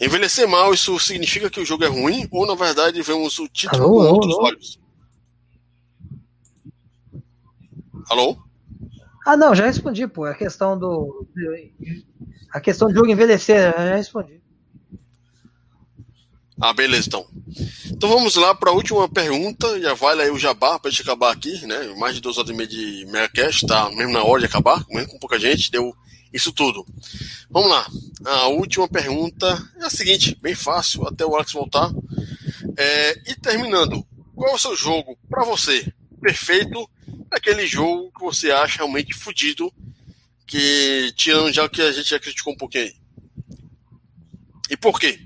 [0.00, 2.28] Envelhecer mal, isso significa que o jogo é ruim?
[2.30, 4.44] Ou na verdade vemos o título alô, com alô, outros alô?
[4.44, 4.80] olhos?
[8.08, 8.38] Alô?
[9.26, 10.24] Ah, não, já respondi, pô.
[10.24, 11.26] A questão do.
[12.52, 14.40] A questão do jogo envelhecer, já respondi.
[16.60, 17.26] Ah, beleza, então.
[17.86, 19.80] Então vamos lá para a última pergunta.
[19.80, 21.94] Já vale aí o jabá para a gente acabar aqui, né?
[21.98, 25.12] Mais de duas horas e meia de Mercast, tá mesmo na hora de acabar, mesmo
[25.12, 25.94] com pouca gente, deu
[26.32, 26.84] isso tudo.
[27.50, 27.86] Vamos lá.
[28.24, 29.46] A última pergunta
[29.80, 31.92] é a seguinte, bem fácil, até o Alex voltar.
[32.76, 34.04] É, e terminando,
[34.34, 36.88] qual é o seu jogo para você perfeito?
[37.30, 39.72] Aquele jogo que você acha realmente fodido,
[40.46, 42.92] que tirando já o que a gente já criticou um pouquinho.
[44.70, 45.20] E por quê?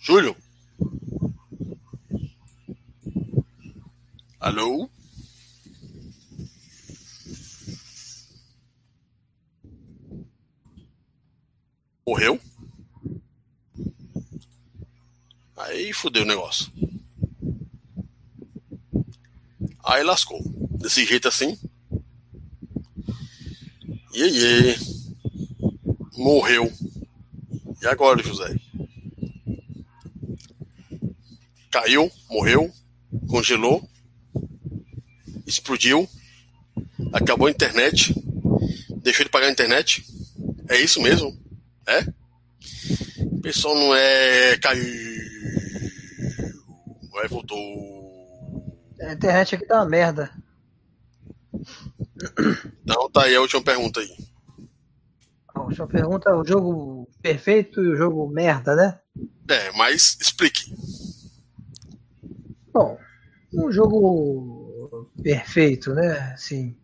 [0.00, 0.34] Júlio?
[4.40, 4.88] Alô?
[12.06, 12.40] Morreu?
[15.68, 16.72] Aí fudeu o negócio.
[19.84, 20.42] Aí lascou.
[20.78, 21.58] Desse jeito assim.
[24.14, 24.76] E aí?
[26.16, 26.72] Morreu.
[27.80, 28.58] E agora, José?
[31.70, 32.72] caiu, morreu,
[33.28, 33.88] congelou,
[35.46, 36.08] explodiu,
[37.12, 38.14] acabou a internet,
[39.02, 40.04] deixou de pagar a internet.
[40.68, 41.38] É isso mesmo?
[41.86, 42.04] É?
[43.22, 44.58] O pessoal não é.
[44.58, 45.08] caiu.
[47.20, 47.58] Aí voltou.
[49.00, 50.30] A internet aqui tá uma merda.
[52.82, 54.16] Então tá aí a última pergunta aí.
[55.54, 59.00] A última pergunta é o jogo perfeito e o jogo merda, né?
[59.48, 60.72] É, mas explique.
[62.72, 62.98] Bom,
[63.52, 66.32] um jogo perfeito, né?
[66.34, 66.76] Assim,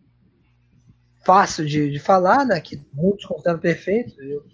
[1.25, 2.59] fácil de, de falar, né?
[2.59, 4.21] Que muitos consideram perfeito.
[4.21, 4.45] Eu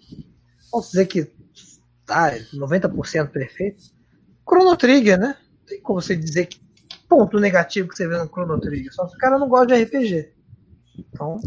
[0.70, 1.30] posso dizer que
[2.06, 3.82] tá 90% perfeito.
[4.48, 5.36] Chrono Trigger, né?
[5.66, 6.60] Tem como você dizer que
[7.08, 8.92] ponto negativo que você vê no Chrono Trigger.
[8.92, 10.32] Só que o cara não gosta de RPG.
[10.98, 11.38] Então,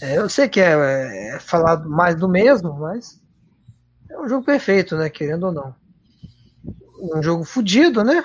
[0.00, 3.20] é, eu sei que é, é falado mais do mesmo, mas
[4.08, 5.10] é um jogo perfeito, né?
[5.10, 5.74] Querendo ou não.
[7.16, 8.22] Um jogo fodido, né?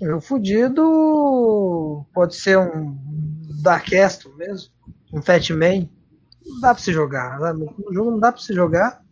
[0.00, 2.96] O fudido pode ser um
[3.62, 4.70] Darkeston mesmo,
[5.12, 5.90] um Fatman.
[6.44, 7.54] Não dá pra se jogar.
[7.54, 9.02] No jogo não dá pra se jogar.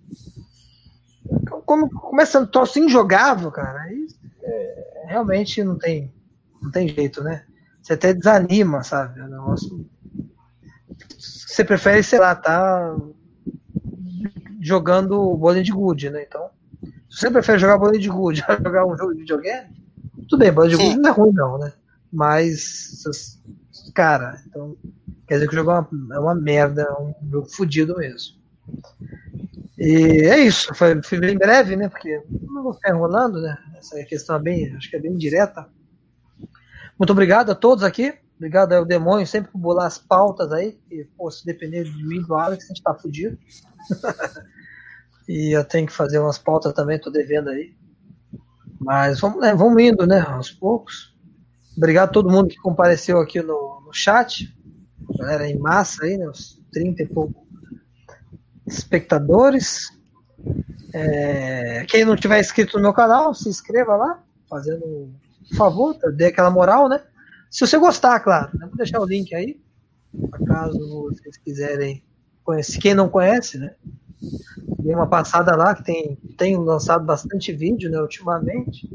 [1.72, 4.06] Como começando troço injogável, cara, aí
[4.42, 6.12] é, realmente não tem,
[6.60, 7.46] não tem jeito, né?
[7.80, 9.22] Você até desanima, sabe?
[9.22, 9.88] O negócio.
[11.18, 12.94] Você prefere, sei lá, tá
[14.60, 16.24] jogando bolinha de good, né?
[16.28, 16.50] Então,
[17.08, 19.74] se você prefere jogar bolinha de good a jogar um jogo de videogame,
[20.28, 21.72] tudo bem, Band Good não é ruim, não, né?
[22.12, 23.02] Mas,
[23.94, 24.76] cara, então,
[25.26, 28.36] quer dizer que o jogo é uma, é uma merda, é um jogo fodido mesmo.
[29.84, 31.88] E é isso, foi, foi bem breve, né?
[31.88, 33.56] Porque não vou ficar enrolando, né?
[33.76, 35.68] Essa questão é bem, acho que é bem direta.
[36.96, 40.76] Muito obrigado a todos aqui, Obrigado ao demônio sempre por bolar as pautas aí.
[40.90, 43.38] E, pô, se depender de mim do Alex, a gente tá fudido.
[45.28, 47.72] e eu tenho que fazer umas pautas também, tô devendo aí.
[48.80, 50.24] Mas vamos, né, vamos indo, né?
[50.26, 51.16] Aos poucos.
[51.76, 54.52] Obrigado a todo mundo que compareceu aqui no, no chat.
[55.18, 56.28] Galera em massa aí, né?
[56.28, 57.41] Uns 30 e pouco
[58.66, 59.88] espectadores.
[60.92, 66.26] É, quem não tiver inscrito no meu canal, se inscreva lá, fazendo um favor, dê
[66.26, 67.02] aquela moral, né?
[67.50, 68.66] Se você gostar, claro, né?
[68.66, 69.60] vou deixar o link aí,
[70.46, 70.78] caso
[71.10, 72.02] vocês quiserem
[72.44, 72.78] conhecer.
[72.80, 73.74] Quem não conhece, né?
[74.78, 78.88] Dei uma passada lá, que tem, tem lançado bastante vídeo, né, ultimamente.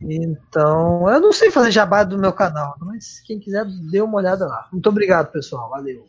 [0.00, 4.46] Então, eu não sei fazer jabá do meu canal, mas quem quiser, dê uma olhada
[4.46, 4.68] lá.
[4.72, 5.68] Muito obrigado, pessoal.
[5.70, 6.06] Valeu.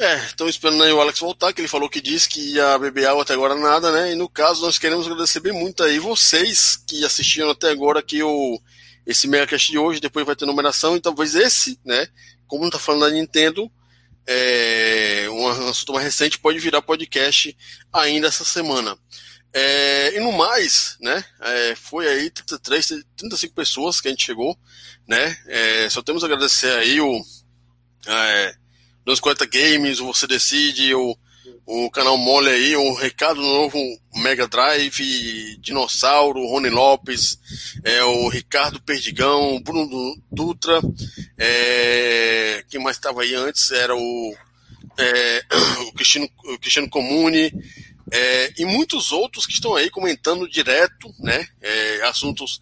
[0.00, 3.06] É, estão esperando aí o Alex voltar, que ele falou que disse que ia beber
[3.06, 4.12] água até agora nada, né?
[4.12, 8.22] E no caso, nós queremos agradecer bem muito aí vocês que assistiram até agora aqui
[8.22, 8.58] o
[9.06, 12.08] esse Megacast de hoje, depois vai ter numeração, e talvez esse, né,
[12.46, 13.70] como não tá falando da Nintendo,
[14.26, 17.54] é, um assunto mais recente pode virar podcast
[17.92, 18.96] ainda essa semana.
[19.52, 24.56] É, e no mais, né, é, foi aí 33, 35 pessoas que a gente chegou,
[25.06, 27.20] né, é, só temos a agradecer aí o
[28.06, 28.54] é,
[29.04, 31.16] 240 Games, o Você Decide, o
[31.72, 33.78] o canal Mole aí, um recado novo,
[34.16, 37.38] Mega Drive, Dinossauro, Rony Lopes,
[37.84, 40.80] é, o Ricardo Perdigão, o Bruno Dutra,
[41.38, 43.70] é, quem mais estava aí antes?
[43.70, 44.36] Era o,
[44.98, 45.44] é,
[45.86, 47.52] o, Cristiano, o Cristiano Comune,
[48.10, 52.60] é, e muitos outros que estão aí comentando direto, né, é, assuntos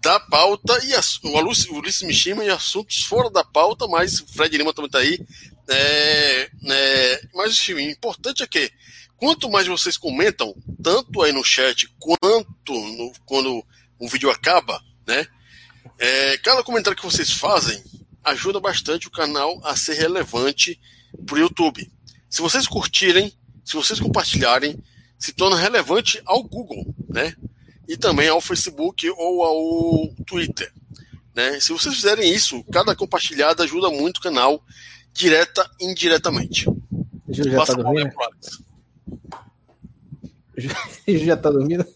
[0.00, 4.58] da pauta e as, o Ulisses Mishima e assuntos fora da pauta, mas o Fred
[4.58, 5.20] Lima também está aí
[5.68, 8.70] é, é, mas o importante é que
[9.16, 13.64] quanto mais vocês comentam, tanto aí no chat quanto no, quando
[13.98, 15.26] o vídeo acaba, né?
[15.98, 17.82] É, cada comentário que vocês fazem
[18.24, 20.80] ajuda bastante o canal a ser relevante
[21.24, 21.90] para o YouTube.
[22.28, 23.32] Se vocês curtirem,
[23.64, 24.82] se vocês compartilharem,
[25.18, 27.36] se torna relevante ao Google, né?
[27.88, 30.72] E também ao Facebook ou ao Twitter.
[31.34, 31.60] Né?
[31.60, 34.62] Se vocês fizerem isso, cada compartilhada ajuda muito o canal
[35.12, 36.66] direta e indiretamente.
[37.28, 38.10] Júlio já tá dormindo?
[41.06, 41.86] Júlio já tá dormindo?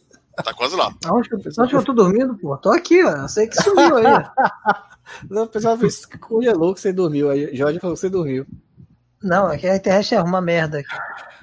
[0.45, 0.95] Tá quase lá.
[1.07, 2.57] Onde, onde eu tô dormindo, pô?
[2.59, 3.11] Tô aqui, ó.
[3.23, 4.05] Eu sei que sumiu aí.
[5.31, 7.31] Não, o pessoal fez que congelou que você dormiu.
[7.31, 8.47] Aí Jorge falou que você dormiu.
[9.23, 10.83] Não, aqui a internet é uma merda.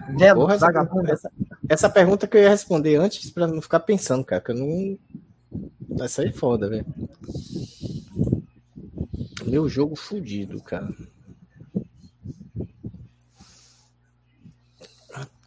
[0.10, 1.32] Velho, Porra, essa,
[1.68, 4.98] essa, pergunta que eu ia responder antes pra não ficar pensando, cara, que eu não.
[5.90, 6.86] Vai sair foda, velho.
[9.46, 10.88] Meu jogo fudido, cara.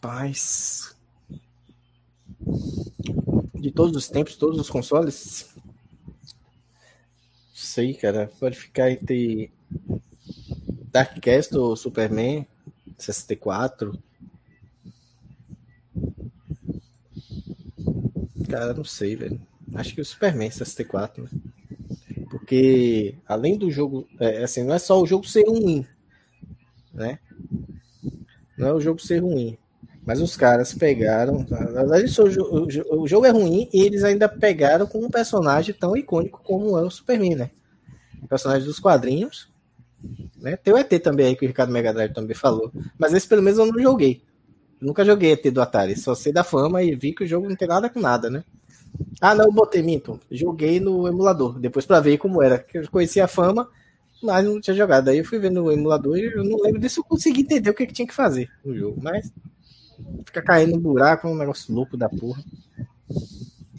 [0.07, 0.95] Rapaz.
[3.55, 5.53] De todos os tempos, todos os consoles?
[7.53, 8.31] Sei, cara.
[8.39, 9.51] Pode ficar entre
[10.93, 12.47] Dark Castle ou Superman
[12.97, 13.99] 64.
[18.49, 19.41] Cara, não sei, velho.
[19.75, 21.31] Acho que o Superman 64, né?
[22.31, 25.85] Porque além do jogo, é, assim, não é só o jogo ser ruim,
[26.95, 27.19] né?
[28.57, 29.59] Não é o jogo ser ruim.
[30.07, 31.45] Mas os caras pegaram.
[31.51, 32.05] Na verdade,
[32.91, 36.83] o jogo é ruim e eles ainda pegaram com um personagem tão icônico como é
[36.83, 37.51] o Superman, né?
[38.29, 39.49] Personagem dos quadrinhos.
[40.41, 40.57] Né?
[40.57, 42.71] Tem o ET também aí que o Ricardo Mega Drive também falou.
[42.97, 44.23] Mas esse pelo menos eu não joguei.
[44.81, 45.97] nunca joguei ET do Atari.
[45.99, 48.45] Só sei da fama e vi que o jogo não tem nada com nada, né?
[49.21, 50.21] Ah, não, botei minto.
[50.31, 51.59] Joguei no emulador.
[51.59, 52.65] Depois para ver como era.
[52.73, 53.69] Eu conhecia a fama,
[54.23, 55.09] mas não tinha jogado.
[55.09, 57.01] Aí eu fui vendo no emulador e eu não lembro disso.
[57.01, 59.01] Eu consegui entender o que, que tinha que fazer no jogo.
[59.03, 59.33] Mas
[60.25, 62.43] Fica caindo no buraco, é um negócio louco da porra.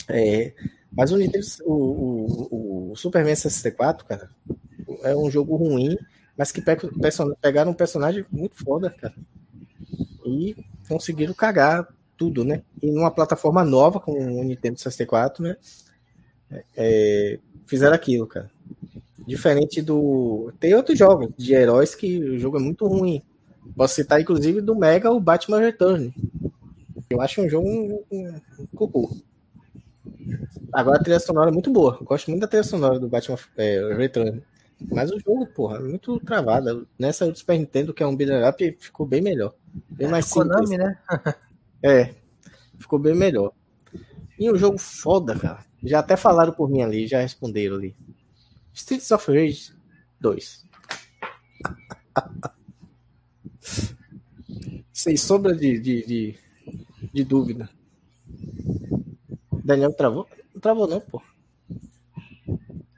[0.08, 0.54] É,
[0.92, 1.18] mas o,
[1.66, 4.30] o, o, o Superman 64, cara,
[5.04, 5.98] é um jogo ruim,
[6.38, 6.64] mas que
[7.42, 9.14] pegaram um personagem muito foda, cara.
[10.26, 10.56] E
[10.88, 11.88] conseguiram cagar
[12.18, 12.64] tudo, né?
[12.82, 15.56] E numa plataforma nova, como o Nintendo 64, né?
[16.76, 18.50] É, fizeram aquilo, cara.
[19.28, 20.52] Diferente do.
[20.60, 23.22] Tem outros jogos de heróis que o jogo é muito ruim.
[23.76, 26.14] Posso citar, inclusive, do Mega o Batman Return.
[27.10, 28.42] Eu acho um jogo um, um,
[28.74, 29.18] um
[30.74, 31.98] Agora a trilha sonora é muito boa.
[32.00, 34.44] Eu gosto muito da trilha sonora do Batman é, Return.
[34.92, 36.88] Mas o jogo, porra, é muito travado.
[37.00, 39.54] Nessa do Super Nintendo, que é um beat'em up, ficou bem melhor.
[39.90, 40.56] Bem mais simples.
[40.56, 41.00] Konami, né?
[41.82, 42.14] é,
[42.78, 43.54] ficou bem melhor.
[44.38, 45.66] E um jogo foda, cara.
[45.84, 47.96] Já até falaram por mim ali, já responderam ali.
[48.74, 49.74] Streets of Rage
[50.20, 50.66] 2.
[54.94, 56.40] Sem sombra de, de, de,
[57.14, 57.70] de, dúvida.
[59.64, 60.28] Daniel travou?
[60.54, 61.22] Não travou, não, pô.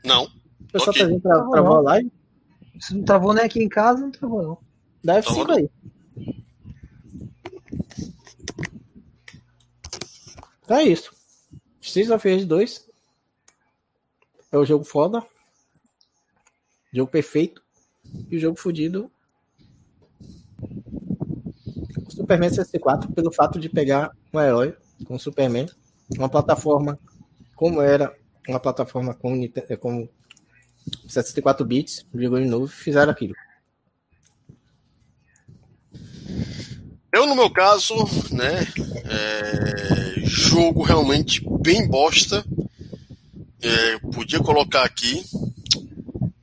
[0.06, 0.24] Não.
[0.26, 1.02] O pessoal okay.
[1.02, 2.12] tá vindo pra, travou a live?
[2.80, 4.58] Se não travou nem aqui em casa, não travou não.
[5.04, 5.70] Dá F5 tá aí.
[10.64, 11.12] Então é isso.
[11.82, 12.90] Streets of Rage 2
[14.52, 15.26] é o jogo foda.
[16.94, 17.64] Jogo perfeito.
[18.30, 19.12] E o jogo fodido.
[22.08, 25.68] O Superman 64, pelo fato de pegar um herói com o Superman,
[26.18, 27.00] uma plataforma
[27.56, 28.16] como era
[28.48, 29.48] uma plataforma com,
[29.80, 30.08] com
[31.08, 33.36] 64 bits, jogou de novo fizeram aquilo.
[37.12, 37.96] Eu, no meu caso,
[38.32, 38.66] né,
[39.06, 42.46] é, jogo realmente bem bosta.
[43.62, 45.22] É, podia colocar aqui,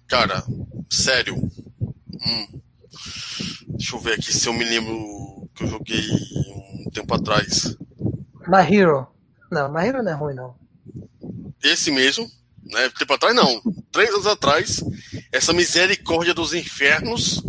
[0.07, 0.45] cara,
[0.91, 1.37] sério.
[3.87, 6.03] Deixa eu ver aqui se eu me lembro que eu joguei
[6.85, 7.77] um tempo atrás.
[8.49, 9.07] My Hero.
[9.49, 10.57] Não, My Hero não é ruim, não.
[11.63, 12.29] Esse mesmo,
[12.65, 12.91] né?
[12.99, 13.63] Tempo atrás não.
[13.93, 14.83] Três anos atrás,
[15.31, 17.41] essa misericórdia dos infernos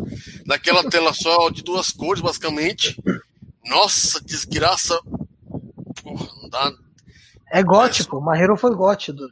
[0.46, 2.96] naquela tela só de duas cores, basicamente.
[3.66, 4.96] Nossa, desgraça.
[6.04, 6.72] Porra, não dá.
[7.52, 8.22] É gote, é, pô.
[8.22, 9.12] Marreiro foi gote.
[9.12, 9.28] Do...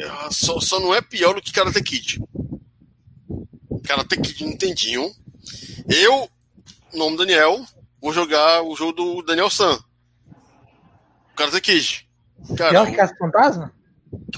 [0.00, 2.20] É, só, só não é pior do que Karate Kid.
[3.84, 5.08] Karate Kid Nintendinho.
[5.88, 6.28] Eu,
[6.98, 7.64] nome Daniel,
[8.00, 9.78] vou jogar o jogo do Daniel San.
[11.36, 12.08] Karate Kid.
[12.56, 13.72] Cara, pior que Caça Fantasma?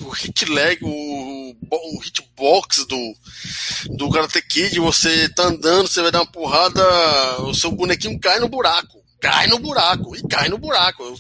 [0.01, 3.15] o hit lag, o, o hitbox do,
[3.97, 6.83] do Karate Kid, você tá andando, você vai dar uma porrada,
[7.43, 9.01] o seu bonequinho cai no buraco.
[9.21, 11.15] Cai no buraco, e cai no buraco.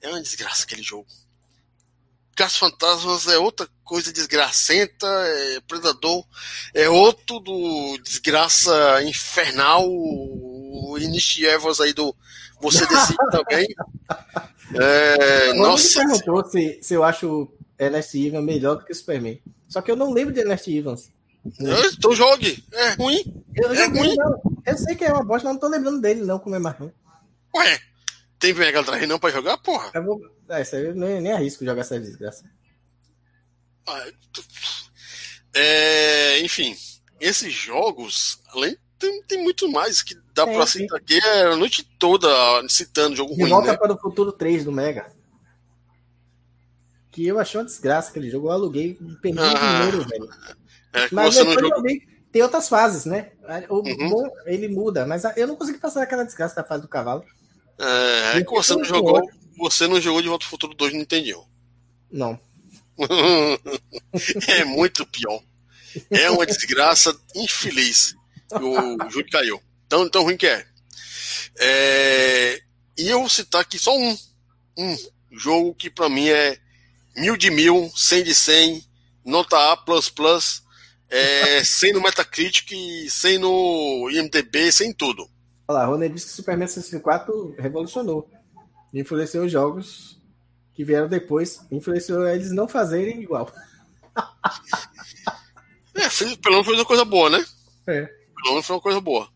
[0.00, 1.06] É uma desgraça aquele jogo.
[2.36, 6.24] Caça Fantasmas é outra coisa desgracenta, é Predador
[6.72, 9.84] é outro do desgraça infernal,
[10.72, 12.14] o Initievas aí do
[12.60, 13.68] Você Decide também.
[14.74, 15.98] É, nossa.
[15.98, 19.38] perguntou se, se eu acho Ernest Evans melhor do que Superman.
[19.68, 21.10] Só que eu não lembro de Ernest Evans.
[21.44, 22.64] Então jogue.
[22.72, 23.44] É ruim.
[23.54, 24.16] Eu, é ruim.
[24.16, 24.40] Não.
[24.64, 26.74] Eu sei que é uma bosta, mas não tô lembrando dele, não, como é mais
[26.78, 26.90] ruim.
[27.54, 27.80] Ué,
[28.38, 29.90] tem Mega Drive não pra jogar, porra?
[29.92, 30.20] Eu vou...
[30.48, 32.44] É, isso aí eu nem, nem arrisco jogar essa desgraça.
[35.52, 36.74] É, enfim,
[37.20, 41.56] esses jogos, além tem, tem muito mais que dá é, pra citar aqui é a
[41.56, 42.28] noite toda
[42.68, 43.50] citando jogo De ruim.
[43.50, 43.76] Volta né?
[43.76, 45.12] para o Futuro 3 do Mega
[47.12, 48.48] que eu achei uma desgraça aquele jogo.
[48.48, 50.28] Eu aluguei, perdi ah, dinheiro, velho.
[50.94, 51.76] É, Mas depois jogo...
[51.76, 53.32] eu vi, tem outras fases, né?
[53.68, 54.08] O uhum.
[54.08, 57.22] bom, ele muda, mas eu não consegui passar aquela desgraça da fase do cavalo.
[57.78, 59.16] É, é que você não jogou.
[59.16, 59.36] Outro.
[59.58, 61.44] Você não jogou de Volta ao Futuro 2 no Nintendo.
[62.10, 62.40] Não.
[64.48, 65.42] é muito pior.
[66.10, 68.14] É uma desgraça infeliz.
[68.50, 69.62] O Júlio caiu.
[69.92, 70.64] Tão, tão ruim que é.
[71.58, 72.62] é.
[72.96, 74.16] E eu vou citar aqui só um.
[74.78, 74.96] Um
[75.30, 76.56] jogo que para mim é
[77.14, 78.82] mil de mil, cem de cem,
[79.22, 79.84] nota A++,
[81.10, 82.70] é, 100 no Metacritic,
[83.06, 85.28] 100 no IMDB, sem tudo.
[85.68, 88.30] Olha lá, Rony disse que Superman 64 revolucionou.
[88.94, 90.18] Influenciou os jogos
[90.72, 93.54] que vieram depois, influenciou eles não fazerem igual.
[95.94, 97.44] é, pelo menos foi uma coisa boa, né?
[97.86, 98.06] É.
[98.06, 99.30] Pelo menos foi uma coisa boa.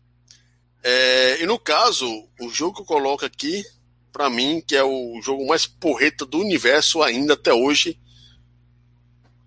[0.83, 2.07] É, e no caso,
[2.39, 3.63] o jogo que eu coloco aqui
[4.11, 7.99] para mim, que é o jogo mais porreta do universo ainda até hoje.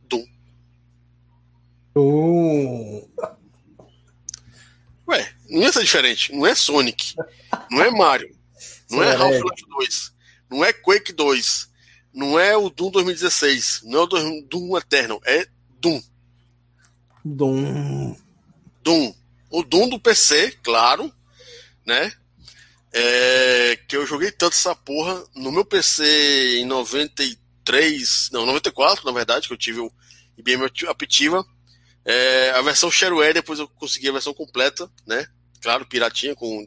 [0.05, 0.25] Doom.
[1.95, 3.09] Doom.
[5.09, 6.33] Ué, não ia ser diferente.
[6.33, 7.17] Não é Sonic.
[7.71, 8.33] Não é Mario.
[8.89, 10.15] Não é Half-Life 2.
[10.49, 11.69] Não é Quake 2.
[12.13, 13.83] Não é o Doom 2016.
[13.85, 15.21] Não é o Doom Eternal.
[15.25, 15.49] É
[15.81, 16.01] Doom.
[17.25, 18.17] Doom.
[18.83, 19.15] Doom.
[19.51, 21.13] O Doom do PC, claro,
[21.85, 22.13] né?
[22.93, 29.13] É, que eu joguei tanto essa porra no meu PC em 93, não, 94, na
[29.13, 29.93] verdade, que eu tive o
[30.37, 31.45] IBM Aptiva.
[32.05, 35.27] É, a versão shareware, depois eu consegui a versão completa, né?
[35.61, 36.67] Claro, piratinha, com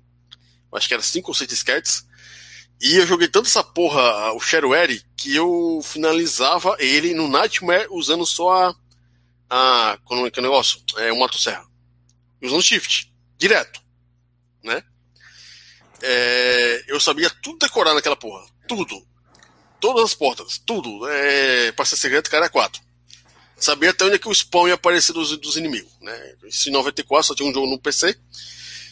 [0.72, 2.06] acho que era 5 ou 6 disquetes.
[2.82, 8.26] E eu joguei tanto essa porra, o shareware, que eu finalizava ele no Nightmare usando
[8.26, 8.76] só a.
[9.50, 10.82] a como é que é o negócio?
[10.98, 11.66] É o motosserra.
[12.42, 13.83] Usando shift, direto?
[16.06, 18.46] É, eu sabia tudo decorar naquela porra.
[18.68, 19.08] Tudo.
[19.80, 20.58] Todas as portas.
[20.58, 21.08] Tudo.
[21.08, 22.82] É, pra ser segredo, cara, é 4.
[23.56, 25.94] Sabia até onde é que o spawn ia aparecer dos, dos inimigos.
[26.02, 26.36] Né?
[26.44, 28.18] Isso em 94 só tinha um jogo no PC.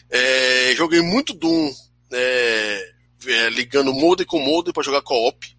[0.10, 1.74] É, joguei muito Doom
[2.14, 2.94] é,
[3.28, 5.54] é, ligando modem com modem para jogar co-op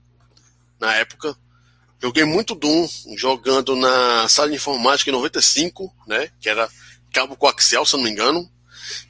[0.81, 1.36] na época.
[2.00, 6.31] Joguei muito Doom jogando na sala de informática em 95, né?
[6.40, 6.68] Que era
[7.12, 8.50] cabo coaxial, se eu não me engano.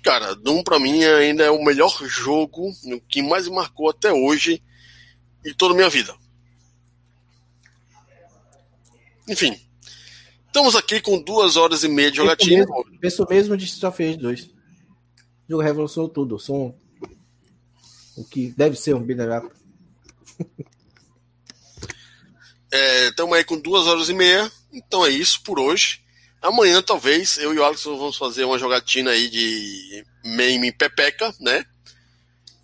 [0.03, 4.13] Cara, Doom pra mim ainda é o melhor jogo, o que mais me marcou até
[4.13, 4.63] hoje
[5.45, 6.15] em toda a minha vida.
[9.29, 9.59] Enfim.
[10.47, 12.67] Estamos aqui com duas horas e meia de jogatina.
[13.01, 14.43] Penso mesmo de Street of Rage 2.
[14.43, 14.51] O
[15.49, 16.39] jogo revolucionou tudo.
[16.39, 16.75] Som.
[18.17, 19.51] O que deve ser um beat'em up.
[22.71, 24.53] Estamos é, aí com duas horas e meia.
[24.71, 26.02] Então é isso por hoje.
[26.43, 31.65] Amanhã, talvez, eu e o Alex vamos fazer uma jogatina aí de meme pepeca, né?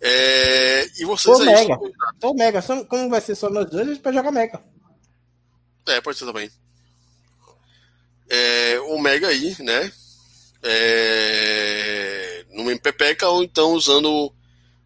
[0.01, 1.55] É, e vocês Tô aí.
[1.55, 1.79] Mega.
[2.19, 2.61] Tô mega.
[2.61, 4.61] Como vai ser só nós dois, a gente pode jogar mega.
[5.87, 6.51] É, pode ser também.
[8.29, 9.91] É, o Mega aí, né?
[10.61, 14.33] É, no meme pepeca ou então usando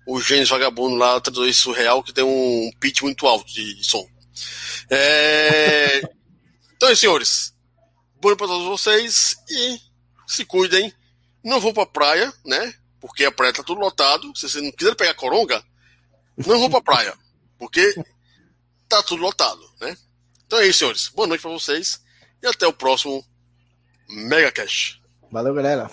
[0.05, 4.07] o Gênesis Vagabundo lá, traduzir surreal, que tem um pitch muito alto de, de som.
[4.89, 6.01] É...
[6.75, 7.52] Então, senhores,
[8.23, 9.77] boa para todos vocês e
[10.25, 10.93] se cuidem.
[11.43, 12.73] Não vão pra praia, né?
[13.01, 14.33] Porque a praia tá tudo lotado.
[14.33, 15.61] Se vocês não quiserem pegar coronga,
[16.37, 17.13] não vão pra praia.
[17.59, 17.93] Porque
[18.87, 19.97] tá tudo lotado, né?
[20.45, 21.09] Então é isso, senhores.
[21.09, 22.01] Boa noite para vocês
[22.41, 23.25] e até o próximo
[24.07, 25.01] Mega Cash.
[25.29, 25.91] Valeu, galera.